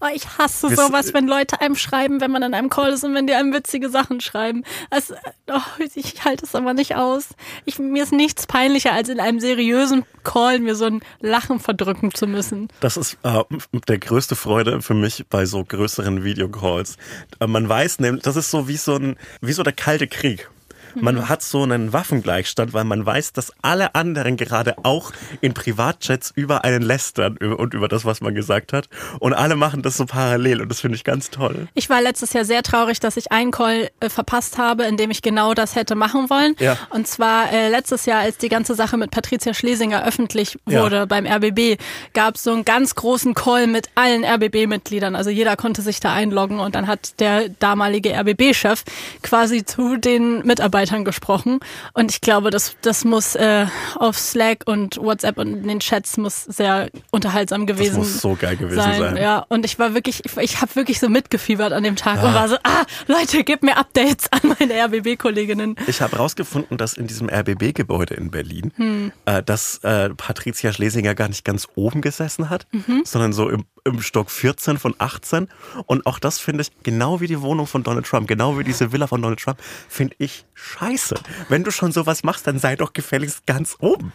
Oh, 0.00 0.06
ich 0.14 0.38
hasse 0.38 0.70
Wir- 0.70 0.76
sowas, 0.76 1.12
wenn 1.14 1.26
Leute 1.26 1.60
einem 1.60 1.76
schreiben, 1.76 2.20
wenn 2.20 2.30
man 2.30 2.42
in 2.42 2.54
einem 2.54 2.70
Call 2.70 2.92
ist 2.92 3.04
und 3.04 3.14
wenn 3.14 3.26
die 3.26 3.34
einem 3.34 3.52
witzige 3.52 3.88
Sachen 3.90 4.20
schreiben. 4.20 4.64
Also, 4.90 5.14
oh, 5.48 5.60
ich 5.94 6.24
halte 6.24 6.44
es 6.44 6.54
aber 6.54 6.74
nicht 6.74 6.96
aus. 6.96 7.28
Ich, 7.64 7.78
mir 7.78 8.02
ist 8.02 8.12
nichts 8.12 8.46
peinlicher, 8.46 8.92
als 8.92 9.08
in 9.08 9.20
einem 9.20 9.40
seriösen 9.40 10.04
Call 10.24 10.58
mir 10.60 10.74
so 10.74 10.86
ein 10.86 11.00
Lachen 11.20 11.60
verdrücken 11.60 12.12
zu 12.14 12.26
müssen. 12.26 12.68
Das 12.80 12.96
ist 12.96 13.18
äh, 13.22 13.42
der 13.88 13.98
größte 13.98 14.36
Freude 14.36 14.82
für 14.82 14.94
mich 14.94 15.24
bei 15.28 15.46
so 15.46 15.64
größeren 15.64 16.24
Videocalls. 16.24 16.96
Äh, 17.40 17.46
man 17.46 17.68
weiß 17.68 18.00
nämlich, 18.00 18.22
das 18.22 18.36
ist 18.36 18.50
so 18.50 18.68
wie 18.68 18.76
so 18.76 18.96
ein, 18.96 19.16
wie 19.40 19.52
so 19.52 19.62
der 19.62 19.72
kalte 19.72 20.06
Krieg. 20.06 20.48
Man 20.94 21.28
hat 21.28 21.42
so 21.42 21.62
einen 21.62 21.92
Waffengleichstand, 21.92 22.72
weil 22.72 22.84
man 22.84 23.04
weiß, 23.06 23.32
dass 23.32 23.52
alle 23.62 23.94
anderen 23.94 24.36
gerade 24.36 24.76
auch 24.82 25.12
in 25.40 25.54
Privatchats 25.54 26.32
über 26.34 26.64
einen 26.64 26.82
lästern 26.82 27.36
und 27.38 27.74
über 27.74 27.88
das, 27.88 28.04
was 28.04 28.20
man 28.20 28.34
gesagt 28.34 28.72
hat. 28.72 28.88
Und 29.20 29.32
alle 29.34 29.56
machen 29.56 29.82
das 29.82 29.96
so 29.96 30.06
parallel 30.06 30.60
und 30.62 30.68
das 30.68 30.80
finde 30.80 30.96
ich 30.96 31.04
ganz 31.04 31.30
toll. 31.30 31.68
Ich 31.74 31.88
war 31.88 32.02
letztes 32.02 32.32
Jahr 32.32 32.44
sehr 32.44 32.62
traurig, 32.62 32.98
dass 33.00 33.16
ich 33.16 33.30
einen 33.30 33.50
Call 33.52 33.90
äh, 34.00 34.08
verpasst 34.08 34.58
habe, 34.58 34.84
in 34.84 34.96
dem 34.96 35.10
ich 35.10 35.22
genau 35.22 35.54
das 35.54 35.76
hätte 35.76 35.94
machen 35.94 36.28
wollen. 36.30 36.56
Ja. 36.58 36.76
Und 36.90 37.06
zwar 37.06 37.52
äh, 37.52 37.68
letztes 37.68 38.06
Jahr, 38.06 38.20
als 38.20 38.36
die 38.38 38.48
ganze 38.48 38.74
Sache 38.74 38.96
mit 38.96 39.10
Patricia 39.12 39.54
Schlesinger 39.54 40.04
öffentlich 40.04 40.58
Ja. 40.68 40.82
wurde 40.82 41.06
beim 41.06 41.26
RBB, 41.26 41.78
gab 42.14 42.34
es 42.34 42.42
so 42.42 42.52
einen 42.52 42.64
ganz 42.64 42.94
großen 42.96 43.34
Call 43.34 43.66
mit 43.68 43.88
allen 43.94 44.24
RBB-Mitgliedern. 44.24 45.14
Also 45.14 45.30
jeder 45.30 45.56
konnte 45.56 45.82
sich 45.82 46.00
da 46.00 46.12
einloggen 46.12 46.58
und 46.58 46.74
dann 46.74 46.86
hat 46.86 47.20
der 47.20 47.48
damalige 47.48 48.12
RBB-Chef 48.18 48.82
quasi 49.22 49.64
zu 49.64 49.96
den 49.96 50.44
Mitarbeitern 50.44 50.79
gesprochen. 51.04 51.60
Und 51.94 52.10
ich 52.10 52.20
glaube, 52.20 52.50
das, 52.50 52.74
das 52.82 53.04
muss 53.04 53.34
äh, 53.34 53.66
auf 53.96 54.18
Slack 54.18 54.62
und 54.66 54.96
WhatsApp 54.96 55.38
und 55.38 55.54
in 55.54 55.68
den 55.68 55.80
Chats 55.80 56.16
muss 56.16 56.44
sehr 56.44 56.90
unterhaltsam 57.10 57.66
gewesen 57.66 57.96
muss 57.98 58.20
so 58.20 58.34
geil 58.40 58.56
gewesen 58.56 58.80
sein. 58.80 59.16
Ja, 59.16 59.44
und 59.48 59.64
ich 59.64 59.78
war 59.78 59.94
wirklich, 59.94 60.22
ich, 60.24 60.36
ich 60.38 60.60
habe 60.60 60.74
wirklich 60.76 60.98
so 61.00 61.08
mitgefiebert 61.08 61.72
an 61.72 61.82
dem 61.82 61.96
Tag 61.96 62.18
Ah. 62.18 62.26
und 62.28 62.34
war 62.34 62.48
so, 62.48 62.56
ah, 62.64 62.84
Leute, 63.06 63.44
gebt 63.44 63.62
mir 63.62 63.76
Updates 63.76 64.26
an 64.32 64.54
meine 64.58 64.74
RBB-Kolleginnen. 64.84 65.76
Ich 65.86 66.00
habe 66.00 66.16
rausgefunden, 66.16 66.76
dass 66.78 66.94
in 66.94 67.06
diesem 67.06 67.28
RBB-Gebäude 67.28 68.14
in 68.14 68.30
Berlin, 68.30 68.72
Hm. 68.76 69.12
äh, 69.26 69.42
dass 69.42 69.78
äh, 69.84 70.10
Patricia 70.10 70.72
Schlesinger 70.72 71.14
gar 71.14 71.28
nicht 71.28 71.44
ganz 71.44 71.68
oben 71.74 72.00
gesessen 72.00 72.50
hat, 72.50 72.66
Mhm. 72.72 73.02
sondern 73.04 73.32
so 73.32 73.48
im, 73.48 73.64
im 73.84 74.00
Stock 74.00 74.30
14 74.30 74.78
von 74.78 74.94
18. 74.98 75.48
Und 75.86 76.06
auch 76.06 76.18
das 76.18 76.38
finde 76.38 76.62
ich, 76.62 76.70
genau 76.82 77.20
wie 77.20 77.26
die 77.26 77.40
Wohnung 77.40 77.66
von 77.66 77.82
Donald 77.82 78.06
Trump, 78.06 78.28
genau 78.28 78.58
wie 78.58 78.64
diese 78.64 78.92
Villa 78.92 79.06
von 79.06 79.22
Donald 79.22 79.40
Trump, 79.40 79.58
finde 79.88 80.14
ich 80.18 80.44
scheiße. 80.54 81.16
Wenn 81.48 81.64
du 81.64 81.70
schon 81.70 81.92
sowas 81.92 82.22
machst, 82.22 82.46
dann 82.46 82.58
sei 82.58 82.76
doch 82.76 82.92
gefälligst 82.92 83.46
ganz 83.46 83.76
oben. 83.80 84.12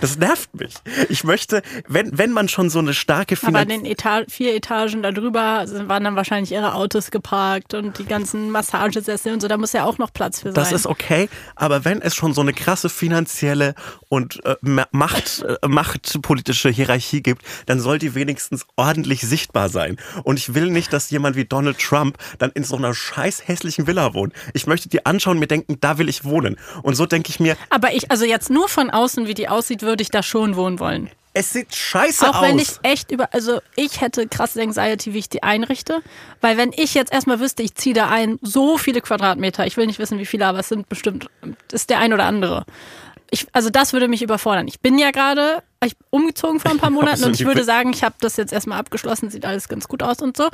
Das 0.00 0.16
nervt 0.18 0.54
mich. 0.54 0.74
Ich 1.08 1.24
möchte, 1.24 1.62
wenn, 1.86 2.16
wenn 2.16 2.32
man 2.32 2.48
schon 2.48 2.70
so 2.70 2.78
eine 2.78 2.94
starke 2.94 3.36
Aber 3.42 3.62
in 3.62 3.68
Finanz 3.68 3.82
den 3.82 3.84
Eta 3.84 4.22
vier 4.28 4.54
Etagen 4.54 5.02
darüber 5.02 5.64
waren 5.86 6.04
dann 6.04 6.16
wahrscheinlich 6.16 6.52
ihre 6.52 6.74
Autos 6.74 7.10
geparkt 7.10 7.74
und 7.74 7.98
die 7.98 8.04
ganzen 8.04 8.50
Massagesessel 8.50 9.32
und 9.32 9.40
so, 9.40 9.48
da 9.48 9.56
muss 9.56 9.72
ja 9.72 9.84
auch 9.84 9.98
noch 9.98 10.12
Platz 10.12 10.40
für 10.40 10.48
sein. 10.52 10.54
Das 10.54 10.72
ist 10.72 10.86
okay, 10.86 11.28
aber 11.54 11.84
wenn 11.84 12.00
es 12.02 12.14
schon 12.14 12.34
so 12.34 12.40
eine 12.40 12.52
krasse 12.52 12.88
finanzielle 12.88 13.74
und 14.08 14.44
äh, 14.44 14.56
Ma- 14.62 14.88
Macht, 14.92 15.42
äh, 15.42 15.68
machtpolitische 15.68 16.70
Hierarchie 16.70 17.22
gibt, 17.22 17.42
dann 17.66 17.80
soll 17.80 17.98
die 17.98 18.14
wenigstens 18.14 18.66
ordentlich 18.76 19.20
sichtbar 19.20 19.68
sein. 19.68 19.98
Und 20.24 20.38
ich 20.38 20.54
will 20.54 20.70
nicht, 20.70 20.92
dass 20.92 21.10
jemand 21.10 21.36
wie 21.36 21.44
Donald 21.44 21.78
Trump 21.78 22.16
dann 22.38 22.50
in 22.52 22.64
so 22.64 22.76
einer 22.76 22.94
scheiß 22.94 23.46
hässlichen 23.46 23.86
Villa 23.86 24.14
wohnt. 24.14 24.32
Ich 24.54 24.66
möchte 24.66 24.88
die 24.88 25.06
anschauen 25.06 25.36
und 25.36 25.40
mir 25.40 25.46
denken, 25.46 25.78
da 25.80 25.98
will 25.98 26.08
ich 26.08 26.24
wohnen. 26.24 26.56
Und 26.82 26.94
so 26.94 27.06
denke 27.06 27.30
ich 27.30 27.40
mir, 27.40 27.56
Aber 27.70 27.92
ich, 27.94 28.10
also 28.10 28.24
jetzt 28.24 28.50
nur 28.50 28.68
von 28.68 28.90
außen, 28.90 29.26
wie 29.26 29.34
die 29.34 29.48
aussieht, 29.50 29.82
würde 29.82 30.02
ich 30.02 30.10
da 30.10 30.22
schon 30.22 30.56
wohnen 30.56 30.78
wollen. 30.78 31.10
Es 31.32 31.52
sieht 31.52 31.74
scheiße 31.74 32.28
Auch 32.28 32.36
aus. 32.36 32.42
wenn 32.42 32.58
ich 32.58 32.70
echt 32.82 33.12
über, 33.12 33.32
also 33.32 33.60
ich 33.76 34.00
hätte 34.00 34.26
krasse 34.26 34.60
Anxiety, 34.60 35.14
wie 35.14 35.18
ich 35.18 35.28
die 35.28 35.44
einrichte. 35.44 36.02
Weil 36.40 36.56
wenn 36.56 36.72
ich 36.74 36.94
jetzt 36.94 37.12
erstmal 37.12 37.38
wüsste, 37.38 37.62
ich 37.62 37.74
ziehe 37.76 37.94
da 37.94 38.08
ein, 38.08 38.38
so 38.42 38.78
viele 38.78 39.00
Quadratmeter, 39.00 39.64
ich 39.64 39.76
will 39.76 39.86
nicht 39.86 40.00
wissen, 40.00 40.18
wie 40.18 40.26
viele, 40.26 40.46
aber 40.46 40.58
es 40.58 40.68
sind 40.68 40.88
bestimmt, 40.88 41.28
ist 41.70 41.88
der 41.88 41.98
ein 41.98 42.12
oder 42.12 42.24
andere. 42.24 42.64
Ich, 43.30 43.46
also 43.52 43.70
das 43.70 43.92
würde 43.92 44.08
mich 44.08 44.22
überfordern. 44.22 44.66
Ich 44.68 44.80
bin 44.80 44.98
ja 44.98 45.10
gerade 45.10 45.62
umgezogen 46.10 46.60
vor 46.60 46.70
ein 46.70 46.78
paar 46.78 46.90
Monaten 46.90 47.24
und 47.24 47.40
ich 47.40 47.46
würde 47.46 47.64
sagen, 47.64 47.92
ich 47.92 48.02
habe 48.02 48.14
das 48.20 48.36
jetzt 48.36 48.52
erstmal 48.52 48.78
abgeschlossen, 48.78 49.30
sieht 49.30 49.46
alles 49.46 49.68
ganz 49.68 49.88
gut 49.88 50.02
aus 50.02 50.18
und 50.20 50.36
so. 50.36 50.48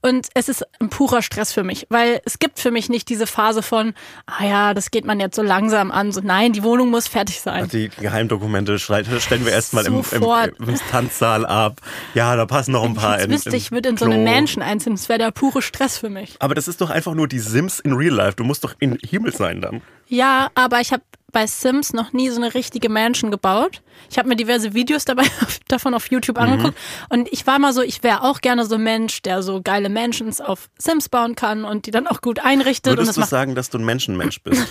Und 0.00 0.28
es 0.34 0.48
ist 0.48 0.66
ein 0.80 0.88
purer 0.88 1.22
Stress 1.22 1.52
für 1.52 1.62
mich, 1.62 1.86
weil 1.88 2.20
es 2.24 2.38
gibt 2.38 2.58
für 2.58 2.70
mich 2.70 2.88
nicht 2.88 3.08
diese 3.08 3.26
Phase 3.26 3.62
von, 3.62 3.94
ah 4.26 4.44
ja, 4.44 4.74
das 4.74 4.90
geht 4.90 5.04
man 5.04 5.20
jetzt 5.20 5.36
so 5.36 5.42
langsam 5.42 5.92
an. 5.92 6.10
So 6.10 6.20
nein, 6.22 6.52
die 6.52 6.62
Wohnung 6.62 6.90
muss 6.90 7.06
fertig 7.06 7.40
sein. 7.40 7.68
die 7.68 7.90
Geheimdokumente 8.00 8.78
stellen 8.78 9.06
wir 9.44 9.52
erstmal 9.52 9.86
im, 9.86 10.02
im, 10.10 10.22
im 10.66 10.76
Tanzsaal 10.90 11.46
ab. 11.46 11.80
Ja, 12.14 12.34
da 12.34 12.46
passen 12.46 12.72
noch 12.72 12.84
ein 12.84 12.94
paar 12.94 13.20
in, 13.20 13.30
wüsste, 13.30 13.56
ich 13.56 13.70
würde 13.70 13.90
in 13.90 13.96
so 13.96 14.06
eine. 14.06 14.18
Mansion 14.18 14.62
einziehen. 14.62 14.94
Das 14.94 15.08
wäre 15.08 15.18
der 15.18 15.30
pure 15.30 15.62
Stress 15.62 15.98
für 15.98 16.08
mich. 16.08 16.36
Aber 16.38 16.54
das 16.54 16.66
ist 16.66 16.80
doch 16.80 16.90
einfach 16.90 17.14
nur 17.14 17.28
die 17.28 17.38
Sims 17.38 17.78
in 17.78 17.92
Real 17.92 18.14
Life. 18.14 18.36
Du 18.36 18.44
musst 18.44 18.64
doch 18.64 18.74
in 18.78 18.98
Himmel 19.02 19.32
sein 19.32 19.60
dann. 19.60 19.82
Ja, 20.08 20.50
aber 20.54 20.80
ich 20.80 20.92
habe 20.92 21.02
bei 21.32 21.46
Sims 21.46 21.92
noch 21.92 22.12
nie 22.12 22.28
so 22.30 22.36
eine 22.40 22.54
richtige 22.54 22.88
Mansion 22.88 23.30
gebaut. 23.30 23.82
Ich 24.10 24.18
habe 24.18 24.28
mir 24.28 24.36
diverse 24.36 24.74
Videos 24.74 25.04
dabei 25.04 25.24
davon 25.68 25.94
auf 25.94 26.10
YouTube 26.10 26.36
Mhm. 26.36 26.42
angeguckt 26.42 26.78
und 27.08 27.28
ich 27.32 27.46
war 27.46 27.58
mal 27.58 27.72
so, 27.72 27.82
ich 27.82 28.02
wäre 28.02 28.22
auch 28.22 28.40
gerne 28.40 28.64
so 28.66 28.74
ein 28.76 28.82
Mensch, 28.82 29.22
der 29.22 29.42
so 29.42 29.60
geile 29.62 29.88
Mansions 29.88 30.40
auf 30.40 30.68
Sims 30.78 31.08
bauen 31.08 31.34
kann 31.34 31.64
und 31.64 31.86
die 31.86 31.90
dann 31.90 32.06
auch 32.06 32.20
gut 32.20 32.38
einrichtet 32.44 32.92
und 32.92 32.98
Würdest 32.98 33.16
das 33.18 33.24
du 33.26 33.30
sagen, 33.30 33.54
dass 33.54 33.70
du 33.70 33.78
ein 33.78 33.84
Menschenmensch 33.84 34.42
bist? 34.42 34.66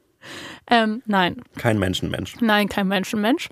ähm, 0.70 1.02
nein, 1.06 1.42
Kein 1.56 1.78
Menschenmensch. 1.78 2.34
nein, 2.40 2.68
kein 2.68 2.88
Menschenmensch. 2.88 3.48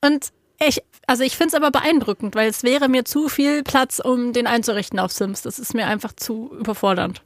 Und 0.00 0.32
ich 0.64 0.82
also 1.06 1.22
ich 1.22 1.36
finde 1.36 1.48
es 1.48 1.54
aber 1.54 1.70
beeindruckend, 1.70 2.34
weil 2.34 2.48
es 2.48 2.62
wäre 2.62 2.88
mir 2.88 3.04
zu 3.04 3.28
viel 3.28 3.62
Platz, 3.62 3.98
um 3.98 4.32
den 4.32 4.46
einzurichten 4.46 4.98
auf 4.98 5.12
Sims. 5.12 5.42
Das 5.42 5.58
ist 5.58 5.74
mir 5.74 5.86
einfach 5.86 6.12
zu 6.14 6.50
überfordernd. 6.58 7.22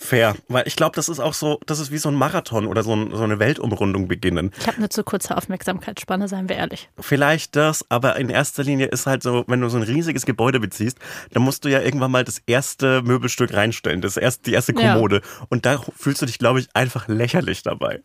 Fair. 0.00 0.36
Weil 0.46 0.62
ich 0.66 0.76
glaube, 0.76 0.94
das 0.94 1.08
ist 1.08 1.18
auch 1.18 1.34
so, 1.34 1.58
das 1.66 1.80
ist 1.80 1.90
wie 1.90 1.98
so 1.98 2.08
ein 2.08 2.14
Marathon 2.14 2.66
oder 2.66 2.84
so, 2.84 2.94
ein, 2.94 3.10
so 3.14 3.24
eine 3.24 3.38
Weltumrundung 3.40 4.06
beginnen. 4.06 4.52
Ich 4.60 4.66
habe 4.68 4.76
eine 4.78 4.88
zu 4.88 5.02
kurze 5.02 5.36
Aufmerksamkeitsspanne, 5.36 6.28
seien 6.28 6.48
wir 6.48 6.56
ehrlich. 6.56 6.88
Vielleicht 7.00 7.56
das, 7.56 7.84
aber 7.88 8.16
in 8.16 8.30
erster 8.30 8.62
Linie 8.62 8.86
ist 8.86 9.06
halt 9.06 9.24
so, 9.24 9.44
wenn 9.48 9.60
du 9.60 9.68
so 9.68 9.76
ein 9.76 9.82
riesiges 9.82 10.24
Gebäude 10.24 10.60
beziehst, 10.60 10.98
dann 11.32 11.42
musst 11.42 11.64
du 11.64 11.68
ja 11.68 11.80
irgendwann 11.80 12.12
mal 12.12 12.22
das 12.24 12.40
erste 12.46 13.02
Möbelstück 13.02 13.52
reinstellen, 13.52 14.00
das 14.00 14.16
erste, 14.16 14.44
die 14.44 14.52
erste 14.54 14.72
Ja. 14.78 14.92
Kommode. 14.94 15.20
Und 15.48 15.66
da 15.66 15.80
fühlst 15.96 16.22
du 16.22 16.26
dich, 16.26 16.38
glaube 16.38 16.60
ich, 16.60 16.68
einfach 16.74 17.08
lächerlich 17.08 17.64
dabei. 17.64 18.00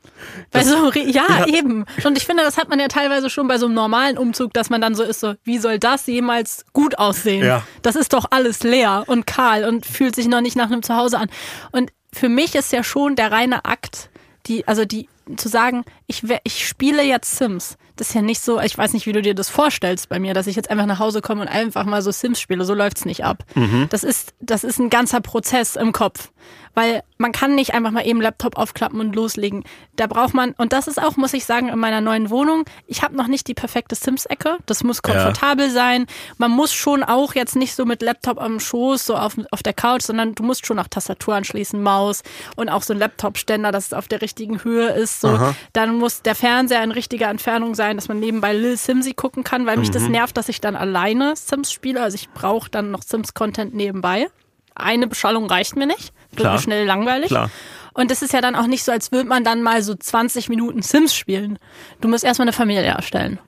Bei 0.52 0.64
so, 0.64 0.92
ja, 0.94 1.24
Ja. 1.30 1.46
eben. 1.48 1.86
Und 2.04 2.18
ich 2.18 2.26
finde, 2.26 2.42
das 2.44 2.58
hat 2.58 2.70
man 2.70 2.80
ja 2.80 2.88
teilweise 2.88 3.30
schon 3.30 3.48
bei 3.48 3.60
so 3.60 3.68
einem 3.68 3.76
normalen 3.76 4.18
Umzug, 4.18 4.52
dass 4.54 4.70
man 4.72 4.82
dann 4.82 4.96
so 4.96 5.04
ist, 5.04 5.20
so, 5.20 5.36
wie 5.44 5.60
soll 5.60 5.78
das 5.78 6.08
jemals 6.08 6.66
gut 6.74 6.98
aussehen? 6.98 7.46
Ja. 7.46 7.64
Das 7.84 7.96
ist 7.96 8.14
doch 8.14 8.26
alles 8.32 8.64
leer 8.64 9.04
und 9.06 9.28
kahl 9.28 9.64
und 9.66 9.86
fühlt 9.86 10.16
sich 10.16 10.28
noch 10.28 10.42
nicht 10.42 10.56
nach 10.56 10.72
einem 10.72 10.82
Zuhause 10.82 11.20
an. 11.20 11.30
Und 11.72 11.83
für 12.14 12.30
mich 12.30 12.56
ist 12.56 12.72
ja 12.72 12.84
schon 12.84 13.16
der 13.16 13.32
reine 13.32 13.66
Akt, 13.66 14.10
die, 14.46 14.68
also 14.68 14.86
die, 14.86 15.10
zu 15.36 15.50
sagen, 15.50 15.84
ich, 16.08 16.24
ich 16.44 16.68
spiele 16.68 17.04
jetzt 17.04 17.38
Sims. 17.38 17.78
Das 17.96 18.10
ist 18.10 18.14
ja 18.14 18.22
nicht 18.22 18.42
so, 18.42 18.60
ich 18.60 18.78
weiß 18.78 18.94
nicht, 18.94 19.06
wie 19.06 19.12
du 19.14 19.22
dir 19.22 19.36
das 19.36 19.50
vorstellst 19.50 20.10
bei 20.10 20.20
mir, 20.20 20.34
dass 20.34 20.48
ich 20.48 20.56
jetzt 20.56 20.70
einfach 20.70 20.86
nach 20.86 21.00
Hause 21.00 21.22
komme 21.22 21.42
und 21.42 21.48
einfach 21.48 21.86
mal 21.86 22.02
so 22.02 22.12
Sims 22.12 22.40
spiele. 22.40 22.66
So 22.66 22.74
läuft's 22.74 23.06
nicht 23.06 23.24
ab. 23.24 23.44
Das 23.90 24.04
ist, 24.04 24.34
das 24.40 24.64
ist 24.64 24.80
ein 24.80 24.90
ganzer 24.90 25.22
Prozess 25.22 25.76
im 25.76 25.92
Kopf. 25.92 26.30
Weil 26.76 27.04
man 27.20 27.32
kann 27.32 27.54
nicht 27.54 27.76
einfach 27.76 27.92
mal 27.92 28.06
eben 28.06 28.20
Laptop 28.20 28.58
aufklappen 28.58 29.00
und 29.00 29.16
loslegen. 29.16 29.64
Da 29.96 30.08
braucht 30.08 30.34
man, 30.34 30.54
und 30.58 30.74
das 30.74 30.88
ist 30.88 31.02
auch, 31.02 31.18
muss 31.18 31.34
ich 31.34 31.46
sagen, 31.46 31.70
in 31.70 31.78
meiner 31.78 32.02
neuen 32.02 32.32
Wohnung, 32.32 32.66
ich 32.88 33.04
habe 33.04 33.16
noch 33.16 33.28
nicht 33.28 33.48
die 33.48 33.54
perfekte 33.54 33.96
Sims-Ecke. 33.96 34.58
Das 34.66 34.84
muss 34.84 35.04
komfortabel 35.04 35.70
sein. 35.70 36.08
Man 36.40 36.50
muss 36.50 36.74
schon 36.74 37.04
auch 37.04 37.36
jetzt 37.36 37.56
nicht 37.56 37.76
so 37.76 37.86
mit 37.86 38.02
Laptop 38.02 38.42
am 38.42 38.60
Schoß, 38.60 39.06
so 39.06 39.16
auf, 39.16 39.36
auf 39.52 39.62
der 39.62 39.74
Couch, 39.74 40.02
sondern 40.02 40.34
du 40.34 40.42
musst 40.42 40.66
schon 40.66 40.80
auch 40.80 40.88
Tastatur 40.88 41.36
anschließen, 41.36 41.82
Maus 41.82 42.24
und 42.56 42.70
auch 42.70 42.82
so 42.82 42.94
ein 42.94 43.00
Laptop-Ständer, 43.00 43.72
dass 43.72 43.88
es 43.88 43.94
auf 43.94 44.08
der 44.08 44.24
richtigen 44.24 44.64
Höhe 44.64 44.90
ist. 44.90 45.22
So. 45.22 45.54
Dann 45.74 45.96
muss 46.00 46.24
der 46.24 46.34
Fernseher 46.34 46.84
in 46.84 46.92
richtiger 46.92 47.30
Entfernung 47.30 47.76
sein, 47.76 47.83
dass 47.92 48.08
man 48.08 48.20
nebenbei 48.20 48.54
Lil 48.54 48.78
Simsy 48.78 49.14
gucken 49.14 49.44
kann, 49.44 49.66
weil 49.66 49.78
mich 49.78 49.92
das 49.92 50.08
nervt, 50.08 50.38
dass 50.38 50.50
ich 50.50 50.62
dann 50.62 50.76
alleine 50.76 51.36
Sims 51.36 51.72
spiele. 51.72 52.02
Also 52.02 52.16
ich 52.16 52.30
brauche 52.30 52.70
dann 52.70 52.92
noch 52.92 53.02
Sims-Content 53.02 53.74
nebenbei. 53.74 54.28
Eine 54.76 55.08
Beschallung 55.08 55.46
reicht 55.48 55.76
mir 55.76 55.86
nicht. 55.86 56.14
Wird 56.32 56.42
Klar. 56.42 56.54
mir 56.54 56.60
schnell 56.60 56.86
langweilig. 56.86 57.28
Klar. 57.30 57.50
Und 57.94 58.10
es 58.10 58.24
ist 58.24 58.34
ja 58.34 58.42
dann 58.42 58.56
auch 58.56 58.66
nicht 58.66 58.84
so, 58.84 58.92
als 58.92 59.12
würde 59.12 59.30
man 59.30 59.44
dann 59.44 59.62
mal 59.62 59.84
so 59.84 59.94
20 59.94 60.50
Minuten 60.50 60.82
Sims 60.82 61.14
spielen. 61.14 61.60
Du 62.02 62.08
musst 62.08 62.24
erstmal 62.24 62.48
eine 62.48 62.54
Familie 62.54 62.84
erstellen. 62.84 63.40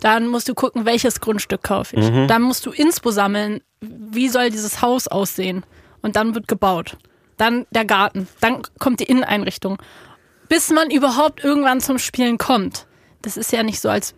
Dann 0.00 0.26
musst 0.26 0.48
du 0.48 0.54
gucken, 0.54 0.86
welches 0.86 1.20
Grundstück 1.20 1.62
kaufe 1.62 1.96
ich. 1.96 2.26
Dann 2.26 2.42
musst 2.42 2.64
du 2.64 2.70
Inspo 2.70 3.10
sammeln, 3.10 3.60
wie 3.80 4.28
soll 4.28 4.50
dieses 4.50 4.80
Haus 4.80 5.06
aussehen. 5.06 5.64
Und 6.00 6.16
dann 6.16 6.34
wird 6.34 6.48
gebaut. 6.48 6.96
Dann 7.36 7.66
der 7.72 7.84
Garten. 7.84 8.26
Dann 8.40 8.62
kommt 8.78 9.00
die 9.00 9.04
Inneneinrichtung. 9.04 9.76
Bis 10.48 10.70
man 10.70 10.90
überhaupt 10.90 11.44
irgendwann 11.44 11.80
zum 11.80 11.98
Spielen 11.98 12.38
kommt. 12.38 12.86
Das 13.22 13.36
ist 13.36 13.52
ja 13.52 13.62
nicht 13.62 13.80
so, 13.80 13.88
als 13.88 14.14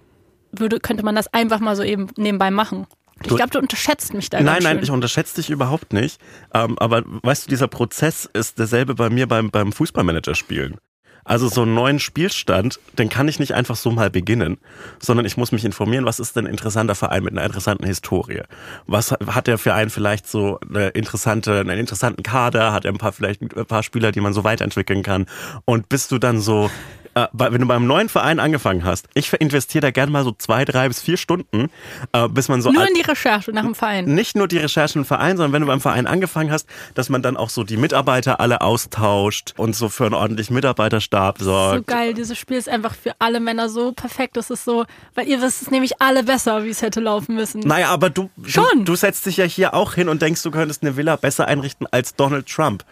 würde, 0.53 0.81
könnte 0.81 1.05
man 1.05 1.15
das 1.15 1.33
einfach 1.33 1.61
mal 1.61 1.77
so 1.77 1.83
eben 1.83 2.09
nebenbei 2.17 2.51
machen. 2.51 2.87
Ich 3.25 3.37
glaube, 3.37 3.51
du 3.51 3.59
unterschätzt 3.59 4.15
mich 4.15 4.31
da 4.31 4.41
Nein, 4.41 4.63
nein, 4.63 4.81
ich 4.83 4.91
unterschätze 4.91 5.37
dich 5.37 5.51
überhaupt 5.51 5.93
nicht. 5.93 6.21
Ähm, 6.55 6.79
aber 6.79 7.03
weißt 7.07 7.47
du, 7.47 7.51
dieser 7.51 7.69
Prozess 7.69 8.29
ist 8.33 8.59
derselbe 8.59 8.95
bei 8.95 9.11
mir 9.11 9.29
beim, 9.29 9.51
beim 9.51 9.73
Fußballmanager 9.73 10.35
spielen. 10.35 10.77
Also 11.25 11.47
so 11.47 11.63
einen 11.63 11.75
neuen 11.75 12.01
Spielstand, 12.01 12.81
den 12.99 13.09
kann 13.09 13.29
ich 13.29 13.39
nicht 13.39 13.55
einfach 13.55 13.77
so 13.77 13.93
mal 13.93 14.11
beginnen, 14.11 14.59
sondern 14.99 15.25
ich 15.25 15.37
muss 15.37 15.53
mich 15.53 15.65
informieren, 15.65 16.05
was 16.05 16.19
ist 16.19 16.35
denn 16.35 16.47
ein 16.47 16.51
interessanter 16.51 16.97
Verein 16.97 17.23
mit 17.23 17.33
einer 17.33 17.45
interessanten 17.45 17.87
Historie? 17.87 18.43
Was 18.87 19.13
hat 19.13 19.47
der 19.47 19.59
Verein 19.59 19.89
vielleicht 19.89 20.27
so 20.27 20.59
eine 20.69 20.89
interessante, 20.89 21.61
einen 21.61 21.79
interessanten 21.79 22.25
Kader? 22.25 22.73
Hat 22.73 22.85
er 22.85 22.93
ein 22.93 22.99
paar 22.99 23.13
vielleicht 23.13 23.41
ein 23.41 23.67
paar 23.67 23.85
Spieler, 23.85 24.11
die 24.11 24.21
man 24.21 24.33
so 24.33 24.43
weiterentwickeln 24.43 25.05
kann? 25.05 25.27
Und 25.65 25.89
bist 25.89 26.11
du 26.11 26.19
dann 26.19 26.41
so, 26.41 26.73
äh, 27.15 27.27
wenn 27.33 27.61
du 27.61 27.67
beim 27.67 27.87
neuen 27.87 28.09
Verein 28.09 28.41
angefangen 28.41 28.85
hast, 28.85 29.09
ich 29.15 29.33
investiere 29.35 29.83
da 29.83 29.91
gerne 29.91 30.11
mal 30.13 30.25
so 30.25 30.33
zwei, 30.33 30.65
drei 30.65 30.89
bis 30.89 31.01
vier 31.01 31.17
Stunden, 31.17 31.71
äh, 32.13 32.29
bis 32.29 32.49
man 32.49 32.63
so 32.63 32.71
Nur 32.73 32.87
in 32.89 32.95
die 32.95 33.03
Recherche 33.03 33.53
nach 33.53 33.63
dem 33.63 33.75
Verein. 33.75 34.07
nicht 34.07 34.37
nur 34.37 34.49
die 34.49 34.59
Recherchen 34.59 35.03
im 35.03 35.05
Verein, 35.05 35.37
sondern 35.37 35.53
wenn 35.53 35.63
du 35.63 35.69
beim 35.69 35.81
Verein 35.81 36.07
angefangen 36.07 36.51
hast, 36.51 36.67
dass 36.95 37.09
man 37.09 37.23
dann 37.23 37.37
auch 37.37 37.51
so 37.51 37.65
die 37.65 37.77
Mitarbeiter 37.77 38.41
alle 38.41 38.61
austauscht 38.61 39.55
und 39.57 39.75
so 39.77 39.89
für 39.89 40.05
einen 40.07 40.15
ordentlichen 40.15 40.55
Mitarbeiterstab 40.55 41.39
So 41.39 41.45
sorgt. 41.45 41.87
geil, 41.87 42.15
dieses 42.15 42.39
Spiel 42.39 42.57
ist 42.57 42.69
einfach 42.69 42.95
für 42.95 43.13
alle 43.19 43.41
Männer 43.41 43.69
so 43.69 43.93
perfekt. 43.93 44.37
Das 44.37 44.51
ist 44.51 44.65
so, 44.65 44.85
weil 45.15 45.27
ihr 45.29 45.41
wisst 45.43 45.63
es 45.63 45.71
nämlich 45.71 46.01
alle 46.01 46.23
besser, 46.25 46.65
wie 46.65 46.71
es 46.71 46.83
hätte 46.83 47.01
laufen 47.01 47.35
müssen. 47.35 47.61
Naja, 47.61 47.89
aber 47.91 48.11
du, 48.11 48.31
du, 48.37 48.49
Schon. 48.49 48.85
du 48.85 48.95
setzt 48.97 49.27
dich 49.27 49.37
ja 49.37 49.45
hier 49.45 49.75
auch 49.75 49.95
hin 49.95 50.09
und 50.09 50.23
denkst, 50.23 50.43
du 50.43 50.51
könntest 50.51 50.83
eine 50.83 50.97
Villa 50.97 51.17
besser 51.17 51.47
einrichten 51.47 51.87
als 51.91 52.15
Donald 52.15 52.47
Trump. 52.47 52.85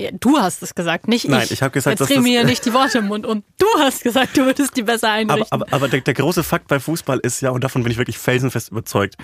Ja, 0.00 0.10
du 0.12 0.38
hast 0.38 0.62
es 0.62 0.74
gesagt, 0.74 1.06
nicht 1.06 1.24
ich. 1.24 1.30
Nein, 1.30 1.46
ich 1.48 1.62
hab 1.62 1.72
gesagt, 1.72 2.00
Jetzt 2.00 2.08
dass 2.08 2.14
das- 2.16 2.22
mir 2.24 2.30
hier 2.40 2.44
nicht 2.44 2.64
die 2.66 2.72
Worte 2.72 2.98
im 2.98 3.06
Mund 3.06 3.24
und 3.26 3.44
du 3.58 3.66
hast 3.78 4.02
gesagt, 4.02 4.36
du 4.36 4.44
würdest 4.44 4.76
die 4.76 4.82
besser 4.82 5.08
Aber, 5.08 5.16
einrichten. 5.16 5.46
aber, 5.52 5.72
aber 5.72 5.88
der, 5.88 6.00
der 6.00 6.14
große 6.14 6.42
Fakt 6.42 6.66
bei 6.66 6.80
Fußball 6.80 7.20
ist 7.22 7.40
ja, 7.42 7.50
und 7.50 7.62
davon 7.62 7.82
bin 7.84 7.92
ich 7.92 7.98
wirklich 7.98 8.18
felsenfest 8.18 8.70
überzeugt, 8.70 9.14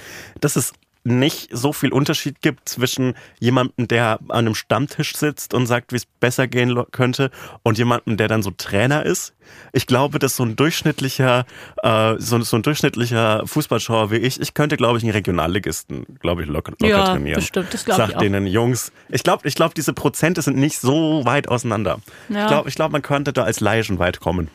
dass 0.40 0.54
es 0.54 0.72
nicht 1.02 1.48
so 1.52 1.72
viel 1.72 1.92
Unterschied 1.92 2.42
gibt 2.42 2.68
zwischen 2.68 3.14
jemandem, 3.38 3.88
der 3.88 4.18
an 4.28 4.46
einem 4.46 4.54
Stammtisch 4.54 5.16
sitzt 5.16 5.54
und 5.54 5.66
sagt, 5.66 5.92
wie 5.92 5.96
es 5.96 6.04
besser 6.06 6.46
gehen 6.46 6.78
könnte, 6.90 7.30
und 7.62 7.78
jemandem, 7.78 8.16
der 8.16 8.28
dann 8.28 8.42
so 8.42 8.50
Trainer 8.50 9.04
ist. 9.06 9.34
Ich 9.72 9.86
glaube, 9.86 10.18
dass 10.18 10.36
so 10.36 10.44
ein 10.44 10.56
durchschnittlicher, 10.56 11.44
äh, 11.82 12.14
so, 12.18 12.40
so 12.42 12.56
ein 12.56 12.62
durchschnittlicher 12.62 13.42
Fußballschauer 13.46 14.10
wie 14.10 14.16
ich, 14.16 14.40
ich 14.40 14.54
könnte, 14.54 14.76
glaube 14.76 14.98
ich, 14.98 15.04
einen 15.04 15.12
Regionalligisten, 15.12 16.04
glaube 16.20 16.42
ich, 16.42 16.48
locker, 16.48 16.72
locker 16.72 16.86
Ja, 16.86 17.04
trainieren. 17.06 17.40
bestimmt, 17.40 17.72
das 17.72 17.84
glaub 17.84 17.96
Sag 17.96 18.10
ich 18.10 18.16
auch. 18.16 18.20
denen, 18.20 18.46
Jungs, 18.46 18.92
ich 19.08 19.22
glaube, 19.22 19.48
ich 19.48 19.54
glaube, 19.54 19.74
diese 19.74 19.92
Prozente 19.92 20.42
sind 20.42 20.56
nicht 20.56 20.78
so 20.78 21.24
weit 21.24 21.48
auseinander. 21.48 22.00
Ja. 22.28 22.42
Ich 22.42 22.46
glaube, 22.48 22.68
ich 22.68 22.74
glaube, 22.74 22.92
man 22.92 23.02
könnte 23.02 23.32
da 23.32 23.44
als 23.44 23.60
Laie 23.60 23.82
schon 23.82 23.98
weit 23.98 24.20
kommen. 24.20 24.48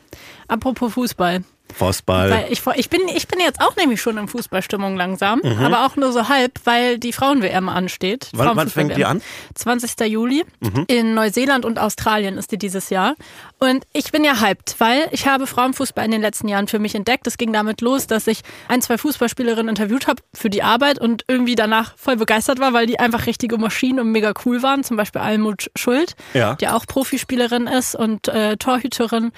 Apropos 0.48 0.94
Fußball. 0.94 1.44
Fußball. 1.74 2.30
Weil 2.30 2.46
ich, 2.52 2.62
ich, 2.76 2.90
bin, 2.90 3.02
ich 3.08 3.28
bin 3.28 3.40
jetzt 3.40 3.60
auch 3.60 3.76
nämlich 3.76 4.00
schon 4.00 4.18
in 4.18 4.28
Fußballstimmung 4.28 4.96
langsam, 4.96 5.42
Mhm. 5.44 5.58
aber 5.66 5.86
auch 5.86 5.96
nur 5.96 6.12
so 6.14 6.30
halb, 6.30 6.60
weil 6.64 7.00
die 7.00 7.12
Frauen-WM 7.12 7.68
ansteht. 7.70 8.30
Wann- 8.34 8.56
wann 8.56 8.70
fängt 8.70 8.96
die 8.96 9.04
an? 9.04 9.20
20. 9.56 10.00
Juli. 10.08 10.46
Mhm. 10.60 10.86
In 10.88 11.16
Neuseeland 11.16 11.66
und 11.66 11.80
Australien 11.80 12.38
ist 12.38 12.52
die 12.52 12.60
dieses 12.60 12.92
Jahr. 12.92 13.16
Und 13.58 13.84
ich 13.94 14.12
bin 14.12 14.24
ja 14.24 14.40
hyped, 14.42 14.76
weil 14.78 15.08
ich 15.12 15.28
habe 15.28 15.48
Frauenfußball 15.48 16.06
in 16.06 16.12
den 16.12 16.22
letzten 16.22 16.48
Jahren 16.48 16.68
für 16.68 16.78
mich 16.80 16.94
entdeckt. 16.94 17.26
Es 17.26 17.36
ging 17.38 17.52
damit 17.52 17.82
los, 17.82 18.06
dass 18.06 18.28
ich 18.28 18.42
ein, 18.68 18.82
zwei 18.84 18.98
Fußballspielerinnen 19.00 19.70
interviewt 19.70 20.06
habe 20.08 20.22
für 20.36 20.52
die 20.52 20.62
Arbeit 20.62 21.00
und 21.00 21.26
irgendwie 21.28 21.56
danach 21.56 21.98
voll 21.98 22.16
begeistert 22.16 22.60
war, 22.60 22.74
weil 22.74 22.86
die 22.86 23.00
einfach 23.00 23.26
richtige 23.26 23.58
Maschinen 23.58 24.00
und 24.00 24.12
mega 24.12 24.34
cool 24.46 24.62
waren. 24.62 24.84
Zum 24.84 24.98
Beispiel 24.98 25.22
Almut 25.22 25.72
Schuld, 25.76 26.16
Ja. 26.36 26.54
die 26.56 26.68
auch 26.68 26.86
Profispielerin 26.86 27.66
ist 27.68 27.96
und 27.96 28.28
äh, 28.28 28.56
Torhüterin. 28.58 29.32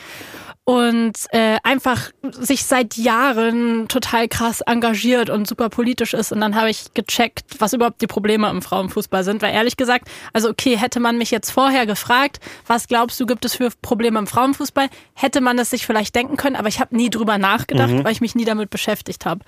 Und 0.69 1.13
äh, 1.31 1.59
einfach 1.63 2.11
sich 2.29 2.65
seit 2.65 2.97
Jahren 2.97 3.87
total 3.87 4.27
krass 4.27 4.59
engagiert 4.59 5.29
und 5.29 5.47
super 5.47 5.69
politisch 5.69 6.13
ist. 6.13 6.33
Und 6.33 6.41
dann 6.41 6.55
habe 6.55 6.69
ich 6.69 6.93
gecheckt, 6.93 7.45
was 7.59 7.71
überhaupt 7.71 8.01
die 8.01 8.07
Probleme 8.07 8.49
im 8.49 8.61
Frauenfußball 8.61 9.23
sind. 9.23 9.41
Weil 9.41 9.53
ehrlich 9.53 9.77
gesagt, 9.77 10.09
also 10.33 10.49
okay, 10.49 10.75
hätte 10.75 10.99
man 10.99 11.17
mich 11.17 11.31
jetzt 11.31 11.51
vorher 11.51 11.85
gefragt, 11.85 12.41
was 12.65 12.89
glaubst 12.89 13.17
du, 13.17 13.25
gibt 13.25 13.45
es 13.45 13.55
für 13.55 13.69
Probleme 13.81 14.19
im 14.19 14.27
Frauenfußball, 14.27 14.89
hätte 15.13 15.39
man 15.39 15.57
es 15.57 15.69
sich 15.69 15.85
vielleicht 15.85 16.13
denken 16.15 16.35
können, 16.35 16.57
aber 16.57 16.67
ich 16.67 16.81
habe 16.81 16.93
nie 16.97 17.09
drüber 17.09 17.37
nachgedacht, 17.37 17.91
mhm. 17.91 18.03
weil 18.03 18.11
ich 18.11 18.19
mich 18.19 18.35
nie 18.35 18.43
damit 18.43 18.69
beschäftigt 18.69 19.25
habe. 19.25 19.45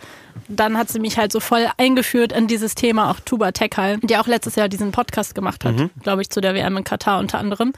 Dann 0.47 0.77
hat 0.77 0.87
sie 0.87 1.01
mich 1.01 1.17
halt 1.17 1.33
so 1.33 1.41
voll 1.41 1.67
eingeführt 1.75 2.31
in 2.31 2.47
dieses 2.47 2.75
Thema, 2.75 3.11
auch 3.11 3.19
Tuba 3.19 3.51
Tekal, 3.51 3.97
die 3.97 4.15
auch 4.15 4.27
letztes 4.27 4.55
Jahr 4.55 4.69
diesen 4.69 4.93
Podcast 4.93 5.35
gemacht 5.35 5.65
hat, 5.65 5.75
mhm. 5.75 5.89
glaube 6.01 6.21
ich, 6.21 6.29
zu 6.29 6.39
der 6.39 6.55
WM 6.55 6.77
in 6.77 6.85
Katar 6.85 7.19
unter 7.19 7.39
anderem. 7.39 7.73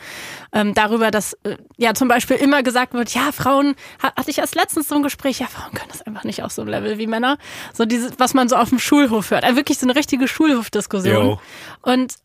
Ähm, 0.53 0.75
darüber, 0.75 1.09
dass 1.09 1.33
äh, 1.41 1.57
ja 1.77 1.95
zum 1.95 2.07
Beispiel 2.07 2.37
immer 2.37 2.61
gesagt 2.61 2.93
wird, 2.93 3.09
ja, 3.15 3.30
Frauen, 3.31 3.75
hatte 4.01 4.29
ich 4.29 4.37
erst 4.37 4.55
letztens 4.55 4.87
so 4.87 4.95
ein 4.95 5.03
Gespräch, 5.03 5.39
ja, 5.39 5.47
Frauen 5.47 5.73
können 5.73 5.89
das 5.89 6.01
einfach 6.01 6.23
nicht 6.23 6.43
auf 6.43 6.51
so 6.51 6.61
einem 6.61 6.71
Level 6.71 6.97
wie 6.97 7.07
Männer. 7.07 7.37
So 7.73 7.85
dieses, 7.85 8.13
was 8.17 8.33
man 8.33 8.49
so 8.49 8.55
auf 8.55 8.69
dem 8.69 8.79
Schulhof 8.79 9.31
hört. 9.31 9.43
Also 9.43 9.55
wirklich 9.55 9.79
so 9.79 9.85
eine 9.85 9.95
richtige 9.95 10.27
Schulhofdiskussion. 10.27 11.39
Und 11.81 12.15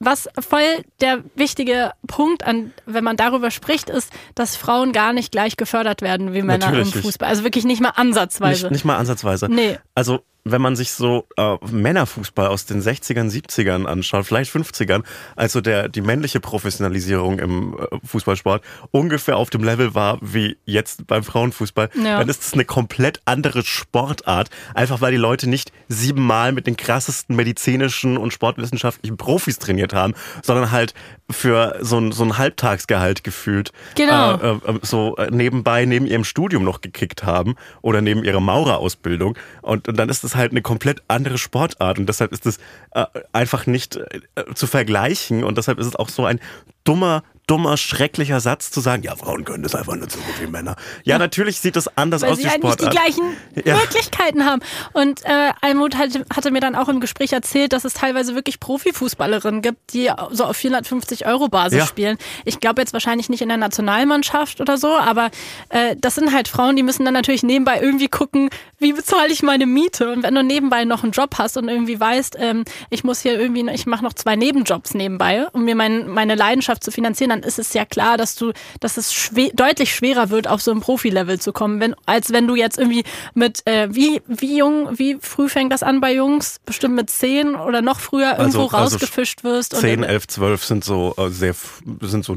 was 0.00 0.28
voll 0.38 0.84
der 1.00 1.24
wichtige 1.34 1.92
Punkt 2.06 2.44
an, 2.44 2.72
wenn 2.86 3.04
man 3.04 3.16
darüber 3.16 3.50
spricht, 3.50 3.88
ist, 3.88 4.12
dass 4.34 4.56
Frauen 4.56 4.92
gar 4.92 5.12
nicht 5.12 5.32
gleich 5.32 5.56
gefördert 5.56 6.02
werden 6.02 6.34
wie 6.34 6.42
Männer 6.42 6.66
Natürlich 6.66 6.94
im 6.94 7.02
Fußball. 7.02 7.28
Also 7.28 7.44
wirklich 7.44 7.64
nicht 7.64 7.80
mal 7.80 7.90
ansatzweise. 7.90 8.64
Nicht, 8.64 8.72
nicht 8.72 8.84
mal 8.84 8.96
ansatzweise. 8.96 9.48
Nee. 9.48 9.78
Also 9.94 10.20
wenn 10.44 10.60
man 10.60 10.76
sich 10.76 10.92
so 10.92 11.26
äh, 11.36 11.56
Männerfußball 11.70 12.48
aus 12.48 12.66
den 12.66 12.82
60ern, 12.82 13.30
70ern 13.30 13.86
anschaut, 13.86 14.26
vielleicht 14.26 14.54
50ern, 14.54 15.02
also 15.36 15.62
der 15.62 15.88
die 15.88 16.02
männliche 16.02 16.38
Professionalisierung 16.38 17.38
im 17.38 17.78
äh, 17.78 17.98
Fußballsport 18.04 18.62
ungefähr 18.90 19.38
auf 19.38 19.48
dem 19.48 19.64
Level 19.64 19.94
war 19.94 20.18
wie 20.20 20.58
jetzt 20.66 21.06
beim 21.06 21.24
Frauenfußball, 21.24 21.88
ja. 21.94 22.18
dann 22.18 22.28
ist 22.28 22.42
es 22.42 22.52
eine 22.52 22.66
komplett 22.66 23.22
andere 23.24 23.62
Sportart, 23.64 24.50
einfach 24.74 25.00
weil 25.00 25.12
die 25.12 25.18
Leute 25.18 25.48
nicht 25.48 25.72
siebenmal 25.88 26.52
mit 26.52 26.66
den 26.66 26.76
krassesten 26.76 27.36
medizinischen 27.36 28.18
und 28.18 28.32
sportwissenschaftlichen 28.32 29.16
Profis 29.16 29.58
trainiert 29.58 29.94
haben, 29.94 30.14
sondern 30.42 30.70
halt 30.70 30.92
für 31.30 31.78
so 31.80 31.98
ein, 31.98 32.12
so 32.12 32.22
ein 32.22 32.36
Halbtagsgehalt 32.36 33.24
gefühlt 33.24 33.72
genau. 33.94 34.34
äh, 34.34 34.50
äh, 34.50 34.78
so 34.82 35.16
nebenbei 35.30 35.86
neben 35.86 36.06
ihrem 36.06 36.24
Studium 36.24 36.64
noch 36.64 36.82
gekickt 36.82 37.24
haben 37.24 37.54
oder 37.80 38.02
neben 38.02 38.24
ihrer 38.24 38.40
Maurerausbildung 38.40 39.38
und, 39.62 39.88
und 39.88 39.96
dann 39.96 40.10
ist 40.10 40.22
es 40.22 40.33
halt 40.36 40.52
eine 40.52 40.62
komplett 40.62 41.02
andere 41.08 41.38
Sportart 41.38 41.98
und 41.98 42.08
deshalb 42.08 42.32
ist 42.32 42.46
es 42.46 42.58
äh, 42.92 43.04
einfach 43.32 43.66
nicht 43.66 43.96
äh, 43.96 44.20
zu 44.54 44.66
vergleichen 44.66 45.44
und 45.44 45.58
deshalb 45.58 45.78
ist 45.78 45.86
es 45.86 45.96
auch 45.96 46.08
so 46.08 46.24
ein 46.24 46.40
dummer 46.84 47.22
dummer, 47.46 47.76
schrecklicher 47.76 48.40
Satz 48.40 48.70
zu 48.70 48.80
sagen, 48.80 49.02
ja, 49.02 49.14
Frauen 49.16 49.44
können 49.44 49.62
das 49.62 49.74
einfach 49.74 49.94
nicht 49.96 50.10
so 50.10 50.18
gut 50.18 50.40
wie 50.40 50.46
Männer. 50.46 50.76
Ja, 51.02 51.18
natürlich 51.18 51.60
sieht 51.60 51.76
das 51.76 51.94
anders 51.96 52.22
Weil 52.22 52.30
aus, 52.30 52.36
sie 52.38 52.44
die 52.44 52.48
halt 52.48 52.60
Sportart. 52.60 52.80
nicht 52.80 52.92
die 52.92 52.96
gleichen 52.96 53.66
ja. 53.66 53.76
Möglichkeiten 53.76 54.44
haben. 54.46 54.62
Und 54.92 55.24
äh, 55.24 55.52
Almut 55.60 55.96
hatte, 55.96 56.24
hatte 56.34 56.50
mir 56.50 56.60
dann 56.60 56.74
auch 56.74 56.88
im 56.88 57.00
Gespräch 57.00 57.32
erzählt, 57.32 57.72
dass 57.72 57.84
es 57.84 57.92
teilweise 57.92 58.34
wirklich 58.34 58.60
Profifußballerinnen 58.60 59.60
gibt, 59.60 59.92
die 59.92 60.10
so 60.30 60.44
auf 60.44 60.56
450 60.56 61.26
Euro 61.26 61.48
Basis 61.48 61.80
ja. 61.80 61.86
spielen. 61.86 62.16
Ich 62.44 62.60
glaube 62.60 62.80
jetzt 62.80 62.92
wahrscheinlich 62.94 63.28
nicht 63.28 63.42
in 63.42 63.48
der 63.48 63.58
Nationalmannschaft 63.58 64.60
oder 64.60 64.78
so, 64.78 64.96
aber 64.96 65.30
äh, 65.68 65.96
das 65.98 66.14
sind 66.14 66.32
halt 66.32 66.48
Frauen, 66.48 66.76
die 66.76 66.82
müssen 66.82 67.04
dann 67.04 67.14
natürlich 67.14 67.42
nebenbei 67.42 67.80
irgendwie 67.80 68.08
gucken, 68.08 68.48
wie 68.78 68.92
bezahle 68.92 69.32
ich 69.32 69.42
meine 69.42 69.66
Miete? 69.66 70.10
Und 70.10 70.22
wenn 70.22 70.34
du 70.34 70.42
nebenbei 70.42 70.84
noch 70.84 71.02
einen 71.02 71.12
Job 71.12 71.36
hast 71.38 71.56
und 71.56 71.68
irgendwie 71.68 71.98
weißt, 71.98 72.36
ähm, 72.38 72.64
ich 72.90 73.04
muss 73.04 73.20
hier 73.20 73.38
irgendwie, 73.38 73.68
ich 73.70 73.86
mache 73.86 74.04
noch 74.04 74.14
zwei 74.14 74.36
Nebenjobs 74.36 74.94
nebenbei, 74.94 75.46
um 75.52 75.64
mir 75.64 75.74
mein, 75.74 76.08
meine 76.08 76.34
Leidenschaft 76.34 76.82
zu 76.82 76.90
finanzieren, 76.90 77.33
dann 77.34 77.42
ist 77.42 77.58
es 77.58 77.74
ja 77.74 77.84
klar, 77.84 78.16
dass 78.16 78.36
du, 78.36 78.52
dass 78.80 78.96
es 78.96 79.12
schwer, 79.12 79.50
deutlich 79.54 79.94
schwerer 79.94 80.30
wird, 80.30 80.48
auf 80.48 80.62
so 80.62 80.70
ein 80.70 80.80
Profilevel 80.80 81.40
zu 81.40 81.52
kommen, 81.52 81.80
wenn, 81.80 81.94
als 82.06 82.32
wenn 82.32 82.46
du 82.46 82.54
jetzt 82.54 82.78
irgendwie 82.78 83.04
mit, 83.34 83.66
äh, 83.66 83.88
wie, 83.94 84.22
wie 84.26 84.58
jung, 84.58 84.98
wie 84.98 85.18
früh 85.20 85.48
fängt 85.48 85.72
das 85.72 85.82
an 85.82 86.00
bei 86.00 86.14
Jungs? 86.14 86.60
Bestimmt 86.64 86.94
mit 86.94 87.10
zehn 87.10 87.56
oder 87.56 87.82
noch 87.82 88.00
früher 88.00 88.38
irgendwo 88.38 88.64
also, 88.64 88.76
rausgefischt 88.76 89.44
wirst. 89.44 89.76
Zehn, 89.76 90.02
elf, 90.02 90.26
zwölf 90.28 90.64
sind 90.64 90.84
so 90.84 91.14
äh, 91.18 91.28
sehr, 91.28 91.54
sind 92.00 92.24
so 92.24 92.34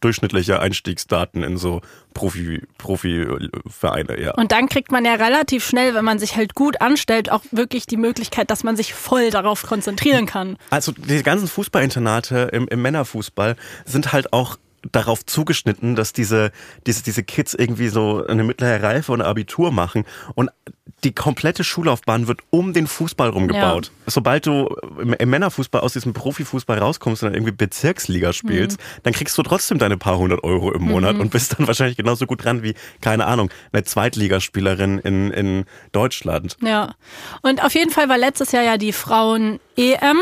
durchschnittliche 0.00 0.60
Einstiegsdaten 0.60 1.42
in 1.42 1.56
so 1.56 1.80
Profi, 2.14 2.62
Profi-Vereine, 2.78 4.20
ja. 4.20 4.32
Und 4.34 4.50
dann 4.50 4.68
kriegt 4.68 4.90
man 4.90 5.04
ja 5.04 5.14
relativ 5.14 5.64
schnell, 5.64 5.94
wenn 5.94 6.04
man 6.04 6.18
sich 6.18 6.36
halt 6.36 6.54
gut 6.54 6.80
anstellt, 6.80 7.30
auch 7.30 7.42
wirklich 7.52 7.86
die 7.86 7.96
Möglichkeit, 7.96 8.50
dass 8.50 8.64
man 8.64 8.76
sich 8.76 8.94
voll 8.94 9.30
darauf 9.30 9.62
konzentrieren 9.62 10.26
kann. 10.26 10.56
Also 10.70 10.90
die 10.92 11.22
ganzen 11.22 11.46
Fußballinternate 11.46 12.50
im, 12.52 12.66
im 12.66 12.82
Männerfußball 12.82 13.54
sind 13.84 14.07
halt 14.12 14.32
auch 14.32 14.56
darauf 14.92 15.26
zugeschnitten, 15.26 15.96
dass 15.96 16.12
diese, 16.12 16.52
diese, 16.86 17.02
diese 17.02 17.22
Kids 17.22 17.54
irgendwie 17.54 17.88
so 17.88 18.24
eine 18.26 18.44
mittlere 18.44 18.82
Reife 18.82 19.12
und 19.12 19.22
Abitur 19.22 19.72
machen 19.72 20.04
und 20.34 20.50
die 21.04 21.12
komplette 21.12 21.62
Schullaufbahn 21.62 22.26
wird 22.26 22.40
um 22.50 22.72
den 22.72 22.86
Fußball 22.86 23.28
rumgebaut. 23.28 23.86
Ja. 23.86 23.92
Sobald 24.06 24.46
du 24.46 24.74
im 24.98 25.30
Männerfußball 25.30 25.80
aus 25.80 25.92
diesem 25.92 26.12
Profifußball 26.12 26.78
rauskommst 26.78 27.22
und 27.22 27.28
dann 27.28 27.34
irgendwie 27.34 27.52
Bezirksliga 27.52 28.32
spielst, 28.32 28.78
mhm. 28.78 29.00
dann 29.04 29.12
kriegst 29.12 29.38
du 29.38 29.42
trotzdem 29.42 29.78
deine 29.78 29.96
paar 29.96 30.18
hundert 30.18 30.42
Euro 30.42 30.72
im 30.72 30.82
Monat 30.82 31.14
mhm. 31.14 31.20
und 31.22 31.30
bist 31.30 31.56
dann 31.58 31.66
wahrscheinlich 31.66 31.96
genauso 31.96 32.26
gut 32.26 32.44
dran 32.44 32.62
wie, 32.62 32.74
keine 33.00 33.26
Ahnung, 33.26 33.50
eine 33.72 33.84
Zweitligaspielerin 33.84 34.98
in, 34.98 35.30
in 35.30 35.64
Deutschland. 35.92 36.56
Ja. 36.62 36.94
Und 37.42 37.62
auf 37.64 37.74
jeden 37.74 37.90
Fall 37.90 38.08
war 38.08 38.18
letztes 38.18 38.50
Jahr 38.50 38.64
ja 38.64 38.76
die 38.76 38.92
Frauen-EM. 38.92 40.18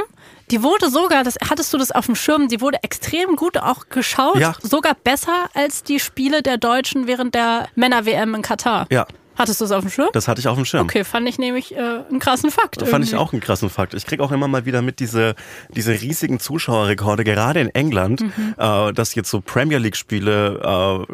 Die 0.51 0.63
wurde 0.63 0.91
sogar, 0.91 1.25
das 1.25 1.37
hattest 1.51 1.73
du 1.73 1.79
das 1.79 1.91
auf 1.91 2.07
dem 2.07 2.15
Schirm, 2.15 2.49
die 2.49 2.61
wurde 2.61 2.79
extrem 2.83 3.37
gut 3.37 3.59
auch 3.59 3.89
geschaut, 3.89 4.39
ja. 4.39 4.55
sogar 4.63 4.95
besser 4.95 5.51
als 5.55 5.83
die 5.83 5.99
Spiele 5.99 6.43
der 6.43 6.57
Deutschen 6.57 7.07
während 7.07 7.35
der 7.35 7.69
Männer-WM 7.75 8.35
in 8.35 8.43
Katar. 8.43 8.87
Ja. 8.91 9.07
Hattest 9.37 9.61
du 9.61 9.65
das 9.65 9.73
auf 9.73 9.83
dem 9.83 9.91
Schirm? 9.91 10.09
Das 10.13 10.29
hatte 10.29 10.41
ich 10.41 10.49
auf 10.49 10.57
dem 10.57 10.65
Schirm. 10.65 10.85
Okay, 10.85 11.05
fand 11.05 11.29
ich 11.29 11.39
nämlich 11.39 11.75
äh, 11.75 11.79
einen 11.79 12.19
krassen 12.19 12.51
Fakt. 12.51 12.77
Irgendwie. 12.77 12.91
Fand 12.91 13.05
ich 13.05 13.15
auch 13.15 13.33
einen 13.33 13.41
krassen 13.41 13.71
Fakt. 13.71 13.95
Ich 13.95 14.07
krieg 14.07 14.21
auch 14.21 14.33
immer 14.33 14.49
mal 14.49 14.65
wieder 14.65 14.83
mit 14.83 15.01
diese, 15.01 15.35
diese 15.71 15.93
riesigen 15.93 16.41
Zuschauerrekorde, 16.41 17.25
gerade 17.25 17.61
in 17.61 17.75
England, 17.75 18.23
mhm. 18.23 18.55
äh, 18.57 18.93
dass 18.93 19.15
jetzt 19.15 19.31
so 19.31 19.41
Premier 19.41 19.79
League-Spiele 19.79 21.07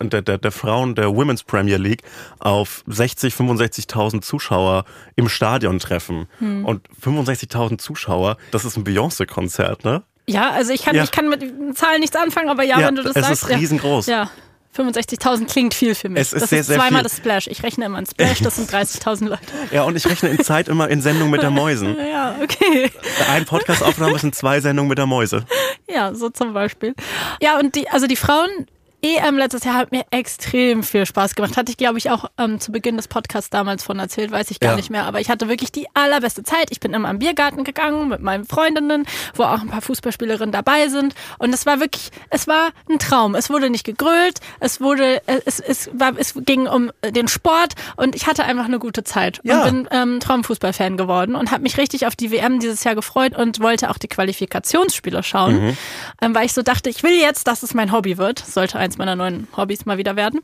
äh, 0.00 0.06
der, 0.06 0.22
der, 0.22 0.38
der 0.38 0.52
Frauen 0.52 0.94
der 0.94 1.14
Women's 1.14 1.44
Premier 1.44 1.76
League 1.76 2.02
auf 2.40 2.82
60, 2.86 3.34
65.000 3.34 4.22
Zuschauer 4.22 4.84
im 5.16 5.28
Stadion 5.28 5.78
treffen. 5.78 6.26
Mhm. 6.40 6.64
Und 6.64 6.88
65.000 7.04 7.78
Zuschauer, 7.78 8.36
das 8.50 8.64
ist 8.64 8.76
ein 8.76 8.84
Beyoncé-Konzert, 8.84 9.84
ne? 9.84 10.02
Ja, 10.26 10.50
also 10.50 10.72
ich 10.72 10.84
kann, 10.84 10.94
ja. 10.94 11.02
ich 11.02 11.10
kann 11.10 11.28
mit 11.28 11.42
Zahlen 11.76 12.00
nichts 12.00 12.16
anfangen, 12.16 12.48
aber 12.48 12.62
ja, 12.62 12.78
ja 12.78 12.86
wenn 12.86 12.94
du 12.94 13.02
das 13.02 13.16
es 13.16 13.26
sagst. 13.26 13.42
Es 13.44 13.50
ist 13.50 13.58
riesengroß. 13.58 14.06
Ja. 14.06 14.30
65.000 14.76 15.46
klingt 15.46 15.74
viel 15.74 15.94
für 15.94 16.08
mich. 16.08 16.20
Es 16.20 16.32
ist 16.32 16.42
das 16.42 16.50
sehr, 16.50 16.60
ist 16.60 16.66
sehr 16.66 16.76
zweimal 16.76 17.00
viel. 17.00 17.02
das 17.02 17.16
Splash. 17.18 17.46
Ich 17.46 17.62
rechne 17.62 17.84
immer 17.84 17.98
in 17.98 18.06
Splash, 18.06 18.40
das 18.40 18.56
sind 18.56 18.70
30.000 18.72 19.28
Leute. 19.28 19.42
Ja, 19.70 19.82
und 19.82 19.96
ich 19.96 20.06
rechne 20.08 20.30
in 20.30 20.42
Zeit 20.42 20.68
immer 20.68 20.88
in 20.88 21.02
Sendung 21.02 21.30
mit 21.30 21.42
der 21.42 21.50
Mäusen. 21.50 21.96
Ja, 22.12 22.34
okay. 22.42 22.90
Ein 23.30 23.44
Podcast-Aufnahme 23.46 24.18
sind 24.18 24.34
zwei 24.34 24.60
Sendungen 24.60 24.88
mit 24.88 24.98
der 24.98 25.06
Mäuse. 25.06 25.44
Ja, 25.88 26.14
so 26.14 26.28
zum 26.28 26.52
Beispiel. 26.52 26.94
Ja, 27.40 27.58
und 27.58 27.74
die, 27.74 27.88
also 27.88 28.06
die 28.06 28.16
Frauen 28.16 28.66
EM 29.02 29.36
letztes 29.36 29.64
Jahr 29.64 29.74
hat 29.74 29.92
mir 29.92 30.04
extrem 30.10 30.82
viel 30.82 31.06
Spaß 31.06 31.34
gemacht. 31.34 31.56
Hatte 31.56 31.70
ich, 31.70 31.76
glaube 31.76 31.98
ich, 31.98 32.10
auch 32.10 32.30
ähm, 32.38 32.60
zu 32.60 32.72
Beginn 32.72 32.96
des 32.96 33.08
Podcasts 33.08 33.50
damals 33.50 33.82
von 33.82 33.98
erzählt, 33.98 34.30
weiß 34.30 34.50
ich 34.50 34.60
gar 34.60 34.72
ja. 34.72 34.76
nicht 34.76 34.90
mehr. 34.90 35.04
Aber 35.04 35.20
ich 35.20 35.28
hatte 35.28 35.48
wirklich 35.48 35.72
die 35.72 35.86
allerbeste 35.94 36.42
Zeit. 36.44 36.68
Ich 36.70 36.80
bin 36.80 36.94
immer 36.94 37.10
im 37.10 37.18
Biergarten 37.18 37.64
gegangen 37.64 38.08
mit 38.08 38.20
meinen 38.20 38.44
Freundinnen, 38.44 39.06
wo 39.34 39.42
auch 39.42 39.60
ein 39.60 39.68
paar 39.68 39.82
Fußballspielerinnen 39.82 40.52
dabei 40.52 40.88
sind. 40.88 41.14
Und 41.38 41.52
es 41.52 41.66
war 41.66 41.80
wirklich, 41.80 42.10
es 42.30 42.46
war 42.46 42.70
ein 42.88 42.98
Traum. 42.98 43.34
Es 43.34 43.50
wurde 43.50 43.70
nicht 43.70 43.84
gegrölt, 43.84 44.38
es 44.60 44.80
wurde, 44.80 45.26
äh, 45.26 45.40
es, 45.46 45.58
es, 45.58 45.90
war, 45.92 46.12
es 46.16 46.34
ging 46.36 46.66
um 46.66 46.92
den 47.04 47.28
Sport 47.28 47.74
und 47.96 48.14
ich 48.14 48.26
hatte 48.26 48.44
einfach 48.44 48.66
eine 48.66 48.78
gute 48.78 49.04
Zeit. 49.04 49.40
Ja. 49.42 49.64
Und 49.64 49.72
bin 49.72 49.88
ähm, 49.90 50.20
Traumfußballfan 50.20 50.96
geworden 50.96 51.34
und 51.34 51.50
habe 51.50 51.62
mich 51.62 51.78
richtig 51.78 52.06
auf 52.06 52.16
die 52.16 52.30
WM 52.30 52.60
dieses 52.60 52.84
Jahr 52.84 52.94
gefreut 52.94 53.36
und 53.36 53.60
wollte 53.60 53.90
auch 53.90 53.98
die 53.98 54.08
Qualifikationsspiele 54.08 55.22
schauen, 55.22 55.66
mhm. 55.66 55.76
ähm, 56.20 56.34
weil 56.34 56.46
ich 56.46 56.52
so 56.52 56.62
dachte, 56.62 56.90
ich 56.90 57.02
will 57.02 57.18
jetzt, 57.18 57.46
dass 57.46 57.62
es 57.62 57.74
mein 57.74 57.92
Hobby 57.92 58.18
wird. 58.18 58.38
Sollte 58.38 58.78
eins 58.92 58.98
meiner 58.98 59.16
neuen 59.16 59.48
Hobbys 59.56 59.86
mal 59.86 59.98
wieder 59.98 60.16
werden. 60.16 60.40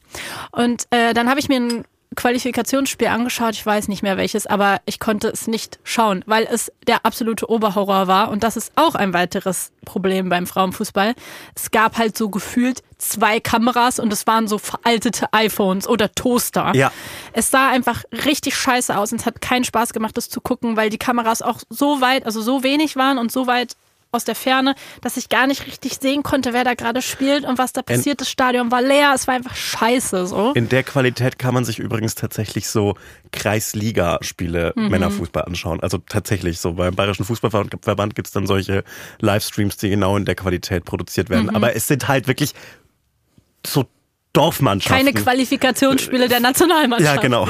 Und 0.52 0.86
äh, 0.90 1.14
dann 1.14 1.28
habe 1.28 1.40
ich 1.40 1.48
mir 1.48 1.60
ein 1.60 1.84
Qualifikationsspiel 2.16 3.08
angeschaut, 3.08 3.52
ich 3.52 3.64
weiß 3.64 3.86
nicht 3.88 4.02
mehr 4.02 4.16
welches, 4.16 4.46
aber 4.46 4.80
ich 4.86 4.98
konnte 4.98 5.28
es 5.28 5.46
nicht 5.46 5.78
schauen, 5.84 6.24
weil 6.26 6.48
es 6.50 6.72
der 6.86 7.04
absolute 7.04 7.48
Oberhorror 7.48 8.08
war. 8.08 8.30
Und 8.30 8.42
das 8.42 8.56
ist 8.56 8.72
auch 8.76 8.94
ein 8.94 9.12
weiteres 9.12 9.72
Problem 9.84 10.30
beim 10.30 10.46
Frauenfußball. 10.46 11.14
Es 11.54 11.70
gab 11.70 11.98
halt 11.98 12.16
so 12.16 12.30
gefühlt 12.30 12.82
zwei 12.96 13.40
Kameras 13.40 14.00
und 14.00 14.12
es 14.12 14.26
waren 14.26 14.48
so 14.48 14.58
veraltete 14.58 15.32
iPhones 15.32 15.86
oder 15.86 16.10
Toaster. 16.12 16.72
Ja. 16.74 16.90
Es 17.34 17.50
sah 17.50 17.68
einfach 17.68 18.02
richtig 18.24 18.56
scheiße 18.56 18.96
aus 18.96 19.12
und 19.12 19.20
es 19.20 19.26
hat 19.26 19.42
keinen 19.42 19.64
Spaß 19.64 19.92
gemacht, 19.92 20.16
das 20.16 20.30
zu 20.30 20.40
gucken, 20.40 20.76
weil 20.76 20.88
die 20.88 20.98
Kameras 20.98 21.42
auch 21.42 21.60
so 21.68 22.00
weit, 22.00 22.24
also 22.24 22.40
so 22.40 22.62
wenig 22.62 22.96
waren 22.96 23.18
und 23.18 23.30
so 23.30 23.46
weit 23.46 23.76
aus 24.10 24.24
der 24.24 24.34
Ferne, 24.34 24.74
dass 25.02 25.16
ich 25.16 25.28
gar 25.28 25.46
nicht 25.46 25.66
richtig 25.66 25.98
sehen 26.00 26.22
konnte, 26.22 26.52
wer 26.54 26.64
da 26.64 26.74
gerade 26.74 27.02
spielt 27.02 27.44
und 27.44 27.58
was 27.58 27.72
da 27.72 27.82
passiert. 27.82 28.20
Das 28.20 28.30
Stadion 28.30 28.70
war 28.70 28.80
leer, 28.80 29.12
es 29.14 29.26
war 29.26 29.34
einfach 29.34 29.54
scheiße 29.54 30.26
so. 30.26 30.52
In 30.52 30.68
der 30.68 30.82
Qualität 30.82 31.38
kann 31.38 31.52
man 31.52 31.64
sich 31.64 31.78
übrigens 31.78 32.14
tatsächlich 32.14 32.68
so 32.68 32.94
Kreisliga-Spiele 33.32 34.72
mhm. 34.76 34.88
Männerfußball 34.88 35.44
anschauen. 35.44 35.80
Also 35.80 35.98
tatsächlich 35.98 36.58
so. 36.58 36.72
Beim 36.72 36.94
Bayerischen 36.94 37.24
Fußballverband 37.24 38.14
gibt 38.14 38.28
es 38.28 38.32
dann 38.32 38.46
solche 38.46 38.82
Livestreams, 39.20 39.76
die 39.76 39.90
genau 39.90 40.16
in 40.16 40.24
der 40.24 40.34
Qualität 40.34 40.84
produziert 40.84 41.28
werden. 41.28 41.48
Mhm. 41.48 41.56
Aber 41.56 41.76
es 41.76 41.86
sind 41.86 42.08
halt 42.08 42.28
wirklich 42.28 42.54
so 43.66 43.84
Dorfmannschaften. 44.38 44.96
Keine 45.06 45.12
Qualifikationsspiele 45.12 46.28
der 46.28 46.40
Nationalmannschaft. 46.40 47.16
Ja, 47.16 47.20
genau. 47.20 47.48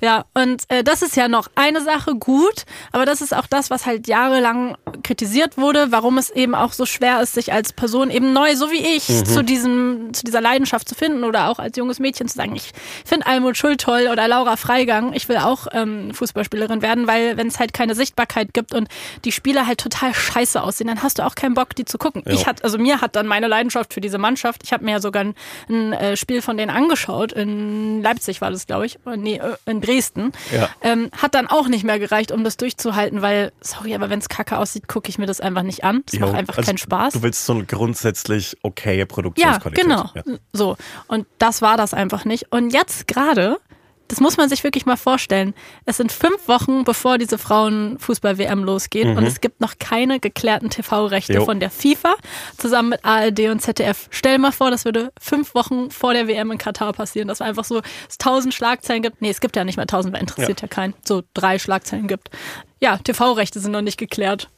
Ja, 0.00 0.24
und 0.34 0.62
äh, 0.68 0.84
das 0.84 1.02
ist 1.02 1.16
ja 1.16 1.28
noch 1.28 1.48
eine 1.54 1.80
Sache 1.80 2.14
gut, 2.14 2.64
aber 2.92 3.06
das 3.06 3.20
ist 3.22 3.34
auch 3.34 3.46
das, 3.46 3.70
was 3.70 3.86
halt 3.86 4.06
jahrelang 4.06 4.76
kritisiert 5.02 5.56
wurde, 5.56 5.86
warum 5.90 6.18
es 6.18 6.30
eben 6.30 6.54
auch 6.54 6.72
so 6.72 6.84
schwer 6.86 7.20
ist, 7.22 7.34
sich 7.34 7.52
als 7.52 7.72
Person 7.72 8.10
eben 8.10 8.32
neu, 8.32 8.54
so 8.56 8.70
wie 8.70 8.84
ich, 8.96 9.08
Mhm. 9.08 9.24
zu 9.24 9.42
diesem, 9.42 10.12
zu 10.12 10.24
dieser 10.24 10.40
Leidenschaft 10.40 10.88
zu 10.88 10.94
finden 10.94 11.24
oder 11.24 11.48
auch 11.48 11.58
als 11.58 11.76
junges 11.76 11.98
Mädchen 12.00 12.28
zu 12.28 12.36
sagen, 12.36 12.54
ich 12.54 12.72
finde 13.04 13.26
Almut 13.26 13.56
Schuld 13.56 13.80
toll 13.80 14.08
oder 14.12 14.28
Laura 14.28 14.56
Freigang, 14.56 15.12
ich 15.14 15.28
will 15.28 15.38
auch 15.38 15.66
ähm, 15.72 16.12
Fußballspielerin 16.12 16.82
werden, 16.82 17.06
weil 17.06 17.36
wenn 17.36 17.46
es 17.46 17.58
halt 17.58 17.72
keine 17.72 17.94
Sichtbarkeit 17.94 18.52
gibt 18.52 18.74
und 18.74 18.88
die 19.24 19.32
Spieler 19.32 19.66
halt 19.66 19.80
total 19.80 20.12
scheiße 20.12 20.62
aussehen, 20.62 20.88
dann 20.88 21.02
hast 21.02 21.18
du 21.18 21.24
auch 21.24 21.34
keinen 21.34 21.54
Bock, 21.54 21.74
die 21.74 21.84
zu 21.84 21.96
gucken. 21.98 22.22
Ja. 22.26 22.32
Ich 22.32 22.46
hat, 22.46 22.62
also 22.64 22.76
mir 22.78 23.00
hat 23.00 23.16
dann 23.16 23.26
meine 23.26 23.46
Leidenschaft 23.48 23.94
für 23.94 24.00
diese 24.00 24.18
Mannschaft, 24.18 24.62
ich 24.64 24.72
habe 24.72 24.84
mir 24.84 24.92
ja 24.92 25.00
sogar 25.00 25.24
ein, 25.24 25.34
ein 25.68 25.92
äh, 25.92 26.16
Spiel 26.26 26.42
von 26.42 26.56
denen 26.56 26.70
angeschaut, 26.72 27.30
in 27.32 28.02
Leipzig 28.02 28.40
war 28.40 28.50
das, 28.50 28.66
glaube 28.66 28.84
ich, 28.84 28.98
Oder 29.06 29.16
nee, 29.16 29.36
äh, 29.36 29.54
in 29.70 29.80
Dresden, 29.80 30.32
Ja. 30.52 30.68
ähm, 30.82 31.08
hat 31.16 31.36
dann 31.36 31.46
auch 31.46 31.68
nicht 31.68 31.84
mehr 31.84 32.00
gereicht, 32.00 32.32
um 32.32 32.42
das 32.42 32.56
durchzuhalten, 32.56 33.22
weil, 33.22 33.52
sorry, 33.60 33.94
aber 33.94 34.10
wenn 34.10 34.18
es 34.18 34.28
kacke 34.28 34.58
aussieht, 34.58 34.88
gucke 34.88 35.08
ich 35.08 35.18
mir 35.18 35.26
das 35.26 35.40
einfach 35.40 35.62
nicht 35.62 35.84
an. 35.84 36.02
Das 36.06 36.14
Jo, 36.18 36.26
macht 36.26 36.34
einfach 36.34 36.56
also 36.58 36.66
keinen 36.66 36.78
Spaß. 36.78 37.12
Du 37.14 37.22
willst 37.22 37.46
so 37.46 37.52
eine 37.52 37.64
grundsätzlich 37.64 38.56
okaye 38.62 38.98
Ja, 38.98 39.06
Produktionsqualität. 39.06 39.84
genau. 39.84 40.10
Ja. 40.16 40.22
So. 40.52 40.76
Und 41.06 41.28
das 41.38 41.62
war 41.62 41.76
das 41.76 41.94
einfach 41.94 42.24
nicht. 42.24 42.50
Und 42.50 42.70
jetzt 42.72 43.06
gerade, 43.06 43.58
das 44.08 44.20
muss 44.20 44.36
man 44.36 44.48
sich 44.48 44.64
wirklich 44.64 44.86
mal 44.86 44.96
vorstellen. 44.96 45.54
Es 45.84 45.96
sind 45.96 46.12
fünf 46.12 46.48
Wochen, 46.48 46.84
bevor 46.84 47.18
diese 47.18 47.38
Frauenfußball-WM 47.38 48.64
losgeht. 48.64 49.06
Und 49.06 49.24
es 49.24 49.40
gibt 49.40 49.60
noch 49.60 49.78
keine 49.78 50.20
geklärten 50.20 50.70
TV-Rechte 50.70 51.40
von 51.40 51.60
der 51.60 51.70
FIFA 51.70 52.14
zusammen 52.56 52.90
mit 52.90 53.04
ARD 53.04 53.48
und 53.50 53.60
ZDF. 53.60 54.08
Stell 54.10 54.38
mal 54.38 54.52
vor, 54.52 54.70
das 54.70 54.84
würde 54.84 55.12
fünf 55.20 55.54
Wochen 55.54 55.90
vor 55.90 56.12
der 56.12 56.28
WM 56.28 56.50
in 56.52 56.58
Katar 56.58 56.92
passieren. 56.92 57.28
Dass 57.28 57.40
einfach 57.40 57.64
so 57.64 57.80
es 58.08 58.18
tausend 58.18 58.54
Schlagzeilen 58.54 59.02
gibt. 59.02 59.20
Nee, 59.22 59.30
es 59.30 59.40
gibt 59.40 59.56
ja 59.56 59.64
nicht 59.64 59.76
mehr 59.76 59.86
tausend, 59.86 60.14
weil 60.14 60.20
interessiert 60.20 60.62
ja, 60.62 60.68
keinen. 60.68 60.94
So 61.04 61.22
drei 61.34 61.58
Schlagzeilen 61.58 62.06
gibt. 62.06 62.30
Ja, 62.80 62.98
TV-Rechte 62.98 63.58
sind 63.58 63.72
noch 63.72 63.80
nicht 63.80 63.98
geklärt. 63.98 64.48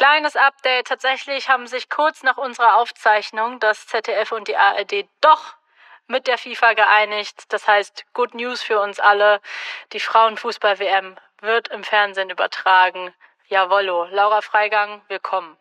Kleines 0.00 0.34
Update. 0.34 0.86
Tatsächlich 0.86 1.50
haben 1.50 1.66
sich 1.66 1.90
kurz 1.90 2.22
nach 2.22 2.38
unserer 2.38 2.78
Aufzeichnung 2.78 3.60
das 3.60 3.86
ZDF 3.86 4.32
und 4.32 4.48
die 4.48 4.56
ARD 4.56 5.04
doch 5.20 5.56
mit 6.08 6.26
der 6.26 6.38
FIFA 6.38 6.72
geeinigt. 6.72 7.44
Das 7.50 7.68
heißt, 7.68 8.06
good 8.14 8.34
news 8.34 8.62
für 8.62 8.80
uns 8.80 8.98
alle. 8.98 9.42
Die 9.92 10.00
Frauenfußball-WM 10.00 11.16
wird 11.42 11.68
im 11.68 11.84
Fernsehen 11.84 12.30
übertragen. 12.30 13.10
Jawollo. 13.48 14.06
Laura 14.10 14.40
Freigang, 14.40 15.02
willkommen. 15.08 15.54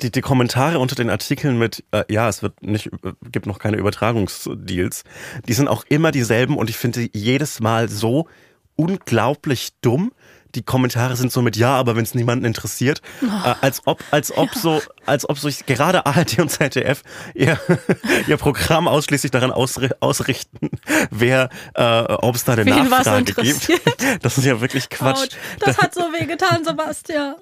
Die, 0.00 0.10
die 0.10 0.22
Kommentare 0.22 0.80
unter 0.80 0.96
den 0.96 1.08
Artikeln 1.08 1.56
mit, 1.56 1.84
äh, 1.92 2.02
ja, 2.08 2.28
es 2.28 2.42
wird 2.42 2.60
nicht, 2.60 2.86
äh, 2.86 3.12
gibt 3.30 3.46
noch 3.46 3.60
keine 3.60 3.76
Übertragungsdeals, 3.76 5.04
die 5.44 5.52
sind 5.52 5.68
auch 5.68 5.84
immer 5.88 6.10
dieselben 6.10 6.56
und 6.56 6.68
ich 6.68 6.76
finde 6.76 7.08
jedes 7.12 7.60
Mal 7.60 7.88
so 7.88 8.26
unglaublich 8.74 9.70
dumm. 9.82 10.12
Die 10.54 10.62
Kommentare 10.62 11.14
sind 11.16 11.30
so 11.30 11.42
mit 11.42 11.56
ja, 11.56 11.74
aber 11.76 11.94
wenn 11.96 12.04
es 12.04 12.14
niemanden 12.14 12.44
interessiert, 12.44 13.02
äh, 13.22 13.26
als 13.60 13.82
ob, 13.84 14.02
als 14.10 14.36
ob 14.36 14.54
so, 14.54 14.80
als 15.04 15.28
ob 15.28 15.38
sich 15.38 15.66
gerade 15.66 16.06
ARD 16.06 16.38
und 16.38 16.48
ZDF 16.50 17.02
ihr, 17.34 17.58
ihr 18.26 18.36
Programm 18.38 18.88
ausschließlich 18.88 19.30
daran 19.30 19.50
ausri 19.52 19.90
ausrichten, 20.00 20.70
wer, 21.10 21.50
äh, 21.74 21.82
ob 22.14 22.34
es 22.34 22.44
da 22.44 22.52
eine 22.54 22.64
Wen 22.64 22.88
Nachfrage 22.88 23.34
gibt. 23.34 23.68
Das 24.22 24.38
ist 24.38 24.44
ja 24.44 24.60
wirklich 24.60 24.88
Quatsch. 24.88 25.22
Autsch, 25.24 25.36
das 25.60 25.78
hat 25.78 25.94
so 25.94 26.00
weh 26.12 26.24
getan, 26.24 26.64
Sebastian. 26.64 27.34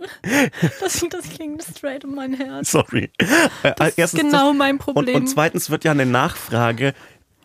Das, 0.81 1.05
das 1.11 1.29
ging 1.39 1.59
straight 1.61 2.03
in 2.05 2.15
mein 2.15 2.35
Herz. 2.35 2.71
Sorry. 2.73 3.11
Äh, 3.63 3.73
Das 3.77 3.89
ist 3.91 3.99
erstens 3.99 4.21
genau 4.23 4.49
das- 4.49 4.57
mein 4.57 4.79
Problem. 4.79 5.15
Und, 5.17 5.23
und 5.23 5.27
zweitens 5.29 5.71
wird 5.71 5.85
ja 5.85 5.93
eine 5.93 6.07
Nachfrage 6.07 6.93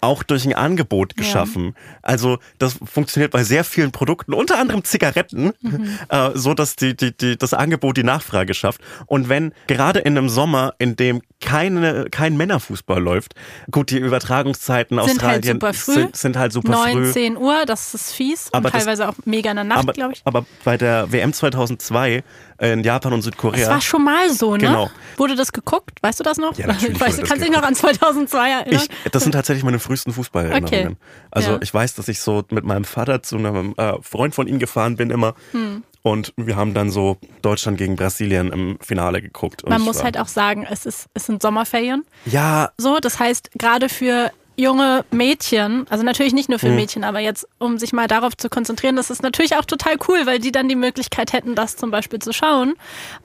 auch 0.01 0.23
durch 0.23 0.45
ein 0.45 0.53
Angebot 0.55 1.15
geschaffen. 1.15 1.75
Also 2.01 2.39
das 2.57 2.75
funktioniert 2.83 3.31
bei 3.31 3.43
sehr 3.43 3.63
vielen 3.63 3.91
Produkten, 3.91 4.33
unter 4.33 4.57
anderem 4.59 4.83
Zigaretten, 4.83 5.53
Mhm. 5.61 5.87
äh, 6.09 6.31
so 6.33 6.53
dass 6.53 6.75
die, 6.75 6.95
die, 6.95 7.15
die, 7.15 7.37
das 7.37 7.53
Angebot 7.53 7.97
die 7.97 8.03
Nachfrage 8.03 8.53
schafft. 8.53 8.81
Und 9.05 9.29
wenn 9.29 9.53
gerade 9.67 9.99
in 9.99 10.17
einem 10.17 10.27
Sommer, 10.29 10.73
in 10.79 10.95
dem 10.95 11.21
keine, 11.39 12.07
kein 12.11 12.35
Männerfußball 12.37 13.01
läuft, 13.01 13.33
gut, 13.71 13.89
die 13.91 13.97
Übertragungszeiten 13.97 14.97
Sind 14.97 15.07
halt 15.07 15.11
Australien 15.11 15.53
super 15.59 15.73
früh. 15.73 15.93
sind, 15.93 16.15
sind 16.15 16.37
halt 16.37 16.51
super 16.53 16.71
9, 16.71 16.93
früh. 16.93 17.11
10 17.11 17.37
Uhr, 17.37 17.65
das 17.65 17.93
ist 17.93 18.11
fies. 18.13 18.47
Aber 18.51 18.65
und 18.67 18.73
das- 18.73 18.83
teilweise 18.83 19.07
auch 19.09 19.13
mega 19.25 19.49
in 19.51 19.55
der 19.57 19.63
Nacht, 19.65 19.93
glaube 19.93 20.13
ich. 20.13 20.21
aber 20.25 20.45
bei 20.63 20.77
der 20.77 21.11
WM 21.11 21.33
2002 21.33 22.23
in 22.59 22.83
Japan 22.83 23.13
und 23.13 23.19
Das 23.19 23.25
Südkorea. 23.25 23.69
war 23.69 23.81
schon 23.81 24.03
mal 24.03 24.29
so, 24.31 24.51
ne? 24.53 24.59
Genau. 24.59 24.91
Wurde 25.17 25.35
das 25.35 25.51
geguckt? 25.51 25.97
Weißt 26.01 26.19
du 26.19 26.23
das 26.23 26.37
noch? 26.37 26.55
Ja, 26.57 26.67
natürlich 26.67 26.99
weißt, 26.99 27.17
du 27.17 27.21
das 27.21 27.29
kannst 27.29 27.43
dich 27.45 27.51
noch 27.51 27.63
an 27.63 27.73
2002 27.75 28.49
erinnern? 28.51 28.83
Ich, 29.03 29.11
das 29.11 29.23
sind 29.23 29.31
tatsächlich 29.31 29.63
meine 29.63 29.79
frühesten 29.91 30.13
Fußballerinnerungen. 30.13 30.93
Okay. 30.93 30.97
Also 31.31 31.51
Ja. 31.51 31.59
ich 31.61 31.73
weiß, 31.73 31.95
dass 31.95 32.07
ich 32.07 32.21
so 32.21 32.43
mit 32.49 32.63
meinem 32.63 32.85
Vater 32.85 33.21
zu 33.23 33.37
einem 33.37 33.73
äh, 33.77 33.93
Freund 34.01 34.33
von 34.33 34.47
ihm 34.47 34.57
gefahren 34.57 34.95
bin 34.95 35.09
immer. 35.09 35.35
Hm. 35.51 35.83
Und 36.03 36.33
wir 36.37 36.55
haben 36.55 36.73
dann 36.73 36.89
so 36.89 37.17
Deutschland 37.43 37.77
gegen 37.77 37.95
Brasilien 37.95 38.51
im 38.51 38.77
Finale 38.81 39.21
geguckt. 39.21 39.67
Man 39.69 39.81
muss 39.81 40.01
halt 40.03 40.17
auch 40.17 40.27
sagen, 40.29 40.65
es, 40.67 40.85
ist, 40.85 41.07
es 41.13 41.25
sind 41.27 41.41
Sommerferien. 41.43 42.05
Ja, 42.25 42.71
So, 42.77 42.97
das 42.99 43.19
heißt, 43.19 43.51
gerade 43.59 43.87
für 43.87 44.31
junge 44.57 45.05
Mädchen, 45.11 45.85
also 45.89 46.03
natürlich 46.03 46.33
nicht 46.33 46.49
nur 46.49 46.59
für 46.59 46.69
Mädchen, 46.69 47.03
aber 47.03 47.19
jetzt, 47.19 47.47
um 47.57 47.77
sich 47.77 47.93
mal 47.93 48.07
darauf 48.07 48.35
zu 48.37 48.49
konzentrieren, 48.49 48.95
das 48.95 49.09
ist 49.09 49.23
natürlich 49.23 49.55
auch 49.55 49.65
total 49.65 49.95
cool, 50.07 50.25
weil 50.25 50.39
die 50.39 50.51
dann 50.51 50.67
die 50.67 50.75
Möglichkeit 50.75 51.33
hätten, 51.33 51.55
das 51.55 51.77
zum 51.77 51.89
Beispiel 51.89 52.19
zu 52.19 52.33
schauen. 52.33 52.75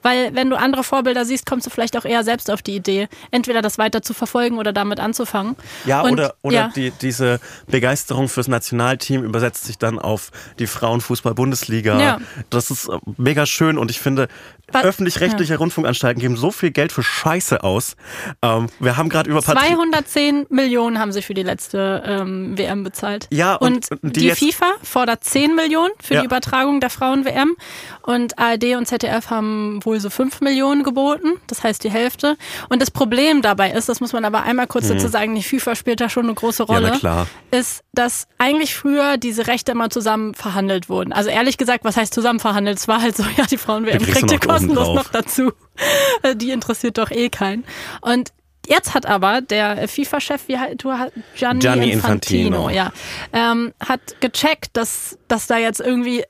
Weil 0.01 0.33
wenn 0.33 0.49
du 0.49 0.57
andere 0.57 0.83
Vorbilder 0.83 1.25
siehst, 1.25 1.45
kommst 1.45 1.67
du 1.67 1.69
vielleicht 1.69 1.97
auch 1.97 2.05
eher 2.05 2.23
selbst 2.23 2.49
auf 2.49 2.61
die 2.61 2.75
Idee, 2.75 3.07
entweder 3.31 3.61
das 3.61 3.77
weiter 3.77 4.01
zu 4.01 4.13
verfolgen 4.13 4.57
oder 4.57 4.73
damit 4.73 4.99
anzufangen. 4.99 5.55
ja 5.85 6.01
Und, 6.01 6.13
oder, 6.13 6.35
oder 6.41 6.55
ja. 6.55 6.71
Die, 6.75 6.91
diese 6.91 7.39
Begeisterung 7.67 8.29
fürs 8.29 8.47
Nationalteam 8.47 9.23
übersetzt 9.23 9.65
sich 9.65 9.77
dann 9.77 9.99
auf 9.99 10.31
die 10.59 10.67
Frauenfußball-Bundesliga. 10.67 11.99
Ja. 11.99 12.19
Das 12.49 12.71
ist 12.71 12.87
äh, 12.87 12.97
mega 13.17 13.45
schön 13.45 13.77
und 13.77 13.91
ich 13.91 13.99
finde, 13.99 14.27
öffentlich-rechtliche 14.73 15.57
Rundfunkanstalten 15.57 16.21
geben 16.21 16.35
so 16.35 16.51
viel 16.51 16.71
Geld 16.71 16.91
für 16.91 17.03
Scheiße 17.03 17.63
aus. 17.63 17.95
Ähm, 18.41 18.67
wir 18.79 18.97
haben 18.97 19.09
gerade 19.09 19.29
über 19.29 19.41
Patri 19.41 19.67
210 19.67 20.47
Millionen 20.49 20.99
haben 20.99 21.11
sie 21.11 21.16
für 21.21 21.33
die 21.33 21.43
letzte 21.43 22.03
ähm, 22.05 22.57
WM 22.57 22.83
bezahlt. 22.83 23.27
Ja, 23.31 23.55
und- 23.55 23.89
und, 23.91 24.03
und 24.03 24.15
die 24.15 24.21
die, 24.21 24.31
FIFA 24.31 24.73
fordert 24.83 25.23
10 25.23 25.55
Millionen 25.55 25.91
für 26.01 26.15
Ja. 26.15 26.19
die 26.21 26.25
Übertragung 26.25 26.79
der 26.79 26.89
Frauen-WM 26.89 27.55
und 28.03 28.37
ARD 28.39 28.75
und 28.75 28.85
ZDF 28.87 29.29
haben 29.29 29.79
wohl 29.83 29.99
so 29.99 30.09
5 30.09 30.41
Millionen 30.41 30.83
geboten, 30.83 31.33
das 31.47 31.63
heißt 31.63 31.83
die 31.83 31.91
Hälfte. 31.91 32.37
Und 32.69 32.81
das 32.81 32.91
Problem 32.91 33.41
dabei 33.41 33.71
ist, 33.71 33.89
das 33.89 33.99
muss 33.99 34.13
man 34.13 34.25
aber 34.25 34.43
einmal 34.43 34.67
kurz 34.67 34.87
dazu 34.87 35.07
sagen, 35.07 35.35
die 35.35 35.43
FIFA 35.43 35.75
spielt 35.75 36.01
da 36.01 36.09
schon 36.09 36.25
eine 36.25 36.33
große 36.33 36.63
Mhm. 36.63 36.67
Ja, 36.69 36.75
Rolle, 36.75 36.89
na 36.93 36.97
klar. 36.99 37.27
ist, 37.51 37.83
dass 37.93 38.27
eigentlich 38.37 38.75
früher 38.75 39.17
diese 39.17 39.47
Rechte 39.47 39.71
immer 39.73 39.89
zusammen 39.89 40.33
verhandelt 40.33 40.89
wurden. 40.89 41.13
Also 41.13 41.29
ehrlich 41.29 41.57
gesagt, 41.57 41.83
was 41.85 41.97
heißt 41.97 42.13
zusammen 42.13 42.39
verhandelt? 42.39 42.77
Es 42.77 42.87
war 42.87 43.01
halt 43.01 43.15
so, 43.17 43.23
ja, 43.37 43.45
die 43.45 43.57
Frauen-WM 43.57 44.01
kriegt 44.03 44.31
ihr 44.31 44.39
kostenlos 44.39 44.95
noch 44.95 45.09
dazu. 45.09 45.51
Die 46.35 46.49
interessiert 46.51 46.97
doch 46.97 47.11
eh 47.11 47.29
keinen. 47.29 47.63
Und 48.01 48.31
Jetzt 48.67 48.93
hat 48.93 49.05
aber 49.05 49.41
der 49.41 49.87
FIFA-Chef, 49.87 50.47
wie 50.47 50.59
halt, 50.59 50.83
du 50.83 50.89
Gianni, 51.35 51.59
Gianni 51.59 51.91
Infantino, 51.91 52.67
Infantino. 52.67 52.69
ja, 52.69 52.91
ähm, 53.33 53.73
hat 53.79 54.01
gecheckt, 54.19 54.71
dass, 54.73 55.17
dass 55.27 55.47
da 55.47 55.57
jetzt 55.57 55.79
irgendwie 55.79 56.21
äh, 56.21 56.25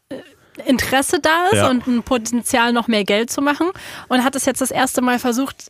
Interesse 0.66 1.20
da 1.20 1.48
ist 1.52 1.58
Ja. 1.58 1.70
und 1.70 1.88
ein 1.88 2.04
Potenzial, 2.04 2.74
noch 2.74 2.88
mehr 2.88 3.04
Geld 3.04 3.30
zu 3.32 3.42
machen 3.42 3.70
und 4.08 4.24
hat 4.24 4.36
es 4.36 4.46
jetzt 4.46 4.62
das 4.62 4.72
erste 4.72 5.02
Mal 5.02 5.20
versucht, 5.20 5.70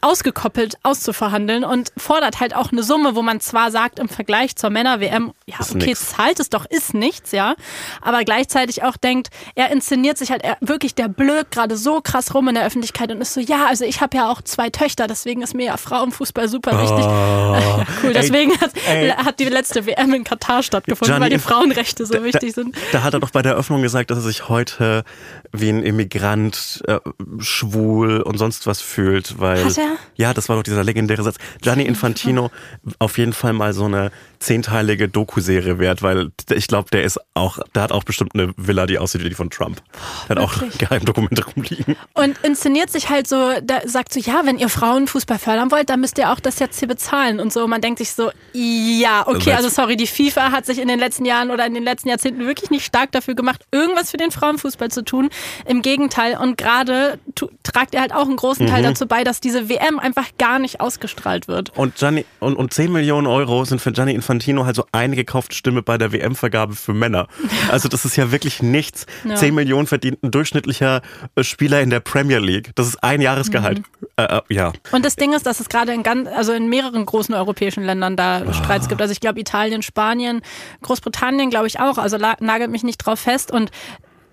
ausgekoppelt 0.00 0.78
auszuverhandeln 0.82 1.64
und 1.64 1.92
fordert 1.96 2.40
halt 2.40 2.54
auch 2.54 2.72
eine 2.72 2.82
Summe, 2.82 3.14
wo 3.14 3.22
man 3.22 3.40
zwar 3.40 3.70
sagt, 3.70 3.98
im 3.98 4.08
Vergleich 4.08 4.56
zur 4.56 4.70
Männer-WM, 4.70 5.32
ja, 5.46 5.56
Ist 5.60 5.74
okay, 5.74 5.86
nix. 5.86 6.10
zahlt 6.10 6.40
es 6.40 6.50
doch, 6.50 6.64
ist 6.64 6.94
nichts, 6.94 7.32
ja, 7.32 7.54
aber 8.00 8.24
gleichzeitig 8.24 8.82
auch 8.82 8.96
denkt, 8.96 9.28
er 9.54 9.70
inszeniert 9.70 10.18
sich 10.18 10.30
halt, 10.30 10.42
er, 10.42 10.56
wirklich, 10.60 10.94
der 10.94 11.08
blöd 11.08 11.50
gerade 11.50 11.76
so 11.76 12.00
krass 12.00 12.34
rum 12.34 12.48
in 12.48 12.54
der 12.54 12.64
Öffentlichkeit 12.66 13.10
und 13.12 13.20
ist 13.20 13.34
so, 13.34 13.40
ja, 13.40 13.66
also 13.66 13.84
ich 13.84 14.00
habe 14.00 14.16
ja 14.16 14.30
auch 14.30 14.42
zwei 14.42 14.70
Töchter, 14.70 15.06
deswegen 15.06 15.42
ist 15.42 15.54
mir 15.54 15.66
ja 15.66 15.76
Frauenfußball 15.76 16.48
super 16.48 16.72
wichtig. 16.80 17.04
ja, 17.04 17.86
cool, 18.02 18.08
Ey, 18.08 18.12
deswegen 18.14 18.60
hat, 18.60 18.70
ey. 18.88 19.10
hat 19.16 19.38
die 19.38 19.44
letzte 19.44 19.86
WM 19.86 20.14
in 20.14 20.24
Katar 20.24 20.62
stattgefunden, 20.62 21.16
Gianni 21.16 21.22
weil 21.22 21.30
die 21.30 21.38
Frauenrechte 21.38 22.06
so 22.06 22.22
wichtig 22.24 22.54
da, 22.54 22.62
sind. 22.62 22.76
Da 22.92 23.02
hat 23.02 23.14
er 23.14 23.20
doch 23.20 23.30
bei 23.30 23.42
der 23.42 23.52
Eröffnung 23.52 23.82
gesagt, 23.82 24.10
dass 24.10 24.18
er 24.18 24.24
sich 24.24 24.48
heute 24.48 25.04
wie 25.52 25.68
ein 25.68 25.82
Immigrant, 25.82 26.82
äh, 26.86 26.98
schwul 27.38 28.22
und 28.22 28.38
sonst 28.38 28.66
was 28.66 28.80
fühlt, 28.80 29.38
weil 29.38 29.65
Hat 29.66 29.78
er? 29.78 29.96
ja, 30.16 30.34
das 30.34 30.48
war 30.48 30.56
doch 30.56 30.62
dieser 30.62 30.84
legendäre 30.84 31.22
Satz. 31.22 31.36
Gianni 31.62 31.84
Infantino 31.84 32.50
auf 32.98 33.18
jeden 33.18 33.32
Fall 33.32 33.52
mal 33.52 33.72
so 33.72 33.84
eine 33.84 34.10
zehnteilige 34.38 35.08
Doku-Serie 35.08 35.78
wert, 35.78 36.02
weil 36.02 36.30
ich 36.52 36.68
glaube, 36.68 36.90
der 36.90 37.04
ist 37.04 37.18
auch, 37.34 37.58
der 37.74 37.82
hat 37.82 37.92
auch 37.92 38.04
bestimmt 38.04 38.34
eine 38.34 38.52
Villa, 38.56 38.86
die 38.86 38.98
aussieht 38.98 39.24
wie 39.24 39.30
die 39.30 39.34
von 39.34 39.48
Trump. 39.48 39.80
Der 40.28 40.36
hat 40.36 40.42
auch? 40.42 40.54
Geheimdokumente 40.78 41.44
rumliegen. 41.44 41.96
Und 42.12 42.36
inszeniert 42.44 42.90
sich 42.90 43.08
halt 43.08 43.26
so, 43.26 43.52
da 43.62 43.80
sagt 43.86 44.12
so, 44.12 44.20
ja, 44.20 44.42
wenn 44.44 44.58
ihr 44.58 44.68
Frauenfußball 44.68 45.38
fördern 45.38 45.70
wollt, 45.70 45.88
dann 45.88 46.00
müsst 46.00 46.18
ihr 46.18 46.30
auch 46.30 46.40
das 46.40 46.58
jetzt 46.58 46.78
hier 46.78 46.88
bezahlen 46.88 47.40
und 47.40 47.50
so. 47.52 47.64
Und 47.64 47.70
man 47.70 47.80
denkt 47.80 47.98
sich 47.98 48.12
so, 48.12 48.30
ja, 48.52 49.26
okay, 49.26 49.52
also 49.54 49.70
sorry, 49.70 49.96
die 49.96 50.06
FIFA 50.06 50.52
hat 50.52 50.66
sich 50.66 50.78
in 50.78 50.88
den 50.88 50.98
letzten 50.98 51.24
Jahren 51.24 51.50
oder 51.50 51.64
in 51.66 51.72
den 51.72 51.84
letzten 51.84 52.10
Jahrzehnten 52.10 52.46
wirklich 52.46 52.68
nicht 52.70 52.84
stark 52.84 53.12
dafür 53.12 53.34
gemacht, 53.34 53.62
irgendwas 53.72 54.10
für 54.10 54.18
den 54.18 54.30
Frauenfußball 54.30 54.90
zu 54.90 55.02
tun. 55.02 55.30
Im 55.64 55.80
Gegenteil. 55.80 56.36
Und 56.36 56.58
gerade 56.58 57.18
tragt 57.62 57.94
ihr 57.94 58.00
halt 58.02 58.12
auch 58.12 58.26
einen 58.26 58.36
großen 58.36 58.66
Mhm. 58.66 58.70
Teil 58.70 58.82
dazu 58.82 59.06
bei, 59.06 59.24
dass 59.24 59.40
diese 59.40 59.55
WM 59.68 59.98
einfach 59.98 60.26
gar 60.38 60.58
nicht 60.58 60.80
ausgestrahlt 60.80 61.48
wird. 61.48 61.76
Und, 61.76 61.96
Gianni, 61.96 62.24
und, 62.40 62.56
und 62.56 62.72
10 62.72 62.92
Millionen 62.92 63.26
Euro 63.26 63.64
sind 63.64 63.80
für 63.80 63.92
Gianni 63.92 64.12
Infantino 64.12 64.64
halt 64.64 64.76
so 64.76 64.86
eine 64.92 65.16
gekaufte 65.16 65.54
Stimme 65.54 65.82
bei 65.82 65.98
der 65.98 66.12
WM-Vergabe 66.12 66.74
für 66.74 66.92
Männer. 66.92 67.28
Also 67.70 67.88
das 67.88 68.04
ist 68.04 68.16
ja 68.16 68.32
wirklich 68.32 68.62
nichts. 68.62 69.06
Ja. 69.24 69.34
10 69.34 69.54
Millionen 69.54 69.86
verdient 69.86 70.22
ein 70.22 70.30
durchschnittlicher 70.30 71.02
äh, 71.34 71.44
Spieler 71.44 71.80
in 71.80 71.90
der 71.90 72.00
Premier 72.00 72.38
League. 72.38 72.70
Das 72.74 72.86
ist 72.86 73.02
ein 73.02 73.20
Jahresgehalt. 73.20 73.78
Mhm. 73.78 73.84
Äh, 74.16 74.24
äh, 74.24 74.40
ja. 74.48 74.72
Und 74.92 75.04
das 75.04 75.16
Ding 75.16 75.32
ist, 75.32 75.46
dass 75.46 75.60
es 75.60 75.68
gerade 75.68 75.92
in 75.92 76.02
ganz, 76.02 76.28
also 76.28 76.52
in 76.52 76.68
mehreren 76.68 77.04
großen 77.06 77.34
europäischen 77.34 77.84
Ländern 77.84 78.16
da 78.16 78.52
Streits 78.52 78.88
gibt. 78.88 79.00
Also 79.00 79.12
ich 79.12 79.20
glaube 79.20 79.40
Italien, 79.40 79.82
Spanien, 79.82 80.42
Großbritannien 80.82 81.50
glaube 81.50 81.66
ich 81.66 81.80
auch. 81.80 81.98
Also 81.98 82.18
nagelt 82.18 82.70
mich 82.70 82.82
nicht 82.82 82.98
drauf 82.98 83.20
fest. 83.20 83.50
Und 83.50 83.70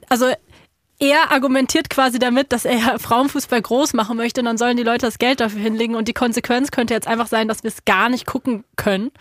also 0.09 0.27
er 0.99 1.31
argumentiert 1.31 1.89
quasi 1.89 2.19
damit, 2.19 2.51
dass 2.51 2.65
er 2.65 2.99
Frauenfußball 2.99 3.61
groß 3.61 3.93
machen 3.93 4.17
möchte 4.17 4.41
und 4.41 4.45
dann 4.45 4.57
sollen 4.57 4.77
die 4.77 4.83
Leute 4.83 5.05
das 5.05 5.19
Geld 5.19 5.39
dafür 5.39 5.61
hinlegen 5.61 5.95
und 5.95 6.07
die 6.07 6.13
Konsequenz 6.13 6.71
könnte 6.71 6.93
jetzt 6.93 7.07
einfach 7.07 7.27
sein, 7.27 7.47
dass 7.47 7.63
wir 7.63 7.69
es 7.69 7.85
gar 7.85 8.09
nicht 8.09 8.25
gucken 8.25 8.63
können. 8.75 9.11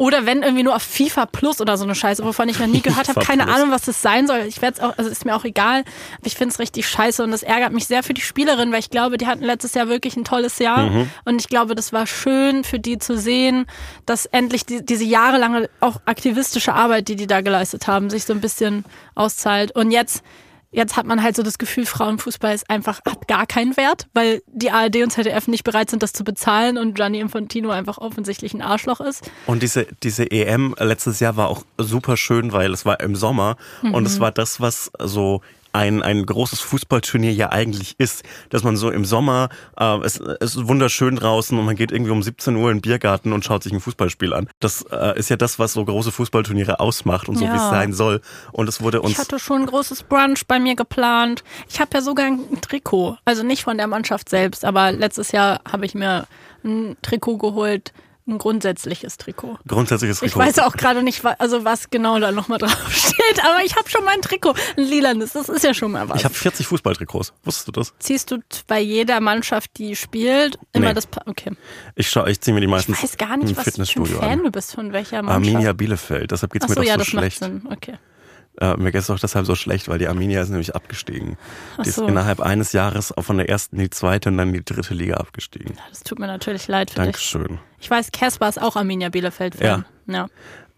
Oder 0.00 0.24
wenn 0.24 0.42
irgendwie 0.42 0.62
nur 0.62 0.74
auf 0.74 0.82
FIFA 0.82 1.26
Plus 1.26 1.60
oder 1.60 1.76
so 1.76 1.84
eine 1.84 1.94
Scheiße, 1.94 2.24
wovon 2.24 2.48
ich 2.48 2.58
noch 2.58 2.66
nie 2.66 2.80
gehört 2.82 3.10
habe, 3.10 3.20
keine 3.20 3.44
Plus. 3.44 3.56
Ahnung, 3.56 3.70
was 3.70 3.82
das 3.82 4.00
sein 4.00 4.26
soll. 4.26 4.38
Ich 4.48 4.62
werde 4.62 4.78
es 4.78 4.82
auch, 4.82 4.96
also 4.96 5.10
ist 5.10 5.26
mir 5.26 5.36
auch 5.36 5.44
egal. 5.44 5.80
Aber 5.80 6.26
ich 6.26 6.36
finde 6.36 6.54
es 6.54 6.58
richtig 6.58 6.88
scheiße 6.88 7.22
und 7.22 7.32
das 7.32 7.42
ärgert 7.42 7.74
mich 7.74 7.86
sehr 7.86 8.02
für 8.02 8.14
die 8.14 8.22
Spielerin, 8.22 8.72
weil 8.72 8.78
ich 8.78 8.88
glaube, 8.88 9.18
die 9.18 9.26
hatten 9.26 9.44
letztes 9.44 9.74
Jahr 9.74 9.90
wirklich 9.90 10.16
ein 10.16 10.24
tolles 10.24 10.58
Jahr. 10.58 10.88
Mhm. 10.88 11.10
Und 11.26 11.38
ich 11.38 11.48
glaube, 11.48 11.74
das 11.74 11.92
war 11.92 12.06
schön 12.06 12.64
für 12.64 12.78
die 12.78 12.96
zu 12.96 13.18
sehen, 13.18 13.66
dass 14.06 14.24
endlich 14.24 14.64
die, 14.64 14.82
diese 14.82 15.04
jahrelange 15.04 15.68
auch 15.80 16.00
aktivistische 16.06 16.72
Arbeit, 16.72 17.08
die 17.08 17.16
die 17.16 17.26
da 17.26 17.42
geleistet 17.42 17.86
haben, 17.86 18.08
sich 18.08 18.24
so 18.24 18.32
ein 18.32 18.40
bisschen 18.40 18.86
auszahlt. 19.14 19.72
Und 19.72 19.90
jetzt 19.90 20.22
Jetzt 20.72 20.96
hat 20.96 21.04
man 21.04 21.20
halt 21.22 21.34
so 21.34 21.42
das 21.42 21.58
Gefühl, 21.58 21.84
Frauenfußball 21.84 22.54
ist 22.54 22.70
einfach, 22.70 23.00
hat 23.04 23.26
gar 23.26 23.44
keinen 23.46 23.76
Wert, 23.76 24.06
weil 24.14 24.40
die 24.46 24.70
ARD 24.70 24.96
und 25.02 25.10
ZDF 25.10 25.48
nicht 25.48 25.64
bereit 25.64 25.90
sind, 25.90 26.02
das 26.02 26.12
zu 26.12 26.22
bezahlen 26.22 26.78
und 26.78 26.94
Gianni 26.94 27.18
Infantino 27.18 27.70
einfach 27.70 27.98
offensichtlich 27.98 28.54
ein 28.54 28.62
Arschloch 28.62 29.00
ist. 29.00 29.28
Und 29.46 29.62
diese, 29.64 29.86
diese 30.04 30.30
EM 30.30 30.76
letztes 30.78 31.18
Jahr 31.18 31.36
war 31.36 31.48
auch 31.48 31.62
super 31.76 32.16
schön, 32.16 32.52
weil 32.52 32.72
es 32.72 32.84
war 32.86 33.00
im 33.00 33.16
Sommer 33.16 33.56
und 33.82 33.90
Mhm. 34.00 34.06
es 34.06 34.20
war 34.20 34.30
das, 34.30 34.60
was 34.60 34.92
so 35.02 35.40
ein, 35.72 36.02
ein 36.02 36.26
großes 36.26 36.60
Fußballturnier 36.60 37.32
ja 37.32 37.50
eigentlich 37.50 37.94
ist, 37.98 38.22
dass 38.48 38.62
man 38.64 38.76
so 38.76 38.90
im 38.90 39.04
Sommer, 39.04 39.48
äh, 39.78 39.98
es, 40.04 40.18
es 40.40 40.56
ist 40.56 40.68
wunderschön 40.68 41.16
draußen 41.16 41.56
und 41.58 41.64
man 41.64 41.76
geht 41.76 41.92
irgendwie 41.92 42.10
um 42.12 42.22
17 42.22 42.56
Uhr 42.56 42.70
in 42.70 42.78
den 42.78 42.82
Biergarten 42.82 43.32
und 43.32 43.44
schaut 43.44 43.62
sich 43.62 43.72
ein 43.72 43.80
Fußballspiel 43.80 44.32
an. 44.34 44.48
Das 44.60 44.82
äh, 44.90 45.18
ist 45.18 45.30
ja 45.30 45.36
das, 45.36 45.58
was 45.58 45.72
so 45.72 45.84
große 45.84 46.12
Fußballturniere 46.12 46.80
ausmacht 46.80 47.28
und 47.28 47.36
so 47.36 47.44
Ja. 47.44 47.52
wie 47.52 47.56
es 47.56 47.70
sein 47.70 47.92
soll. 47.92 48.20
Und 48.52 48.68
es 48.68 48.80
wurde 48.82 48.98
Ich 48.98 49.04
uns 49.04 49.18
hatte 49.18 49.38
schon 49.38 49.62
ein 49.62 49.66
großes 49.66 50.02
Brunch 50.04 50.46
bei 50.46 50.58
mir 50.58 50.74
geplant. 50.76 51.44
Ich 51.68 51.80
habe 51.80 51.90
ja 51.94 52.00
sogar 52.02 52.26
ein 52.26 52.60
Trikot, 52.60 53.16
also 53.24 53.42
nicht 53.42 53.62
von 53.64 53.76
der 53.76 53.86
Mannschaft 53.86 54.28
selbst, 54.28 54.64
aber 54.64 54.92
letztes 54.92 55.32
Jahr 55.32 55.60
habe 55.70 55.86
ich 55.86 55.94
mir 55.94 56.26
ein 56.64 56.96
Trikot 57.02 57.38
geholt, 57.38 57.92
ein 58.26 58.38
grundsätzliches 58.38 59.16
Trikot. 59.16 59.58
grundsätzliches 59.66 60.22
Ich 60.22 60.32
Trikot. 60.32 60.46
weiß 60.46 60.58
auch 60.60 60.72
gerade 60.76 61.02
nicht, 61.02 61.24
also 61.38 61.64
was 61.64 61.90
genau 61.90 62.18
da 62.20 62.30
nochmal 62.32 62.58
drauf 62.58 62.94
steht, 62.94 63.40
aber 63.44 63.64
ich 63.64 63.74
habe 63.76 63.88
schon 63.88 64.04
mein 64.04 64.20
Trikot, 64.22 64.54
ein 64.76 64.84
lilanes, 64.84 65.32
das 65.32 65.48
ist 65.48 65.64
ja 65.64 65.74
schon 65.74 65.90
mal 65.92 66.08
was. 66.08 66.18
Ich 66.18 66.24
habe 66.24 66.34
40 66.34 66.66
Fußballtrikots. 66.66 67.32
Wusstest 67.44 67.68
du 67.68 67.72
das? 67.72 67.92
Ziehst 67.98 68.30
du 68.30 68.38
bei 68.66 68.80
jeder 68.80 69.20
Mannschaft, 69.20 69.70
die 69.78 69.96
spielt, 69.96 70.58
immer 70.72 70.88
Nee. 70.88 70.94
das 70.94 71.06
Pa- 71.06 71.22
Okay. 71.26 71.52
Ich 71.96 72.14
ich 72.14 72.40
ziehe 72.40 72.54
mir 72.54 72.60
die 72.60 72.66
meistens 72.66 72.98
Ich 72.98 73.02
weiß 73.04 73.16
gar 73.18 73.36
nicht, 73.36 73.56
was 73.56 73.74
für 73.74 74.00
ein 74.00 74.06
Fan 74.06 74.22
an. 74.38 74.44
du 74.44 74.50
bist 74.50 74.74
von 74.74 74.92
welcher 74.92 75.22
Mannschaft. 75.22 75.46
Arminia 75.54 75.72
Bielefeld, 75.72 76.30
deshalb 76.30 76.52
geht's 76.52 76.64
Ach 76.66 76.68
mir 76.68 76.74
so, 76.76 76.80
doch 76.82 76.86
ja, 76.86 76.94
so 76.94 76.98
das 76.98 77.06
schlecht. 77.08 77.40
macht 77.40 77.50
Sinn. 77.50 77.68
Okay. 77.72 77.94
Äh, 78.60 78.76
mir 78.76 78.90
geht 78.92 79.00
es 79.02 79.08
auch 79.10 79.18
deshalb 79.18 79.46
so 79.46 79.54
schlecht, 79.54 79.88
weil 79.88 79.98
die 79.98 80.08
Arminia 80.08 80.42
ist 80.42 80.48
nämlich 80.50 80.74
abgestiegen. 80.74 81.38
Ach 81.78 81.82
Die 81.84 81.88
ist 81.88 81.94
so. 81.96 82.06
innerhalb 82.06 82.40
eines 82.40 82.72
Jahres 82.72 83.16
auch 83.16 83.22
von 83.22 83.38
der 83.38 83.48
ersten 83.48 83.76
in 83.76 83.82
die 83.84 83.90
zweite 83.90 84.28
und 84.28 84.36
dann 84.38 84.48
in 84.48 84.54
die 84.54 84.64
dritte 84.64 84.92
Liga 84.92 85.14
abgestiegen. 85.16 85.76
Das 85.88 86.02
tut 86.02 86.18
mir 86.18 86.26
natürlich 86.26 86.66
leid 86.68 86.90
für 86.90 86.96
dich. 86.96 87.04
Dankeschön. 87.04 87.58
Ich 87.80 87.90
weiß, 87.90 88.12
Casper 88.12 88.48
ist 88.48 88.60
auch 88.60 88.76
Arminia 88.76 89.08
Bielefeld-Fan. 89.08 89.84
Ja. 90.06 90.26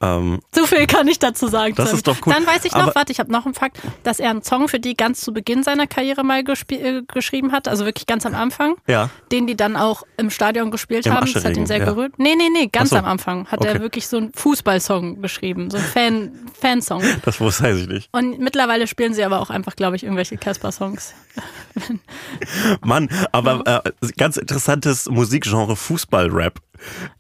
Ähm, 0.03 0.41
So 0.53 0.67
viel 0.67 0.87
kann 0.89 1.07
ich 1.07 1.19
dazu 1.21 1.47
sagen. 1.47 1.75
Das 1.77 1.91
Tim. 1.91 1.97
ist 1.97 2.07
doch 2.09 2.17
cool. 2.27 2.35
Dann 2.35 2.45
weiß 2.47 2.65
ich 2.65 2.73
noch, 2.73 2.83
Aber- 2.83 2.95
warte, 2.97 3.13
ich 3.13 3.21
habe 3.21 3.31
noch 3.31 3.45
einen 3.45 3.55
Fakt, 3.55 3.79
dass 4.03 4.19
er 4.19 4.31
einen 4.31 4.43
Song 4.43 4.67
für 4.69 4.81
die 4.81 4.97
ganz 4.97 5.21
zu 5.21 5.33
Beginn 5.33 5.63
seiner 5.63 5.87
Karriere 5.87 6.25
mal 6.25 6.43
äh, 6.43 7.03
geschrieben 7.07 7.53
hat, 7.53 7.69
also 7.69 7.85
wirklich 7.85 8.07
ganz 8.07 8.27
am 8.27 8.35
Anfang, 8.35 8.75
ja, 8.89 9.11
den 9.31 9.47
die 9.47 9.55
dann 9.57 9.77
auch 9.77 10.03
im 10.17 10.31
Stadion 10.31 10.71
gespielt 10.73 11.07
Im 11.07 11.15
haben. 11.15 11.33
Das 11.33 11.45
hat 11.45 11.57
ihn 11.57 11.67
sehr 11.67 11.79
ja. 11.79 11.85
gerührt. 11.85 12.19
Nee, 12.19 12.35
nee, 12.37 12.49
nee, 12.53 12.67
ganz 12.67 12.91
so. 12.91 12.97
am 12.97 13.05
Anfang 13.05 13.47
hat 13.47 13.65
er 13.65 13.73
Okay. 13.73 13.81
wirklich 13.81 14.09
so 14.09 14.17
einen 14.17 14.33
Fußballsong 14.35 15.23
geschrieben, 15.23 15.71
so 15.71 15.77
einen 15.77 15.87
Fan 15.87 16.33
Fansong. 16.61 17.03
das 17.25 17.41
weiß 17.41 17.77
ich 17.79 17.89
nicht. 17.89 18.09
Und 18.13 18.41
mittlerweile 18.41 18.87
spielen 18.89 19.15
sie 19.15 19.23
aber 19.23 19.41
auch 19.41 19.51
einfach, 19.51 19.77
glaube 19.77 19.95
ich, 19.97 20.03
irgendwelche 20.03 20.37
Casper-Songs. 20.37 21.15
Mann, 22.83 23.09
aber 23.33 23.85
äh, 23.85 24.11
ganz 24.17 24.37
interessantes 24.37 25.09
Musikgenre 25.09 25.77
Fußball-Rap. 25.77 26.61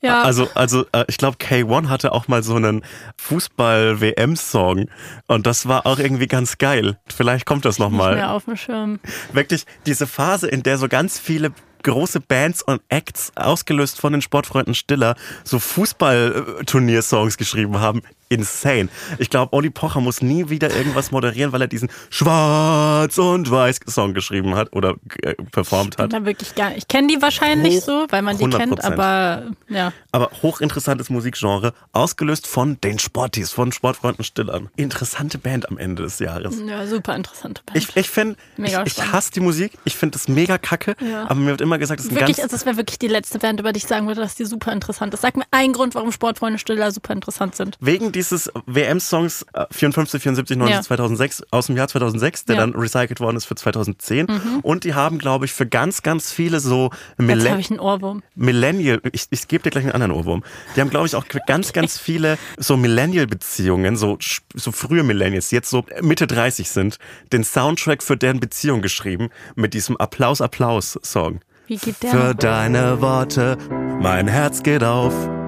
Ja. 0.00 0.22
Also, 0.22 0.48
also 0.54 0.84
äh, 0.92 1.04
ich 1.08 1.18
glaube, 1.18 1.36
K1 1.38 1.88
hatte 1.88 2.12
auch 2.12 2.28
mal 2.28 2.42
so 2.42 2.56
einen 2.56 2.82
Fußball-WM-Song 3.18 4.86
und 5.28 5.46
das 5.46 5.68
war 5.68 5.86
auch 5.86 5.98
irgendwie 5.98 6.26
ganz 6.26 6.58
geil. 6.58 6.98
Vielleicht 7.06 7.46
kommt 7.46 7.64
das 7.64 7.78
Nicht 7.78 7.90
mehr 7.90 7.98
nochmal. 7.98 8.22
auf 8.24 8.44
dem 8.44 8.56
Schirm. 8.56 9.00
Wirklich 9.32 9.64
diese 9.86 10.06
Phase, 10.06 10.48
in 10.48 10.62
der 10.62 10.78
so 10.78 10.88
ganz 10.88 11.18
viele 11.18 11.52
große 11.82 12.20
Bands 12.20 12.62
und 12.62 12.80
Acts, 12.88 13.32
ausgelöst 13.34 14.00
von 14.00 14.12
den 14.12 14.22
Sportfreunden 14.22 14.74
Stiller, 14.74 15.16
so 15.44 15.58
Fußball-Turniersongs 15.58 17.36
geschrieben 17.36 17.80
haben. 17.80 18.02
Insane. 18.32 18.88
Ich 19.18 19.30
glaube, 19.30 19.52
Olli 19.52 19.70
Pocher 19.70 20.00
muss 20.00 20.22
nie 20.22 20.48
wieder 20.48 20.74
irgendwas 20.74 21.10
moderieren, 21.10 21.52
weil 21.52 21.60
er 21.62 21.68
diesen 21.68 21.88
Schwarz 22.10 23.18
und 23.18 23.50
Weiß 23.50 23.80
Song 23.88 24.14
geschrieben 24.14 24.54
hat 24.54 24.72
oder 24.72 24.94
äh, 25.22 25.34
performt 25.34 25.98
hat. 25.98 26.12
Da 26.12 26.24
wirklich 26.24 26.54
gar 26.54 26.74
Ich 26.76 26.88
kenne 26.88 27.08
die 27.08 27.20
wahrscheinlich 27.20 27.76
Hoch- 27.78 27.84
so, 27.84 28.06
weil 28.10 28.22
man 28.22 28.38
die 28.38 28.48
kennt, 28.48 28.80
100%. 28.80 28.84
aber 28.84 29.50
ja. 29.68 29.92
Aber 30.12 30.30
hochinteressantes 30.42 31.10
Musikgenre, 31.10 31.72
ausgelöst 31.92 32.46
von 32.46 32.80
den 32.80 32.98
Sportis, 32.98 33.50
von 33.52 33.72
Sportfreunden 33.72 34.24
Stillern. 34.24 34.68
Interessante 34.76 35.38
Band 35.38 35.68
am 35.68 35.78
Ende 35.78 36.02
des 36.04 36.18
Jahres. 36.18 36.54
Ja, 36.66 36.86
super 36.86 37.14
interessante 37.16 37.62
Band. 37.66 37.76
Ich, 37.78 37.96
ich 37.96 38.08
finde, 38.10 38.36
ich, 38.56 38.72
ich 38.84 39.12
hasse 39.12 39.30
die 39.32 39.40
Musik, 39.40 39.72
ich 39.84 39.96
finde 39.96 40.12
das 40.18 40.28
mega 40.28 40.58
kacke, 40.58 40.94
Ja. 41.00 41.24
aber 41.24 41.34
mir 41.36 41.50
wird 41.50 41.60
immer 41.60 41.78
gesagt, 41.78 42.00
das 42.00 42.06
ist 42.06 42.12
ein 42.12 42.16
wirklich, 42.20 42.36
ganz 42.38 42.44
also 42.52 42.56
das 42.56 42.66
wäre 42.66 42.76
wirklich 42.76 42.98
die 42.98 43.08
letzte 43.08 43.38
Band, 43.38 43.60
über 43.60 43.72
die 43.72 43.78
ich 43.78 43.86
sagen 43.86 44.06
würde, 44.06 44.20
dass 44.20 44.34
die 44.34 44.44
super 44.44 44.72
interessant 44.72 45.12
ist. 45.14 45.20
Sag 45.22 45.36
mir 45.36 45.44
einen 45.50 45.72
Grund, 45.72 45.94
warum 45.94 46.12
Sportfreunde 46.12 46.58
Stiller 46.58 46.90
super 46.92 47.12
interessant 47.12 47.54
sind. 47.56 47.76
Wegen 47.80 48.12
dieses 48.30 48.50
WM-Songs 48.66 49.44
äh, 49.54 49.66
54, 49.70 50.22
74, 50.22 50.56
90, 50.56 50.74
Ja. 50.76 50.82
2006 50.82 51.42
aus 51.50 51.66
dem 51.66 51.76
Jahr 51.76 51.88
2006, 51.88 52.44
der 52.44 52.56
Ja. 52.56 52.60
dann 52.62 52.74
recycelt 52.74 53.20
worden 53.20 53.36
ist 53.36 53.46
für 53.46 53.54
2010. 53.54 54.26
Und 54.62 54.84
die 54.84 54.94
haben, 54.94 55.18
glaube 55.18 55.44
ich, 55.44 55.52
für 55.52 55.66
ganz, 55.66 56.02
ganz 56.02 56.32
viele 56.32 56.60
so 56.60 56.90
Millen 57.18 57.58
ich 57.58 57.70
einen 57.70 57.80
Ohrwurm. 57.80 58.22
Millennial, 58.34 59.00
ich, 59.12 59.26
ich 59.30 59.48
gebe 59.48 59.62
dir 59.64 59.70
gleich 59.70 59.84
einen 59.84 59.92
anderen 59.92 60.12
Ohrwurm. 60.12 60.42
Die 60.76 60.80
haben, 60.80 60.90
glaube 60.90 61.06
ich, 61.06 61.14
auch 61.16 61.24
ganz, 61.46 61.72
ganz 61.72 61.98
viele 61.98 62.38
so 62.58 62.76
Millennial-Beziehungen, 62.76 63.96
so, 63.96 64.18
so 64.54 64.72
frühe 64.72 65.02
Millennials, 65.02 65.48
die 65.48 65.56
jetzt 65.56 65.70
so 65.70 65.84
Mitte 66.00 66.26
30 66.26 66.70
sind, 66.70 66.98
den 67.32 67.44
Soundtrack 67.44 68.02
für 68.02 68.16
deren 68.16 68.40
Beziehung 68.40 68.82
geschrieben 68.82 69.30
mit 69.54 69.74
diesem 69.74 69.96
Applaus, 69.96 70.40
Applaus-Song. 70.40 71.40
Wie 71.66 71.76
geht 71.76 72.02
der? 72.02 72.10
Für 72.10 72.34
deine 72.34 73.00
Worte, 73.00 73.56
mein 74.00 74.28
Herz 74.28 74.62
geht 74.62 74.84
auf. 74.84 75.41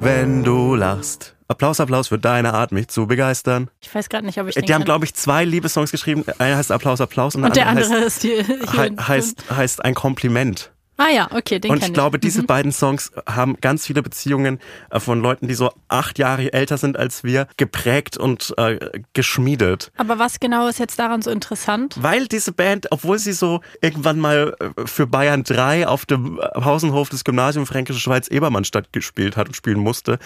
Wenn 0.00 0.44
du 0.44 0.74
lachst. 0.74 1.34
Applaus, 1.48 1.80
Applaus 1.80 2.08
für 2.08 2.18
deine 2.18 2.52
Art, 2.54 2.72
mich 2.72 2.88
zu 2.88 3.06
begeistern. 3.06 3.70
Ich 3.80 3.92
weiß 3.94 4.08
gerade 4.10 4.26
nicht, 4.26 4.38
ob 4.38 4.46
ich 4.48 4.54
den 4.54 4.64
Die 4.66 4.74
haben, 4.74 4.84
glaube 4.84 5.06
ich, 5.06 5.14
zwei 5.14 5.44
Liebessongs 5.44 5.90
geschrieben. 5.90 6.24
Einer 6.38 6.56
heißt 6.58 6.70
Applaus, 6.70 7.00
Applaus 7.00 7.34
und, 7.34 7.44
Und 7.44 7.56
der 7.56 7.66
andere 7.68 7.86
andere 7.86 8.04
ist 8.04 8.22
die. 8.22 8.36
heißt, 8.38 8.76
hei- 8.76 8.90
heißt, 8.98 9.44
heißt 9.50 9.84
ein 9.84 9.94
Kompliment. 9.94 10.70
Ah 10.98 11.08
ja, 11.10 11.28
okay, 11.32 11.58
den 11.58 11.70
Und 11.70 11.82
ich 11.82 11.92
glaube, 11.92 12.18
ich. 12.18 12.20
diese 12.20 12.42
Mhm. 12.42 12.46
beiden 12.46 12.72
Songs 12.72 13.10
haben 13.26 13.56
ganz 13.60 13.86
viele 13.86 14.02
Beziehungen 14.02 14.58
äh, 14.90 15.00
von 15.00 15.20
Leuten, 15.20 15.48
die 15.48 15.54
so 15.54 15.70
acht 15.88 16.18
Jahre 16.18 16.52
älter 16.52 16.76
sind 16.76 16.98
als 16.98 17.24
wir, 17.24 17.46
geprägt 17.56 18.16
und 18.16 18.54
äh, 18.58 18.78
geschmiedet. 19.14 19.90
Aber 19.96 20.18
was 20.18 20.40
genau 20.40 20.68
ist 20.68 20.78
jetzt 20.78 20.98
daran 20.98 21.22
so 21.22 21.30
interessant? 21.30 21.96
Weil 22.00 22.26
diese 22.26 22.52
Band, 22.52 22.88
obwohl 22.90 23.18
sie 23.18 23.32
so 23.32 23.60
irgendwann 23.80 24.18
mal 24.18 24.54
äh, 24.60 24.86
für 24.86 25.06
Bayern 25.06 25.44
3 25.44 25.86
auf 25.86 26.04
dem 26.04 26.38
Pausenhof 26.54 27.08
des 27.08 27.24
Gymnasium 27.24 27.66
Fränkische 27.66 28.00
Schweiz 28.00 28.28
Ebermannstadt 28.28 28.92
gespielt 28.92 29.36
hat 29.36 29.48
und 29.48 29.54
spielen 29.54 29.78
musste, 29.78 30.18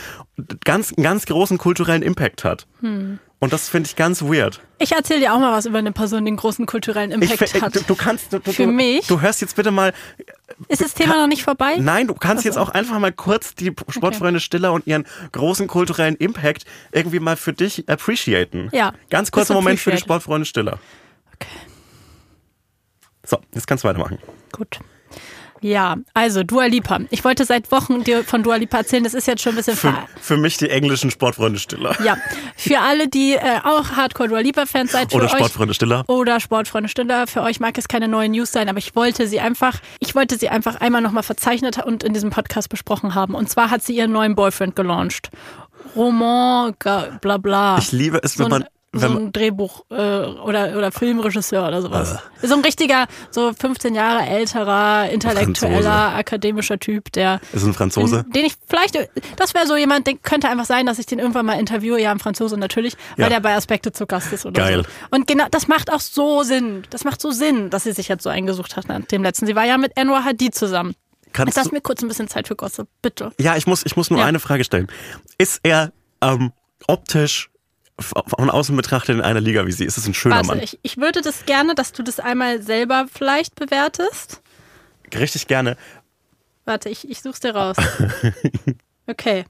ganz, 0.64 0.92
einen 0.92 1.04
ganz 1.04 1.26
großen 1.26 1.58
kulturellen 1.58 2.02
Impact 2.02 2.44
hat. 2.44 2.66
Hm. 2.80 3.18
Und 3.42 3.52
das 3.52 3.68
finde 3.68 3.88
ich 3.88 3.96
ganz 3.96 4.22
weird. 4.22 4.60
Ich 4.78 4.92
erzähle 4.92 5.18
dir 5.18 5.34
auch 5.34 5.40
mal 5.40 5.50
was 5.52 5.66
über 5.66 5.78
eine 5.78 5.90
Person, 5.90 6.24
die 6.24 6.28
einen 6.28 6.36
großen 6.36 6.64
kulturellen 6.64 7.10
Ich, 7.20 7.28
Impact 7.32 7.50
fi- 7.50 7.60
hat. 7.60 7.74
du, 7.74 7.80
du 7.80 7.96
kannst, 7.96 8.32
du, 8.32 8.38
Für 8.40 8.52
du, 8.66 8.68
mich? 8.68 9.04
Du 9.08 9.20
hörst 9.20 9.40
jetzt 9.40 9.56
bitte 9.56 9.72
mal, 9.72 9.92
ist 10.68 10.80
das 10.80 10.94
Thema 10.94 11.16
noch 11.20 11.26
nicht 11.26 11.42
vorbei? 11.42 11.74
Nein, 11.80 12.06
du 12.06 12.14
kannst 12.14 12.42
Ach 12.42 12.42
so. 12.44 12.48
jetzt 12.50 12.56
auch 12.56 12.68
einfach 12.68 13.00
mal 13.00 13.10
kurz 13.10 13.56
die 13.56 13.74
Sportfreunde 13.88 14.38
Stiller 14.38 14.72
und 14.72 14.86
ihren 14.86 15.04
großen 15.32 15.66
kulturellen 15.66 16.14
Impact 16.14 16.66
irgendwie 16.92 17.18
mal 17.18 17.36
für 17.36 17.52
dich 17.52 17.88
appreciaten. 17.88 18.68
Ja, 18.72 18.92
Ganz 19.10 19.32
kurzer 19.32 19.54
Moment 19.54 19.80
für 19.80 19.90
die. 19.90 19.98
Sportfreunde 19.98 20.46
Stiller. 20.46 20.78
Okay, 21.34 21.48
So, 23.26 23.38
jetzt 23.54 23.66
kannst 23.66 23.82
du 23.82 23.88
weitermachen. 23.88 24.18
gut. 24.52 24.78
Ja, 25.62 25.96
also 26.12 26.42
Dua 26.42 26.66
Lipa. 26.66 26.98
Ich 27.10 27.24
wollte 27.24 27.44
seit 27.44 27.70
Wochen 27.70 28.02
dir 28.04 28.24
von 28.24 28.42
Dua 28.42 28.56
Lipa 28.56 28.78
erzählen. 28.78 29.04
Das 29.04 29.14
ist 29.14 29.26
jetzt 29.26 29.42
schon 29.42 29.52
ein 29.52 29.56
bisschen 29.56 29.76
Für, 29.76 29.94
für 30.20 30.36
mich 30.36 30.56
die 30.56 30.68
englischen 30.68 31.10
Sportfreunde 31.10 31.58
Stiller. 31.60 31.96
Ja, 32.02 32.16
für 32.56 32.80
alle, 32.80 33.08
die 33.08 33.34
äh, 33.34 33.60
auch 33.62 33.90
Hardcore 33.92 34.28
Dua 34.28 34.40
Lipa 34.40 34.66
Fans 34.66 34.92
seid, 34.92 35.14
Oder 35.14 35.26
euch 35.26 35.30
Sportfreunde 35.30 35.74
Stiller. 35.74 36.04
oder 36.08 36.40
Sportfreunde 36.40 36.88
Stiller, 36.88 37.26
für 37.26 37.42
euch 37.42 37.60
mag 37.60 37.78
es 37.78 37.86
keine 37.88 38.08
neuen 38.08 38.32
News 38.32 38.50
sein, 38.52 38.68
aber 38.68 38.78
ich 38.78 38.94
wollte 38.96 39.26
sie 39.28 39.38
einfach, 39.40 39.78
ich 40.00 40.14
wollte 40.14 40.36
sie 40.36 40.48
einfach 40.48 40.80
einmal 40.80 41.00
nochmal 41.00 41.22
verzeichnet 41.22 41.78
und 41.84 42.02
in 42.02 42.12
diesem 42.12 42.30
Podcast 42.30 42.68
besprochen 42.68 43.14
haben. 43.14 43.34
Und 43.34 43.48
zwar 43.48 43.70
hat 43.70 43.82
sie 43.82 43.94
ihren 43.96 44.12
neuen 44.12 44.34
Boyfriend 44.34 44.74
gelauncht. 44.74 45.30
Roman, 45.94 46.74
bla 47.20 47.36
bla. 47.38 47.78
Ich 47.78 47.92
liebe 47.92 48.20
es, 48.22 48.34
so 48.34 48.44
wenn 48.44 48.50
man. 48.50 48.64
Ein, 48.94 49.00
so 49.00 49.06
ein 49.08 49.32
Drehbuch 49.32 49.84
äh, 49.90 49.94
oder, 49.94 50.76
oder 50.76 50.92
Filmregisseur 50.92 51.66
oder 51.66 51.80
sowas. 51.82 52.18
Äh. 52.42 52.46
So 52.46 52.54
ein 52.54 52.60
richtiger, 52.60 53.06
so 53.30 53.52
15 53.52 53.94
Jahre 53.94 54.26
älterer, 54.26 55.08
intellektueller, 55.10 56.14
akademischer 56.14 56.78
Typ, 56.78 57.10
der 57.12 57.40
ist 57.52 57.64
ein 57.64 57.72
Franzose. 57.74 58.24
den 58.34 58.44
ich 58.44 58.54
vielleicht, 58.68 58.96
das 59.36 59.54
wäre 59.54 59.66
so 59.66 59.76
jemand, 59.76 60.06
den 60.06 60.20
könnte 60.22 60.48
einfach 60.48 60.66
sein, 60.66 60.86
dass 60.86 60.98
ich 60.98 61.06
den 61.06 61.18
irgendwann 61.18 61.46
mal 61.46 61.58
interviewe, 61.58 62.00
ja, 62.00 62.12
im 62.12 62.20
Franzose 62.20 62.56
natürlich, 62.58 62.94
weil 63.16 63.24
Ja. 63.24 63.28
der 63.30 63.40
bei 63.40 63.54
Aspekte 63.56 63.92
zu 63.92 64.06
Gast 64.06 64.32
ist 64.32 64.44
oder 64.46 64.60
Geil. 64.62 64.82
so. 64.82 65.16
Und 65.16 65.26
genau, 65.26 65.46
das 65.50 65.68
macht 65.68 65.92
auch 65.92 66.00
so 66.00 66.42
Sinn. 66.42 66.82
Das 66.90 67.04
macht 67.04 67.20
so 67.20 67.30
Sinn, 67.30 67.70
dass 67.70 67.84
sie 67.84 67.92
sich 67.92 68.08
jetzt 68.08 68.22
so 68.24 68.30
eingesucht 68.30 68.76
hat 68.76 68.88
nach 68.88 69.00
dem 69.06 69.22
letzten. 69.22 69.46
Sie 69.46 69.56
war 69.56 69.64
ja 69.64 69.78
mit 69.78 69.96
Anwar 69.98 70.24
Hadid 70.24 70.54
zusammen. 70.54 70.94
Kannst 71.32 71.56
lass 71.56 71.68
du, 71.68 71.74
mir 71.74 71.80
kurz 71.80 72.02
ein 72.02 72.08
bisschen 72.08 72.28
Zeit 72.28 72.46
für 72.46 72.56
Gossip, 72.56 72.88
bitte. 73.00 73.32
ja, 73.40 73.56
ich 73.56 73.66
muss, 73.66 73.86
ich 73.86 73.96
muss 73.96 74.10
nur 74.10 74.18
Ja. 74.20 74.26
eine 74.26 74.38
Frage 74.38 74.64
stellen. 74.64 74.88
Ist 75.38 75.60
er 75.62 75.92
ähm, 76.20 76.52
optisch 76.86 77.48
von 78.00 78.50
außen 78.50 78.74
betrachtet 78.76 79.16
in 79.16 79.20
einer 79.20 79.40
Liga 79.40 79.66
wie 79.66 79.72
sie? 79.72 79.84
Ist 79.84 79.98
es 79.98 80.06
ein 80.06 80.14
schöner 80.14 80.36
Warte, 80.36 80.48
Mann? 80.48 80.60
ich, 80.60 80.78
ich 80.82 80.96
würde 80.96 81.20
das 81.20 81.44
gerne, 81.46 81.74
dass 81.74 81.92
du 81.92 82.02
das 82.02 82.18
einmal 82.20 82.62
selber 82.62 83.06
vielleicht 83.12 83.54
bewertest. 83.54 84.40
Richtig 85.14 85.46
gerne. 85.46 85.76
Warte, 86.64 86.88
ich, 86.88 87.08
ich 87.10 87.20
such's 87.20 87.40
dir 87.40 87.54
raus. 87.54 87.76
Okay. 89.06 89.44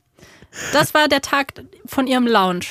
Das 0.72 0.94
war 0.94 1.08
der 1.08 1.20
Tag 1.22 1.52
von 1.86 2.06
ihrem 2.06 2.26
Lounge. 2.26 2.64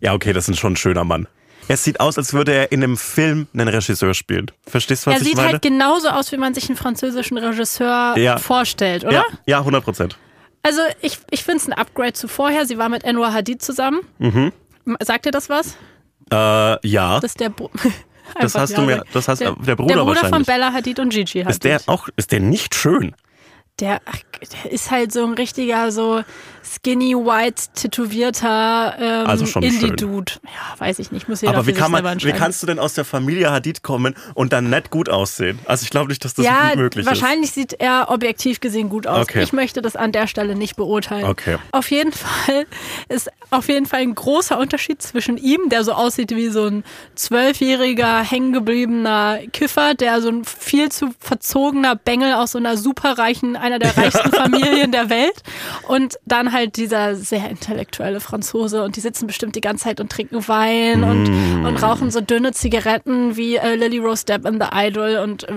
Ja, 0.00 0.12
okay, 0.14 0.32
das 0.32 0.48
ist 0.48 0.58
schon 0.58 0.74
ein 0.74 0.76
schöner 0.76 1.04
Mann. 1.04 1.26
Es 1.68 1.82
sieht 1.82 1.98
aus, 2.00 2.16
als 2.16 2.32
würde 2.32 2.52
er 2.52 2.70
in 2.70 2.82
einem 2.84 2.96
Film 2.96 3.48
einen 3.52 3.68
Regisseur 3.68 4.14
spielen. 4.14 4.50
Verstehst 4.66 5.04
du, 5.06 5.10
was 5.10 5.16
er 5.16 5.22
ich 5.22 5.28
sieht 5.28 5.36
meine? 5.36 5.52
halt 5.52 5.62
genauso 5.62 6.08
aus, 6.10 6.30
wie 6.32 6.36
man 6.36 6.54
sich 6.54 6.68
einen 6.68 6.76
französischen 6.76 7.38
Regisseur 7.38 8.16
Ja. 8.16 8.36
vorstellt, 8.38 9.04
oder? 9.04 9.12
ja, 9.14 9.24
ja, 9.46 9.58
100 9.58 9.82
Prozent. 9.84 10.16
Also 10.62 10.80
ich, 11.00 11.18
ich 11.30 11.42
finde 11.44 11.58
es 11.58 11.66
ein 11.66 11.72
Upgrade 11.72 12.12
zu 12.12 12.28
vorher. 12.28 12.66
Sie 12.66 12.78
war 12.78 12.88
mit 12.88 13.04
Anwar 13.04 13.32
Hadid 13.32 13.62
zusammen. 13.62 14.00
Mhm. 14.18 14.52
Sagt 15.02 15.26
dir 15.26 15.30
das 15.30 15.48
was? 15.48 15.76
Äh, 16.32 16.88
ja. 16.88 17.20
Das 17.20 17.32
ist 17.32 17.40
der 17.40 17.50
Bru 17.50 17.68
Das 18.40 18.54
hast 18.56 18.76
du 18.76 18.80
ja, 18.80 18.86
mir, 18.86 19.04
das 19.12 19.28
hast 19.28 19.40
der, 19.40 19.52
der 19.54 19.76
Bruder, 19.76 19.94
der 19.94 20.02
Bruder 20.02 20.14
von 20.16 20.22
wahrscheinlich. 20.22 20.46
Bella 20.46 20.72
Hadid 20.72 20.98
und 20.98 21.10
Gigi 21.10 21.40
Hadid. 21.40 21.50
ist 21.50 21.64
der 21.64 21.80
auch, 21.86 22.08
ist 22.16 22.32
der 22.32 22.40
nicht 22.40 22.74
schön? 22.74 23.14
Der, 23.78 24.00
der 24.64 24.72
ist 24.72 24.90
halt 24.90 25.12
so 25.12 25.24
ein 25.24 25.34
richtiger, 25.34 25.92
so 25.92 26.22
skinny, 26.64 27.14
white, 27.14 27.62
tätowierter 27.74 28.96
ähm, 28.98 29.26
Also. 29.26 29.60
Indie-Dude. 29.60 30.32
Ja, 30.44 30.78
weiß 30.78 30.98
ich 30.98 31.12
nicht. 31.12 31.28
Muss 31.28 31.40
jeder 31.40 31.54
Aber 31.54 31.66
wie 31.66 31.72
kann 31.72 31.90
man, 31.90 32.04
wie 32.22 32.32
kannst 32.32 32.62
du 32.62 32.66
denn 32.66 32.78
aus 32.78 32.94
der 32.94 33.04
Familie 33.04 33.50
Hadid 33.50 33.82
kommen 33.82 34.14
und 34.34 34.52
dann 34.52 34.70
nett 34.70 34.90
gut 34.90 35.08
aussehen? 35.08 35.58
Also 35.66 35.84
ich 35.84 35.90
glaube 35.90 36.08
nicht, 36.08 36.24
dass 36.24 36.34
das 36.34 36.44
ja, 36.44 36.72
möglich 36.74 37.06
wahrscheinlich 37.06 37.52
sieht 37.52 37.74
er 37.74 38.06
objektiv 38.08 38.60
gesehen 38.60 38.88
gut 38.88 39.06
aus. 39.06 39.22
Okay. 39.22 39.42
Ich 39.42 39.52
möchte 39.52 39.82
das 39.82 39.96
an 39.96 40.12
der 40.12 40.26
Stelle 40.26 40.54
nicht 40.54 40.76
beurteilen. 40.76 41.24
Okay. 41.24 41.56
Auf 41.72 41.90
jeden 41.90 42.12
Fall 42.12 42.66
ist 43.08 43.30
auf 43.50 43.68
jeden 43.68 43.86
Fall 43.86 44.00
ein 44.00 44.14
großer 44.14 44.58
Unterschied 44.58 45.00
zwischen 45.00 45.36
ihm, 45.36 45.68
der 45.68 45.84
so 45.84 45.92
aussieht 45.92 46.34
wie 46.34 46.48
so 46.48 46.66
ein 46.66 46.84
zwölfjähriger, 47.14 48.22
hängengebliebener 48.22 49.40
Kiffer, 49.52 49.94
der 49.94 50.20
so 50.20 50.28
ein 50.28 50.44
viel 50.44 50.90
zu 50.90 51.14
verzogener 51.20 51.94
Bengel 51.94 52.34
aus 52.34 52.52
so 52.52 52.58
einer 52.58 52.76
superreichen, 52.76 53.56
einer 53.66 53.78
der 53.78 53.96
reichsten 53.96 54.30
Familien 54.32 54.92
der 54.92 55.10
Welt 55.10 55.42
und 55.88 56.18
dann 56.24 56.52
halt 56.52 56.76
dieser 56.76 57.16
sehr 57.16 57.50
intellektuelle 57.50 58.20
Franzose 58.20 58.82
und 58.84 58.96
die 58.96 59.00
sitzen 59.00 59.26
bestimmt 59.26 59.56
die 59.56 59.60
ganze 59.60 59.84
Zeit 59.84 60.00
und 60.00 60.10
trinken 60.10 60.46
Wein 60.48 61.02
und, 61.04 61.26
Mm. 61.26 61.64
und 61.66 61.82
rauchen 61.82 62.10
so 62.10 62.20
dünne 62.20 62.52
Zigaretten 62.52 63.36
wie 63.36 63.56
äh, 63.56 63.74
Lily 63.74 63.98
Rose 63.98 64.24
Depp 64.24 64.46
in 64.46 64.60
The 64.60 64.68
Idol 64.72 65.16
und 65.22 65.48
äh, 65.48 65.54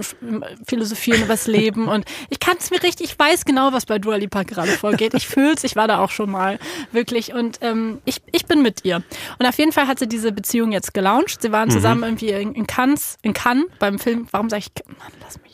philosophieren 0.68 1.22
übers 1.24 1.48
Leben 1.48 1.88
und 1.88 2.06
ich 2.30 2.40
kann 2.40 2.56
es 2.60 2.72
mir 2.72 2.82
richtig, 2.82 3.12
ich 3.12 3.20
weiß 3.20 3.46
genau, 3.46 3.72
was 3.72 3.86
bei 3.86 4.00
Dua 4.00 4.16
Lipa 4.16 4.44
gerade 4.44 4.72
vorgeht. 4.72 5.14
Ich 5.14 5.28
fühl's, 5.28 5.64
ich 5.64 5.76
war 5.76 5.88
da 5.88 6.00
auch 6.04 6.10
schon 6.12 6.32
mal, 6.32 6.58
wirklich 6.92 7.34
und 7.34 7.60
ähm, 7.62 8.00
ich, 8.06 8.22
ich 8.32 8.46
bin 8.46 8.62
mit 8.62 8.84
ihr. 8.86 9.04
Und 9.38 9.46
auf 9.46 9.58
jeden 9.58 9.72
Fall 9.72 9.88
hat 9.88 10.00
sie 10.00 10.08
diese 10.08 10.32
Beziehung 10.32 10.72
jetzt 10.72 10.94
gelauncht. 10.94 11.42
Sie 11.42 11.52
waren 11.52 11.70
zusammen 11.70 12.04
irgendwie 12.04 12.30
in, 12.30 12.54
in 12.56 12.66
Cannes, 12.68 13.18
in 13.22 13.34
Cannes 13.34 13.66
beim 13.80 14.00
Film, 14.00 14.28
warum 14.32 14.50
sage 14.50 14.64
ich, 14.66 14.86
Mann, 14.88 15.12
lass 15.22 15.40
mich, 15.42 15.49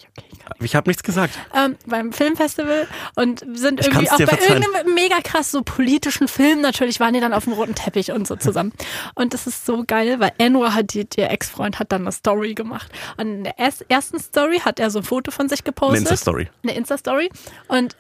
ich 0.59 0.75
habe 0.75 0.89
nichts 0.89 1.03
gesagt. 1.03 1.37
ähm, 1.55 1.75
beim 1.85 2.13
Filmfestival 2.13 2.87
und 3.15 3.45
sind 3.53 3.79
Ich 3.81 3.87
irgendwie 3.87 4.09
auch 4.09 4.17
bei 4.17 4.25
verzeihen. 4.27 4.63
irgendeinem 4.63 4.93
mega 4.93 5.19
krass 5.23 5.51
so 5.51 5.61
politischen 5.63 6.27
Film 6.27 6.61
natürlich 6.61 6.99
waren 6.99 7.13
die 7.13 7.19
dann 7.19 7.33
auf 7.33 7.43
dem 7.45 7.53
roten 7.53 7.75
Teppich 7.75 8.11
und 8.11 8.27
so 8.27 8.35
zusammen. 8.35 8.73
Und 9.15 9.33
das 9.33 9.47
ist 9.47 9.65
so 9.65 9.83
geil, 9.85 10.19
weil 10.19 10.31
Anwar 10.39 10.73
Hadid, 10.75 11.17
ihr 11.17 11.29
Ex-Freund, 11.29 11.79
hat 11.79 11.91
dann 11.91 12.01
eine 12.01 12.11
Story 12.11 12.53
gemacht. 12.53 12.91
Und 13.17 13.27
in 13.27 13.43
der 13.45 13.59
erst- 13.59 13.85
ersten 13.89 14.19
Story 14.19 14.59
hat 14.59 14.79
er 14.79 14.89
so 14.91 14.99
ein 14.99 15.03
Foto 15.05 15.31
von 15.31 15.49
sich 15.49 15.59
Eine 15.59 15.65
gepostet. 15.65 15.99
Insta-Story. 16.01 16.49
Eine 16.63 16.75
Insta-Story. 16.75 17.29
Und 17.67 17.95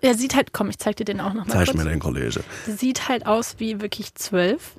er 0.00 0.14
sieht 0.14 0.34
halt, 0.36 0.52
komm, 0.52 0.70
ich 0.70 0.78
zeig 0.78 0.96
dir 0.96 1.04
den 1.04 1.20
auch 1.20 1.34
noch 1.34 1.46
mal 1.46 1.52
Zeig 1.54 1.66
kurz. 1.66 1.76
mir 1.78 1.84
deinen 1.84 2.00
Kollege. 2.00 2.40
Sieht 2.66 3.08
halt 3.08 3.26
aus 3.26 3.56
wie 3.58 3.80
wirklich 3.80 4.14
zwölf. 4.14 4.74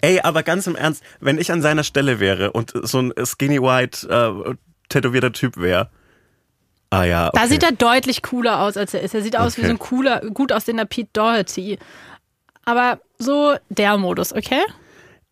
Ey, 0.00 0.20
aber 0.20 0.42
ganz 0.42 0.66
im 0.68 0.76
Ernst, 0.76 1.02
wenn 1.20 1.38
ich 1.38 1.50
an 1.50 1.60
seiner 1.62 1.82
Stelle 1.82 2.20
wäre 2.20 2.52
und 2.52 2.72
so 2.82 3.00
ein 3.00 3.12
skinny 3.24 3.60
white 3.60 4.06
äh, 4.08 4.54
tätowierter 4.88 5.32
Typ 5.32 5.56
wäre. 5.56 5.90
Ah 6.90 7.04
ja. 7.04 7.28
Okay. 7.28 7.38
Da 7.40 7.48
sieht 7.48 7.62
er 7.62 7.72
deutlich 7.72 8.22
cooler 8.22 8.60
aus, 8.60 8.76
als 8.76 8.94
er 8.94 9.00
ist. 9.00 9.14
Er 9.14 9.22
sieht 9.22 9.36
aus 9.36 9.56
wie 9.56 9.62
Okay. 9.62 9.68
so 9.68 9.74
ein 9.74 9.78
cooler, 9.78 10.20
gut 10.32 10.52
aussehender 10.52 10.84
Pete 10.84 11.08
Doherty. 11.12 11.78
Aber 12.64 13.00
so 13.18 13.54
der 13.68 13.96
Modus, 13.96 14.32
okay? 14.32 14.62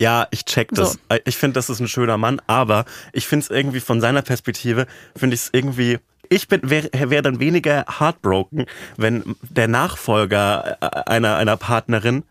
Ja, 0.00 0.26
ich 0.30 0.44
check 0.44 0.70
das. 0.72 0.92
So. 0.92 0.98
Ich 1.24 1.36
finde, 1.36 1.54
das 1.54 1.70
ist 1.70 1.80
ein 1.80 1.88
schöner 1.88 2.16
Mann, 2.18 2.40
aber 2.46 2.84
ich 3.12 3.26
finde 3.26 3.44
es 3.44 3.50
irgendwie 3.50 3.80
von 3.80 4.00
seiner 4.00 4.22
Perspektive, 4.22 4.86
finde 5.16 5.34
ich 5.34 5.42
es 5.42 5.50
irgendwie. 5.52 5.98
Ich 6.30 6.50
wäre 6.50 7.10
wär 7.10 7.22
dann 7.22 7.38
weniger 7.38 7.84
heartbroken, 8.00 8.66
wenn 8.96 9.36
der 9.42 9.68
Nachfolger 9.68 10.78
äh, 10.80 10.86
einer, 11.10 11.36
einer 11.36 11.56
Partnerin, 11.56 12.24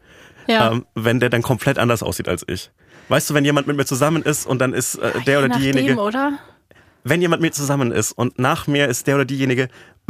Ja. 0.47 0.71
ähm, 0.71 0.85
wenn 0.95 1.19
der 1.19 1.29
dann 1.29 1.41
komplett 1.43 1.77
anders 1.77 2.03
aussieht 2.03 2.27
als 2.27 2.43
ich. 2.47 2.71
Weißt 3.09 3.29
du, 3.29 3.33
wenn 3.33 3.45
jemand 3.45 3.67
mit 3.67 3.77
mir 3.77 3.85
zusammen 3.85 4.23
ist 4.23 4.45
und 4.47 4.59
dann 4.59 4.73
ist 4.73 4.95
äh, 4.95 5.11
der 5.25 5.39
oder 5.39 5.47
Je 5.47 5.49
nachdem, 5.53 5.71
diejenige, 5.75 6.01
oder? 6.01 6.33
Wenn 7.03 7.21
jemand 7.21 7.41
mit 7.41 7.51
mir 7.51 7.53
zusammen 7.53 7.91
ist 7.91 8.11
und 8.11 8.39
nach 8.39 8.67
mir 8.67 8.87
ist 8.87 9.07
der 9.07 9.15
oder 9.15 9.25
diejenige 9.25 9.67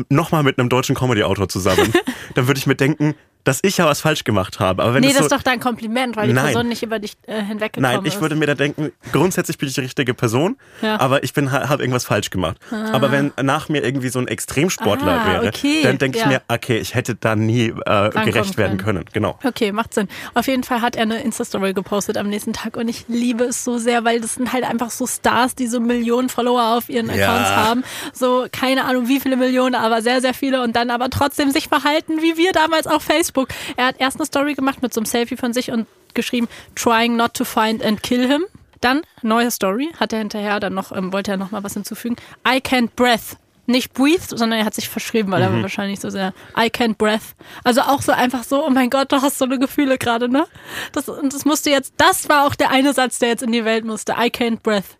nochmal 0.09 0.43
mit 0.43 0.57
einem 0.57 0.69
deutschen 0.69 0.95
Comedy-Autor 0.95 1.49
zusammen, 1.49 1.93
dann 2.35 2.47
würde 2.47 2.57
ich 2.59 2.67
mir 2.67 2.75
denken, 2.75 3.15
dass 3.43 3.59
ich 3.61 3.77
ja 3.77 3.85
was 3.85 4.01
falsch 4.01 4.23
gemacht 4.23 4.59
habe. 4.59 4.83
Aber 4.83 4.93
wenn 4.93 5.01
Nee, 5.01 5.09
das 5.09 5.17
so, 5.17 5.23
ist 5.25 5.31
doch 5.31 5.41
dein 5.43 5.59
Kompliment, 5.59 6.15
weil 6.15 6.27
die 6.27 6.33
Nein. 6.33 6.45
Person 6.45 6.67
nicht 6.69 6.81
über 6.83 6.99
dich 6.99 7.13
äh, 7.27 7.41
hinweggekommen 7.43 7.91
Nein, 7.97 8.05
ich 8.05 8.15
ist. 8.15 8.21
würde 8.21 8.35
mir 8.35 8.45
da 8.47 8.55
denken, 8.55 8.91
grundsätzlich 9.11 9.57
bin 9.57 9.67
ich 9.67 9.75
die 9.75 9.81
richtige 9.81 10.13
Person, 10.13 10.57
Ja. 10.81 10.99
aber 10.99 11.23
ich 11.23 11.33
bin 11.33 11.51
habe 11.51 11.83
irgendwas 11.83 12.05
falsch 12.05 12.29
gemacht. 12.29 12.57
Aber 12.71 13.11
wenn 13.11 13.31
nach 13.41 13.67
mir 13.69 13.83
irgendwie 13.83 14.09
so 14.09 14.19
ein 14.19 14.27
Extremsportler 14.27 15.21
Ah, 15.21 15.27
wäre, 15.27 15.47
okay, 15.47 15.81
dann 15.83 15.97
denke 15.97 16.17
ich 16.19 16.23
ja. 16.23 16.29
mir, 16.29 16.41
okay, 16.47 16.77
ich 16.77 16.95
hätte 16.95 17.15
da 17.15 17.35
nie 17.35 17.73
äh, 17.85 18.09
gerecht 18.25 18.57
werden 18.57 18.77
können. 18.77 19.03
Genau. 19.11 19.37
Okay, 19.43 19.71
macht 19.71 19.93
Sinn. 19.93 20.07
Auf 20.33 20.47
jeden 20.47 20.63
Fall 20.63 20.81
hat 20.81 20.95
er 20.95 21.01
eine 21.03 21.21
Insta-Story 21.21 21.73
gepostet 21.73 22.17
am 22.17 22.29
nächsten 22.29 22.53
Tag 22.53 22.77
und 22.77 22.87
ich 22.87 23.05
liebe 23.09 23.43
es 23.43 23.63
so 23.63 23.77
sehr, 23.77 24.05
weil 24.05 24.21
das 24.21 24.35
sind 24.35 24.53
halt 24.53 24.63
einfach 24.63 24.89
so 24.89 25.05
Stars, 25.05 25.55
die 25.55 25.67
so 25.67 25.79
Millionen 25.79 26.29
Follower 26.29 26.77
auf 26.77 26.87
ihren 26.89 27.13
Ja. 27.13 27.25
Accounts 27.33 27.49
haben. 27.49 27.83
So, 28.13 28.45
keine 28.51 28.85
Ahnung 28.85 29.07
wie 29.09 29.19
viele 29.19 29.35
Millionen, 29.35 29.75
aber 29.75 30.01
sehr, 30.01 30.21
sehr 30.21 30.33
viele 30.33 30.61
und 30.61 30.75
dann 30.75 30.89
aber 30.89 31.09
trotzdem 31.09 31.51
sich 31.51 31.67
verhalten, 31.67 32.21
wie 32.21 32.37
wir 32.37 32.51
damals 32.53 32.87
auf 32.87 33.03
Facebook. 33.03 33.32
Er 33.77 33.87
hat 33.87 33.95
erst 33.99 34.17
eine 34.17 34.25
Story 34.25 34.53
gemacht 34.53 34.81
mit 34.81 34.93
so 34.93 34.99
einem 34.99 35.05
Selfie 35.05 35.37
von 35.37 35.53
sich 35.53 35.71
und 35.71 35.87
geschrieben, 36.13 36.47
trying 36.75 37.15
not 37.15 37.33
to 37.33 37.43
find 37.45 37.83
and 37.83 38.03
kill 38.03 38.27
him. 38.27 38.45
Dann, 38.81 39.01
neue 39.21 39.49
Story, 39.49 39.91
hat 39.97 40.11
er 40.11 40.19
hinterher, 40.19 40.59
dann 40.59 40.73
noch, 40.73 40.91
ähm, 40.91 41.13
wollte 41.13 41.31
er 41.31 41.37
noch 41.37 41.51
mal 41.51 41.63
was 41.63 41.73
hinzufügen. 41.73 42.17
I 42.45 42.57
can't 42.57 42.89
breath. 42.95 43.37
Nicht 43.65 43.93
breathe, 43.93 44.23
sondern 44.27 44.59
er 44.59 44.65
hat 44.65 44.73
sich 44.73 44.89
verschrieben, 44.89 45.31
weil 45.31 45.41
er 45.41 45.53
war 45.53 45.61
wahrscheinlich 45.61 46.01
so 46.01 46.09
sehr 46.09 46.33
I 46.57 46.65
can't 46.65 46.95
breath. 46.95 47.33
Also 47.63 47.79
auch 47.81 48.01
so 48.01 48.11
einfach 48.11 48.43
so, 48.43 48.65
oh 48.65 48.69
mein 48.69 48.89
Gott, 48.89 49.13
du 49.13 49.21
hast 49.21 49.37
so 49.37 49.45
eine 49.45 49.57
Gefühle 49.57 49.97
gerade, 49.97 50.27
ne? 50.27 50.47
Das, 50.91 51.07
und 51.07 51.33
das 51.33 51.45
musste 51.45 51.69
jetzt, 51.69 51.93
das 51.95 52.27
war 52.27 52.45
auch 52.45 52.55
der 52.55 52.71
eine 52.71 52.93
Satz, 52.93 53.19
der 53.19 53.29
jetzt 53.29 53.41
in 53.41 53.53
die 53.53 53.63
Welt 53.63 53.85
musste. 53.85 54.13
I 54.13 54.27
can't 54.27 54.59
breath. 54.61 54.97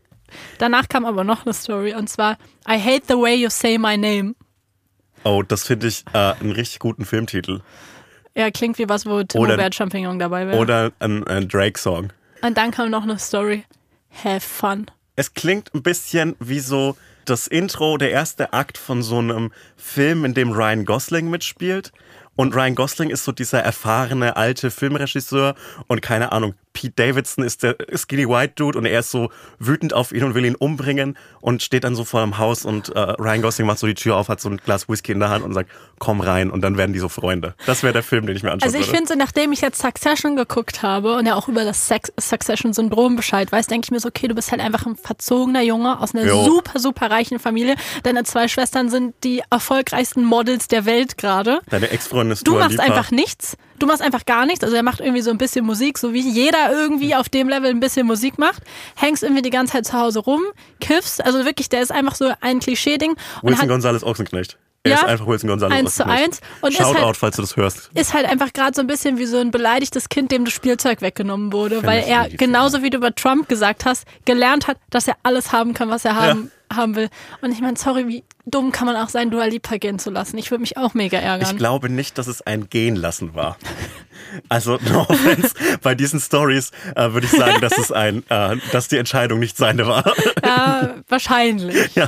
Danach 0.60 0.88
kam 0.88 1.06
aber 1.06 1.26
noch 1.26 1.46
eine 1.46 1.54
Story 1.54 1.94
und 1.94 2.10
zwar 2.10 2.38
I 2.66 2.80
hate 2.80 3.04
the 3.10 3.16
way 3.16 3.36
you 3.36 3.50
say 3.50 3.78
my 3.78 3.98
name. 3.98 4.36
Oh, 5.26 5.44
das 5.44 5.64
finde 5.64 5.88
ich 5.88 6.06
äh, 6.14 6.34
einen 6.40 6.52
richtig 6.52 6.80
guten 6.80 7.04
Filmtitel. 7.04 7.60
Ja, 8.36 8.50
klingt 8.50 8.80
wie 8.80 8.90
was, 8.90 9.06
wo 9.06 9.24
Timo 9.24 9.46
Bert 9.46 9.76
Champignon 9.76 10.18
dabei 10.18 10.48
wäre. 10.48 10.58
Oder 10.58 10.92
ein, 11.00 11.26
ein 11.28 11.48
Drake-Song. 11.48 12.12
Und 12.42 12.58
dann 12.58 12.72
kam 12.72 12.90
noch 12.90 13.04
eine 13.04 13.20
Story. 13.20 13.64
Have 14.24 14.42
fun. 14.42 14.88
Es 15.16 15.34
klingt 15.34 15.74
ein 15.74 15.84
bisschen 15.84 16.36
wie 16.40 16.60
so 16.60 16.98
das 17.26 17.48
Intro, 17.48 17.98
der 17.98 18.12
erste 18.12 18.52
Akt 18.52 18.78
von 18.78 19.04
so 19.04 19.20
einem 19.20 19.52
Film, 19.78 20.26
in 20.26 20.34
dem 20.34 20.52
Ryan 20.52 20.86
Gosling 20.86 21.30
mitspielt. 21.30 21.92
Und 22.36 22.56
Ryan 22.56 22.76
Gosling 22.76 23.10
ist 23.12 23.24
so 23.24 23.32
dieser 23.32 23.60
erfahrene 23.60 24.36
alte 24.36 24.72
Filmregisseur 24.72 25.56
und 25.88 26.02
keine 26.02 26.32
Ahnung, 26.32 26.56
Pete 26.74 26.94
Davidson 26.96 27.44
ist 27.44 27.64
der 27.64 27.78
Skinny 27.96 28.28
White 28.28 28.54
Dude 28.56 28.78
und 28.78 28.86
er 28.86 29.00
ist 29.00 29.12
so 29.12 29.30
wütend 29.60 29.94
auf 29.94 30.12
ihn 30.12 30.24
und 30.24 30.34
will 30.36 30.44
ihn 30.46 30.56
umbringen 30.56 31.18
und 31.40 31.62
steht 31.62 31.84
dann 31.84 31.96
so 31.96 32.04
vor 32.04 32.22
dem 32.22 32.38
Haus 32.38 32.66
und 32.66 32.90
äh, 32.90 33.00
Ryan 33.00 33.42
Gosling 33.42 33.68
macht 33.68 33.80
so 33.80 33.88
die 33.88 33.94
Tür 33.94 34.18
auf, 34.18 34.28
hat 34.28 34.42
so 34.42 34.50
ein 34.50 34.58
Glas 34.58 34.90
Whisky 34.90 35.12
in 35.12 35.20
der 35.20 35.30
Hand 35.30 35.46
und 35.46 35.54
sagt, 35.54 35.70
komm 36.00 36.20
rein 36.20 36.50
und 36.50 36.62
dann 36.62 36.78
werden 36.78 36.94
die 36.94 37.00
so 37.00 37.10
Freunde. 37.10 37.56
Das 37.66 37.84
wäre 37.84 37.94
der 37.94 38.04
Film, 38.04 38.26
den 38.26 38.36
ich 38.36 38.44
mir 38.44 38.52
anschauen 38.52 38.68
Also 38.68 38.78
ich 38.78 38.88
würde. 38.88 38.98
finde, 38.98 39.14
so, 39.14 39.18
nachdem 39.18 39.52
ich 39.52 39.62
jetzt 39.62 39.82
Succession 39.82 40.36
geguckt 40.36 40.82
habe 40.82 41.16
und 41.16 41.26
ja 41.26 41.36
auch 41.36 41.48
über 41.48 41.64
das 41.64 41.88
Succession-Syndrom 41.88 43.16
Bescheid 43.16 43.52
weiß, 43.52 43.68
denke 43.68 43.86
ich 43.86 43.92
mir 43.92 44.00
so, 44.00 44.10
okay, 44.10 44.28
du 44.28 44.36
bist 44.36 44.52
halt 44.52 44.62
einfach 44.62 44.86
ein 44.86 44.96
verzogener 44.96 45.62
Junge 45.62 46.00
aus 46.00 46.16
einer 46.16 46.26
Jo. 46.26 46.44
super, 46.44 46.80
super 46.80 47.10
reichen 47.12 47.40
Familie. 47.40 47.76
Deine 48.04 48.24
zwei 48.24 48.48
Schwestern 48.48 48.90
sind 48.90 49.16
die 49.24 49.44
erfolgreichsten 49.50 50.26
Models 50.26 50.68
der 50.68 50.86
Welt 50.86 51.18
gerade. 51.18 51.62
Deine 51.70 51.90
Ex-Freundin 51.90 52.34
ist 52.34 52.48
Du 52.48 52.56
machst 52.56 52.80
einfach 52.80 53.12
nichts. 53.12 53.58
Du 53.84 53.88
machst 53.88 54.02
einfach 54.02 54.24
gar 54.26 54.46
nichts. 54.46 54.64
Also 54.64 54.78
er 54.78 54.82
macht 54.84 55.02
irgendwie 55.02 55.20
so 55.22 55.30
ein 55.30 55.38
bisschen 55.38 55.66
Musik, 55.66 55.98
so 55.98 56.14
wie 56.14 56.22
jeder 56.22 56.72
irgendwie 56.72 57.16
auf 57.16 57.28
dem 57.28 57.50
Level 57.50 57.70
ein 57.70 57.82
bisschen 57.82 58.08
Musik 58.08 58.40
macht. 58.40 58.64
Hängst 58.96 59.24
irgendwie 59.24 59.42
die 59.42 59.50
ganze 59.50 59.74
Zeit 59.74 59.86
zu 59.86 60.00
Hause 60.00 60.20
rum, 60.20 60.42
kiffst. 60.80 61.22
Also 61.26 61.44
wirklich, 61.44 61.68
der 61.68 61.82
ist 61.82 61.92
einfach 61.92 62.16
so 62.16 62.32
ein 62.40 62.62
Klischee-Ding. 62.62 63.16
Wilson 63.42 63.62
hat, 63.64 63.68
Gonzalez 63.68 64.04
Ochsenknecht. 64.04 64.58
Er 64.84 64.92
Ja. 64.92 64.98
ist 65.00 65.04
einfach 65.04 65.28
Wilson 65.28 65.50
Gonzalez 65.50 65.76
Eins 65.78 65.96
zu 65.96 66.04
Ochsenknecht. 66.04 66.28
eins. 66.30 66.42
Und 66.62 66.72
ist 66.72 66.78
Shoutout, 66.78 67.06
halt- 67.08 67.18
falls 67.18 67.36
du 67.36 67.42
das 67.42 67.58
hörst. 67.58 67.90
ist 67.94 68.14
halt 68.14 68.26
einfach 68.26 68.54
gerade 68.54 68.74
so 68.74 68.80
ein 68.80 68.88
bisschen 68.88 69.18
wie 69.18 69.26
so 69.26 69.38
ein 69.38 69.52
beleidigtes 69.52 70.08
Kind, 70.08 70.32
dem 70.32 70.46
das 70.46 70.54
Spielzeug 70.54 71.02
weggenommen 71.02 71.52
wurde, 71.52 71.82
Finde 71.82 71.88
weil 71.88 72.04
er, 72.08 72.30
genauso 72.30 72.84
wie 72.84 72.90
du 72.90 73.00
über 73.00 73.14
Trump 73.14 73.50
gesagt 73.50 73.84
hast, 73.84 74.06
gelernt 74.24 74.68
hat, 74.68 74.78
dass 74.92 75.10
er 75.10 75.18
alles 75.24 75.52
haben 75.52 75.74
kann, 75.74 75.90
was 75.90 76.06
er 76.06 76.16
haben, 76.16 76.52
haben 76.76 76.96
will. 76.96 77.10
Und 77.42 77.52
ich 77.52 77.62
meine, 77.62 77.78
sorry, 77.78 78.08
wie 78.08 78.24
dumm 78.46 78.72
kann 78.72 78.86
man 78.88 78.96
auch 78.96 79.10
sein, 79.10 79.30
Dua 79.30 79.46
Lipa 79.46 79.78
gehen 79.78 80.00
zu 80.00 80.10
lassen? 80.10 80.38
Ich 80.38 80.52
würde 80.52 80.62
mich 80.62 80.78
auch 80.78 80.94
mega 80.94 81.20
Ich 81.20 81.24
ärgern. 81.26 81.58
glaube 81.58 81.90
nicht, 81.90 82.18
dass 82.18 82.28
es 82.28 82.42
ein 82.42 82.70
Gehen 82.70 82.96
lassen 82.96 83.36
war. 83.36 83.58
Also, 84.50 84.78
no 84.92 85.02
offense, 85.08 85.54
bei 85.82 85.96
diesen 85.96 86.20
Stories 86.20 86.72
äh, 86.96 87.12
würde 87.14 87.26
ich 87.26 87.32
sagen, 87.32 87.62
dass 87.62 87.78
es 87.78 87.92
ein, 87.92 88.24
äh, 88.30 88.58
dass 88.72 88.88
die 88.88 88.98
Entscheidung 88.98 89.40
nicht 89.40 89.58
seine 89.58 89.88
war. 89.88 90.04
Ja, 90.44 90.96
wahrscheinlich. 91.08 91.90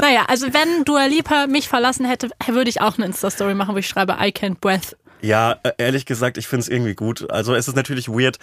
Naja, 0.00 0.24
also 0.28 0.52
wenn 0.52 0.84
Dua 0.84 1.06
Lipa 1.06 1.46
mich 1.46 1.68
verlassen 1.68 2.04
hätte, 2.04 2.28
würde 2.46 2.68
ich 2.68 2.80
auch 2.80 2.96
eine 2.98 3.06
Insta-Story 3.06 3.54
machen, 3.54 3.74
wo 3.74 3.78
ich 3.78 3.86
schreibe, 3.88 4.14
I 4.20 4.28
can't 4.30 4.58
breath. 4.60 4.96
Ja, 5.22 5.56
äh, 5.62 5.72
ehrlich 5.78 6.04
gesagt, 6.04 6.36
ich 6.36 6.46
finde 6.46 6.62
es 6.62 6.68
irgendwie 6.68 6.94
gut. 6.94 7.30
Also 7.30 7.54
es 7.54 7.66
ist 7.68 7.74
natürlich 7.76 8.08
weird 8.08 8.38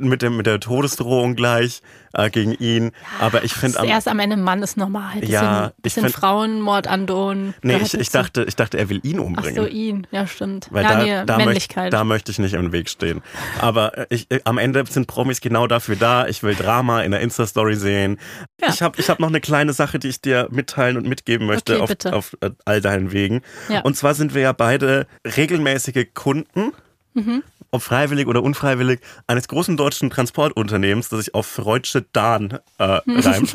mit, 0.00 0.20
dem, 0.20 0.36
mit 0.36 0.46
der 0.46 0.60
Todesdrohung 0.60 1.36
gleich 1.36 1.80
äh, 2.18 2.30
gegen 2.30 2.52
ihn, 2.54 2.90
aber 3.20 3.44
ich 3.44 3.54
finde 3.54 3.80
am 3.80 3.86
Erst 3.88 4.08
am 4.08 4.18
Ende 4.18 4.36
Mann 4.36 4.62
ist 4.62 4.76
normal. 4.76 5.14
Bisschen, 5.20 5.32
Ja, 5.34 5.68
ich 5.76 5.82
bisschen 5.82 6.02
find- 6.04 6.14
Frauenmord 6.14 6.86
androhen. 6.86 7.54
Nee, 7.62 7.76
ich, 7.78 7.94
ich, 7.94 8.10
dachte, 8.10 8.44
ich 8.48 8.56
dachte, 8.56 8.76
er 8.78 8.88
will 8.90 9.00
ihn 9.04 9.18
Ach 9.20 9.24
umbringen. 9.24 9.54
so, 9.62 9.66
ihn. 9.68 10.06
Ja, 10.10 10.26
stimmt. 10.26 10.68
Weil 10.70 10.84
ja, 10.84 10.90
da, 10.90 11.02
nee, 11.02 11.10
da, 11.10 11.18
möchte, 11.18 11.36
Männlichkeit. 11.46 11.92
da 11.92 12.04
möchte 12.04 12.32
ich 12.32 12.38
nicht 12.38 12.54
im 12.54 12.72
Weg 12.72 12.88
stehen. 12.90 13.22
Aber 13.60 13.96
äh, 13.96 14.06
ich, 14.10 14.30
äh, 14.30 14.40
am 14.44 14.58
Ende 14.58 14.84
sind 14.88 15.06
Promis 15.06 15.40
genau 15.40 15.66
dafür 15.66 15.96
da. 15.96 16.26
Ich 16.26 16.42
will 16.42 16.54
Drama 16.54 17.02
in 17.02 17.10
der 17.12 17.20
Insta-Story 17.20 17.76
sehen. 17.76 18.18
Ja. 18.60 18.68
Ich 18.70 18.82
habe 18.82 19.00
ich 19.00 19.08
hab 19.08 19.20
noch 19.20 19.28
eine 19.28 19.40
kleine 19.40 19.72
Sache, 19.72 19.98
die 19.98 20.08
ich 20.08 20.20
dir 20.20 20.48
mitteilen 20.50 20.96
und 20.96 21.06
mitgeben 21.06 21.46
möchte 21.46 21.80
Okay, 21.80 22.08
auf, 22.08 22.12
auf 22.12 22.36
äh, 22.40 22.50
all 22.64 22.80
deinen 22.80 23.12
Wegen. 23.12 23.42
Ja. 23.68 23.80
Und 23.82 23.96
zwar 23.96 24.14
sind 24.14 24.34
wir 24.34 24.42
ja 24.42 24.52
beide 24.52 25.06
regelmäßige 25.36 26.06
Kunden. 26.14 26.72
Mhm. 27.14 27.42
Ob 27.70 27.82
freiwillig 27.82 28.26
oder 28.26 28.42
unfreiwillig, 28.42 29.00
eines 29.26 29.46
großen 29.48 29.76
deutschen 29.76 30.08
Transportunternehmens, 30.10 31.08
das 31.10 31.20
sich 31.20 31.34
auf 31.34 31.46
Freudsche 31.46 32.04
Dahn 32.12 32.58
äh, 32.78 32.84
reimt. 33.06 33.54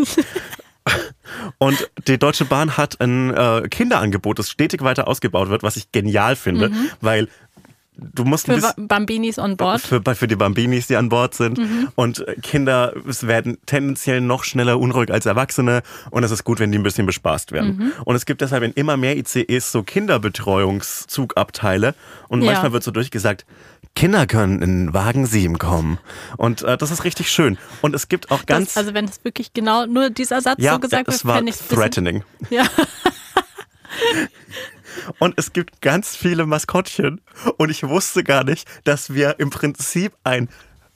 Und 1.58 1.90
die 2.08 2.20
Deutsche 2.20 2.46
Bahn 2.46 2.78
hat 2.78 3.02
ein 3.02 3.34
äh, 3.34 3.68
Kinderangebot, 3.70 4.38
das 4.38 4.52
stetig 4.52 4.84
weiter 4.84 5.08
ausgebaut 5.08 5.50
wird, 5.50 5.64
was 5.64 5.78
ich 5.78 5.92
genial 5.92 6.36
finde, 6.36 6.72
weil 7.02 7.28
du 7.96 8.26
musst 8.26 8.48
Mhm. 8.48 8.54
Für 8.56 8.62
bisschen 8.62 8.88
Bambinis 8.88 9.38
on 9.40 9.56
board. 9.56 9.80
für, 9.82 10.02
für 10.16 10.28
die 10.28 10.36
Bambinis, 10.36 10.88
die 10.88 10.96
an 10.98 11.10
Bord 11.10 11.36
sind. 11.36 11.60
Mhm. 11.60 11.90
Und 11.96 12.26
Kinder 12.42 12.92
werden 13.22 13.58
tendenziell 13.66 14.20
noch 14.20 14.44
schneller 14.44 14.80
unruhig 14.80 15.12
als 15.12 15.26
Erwachsene. 15.26 15.84
Und 16.10 16.24
es 16.24 16.32
ist 16.32 16.44
gut, 16.44 16.60
wenn 16.60 16.72
die 16.72 16.78
ein 16.80 16.84
bisschen 16.84 17.06
bespaßt 17.06 17.52
werden. 17.54 17.78
Mhm. 17.78 17.92
Und 18.04 18.16
es 18.16 18.26
gibt 18.26 18.42
deshalb 18.42 18.64
in 18.64 18.74
immer 18.74 18.98
mehr 18.98 19.16
ICEs 19.18 19.72
so 19.72 19.84
Kinderbetreuungszugabteile. 19.84 21.94
Und 22.28 22.42
Ja. 22.42 22.52
manchmal 22.52 22.74
wird 22.74 22.84
so 22.84 22.92
durchgesagt, 22.92 23.46
Kinder 23.96 24.26
können 24.26 24.62
in 24.62 24.94
Wagen 24.94 25.26
7 25.26 25.58
kommen. 25.60 26.00
Und 26.38 26.64
äh, 26.64 26.78
das 26.78 26.92
ist 26.92 27.04
richtig 27.04 27.32
schön. 27.32 27.58
Und 27.82 27.94
es 27.94 28.10
gibt 28.10 28.32
auch 28.32 28.46
ganz... 28.46 28.74
das, 28.74 28.78
also 28.78 28.94
wenn 28.94 29.06
es 29.06 29.24
wirklich 29.24 29.54
genau 29.54 29.86
nur 29.86 30.10
dieser 30.10 30.42
Satz 30.42 30.62
ja, 30.62 30.74
so 30.74 30.80
gesagt 30.80 31.08
es 31.08 31.24
wird, 31.26 31.36
fände 31.36 31.52
ich 31.52 31.58
threatening. 31.58 32.24
Ja. 32.50 32.66
Und 35.20 35.34
es 35.38 35.54
gibt 35.54 35.82
ganz 35.82 36.16
viele 36.16 36.46
Maskottchen. 36.46 37.22
Und 37.58 37.70
ich 37.70 37.84
wusste 37.84 38.24
gar 38.24 38.44
nicht, 38.44 38.68
dass 38.84 39.14
wir 39.14 39.40
im 39.40 39.50
Prinzip 39.50 40.14
ein 40.24 40.50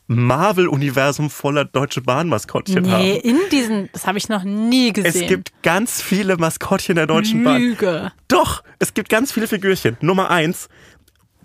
Marvel-Universum 0.08 1.30
voller 1.30 1.66
Deutsche 1.66 2.02
Bahn-Maskottchen 2.02 2.84
Nee, 2.84 2.92
haben. 2.92 3.30
in 3.30 3.40
diesen, 3.52 3.90
das 3.92 4.08
habe 4.08 4.18
ich 4.18 4.30
noch 4.30 4.44
nie 4.44 4.94
gesehen. 4.94 5.24
Es 5.24 5.28
gibt 5.28 5.52
ganz 5.64 6.02
viele 6.02 6.38
Maskottchen 6.38 6.96
der 6.96 7.08
Deutschen 7.08 7.44
Bahn. 7.44 7.62
Lüge. 7.62 8.12
Doch, 8.30 8.64
es 8.80 8.94
gibt 8.94 9.10
ganz 9.10 9.34
viele 9.34 9.48
Figürchen. 9.48 9.98
Nummer 10.00 10.30
eins. 10.32 10.70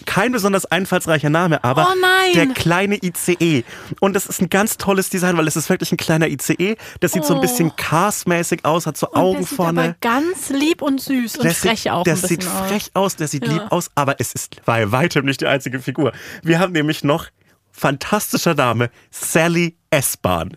Kein 0.04 0.32
besonders 0.32 0.66
einfallsreicher 0.66 1.30
Name, 1.30 1.62
aber 1.64 1.88
Oh 1.90 2.32
der 2.34 2.46
kleine 2.48 2.98
ICE. 3.02 3.64
Und 4.00 4.14
das 4.14 4.26
ist 4.26 4.40
ein 4.40 4.48
ganz 4.48 4.76
tolles 4.78 5.10
Design, 5.10 5.36
weil 5.36 5.46
es 5.46 5.56
ist 5.56 5.68
wirklich 5.68 5.92
ein 5.92 5.96
kleiner 5.98 6.28
ICE. 6.28 6.76
Das 7.00 7.12
sieht 7.12 7.24
so 7.24 7.34
ein 7.34 7.38
Oh. 7.38 7.42
bisschen 7.42 7.74
Cars-mäßig 7.76 8.64
aus, 8.64 8.86
hat 8.86 8.96
so 8.96 9.08
Und 9.10 9.16
Augen 9.16 9.38
der 9.38 9.46
sieht 9.46 9.56
vorne. 9.56 9.80
aber 9.82 9.96
ganz 10.00 10.50
lieb 10.50 10.82
und 10.82 11.00
süß 11.00 11.36
und 11.36 11.44
Der 11.44 11.54
frech 11.54 11.82
sieht, 11.82 11.92
auch 11.92 12.04
bisschen 12.04 12.28
sieht 12.28 12.46
aus. 12.46 12.68
frech 12.68 12.90
aus, 12.94 13.16
der 13.16 13.28
sieht 13.28 13.46
Ja. 13.46 13.52
lieb 13.52 13.62
aus, 13.70 13.90
aber 13.94 14.16
es 14.18 14.32
ist 14.32 14.64
bei 14.64 14.90
weitem 14.92 15.24
nicht 15.24 15.40
die 15.40 15.46
einzige 15.46 15.80
Figur. 15.80 16.12
Wir 16.42 16.58
haben 16.58 16.72
nämlich 16.72 17.04
noch 17.04 17.26
fantastischer 17.70 18.54
Name 18.54 18.90
Sally 19.10 19.76
S-Bahn. 19.90 20.56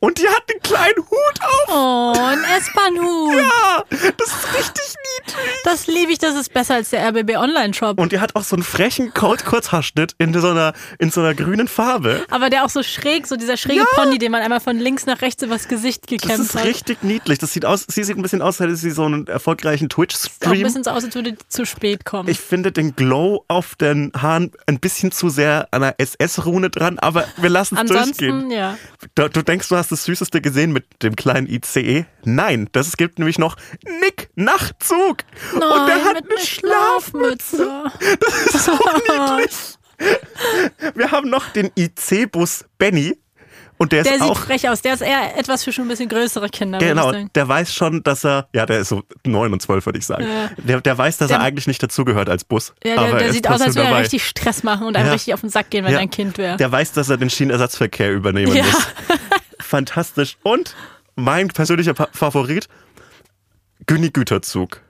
Und 0.00 0.18
die 0.18 0.28
hat 0.28 0.42
einen 0.50 0.60
kleinen 0.62 0.98
Hut 0.98 1.40
auf. 1.40 1.68
Oh, 1.68 2.12
ein 2.18 2.42
S-Bahn-Hut. 2.58 3.34
Ja, 3.38 3.84
das 4.16 4.28
ist 4.28 4.54
richtig 4.56 4.94
niedlich. 5.18 5.36
Das 5.64 5.86
liebe 5.86 6.12
ich, 6.12 6.18
das 6.18 6.34
ist 6.34 6.52
besser 6.52 6.74
als 6.74 6.90
der 6.90 7.06
RBB 7.08 7.36
Online-Shop. 7.36 7.98
Und 8.00 8.12
die 8.12 8.20
hat 8.20 8.34
auch 8.36 8.42
so 8.42 8.56
einen 8.56 8.62
frechen 8.62 9.12
Kur- 9.14 9.36
Kurzhaarschnitt 9.36 10.14
in 10.18 10.32
so 10.38 10.48
einer, 10.48 10.72
in 10.98 11.10
so 11.10 11.20
einer 11.20 11.34
grünen 11.34 11.68
Farbe. 11.68 12.24
Aber 12.30 12.50
der 12.50 12.64
auch 12.64 12.70
so 12.70 12.82
schräg, 12.82 13.26
so 13.26 13.36
dieser 13.36 13.56
schräge 13.56 13.84
Pony, 13.94 14.18
den 14.18 14.32
man 14.32 14.42
einmal 14.42 14.60
von 14.60 14.78
links 14.78 15.06
nach 15.06 15.20
rechts 15.22 15.42
übers 15.42 15.68
Gesicht 15.68 16.02
Das 16.04 16.20
gekämmt 16.20 16.40
ist 16.44 16.54
hat. 16.54 16.64
richtig 16.64 17.02
niedlich. 17.02 17.38
Das 17.38 17.52
sieht 17.52 17.64
aus, 17.64 17.84
sie 17.88 18.04
sieht 18.04 18.16
ein 18.16 18.22
bisschen 18.22 18.42
aus, 18.42 18.60
als 18.60 18.68
hätte 18.68 18.76
sie 18.76 18.90
so 18.90 19.04
einen 19.04 19.26
erfolgreichen 19.26 19.84
Sieht 19.84 19.92
auch 19.94 19.98
ein 20.02 20.06
Twitch-Stream. 20.08 20.62
bisschen 20.62 20.84
so 20.84 20.90
aus, 20.90 21.04
als 21.04 21.14
würde 21.14 21.32
die 21.32 21.38
zu 21.48 21.64
spät 21.66 22.04
kommen. 22.04 22.28
Ich 22.28 22.38
finde 22.40 22.72
den 22.72 22.94
Glow 22.96 23.44
auf 23.48 23.74
den 23.76 24.12
Haaren 24.16 24.52
ein 24.66 24.78
bisschen 24.80 25.12
zu 25.12 25.28
sehr 25.28 25.68
an 25.70 25.82
einer 25.82 25.94
SS-Rune 25.98 26.70
dran, 26.70 26.98
aber 26.98 27.26
wir 27.36 27.50
lassen 27.50 27.76
es 27.76 27.88
durchgehen. 27.88 28.30
Ansonsten, 28.32 28.50
ja. 28.50 28.78
Du, 29.14 29.28
du 29.28 29.42
denkst, 29.42 29.68
du 29.68 29.76
hast 29.76 29.81
das 29.88 30.04
Süßeste 30.04 30.40
gesehen 30.40 30.72
mit 30.72 30.84
dem 31.02 31.16
kleinen 31.16 31.46
ICE? 31.48 32.04
Nein, 32.24 32.68
das 32.72 32.88
es 32.88 32.96
gibt 32.96 33.18
nämlich 33.18 33.38
noch 33.38 33.56
Nick 34.00 34.30
Nachtzug. 34.34 35.24
Und 35.54 35.60
der 35.60 35.68
Nein, 35.68 36.04
hat 36.04 36.14
mit 36.24 36.32
eine 36.36 36.46
Schlafmütze. 36.46 37.56
Schlafmütze. 37.56 38.18
Das 38.20 38.54
ist 38.54 38.64
so 38.66 38.72
niedlich. 39.36 39.50
Wir 40.94 41.10
haben 41.10 41.30
noch 41.30 41.48
den 41.50 41.70
IC-Bus 41.76 42.64
Benny. 42.78 43.16
Und 43.78 43.90
der 43.90 44.02
ist 44.02 44.10
Der 44.10 44.18
sieht 44.20 44.22
auch. 44.30 44.38
frech 44.38 44.68
aus. 44.68 44.80
Der 44.82 44.94
ist 44.94 45.00
eher 45.00 45.36
etwas 45.36 45.64
für 45.64 45.72
schon 45.72 45.86
ein 45.86 45.88
bisschen 45.88 46.08
größere 46.08 46.48
Kinder. 46.50 46.78
Genau, 46.78 47.10
der 47.34 47.48
weiß 47.48 47.74
schon, 47.74 48.00
dass 48.04 48.22
er, 48.24 48.46
ja, 48.54 48.64
der 48.64 48.80
ist 48.80 48.90
so 48.90 49.02
9 49.26 49.52
und 49.52 49.60
12, 49.60 49.86
würde 49.86 49.98
ich 49.98 50.06
sagen. 50.06 50.24
Ja. 50.24 50.50
Der, 50.56 50.80
der 50.80 50.96
weiß, 50.98 51.16
dass 51.18 51.28
Der- 51.28 51.38
er 51.38 51.42
eigentlich 51.42 51.66
nicht 51.66 51.82
dazugehört 51.82 52.28
als 52.28 52.44
Bus. 52.44 52.74
Ja, 52.84 52.92
aber 52.98 53.06
der, 53.06 53.12
er 53.14 53.18
der 53.24 53.32
sieht 53.32 53.48
aus, 53.48 53.60
als 53.60 53.74
würde 53.74 53.88
er 53.88 53.98
richtig 53.98 54.24
Stress 54.24 54.62
machen 54.62 54.86
und 54.86 54.94
einem 54.96 55.06
Ja. 55.06 55.12
richtig 55.14 55.34
auf 55.34 55.40
den 55.40 55.50
Sack 55.50 55.70
gehen, 55.70 55.84
wenn 55.84 55.90
Ja. 55.92 55.98
er 55.98 56.02
ein 56.02 56.10
Kind 56.10 56.38
wäre. 56.38 56.56
Der 56.58 56.70
weiß, 56.70 56.92
dass 56.92 57.08
er 57.08 57.16
den 57.16 57.28
Schienenersatzverkehr 57.30 58.12
übernehmen 58.12 58.54
muss. 58.56 58.66
Fantastisch. 59.72 60.36
Und 60.42 60.76
mein 61.16 61.48
persönlicher 61.48 61.94
Pa- 61.94 62.08
Favorit, 62.12 62.68
Günni 63.86 64.10
Güterzug. 64.10 64.82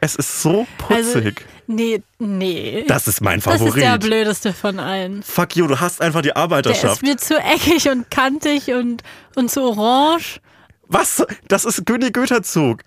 Es 0.00 0.14
ist 0.14 0.40
so 0.42 0.68
Also, 0.88 1.14
putzig. 1.14 1.44
nee, 1.66 2.00
nee. 2.20 2.84
das 2.86 3.08
ist 3.08 3.20
mein 3.20 3.40
Das 3.40 3.54
ist 3.54 3.60
Favorit. 3.60 3.82
der 3.82 3.98
blödeste 3.98 4.52
von 4.52 4.78
allen. 4.78 5.24
Fuck 5.24 5.56
you, 5.56 5.66
du 5.66 5.80
hast 5.80 6.00
einfach 6.00 6.20
die 6.22 6.28
Der 6.28 6.36
Arbeiterschaft. 6.36 7.02
ist 7.02 7.02
mir 7.02 7.16
zu 7.16 7.36
eckig 7.38 7.88
und 7.90 8.08
kantig 8.08 8.68
und, 8.72 9.02
und 9.34 9.50
zu 9.50 9.62
orange. 9.62 10.40
Was? 10.86 11.26
Das 11.48 11.64
ist 11.64 11.84
Günni 11.84 12.12
Güterzug. 12.12 12.82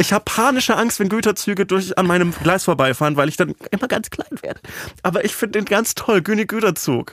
Ich 0.00 0.12
habe 0.12 0.24
panische 0.24 0.76
Angst, 0.76 0.98
wenn 0.98 1.08
Güterzüge 1.08 1.64
durch 1.64 1.96
an 1.96 2.06
meinem 2.08 2.34
Gleis 2.42 2.64
vorbeifahren, 2.64 3.16
weil 3.16 3.28
ich 3.28 3.36
dann 3.36 3.54
immer 3.70 3.86
ganz 3.86 4.10
klein 4.10 4.36
werde. 4.42 4.60
Aber 5.04 5.24
ich 5.24 5.36
finde 5.36 5.60
den 5.60 5.64
ganz 5.66 5.94
toll, 5.94 6.22
Günni 6.22 6.46
Güterzug. 6.46 7.12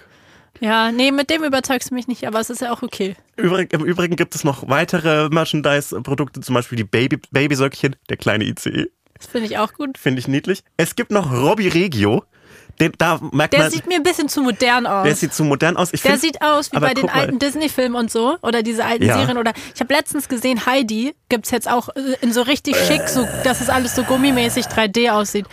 Ja, 0.59 0.91
nee, 0.91 1.11
mit 1.11 1.29
dem 1.29 1.43
überzeugst 1.43 1.91
du 1.91 1.95
mich 1.95 2.07
nicht, 2.07 2.25
aber 2.27 2.39
es 2.39 2.49
ist 2.49 2.61
ja 2.61 2.71
auch 2.71 2.81
okay. 2.81 3.15
Übrig, 3.35 3.73
Im 3.73 3.83
Übrigen 3.85 4.15
gibt 4.15 4.35
es 4.35 4.43
noch 4.43 4.67
weitere 4.69 5.29
Merchandise-Produkte, 5.29 6.41
zum 6.41 6.55
Beispiel 6.55 6.77
die 6.77 6.83
Baby, 6.83 7.19
Babysöckchen, 7.31 7.95
der 8.09 8.17
kleine 8.17 8.45
ICE. 8.45 8.87
Das 9.17 9.27
finde 9.27 9.47
ich 9.47 9.57
auch 9.57 9.73
gut. 9.73 9.97
Finde 9.97 10.19
ich 10.19 10.27
niedlich. 10.27 10.63
Es 10.77 10.95
gibt 10.95 11.11
noch 11.11 11.31
Robby 11.31 11.67
Regio. 11.67 12.23
Den, 12.79 12.91
da 12.97 13.19
merkt 13.31 13.53
Der 13.53 13.61
man, 13.61 13.71
sieht 13.71 13.87
mir 13.87 13.95
ein 13.95 14.03
bisschen 14.03 14.29
zu 14.29 14.41
modern 14.43 14.85
aus. 14.85 15.03
der 15.05 15.15
sieht 15.15 15.33
zu 15.33 15.43
modern 15.43 15.77
aus. 15.77 15.89
Ich 15.93 16.01
Der 16.03 16.11
find- 16.11 16.21
sieht 16.21 16.41
aus 16.43 16.71
wie 16.71 16.79
bei 16.79 16.93
den 16.93 17.09
alten 17.09 17.39
Disney-Filmen 17.39 17.95
und 17.95 18.11
so. 18.11 18.37
Oder 18.43 18.61
diese 18.61 18.85
alten 18.85 19.03
Ja. 19.05 19.17
Serien. 19.17 19.37
Oder 19.37 19.53
ich 19.73 19.79
habe 19.81 19.93
letztens 19.93 20.29
gesehen, 20.29 20.65
Heidi 20.65 21.15
gibt's 21.29 21.49
jetzt 21.51 21.67
auch 21.69 21.89
äh, 21.95 22.15
in 22.21 22.31
so 22.33 22.41
richtig 22.43 22.75
schick, 22.77 23.07
so, 23.09 23.27
dass 23.43 23.61
es 23.61 23.69
alles 23.69 23.95
so 23.95 24.03
gummimäßig 24.03 24.65
3D 24.67 25.09
aussieht. 25.11 25.47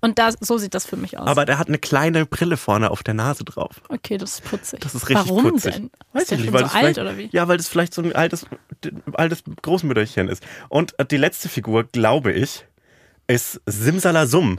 Und 0.00 0.20
das, 0.20 0.36
so 0.40 0.58
sieht 0.58 0.74
das 0.74 0.86
für 0.86 0.96
mich 0.96 1.18
aus. 1.18 1.26
Aber 1.26 1.44
der 1.44 1.58
hat 1.58 1.66
eine 1.66 1.78
kleine 1.78 2.24
Brille 2.26 2.56
vorne 2.56 2.90
auf 2.92 3.02
der 3.02 3.14
Nase 3.14 3.42
drauf. 3.44 3.80
okay, 3.88 4.16
das 4.16 4.34
ist 4.34 4.44
putzig. 4.44 4.78
Das 4.80 4.94
ist 4.94 5.08
richtig 5.08 5.28
Warum 5.28 5.50
putzig. 5.50 5.74
denn? 5.74 5.90
Weiß 6.12 6.22
ist 6.24 6.32
ich 6.32 6.38
nicht, 6.42 6.52
weil 6.52 6.60
so 6.60 6.66
das 6.66 6.74
alt 6.76 6.98
oder 6.98 7.18
wie? 7.18 7.28
Ja, 7.32 7.48
weil 7.48 7.56
das 7.56 7.66
vielleicht 7.66 7.92
so 7.92 8.02
ein 8.02 8.14
altes, 8.14 8.46
altes 9.14 9.42
Großmütterchen 9.62 10.28
ist. 10.28 10.44
Und 10.68 10.96
äh, 11.00 11.04
die 11.04 11.16
letzte 11.16 11.48
Figur, 11.48 11.82
glaube 11.84 12.30
ich, 12.32 12.64
ist 13.26 13.60
Simsalasum. 13.66 14.58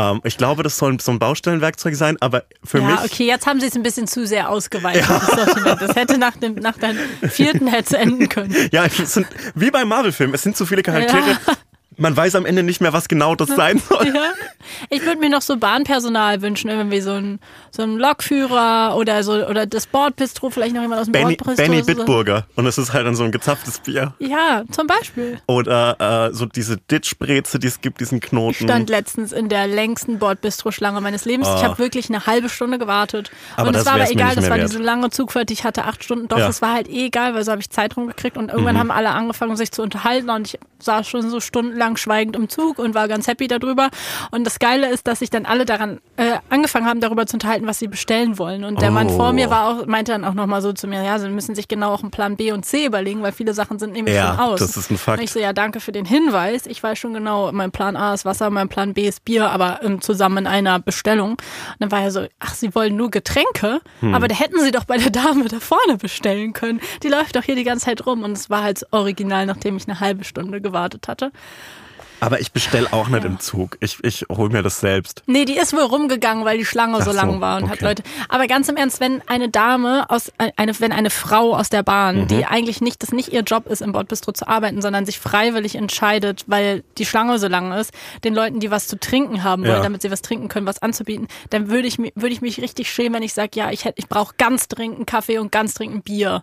Ähm, 0.00 0.20
ich 0.24 0.36
glaube, 0.36 0.62
das 0.62 0.78
soll 0.78 0.98
so 1.00 1.12
ein 1.12 1.18
Baustellenwerkzeug 1.18 1.94
sein, 1.94 2.16
aber 2.20 2.44
für 2.64 2.78
ja, 2.78 2.86
mich. 2.86 3.12
okay, 3.12 3.26
jetzt 3.26 3.46
haben 3.46 3.60
sie 3.60 3.66
es 3.66 3.76
ein 3.76 3.82
bisschen 3.82 4.06
zu 4.06 4.26
sehr 4.26 4.48
ausgeweitet. 4.48 5.04
Das, 5.08 5.26
Sortiment. 5.26 5.82
das 5.82 5.96
hätte 5.96 6.18
nach 6.18 6.36
dem 6.36 6.54
nach 6.54 6.78
deinem 6.78 6.98
vierten 7.28 7.66
hätte 7.66 7.94
es 7.94 8.00
enden 8.00 8.28
können. 8.28 8.54
Ja, 8.72 8.88
sind 8.88 9.26
wie 9.54 9.70
beim 9.70 9.88
Marvel-Film. 9.88 10.34
Es 10.34 10.42
sind 10.42 10.56
zu 10.56 10.66
viele 10.66 10.82
Charaktere. 10.82 11.38
Ja. 11.46 11.54
Man 12.00 12.16
weiß 12.16 12.34
am 12.34 12.46
Ende 12.46 12.62
nicht 12.62 12.80
mehr, 12.80 12.92
was 12.92 13.08
genau 13.08 13.34
das 13.34 13.48
sein 13.50 13.78
soll. 13.88 14.06
Ja. 14.08 14.32
Ich 14.88 15.04
würde 15.04 15.18
mir 15.20 15.28
noch 15.28 15.42
so 15.42 15.56
Bahnpersonal 15.56 16.42
wünschen, 16.42 16.68
irgendwie 16.70 17.00
so 17.00 17.12
ein, 17.12 17.40
so 17.70 17.82
ein 17.82 17.96
Lokführer 17.98 18.96
oder 18.96 19.22
so 19.22 19.32
oder 19.46 19.66
das 19.66 19.86
Bordbistro, 19.86 20.50
vielleicht 20.50 20.74
noch 20.74 20.82
jemand 20.82 21.00
aus 21.00 21.06
dem 21.08 21.12
Benny, 21.12 21.36
Bordbistro. 21.36 21.62
Benny. 21.70 21.82
Bitburger. 21.82 22.46
Und 22.56 22.66
es 22.66 22.78
ist 22.78 22.92
halt 22.92 23.06
dann 23.06 23.14
so 23.16 23.24
ein 23.24 23.32
gezapftes 23.32 23.80
Bier. 23.80 24.14
Ja, 24.18 24.62
zum 24.70 24.86
Beispiel. 24.86 25.38
Oder 25.46 26.28
äh, 26.30 26.34
so 26.34 26.46
diese 26.46 26.78
Ditchbreze, 26.78 27.58
die 27.58 27.66
es 27.66 27.80
gibt, 27.80 28.00
diesen 28.00 28.20
Knoten. 28.20 28.50
Ich 28.50 28.58
stand 28.62 28.88
letztens 28.90 29.32
in 29.32 29.48
der 29.48 29.66
längsten 29.66 30.18
Bordbistro-Schlange 30.18 31.00
meines 31.00 31.24
Lebens. 31.24 31.46
Ich 31.48 31.54
Ah. 31.54 31.62
habe 31.64 31.78
wirklich 31.78 32.08
eine 32.08 32.26
halbe 32.26 32.48
Stunde 32.48 32.78
gewartet. 32.78 33.30
Aber 33.56 33.68
und 33.68 33.74
es 33.74 33.84
das 33.84 33.92
war 33.92 34.00
aber 34.00 34.10
egal, 34.10 34.34
das 34.34 34.48
war 34.48 34.56
wert. 34.56 34.68
diese 34.70 34.82
lange 34.82 35.10
Zugfahrt, 35.10 35.48
die 35.50 35.54
ich 35.54 35.64
hatte, 35.64 35.84
acht 35.84 36.02
Stunden. 36.02 36.28
Doch, 36.28 36.38
Ja. 36.38 36.44
Mhm. 36.44 36.48
das 36.48 36.62
war 36.62 36.72
halt 36.72 36.88
eh 36.88 37.06
egal, 37.06 37.34
weil 37.34 37.44
so 37.44 37.50
habe 37.52 37.60
ich 37.60 37.68
Zeit 37.70 37.96
rumgekriegt 37.96 38.36
und 38.38 38.50
irgendwann 38.50 38.78
haben 38.78 38.90
alle 38.90 39.10
angefangen, 39.10 39.56
sich 39.56 39.70
zu 39.72 39.82
unterhalten 39.82 40.30
und 40.30 40.48
ich 40.54 40.58
saß 40.78 41.06
schon 41.06 41.28
so 41.28 41.40
stundenlang 41.40 41.89
schweigend 41.96 42.36
im 42.36 42.48
Zug 42.48 42.78
und 42.78 42.94
war 42.94 43.08
ganz 43.08 43.26
happy 43.26 43.48
darüber. 43.48 43.88
Und 44.30 44.44
das 44.44 44.58
Geile 44.58 44.88
ist, 44.90 45.06
dass 45.06 45.20
sich 45.20 45.30
dann 45.30 45.46
alle 45.46 45.64
daran 45.64 46.00
äh, 46.16 46.32
angefangen 46.48 46.86
haben, 46.86 47.00
darüber 47.00 47.26
zu 47.26 47.36
unterhalten, 47.36 47.66
was 47.66 47.78
sie 47.78 47.88
bestellen 47.88 48.38
wollen. 48.38 48.64
Und 48.64 48.80
der 48.82 48.90
Mann 48.90 49.08
Oh. 49.08 49.16
vor 49.16 49.32
mir 49.32 49.50
war 49.50 49.68
auch, 49.68 49.86
meinte 49.86 50.12
dann 50.12 50.24
auch 50.24 50.34
nochmal 50.34 50.62
so 50.62 50.72
zu 50.72 50.86
mir, 50.86 51.02
ja, 51.02 51.18
sie 51.18 51.28
müssen 51.28 51.54
sich 51.54 51.68
genau 51.68 51.92
auch 51.92 52.02
einen 52.02 52.10
Plan 52.10 52.36
B 52.36 52.52
und 52.52 52.64
C 52.64 52.86
überlegen, 52.86 53.22
weil 53.22 53.32
viele 53.32 53.54
Sachen 53.54 53.78
sind 53.78 53.92
nämlich 53.92 54.14
Ja, 54.14 54.30
schon 54.36 54.38
aus. 54.40 54.60
das 54.60 54.76
ist 54.76 54.90
ein 54.90 54.98
Fakt. 54.98 55.18
Und 55.18 55.24
ich 55.24 55.32
so, 55.32 55.38
ja, 55.40 55.52
danke 55.52 55.80
für 55.80 55.92
den 55.92 56.04
Hinweis. 56.04 56.66
Ich 56.66 56.82
weiß 56.82 56.98
schon 56.98 57.14
genau, 57.14 57.50
mein 57.52 57.70
Plan 57.70 57.96
A 57.96 58.14
ist 58.14 58.24
Wasser, 58.24 58.50
mein 58.50 58.68
Plan 58.68 58.94
B 58.94 59.08
ist 59.08 59.24
Bier, 59.24 59.50
aber 59.50 59.80
ähm, 59.82 60.00
zusammen 60.00 60.38
in 60.38 60.46
einer 60.46 60.78
Bestellung. 60.78 61.30
Und 61.32 61.38
dann 61.78 61.90
war 61.90 62.02
er 62.02 62.10
so, 62.10 62.26
ach, 62.38 62.54
Sie 62.54 62.74
wollen 62.74 62.96
nur 62.96 63.10
Getränke? 63.10 63.80
Hm. 64.00 64.14
Aber 64.14 64.28
da 64.28 64.34
hätten 64.34 64.60
Sie 64.60 64.70
doch 64.70 64.84
bei 64.84 64.96
der 64.98 65.10
Dame 65.10 65.48
da 65.48 65.58
vorne 65.60 65.96
bestellen 65.96 66.52
können. 66.52 66.80
Die 67.02 67.08
läuft 67.08 67.36
doch 67.36 67.42
hier 67.42 67.56
die 67.56 67.64
ganze 67.64 67.86
Zeit 67.86 68.06
rum. 68.06 68.22
Und 68.22 68.32
es 68.32 68.50
war 68.50 68.62
halt 68.62 68.84
original, 68.92 69.46
nachdem 69.46 69.76
ich 69.76 69.88
eine 69.88 70.00
halbe 70.00 70.24
Stunde 70.24 70.60
gewartet 70.60 71.08
hatte. 71.08 71.32
Aber 72.20 72.40
ich 72.40 72.52
bestelle 72.52 72.92
auch 72.92 73.08
nicht 73.08 73.24
im 73.24 73.40
Zug. 73.40 73.76
Ich, 73.80 73.98
ich 74.04 74.26
hole 74.30 74.50
mir 74.50 74.62
das 74.62 74.80
selbst. 74.80 75.22
Nee, 75.26 75.44
die 75.44 75.56
ist 75.56 75.72
wohl 75.72 75.80
rumgegangen, 75.82 76.44
weil 76.44 76.58
die 76.58 76.64
Schlange 76.64 76.96
Ach 76.98 77.04
so 77.04 77.10
so, 77.12 77.16
lang 77.16 77.40
war 77.40 77.56
und 77.56 77.64
hat 77.68 77.76
okay. 77.78 77.84
Leute. 77.86 78.02
Aber 78.28 78.46
ganz 78.46 78.68
im 78.68 78.76
Ernst, 78.76 79.00
wenn 79.00 79.22
eine 79.28 79.48
Dame 79.48 80.04
aus 80.10 80.30
eine, 80.56 80.78
wenn 80.80 80.92
eine 80.92 81.10
Frau 81.10 81.54
aus 81.56 81.68
der 81.70 81.82
Bahn, 81.82 82.22
Mhm. 82.22 82.26
die 82.28 82.44
eigentlich 82.46 82.80
nicht, 82.80 83.02
das 83.02 83.12
nicht 83.12 83.32
ihr 83.32 83.40
Job 83.42 83.66
ist, 83.66 83.80
im 83.82 83.92
Bordbistro 83.92 84.32
zu 84.32 84.46
arbeiten, 84.48 84.82
sondern 84.82 85.06
sich 85.06 85.18
freiwillig 85.18 85.74
entscheidet, 85.76 86.44
weil 86.46 86.84
die 86.98 87.06
Schlange 87.06 87.38
so 87.38 87.48
lang 87.48 87.72
ist, 87.72 87.92
den 88.24 88.34
Leuten, 88.34 88.60
die 88.60 88.70
was 88.70 88.86
zu 88.88 88.98
trinken 88.98 89.42
haben 89.42 89.62
wollen, 89.62 89.76
Ja. 89.76 89.82
damit 89.82 90.02
sie 90.02 90.10
was 90.10 90.22
trinken 90.22 90.48
können, 90.48 90.66
was 90.66 90.82
anzubieten, 90.82 91.28
dann 91.50 91.68
würde 91.70 91.88
ich 91.88 91.98
würde 91.98 92.28
ich 92.28 92.40
mich 92.42 92.60
richtig 92.60 92.90
schämen, 92.90 93.14
wenn 93.14 93.22
ich 93.22 93.34
sage, 93.34 93.50
ja, 93.54 93.70
ich 93.70 93.84
hätte, 93.84 93.98
ich 93.98 94.08
brauche 94.08 94.34
ganz 94.38 94.68
dringend 94.68 95.06
Kaffee 95.06 95.38
und 95.38 95.50
ganz 95.52 95.74
dringend 95.74 96.04
Bier. 96.04 96.42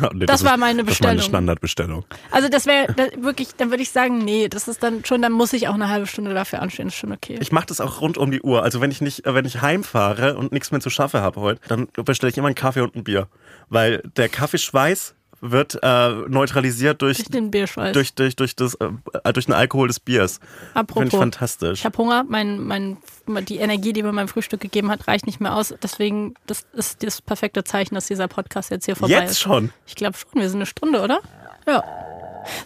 Ja, 0.00 0.10
nee, 0.12 0.26
Das 0.26 0.44
war 0.44 0.56
meine 0.56 0.84
Das 0.84 0.94
ist 0.94 1.00
meine 1.02 1.16
Bestellung. 1.16 1.22
Standardbestellung. 1.22 2.04
Also 2.30 2.48
das 2.48 2.66
wäre 2.66 2.94
wirklich, 3.18 3.48
dann 3.56 3.70
würde 3.70 3.82
ich 3.82 3.90
sagen, 3.90 4.18
nee, 4.18 4.48
das 4.48 4.68
ist 4.68 4.82
dann 4.82 5.04
schon, 5.04 5.22
dann 5.22 5.32
muss 5.32 5.52
ich 5.52 5.66
auch 5.68 5.74
eine 5.74 5.88
halbe 5.88 6.06
Stunde 6.06 6.34
dafür 6.34 6.62
anstehen, 6.62 6.86
das 6.86 6.94
ist 6.94 7.00
schon 7.00 7.12
okay. 7.12 7.36
Ich 7.40 7.50
mache 7.52 7.66
das 7.66 7.80
auch 7.80 8.00
rund 8.00 8.16
um 8.18 8.30
die 8.30 8.42
Uhr. 8.42 8.62
Also 8.62 8.80
wenn 8.80 8.90
ich 8.90 9.00
nicht, 9.00 9.26
äh, 9.26 9.34
wenn 9.34 9.44
ich 9.44 9.62
heimfahre 9.62 10.36
und 10.36 10.52
nichts 10.52 10.70
mehr 10.70 10.80
zu 10.80 10.90
schaffen 10.90 11.20
habe 11.20 11.40
heute, 11.40 11.60
dann 11.68 11.88
bestelle 12.04 12.30
ich 12.30 12.38
immer 12.38 12.46
einen 12.48 12.54
Kaffee 12.54 12.82
und 12.82 12.94
ein 12.94 13.02
Bier. 13.02 13.28
Weil 13.68 14.02
der 14.16 14.28
Kaffeeschweiß 14.28 15.15
wird 15.40 15.78
äh, 15.82 16.08
neutralisiert 16.28 17.02
durch, 17.02 17.18
Durch 17.18 17.28
den 17.28 17.50
Bierschweiß. 17.50 17.92
durch, 17.92 18.14
durch, 18.14 18.36
durch, 18.36 18.56
das, 18.56 18.74
äh, 18.74 19.32
durch 19.32 19.46
den 19.46 19.54
Alkohol 19.54 19.88
des 19.88 20.00
Biers. 20.00 20.40
Apropos. 20.74 21.02
Finde 21.02 21.16
ich 21.16 21.20
fantastisch. 21.20 21.78
Ich 21.80 21.84
habe 21.84 21.98
Hunger. 21.98 22.24
Mein, 22.28 22.60
mein, 22.60 22.96
die 23.48 23.56
Energie, 23.58 23.92
die 23.92 24.02
mir 24.02 24.12
mein 24.12 24.28
Frühstück 24.28 24.60
gegeben 24.60 24.90
hat, 24.90 25.06
reicht 25.08 25.26
nicht 25.26 25.40
mehr 25.40 25.54
aus. 25.54 25.74
Deswegen, 25.82 26.34
das 26.46 26.66
ist 26.72 27.02
das 27.02 27.20
perfekte 27.20 27.64
Zeichen, 27.64 27.94
dass 27.94 28.06
dieser 28.06 28.28
Podcast 28.28 28.70
jetzt 28.70 28.86
hier 28.86 28.96
vorbei 28.96 29.14
Jetzt 29.14 29.32
ist. 29.32 29.40
schon. 29.40 29.72
Ich 29.86 29.94
glaube 29.94 30.16
schon, 30.16 30.40
wir 30.40 30.48
sind 30.48 30.58
eine 30.58 30.66
Stunde, 30.66 31.00
oder? 31.02 31.20
Ja. 31.66 31.82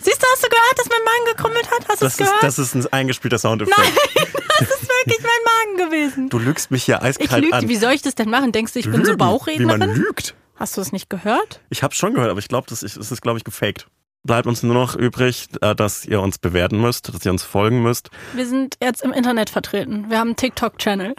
Siehst 0.00 0.22
du, 0.22 0.26
hast 0.34 0.44
du 0.44 0.48
gehört, 0.48 0.78
dass 0.78 0.88
mein 0.90 1.02
Magen 1.04 1.36
gekrummelt 1.36 1.70
hat? 1.70 1.88
Hast 1.88 2.02
du 2.02 2.06
es 2.06 2.16
Das 2.16 2.20
ist, 2.20 2.26
gehört? 2.26 2.42
das 2.42 2.58
ist 2.58 2.74
ein 2.74 2.86
eingespielter 2.92 3.38
Soundeffekt. 3.38 3.78
das 4.58 4.68
ist 4.68 4.82
wirklich 4.88 5.18
mein 5.22 5.78
Magen 5.78 5.90
gewesen. 5.90 6.28
Du 6.28 6.38
lügst 6.38 6.70
mich 6.70 6.84
hier 6.84 6.96
Ich 6.96 7.02
eiskalt 7.20 7.44
lüge. 7.44 7.56
an. 7.56 7.68
Wie 7.68 7.76
soll 7.76 7.92
ich 7.92 8.02
das 8.02 8.14
denn 8.14 8.28
machen? 8.28 8.52
Denkst 8.52 8.74
du, 8.74 8.78
ich 8.78 8.84
bin 8.90 9.04
so 9.04 9.12
Lügen, 9.12 9.20
Wie 9.20 9.24
man 9.24 9.28
Bauchrednerin? 9.30 9.94
lügt. 9.94 10.34
Hast 10.60 10.76
du 10.76 10.82
es 10.82 10.92
nicht 10.92 11.08
gehört? 11.08 11.62
Ich 11.70 11.82
habe 11.82 11.94
schon 11.94 12.12
gehört, 12.12 12.30
aber 12.30 12.38
ich 12.38 12.48
glaube, 12.48 12.66
das 12.68 12.82
ist, 12.82 12.98
ist 12.98 13.22
glaube 13.22 13.38
ich, 13.38 13.44
gefaked. 13.44 13.86
Bleibt 14.24 14.46
uns 14.46 14.62
nur 14.62 14.74
noch 14.74 14.94
übrig, 14.94 15.48
äh, 15.62 15.74
dass 15.74 16.04
ihr 16.04 16.20
uns 16.20 16.36
bewerten 16.36 16.78
müsst, 16.78 17.08
dass 17.14 17.24
ihr 17.24 17.32
uns 17.32 17.42
folgen 17.42 17.82
müsst. 17.82 18.10
Wir 18.34 18.46
sind 18.46 18.76
jetzt 18.82 19.00
im 19.00 19.12
Internet 19.12 19.48
vertreten. 19.48 20.10
Wir 20.10 20.18
haben 20.18 20.28
einen 20.28 20.36
TikTok-Channel. 20.36 21.14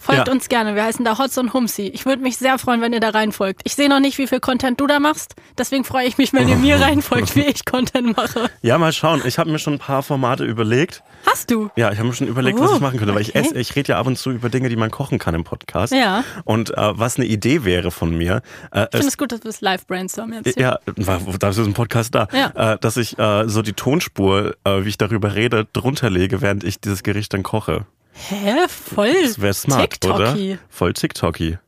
Folgt 0.00 0.28
Ja. 0.28 0.32
uns 0.32 0.48
gerne. 0.48 0.74
Wir 0.76 0.84
heißen 0.84 1.04
da 1.04 1.18
Hotz 1.18 1.36
und 1.38 1.52
Humsi. 1.52 1.82
Ich 1.92 2.06
würde 2.06 2.22
mich 2.22 2.36
sehr 2.38 2.58
freuen, 2.58 2.80
wenn 2.80 2.92
ihr 2.92 3.00
da 3.00 3.10
reinfolgt. 3.10 3.62
Ich 3.64 3.74
sehe 3.74 3.88
noch 3.88 3.98
nicht, 4.00 4.16
wie 4.18 4.26
viel 4.28 4.38
Content 4.40 4.80
du 4.80 4.86
da 4.86 5.00
machst. 5.00 5.34
Deswegen 5.58 5.84
freue 5.84 6.06
ich 6.06 6.18
mich, 6.18 6.32
wenn 6.32 6.48
ihr 6.48 6.56
mir 6.56 6.76
reinfolgt, 6.80 7.34
wie 7.34 7.42
ich 7.44 7.64
Content 7.64 8.16
mache. 8.16 8.48
Ja, 8.62 8.78
mal 8.78 8.92
schauen. 8.92 9.22
Ich 9.24 9.38
habe 9.38 9.50
mir 9.50 9.58
schon 9.58 9.74
ein 9.74 9.78
paar 9.78 10.02
Formate 10.04 10.44
überlegt. 10.44 11.02
Hast 11.26 11.50
du? 11.50 11.68
Ja, 11.76 11.90
ich 11.90 11.98
habe 11.98 12.08
mir 12.08 12.14
schon 12.14 12.28
überlegt, 12.28 12.60
was 12.60 12.70
Oh, 12.70 12.74
ich 12.76 12.80
machen 12.80 12.98
könnte, 12.98 13.12
weil 13.14 13.22
ich 13.22 13.30
okay. 13.30 13.40
esse, 13.40 13.58
ich 13.58 13.74
rede 13.74 13.88
ja 13.92 13.98
ab 13.98 14.06
und 14.06 14.16
zu 14.16 14.30
über 14.30 14.48
Dinge, 14.48 14.68
die 14.68 14.76
man 14.76 14.90
kochen 14.92 15.18
kann 15.18 15.34
im 15.34 15.42
Podcast. 15.44 15.92
Ja. 15.92 16.22
Und 16.44 16.70
äh, 16.70 16.74
was 16.98 17.16
eine 17.16 17.26
Idee 17.26 17.64
wäre 17.64 17.90
von 17.90 18.16
mir, 18.16 18.42
äh, 18.72 18.84
Ich 18.84 18.88
finde 18.92 19.08
es, 19.08 19.18
gut, 19.18 19.32
dass 19.32 19.42
wir 19.42 19.50
es 19.50 19.60
live 19.60 19.84
brainstormen 19.86 20.42
jetzt. 20.44 20.58
Ja, 20.58 20.78
dafür 20.86 21.50
ist 21.50 21.68
ein 21.68 21.74
Podcast 21.74 22.14
da, 22.14 22.28
Ja. 22.32 22.74
äh, 22.74 22.78
dass 22.78 22.96
ich 22.96 23.18
äh, 23.18 23.48
so 23.48 23.62
die 23.62 23.72
Tonspur, 23.72 24.54
äh, 24.64 24.84
wie 24.84 24.88
ich 24.90 24.98
darüber 24.98 25.34
rede, 25.34 25.66
drunter 25.72 26.08
lege, 26.08 26.40
während 26.40 26.62
ich 26.64 26.80
dieses 26.80 27.02
Gericht 27.02 27.34
dann 27.34 27.42
koche. 27.42 27.84
Hä? 28.12 28.54
Voll 28.68 29.12
Das 29.22 29.40
wäre 29.40 29.54
smart, 29.54 30.04
oder? 30.04 30.34
TikToky. 30.34 30.58
Voll 30.68 30.92
TikToky. 30.92 31.58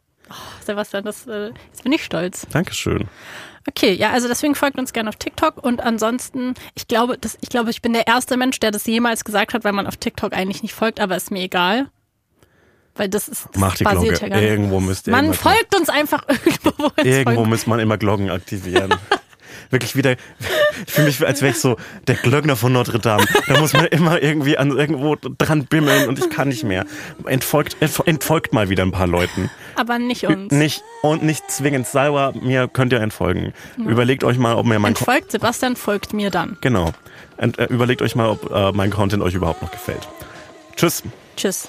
Sebastian, 0.65 1.05
das, 1.05 1.27
äh, 1.27 1.51
jetzt 1.73 1.83
bin 1.83 1.93
ich 1.93 2.05
stolz. 2.05 2.47
Dankeschön. 2.53 3.09
Okay, 3.69 3.93
ja, 3.93 4.11
also 4.11 4.27
deswegen 4.29 4.55
folgt 4.55 4.79
uns 4.79 4.93
gerne 4.93 5.09
auf 5.11 5.17
TikTok 5.17 5.63
und 5.63 5.81
ansonsten, 5.83 6.55
ich 6.75 6.89
glaube, 6.89 7.19
das, 7.19 7.37
ich 7.41 7.49
glaube, 7.51 7.71
ich 7.71 7.83
bin 7.83 7.93
der 7.93 8.07
erste 8.07 8.37
Mensch, 8.37 8.59
der 8.61 8.71
das 8.71 8.87
jemals 8.87 9.25
gesagt 9.25 9.53
hat, 9.55 9.65
weil 9.65 9.73
man 9.73 9.87
auf 9.87 9.97
TikTok 9.97 10.33
eigentlich 10.33 10.63
nicht 10.63 10.75
folgt, 10.75 10.99
aber 10.99 11.17
ist 11.17 11.31
mir 11.31 11.43
egal. 11.43 11.89
Weil 12.97 13.09
das 13.09 13.29
ist 13.29 13.47
das 13.53 13.61
Mach 13.61 13.77
die 13.77 13.85
Glocke. 13.85 14.29
ja. 14.29 14.39
Irgendwo 14.39 14.81
müsst 14.81 15.07
ihr 15.07 15.13
Man 15.13 15.33
folgt 15.35 15.75
uns 15.77 15.89
einfach 15.89 16.25
irgendwo, 16.29 16.91
Irgendwo 17.03 17.35
folgt. 17.35 17.49
muss 17.51 17.67
man 17.67 17.81
immer 17.81 17.99
Glocken 17.99 18.31
aktivieren. 18.31 18.95
Wirklich 19.71 19.97
wieder, 19.97 20.13
ich 20.87 20.93
fühle 20.93 21.07
mich, 21.09 21.27
als 21.27 21.43
wäre 21.43 21.53
ich 21.53 21.59
so 21.59 21.77
der 22.07 22.15
Glöckner 22.17 22.57
von 22.57 22.73
Notre 22.73 22.99
Dame. 22.99 23.25
Da 23.49 23.59
muss 23.61 23.73
man 23.73 23.87
immer 23.87 24.23
irgendwie 24.23 24.57
an 24.59 24.71
irgendwo 24.71 25.17
dran 25.39 25.65
bimmeln 25.67 26.09
und 26.09 26.19
ich 26.19 26.31
kann 26.31 26.49
nicht 26.49 26.65
mehr. 26.65 26.85
Entfolgt, 27.27 27.77
entf- 27.81 28.07
entfolgt 28.07 28.53
mal 28.53 28.69
wieder 28.69 28.83
ein 28.83 28.93
paar 28.93 29.07
Leuten. 29.07 29.51
Aber 29.77 29.99
nicht 29.99 30.25
uns. 30.27 30.53
Nicht, 30.53 30.83
und 31.03 31.23
nicht 31.23 31.51
zwingend 31.51 31.87
sauer, 31.87 32.33
mir 32.41 32.69
könnt 32.69 32.93
ihr 32.93 33.01
entfolgen. 33.01 33.53
Überlegt 33.77 34.25
euch 34.25 34.39
mal, 34.39 34.55
ob 34.57 34.67
mir 34.67 34.79
mein, 34.79 34.95
Ko- 34.95 35.01
Entfolgt 35.01 35.33
Sebastian, 35.33 35.77
folgt 35.77 36.13
mir 36.13 36.31
dann. 36.31 36.57
genau. 36.61 36.93
Ent, 37.37 37.59
äh, 37.59 37.65
überlegt 37.67 38.03
euch 38.03 38.15
mal, 38.15 38.29
ob 38.29 38.51
äh, 38.51 38.73
mein 38.73 38.91
Content 38.91 39.23
euch 39.23 39.35
überhaupt 39.35 39.63
noch 39.63 39.71
gefällt. 39.71 40.07
Tschüss. 40.77 41.03
Tschüss. 41.37 41.69